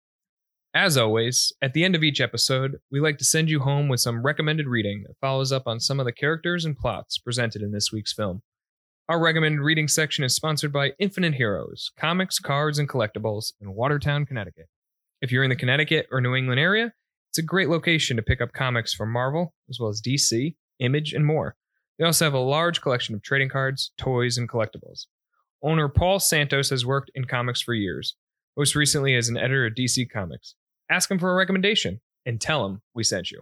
As 0.73 0.97
always, 0.97 1.53
at 1.61 1.73
the 1.73 1.85
end 1.85 1.95
of 1.95 2.03
each 2.03 2.19
episode, 2.19 2.80
we 2.91 2.99
like 2.99 3.18
to 3.19 3.26
send 3.26 3.49
you 3.49 3.61
home 3.61 3.88
with 3.88 4.01
some 4.01 4.23
recommended 4.23 4.68
reading 4.68 5.03
that 5.07 5.15
follows 5.22 5.51
up 5.51 5.64
on 5.68 5.80
some 5.80 5.99
of 5.99 6.05
the 6.05 6.11
characters 6.11 6.65
and 6.65 6.77
plots 6.77 7.18
presented 7.18 7.61
in 7.61 7.72
this 7.72 7.91
week's 7.93 8.14
film. 8.14 8.41
Our 9.07 9.22
recommended 9.22 9.61
reading 9.61 9.88
section 9.88 10.26
is 10.26 10.35
sponsored 10.35 10.73
by 10.73 10.91
Infinite 10.99 11.35
Heroes, 11.35 11.91
comics, 11.97 12.39
cards, 12.39 12.77
and 12.77 12.89
collectibles 12.89 13.53
in 13.61 13.73
Watertown, 13.73 14.26
Connecticut. 14.26 14.68
If 15.26 15.31
you're 15.31 15.43
in 15.43 15.49
the 15.49 15.56
Connecticut 15.56 16.06
or 16.11 16.22
New 16.22 16.35
England 16.35 16.60
area, 16.60 16.93
it's 17.31 17.39
a 17.39 17.41
great 17.41 17.68
location 17.68 18.15
to 18.15 18.22
pick 18.22 18.41
up 18.41 18.53
comics 18.53 18.93
from 18.93 19.11
Marvel, 19.11 19.56
as 19.72 19.80
well 19.80 19.89
as 19.89 19.99
DC, 19.99 20.56
Image, 20.77 21.14
and 21.14 21.26
more. 21.26 21.56
They 21.97 22.06
also 22.06 22.26
have 22.26 22.35
a 22.35 22.39
large 22.39 22.80
collection 22.80 23.15
of 23.15 23.23
trading 23.23 23.49
cards, 23.49 23.91
toys, 23.97 24.38
and 24.38 24.47
collectibles. 24.47 25.07
Owner 25.64 25.89
Paul 25.89 26.19
Santos 26.19 26.69
has 26.69 26.85
worked 26.85 27.10
in 27.15 27.26
comics 27.26 27.60
for 27.60 27.73
years, 27.73 28.15
most 28.56 28.76
recently 28.76 29.15
as 29.15 29.27
an 29.27 29.35
editor 29.35 29.65
of 29.65 29.73
DC 29.73 30.07
Comics. 30.14 30.53
Ask 30.91 31.10
him 31.10 31.18
for 31.18 31.31
a 31.31 31.35
recommendation 31.35 32.02
and 32.27 32.39
tell 32.39 32.64
him 32.64 32.84
we 32.93 33.03
sent 33.03 33.31
you. 33.31 33.41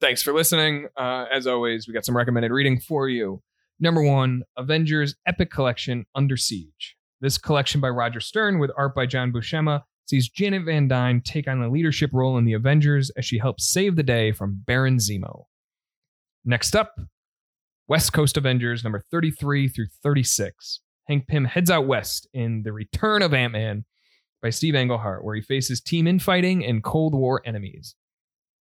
Thanks 0.00 0.22
for 0.22 0.32
listening. 0.32 0.88
Uh, 0.96 1.26
as 1.32 1.46
always, 1.46 1.86
we 1.86 1.94
got 1.94 2.04
some 2.04 2.16
recommended 2.16 2.50
reading 2.50 2.80
for 2.80 3.08
you. 3.08 3.44
Number 3.78 4.02
one, 4.02 4.42
Avengers 4.56 5.14
Epic 5.24 5.52
Collection 5.52 6.04
Under 6.16 6.36
Siege. 6.36 6.96
This 7.20 7.38
collection 7.38 7.80
by 7.80 7.90
Roger 7.90 8.18
Stern 8.18 8.58
with 8.58 8.72
art 8.76 8.92
by 8.92 9.06
John 9.06 9.32
Buscema 9.32 9.82
sees 10.06 10.28
Janet 10.28 10.64
Van 10.64 10.88
Dyne 10.88 11.20
take 11.20 11.48
on 11.48 11.62
a 11.62 11.70
leadership 11.70 12.10
role 12.12 12.38
in 12.38 12.44
the 12.44 12.52
Avengers 12.52 13.10
as 13.16 13.24
she 13.24 13.38
helps 13.38 13.70
save 13.70 13.96
the 13.96 14.02
day 14.02 14.32
from 14.32 14.62
Baron 14.66 14.98
Zemo. 14.98 15.44
Next 16.44 16.76
up, 16.76 16.94
West 17.88 18.12
Coast 18.12 18.36
Avengers 18.36 18.82
number 18.82 19.00
33 19.10 19.68
through 19.68 19.88
36. 20.02 20.80
Hank 21.08 21.28
Pym 21.28 21.44
heads 21.44 21.70
out 21.70 21.86
west 21.86 22.28
in 22.32 22.62
The 22.62 22.72
Return 22.72 23.22
of 23.22 23.32
Ant 23.32 23.52
Man 23.52 23.84
by 24.42 24.50
Steve 24.50 24.74
Englehart, 24.74 25.24
where 25.24 25.36
he 25.36 25.42
faces 25.42 25.80
team 25.80 26.06
infighting 26.06 26.64
and 26.64 26.82
Cold 26.82 27.14
War 27.14 27.42
enemies. 27.44 27.94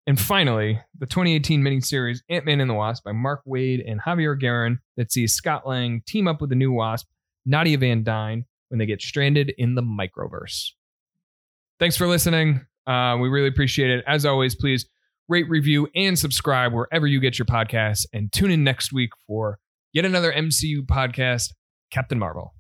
And 0.08 0.20
finally, 0.20 0.80
the 0.98 1.08
2018 1.08 1.64
miniseries 1.64 2.20
Ant 2.30 2.46
Man 2.46 2.62
and 2.62 2.70
the 2.70 2.76
Wasp 2.76 3.04
by 3.04 3.12
Mark 3.12 3.42
Waid 3.48 3.84
and 3.90 4.00
Javier 4.00 4.40
Garrón 4.40 4.78
that 4.98 5.12
sees 5.12 5.34
Scott 5.34 5.68
Lang 5.68 6.04
team 6.06 6.28
up 6.28 6.42
with 6.42 6.52
the 6.52 6.56
new 6.56 6.72
Wasp 6.72 7.08
Nadia 7.46 7.78
Van 7.80 8.04
Dyne 8.04 8.46
when 8.70 8.78
they 8.78 8.86
get 8.86 9.02
stranded 9.02 9.54
in 9.58 9.74
the 9.74 9.82
microverse. 9.82 10.72
Thanks 11.80 11.98
for 11.98 12.08
listening. 12.08 12.66
Uh, 12.88 13.18
we 13.20 13.30
really 13.30 13.48
appreciate 13.48 13.90
it. 13.90 14.04
As 14.08 14.26
always, 14.26 14.56
please 14.56 14.86
rate, 15.28 15.50
review, 15.50 15.88
and 15.96 16.18
subscribe 16.18 16.74
wherever 16.74 17.08
you 17.08 17.20
get 17.20 17.40
your 17.40 17.46
podcasts. 17.46 18.06
And 18.14 18.32
tune 18.32 18.52
in 18.52 18.64
next 18.64 18.94
week 18.94 19.10
for 19.28 19.60
yet 19.92 20.06
another 20.06 20.32
MCU 20.32 20.86
podcast, 20.86 21.54
Captain 21.92 22.20
Marvel. 22.20 22.54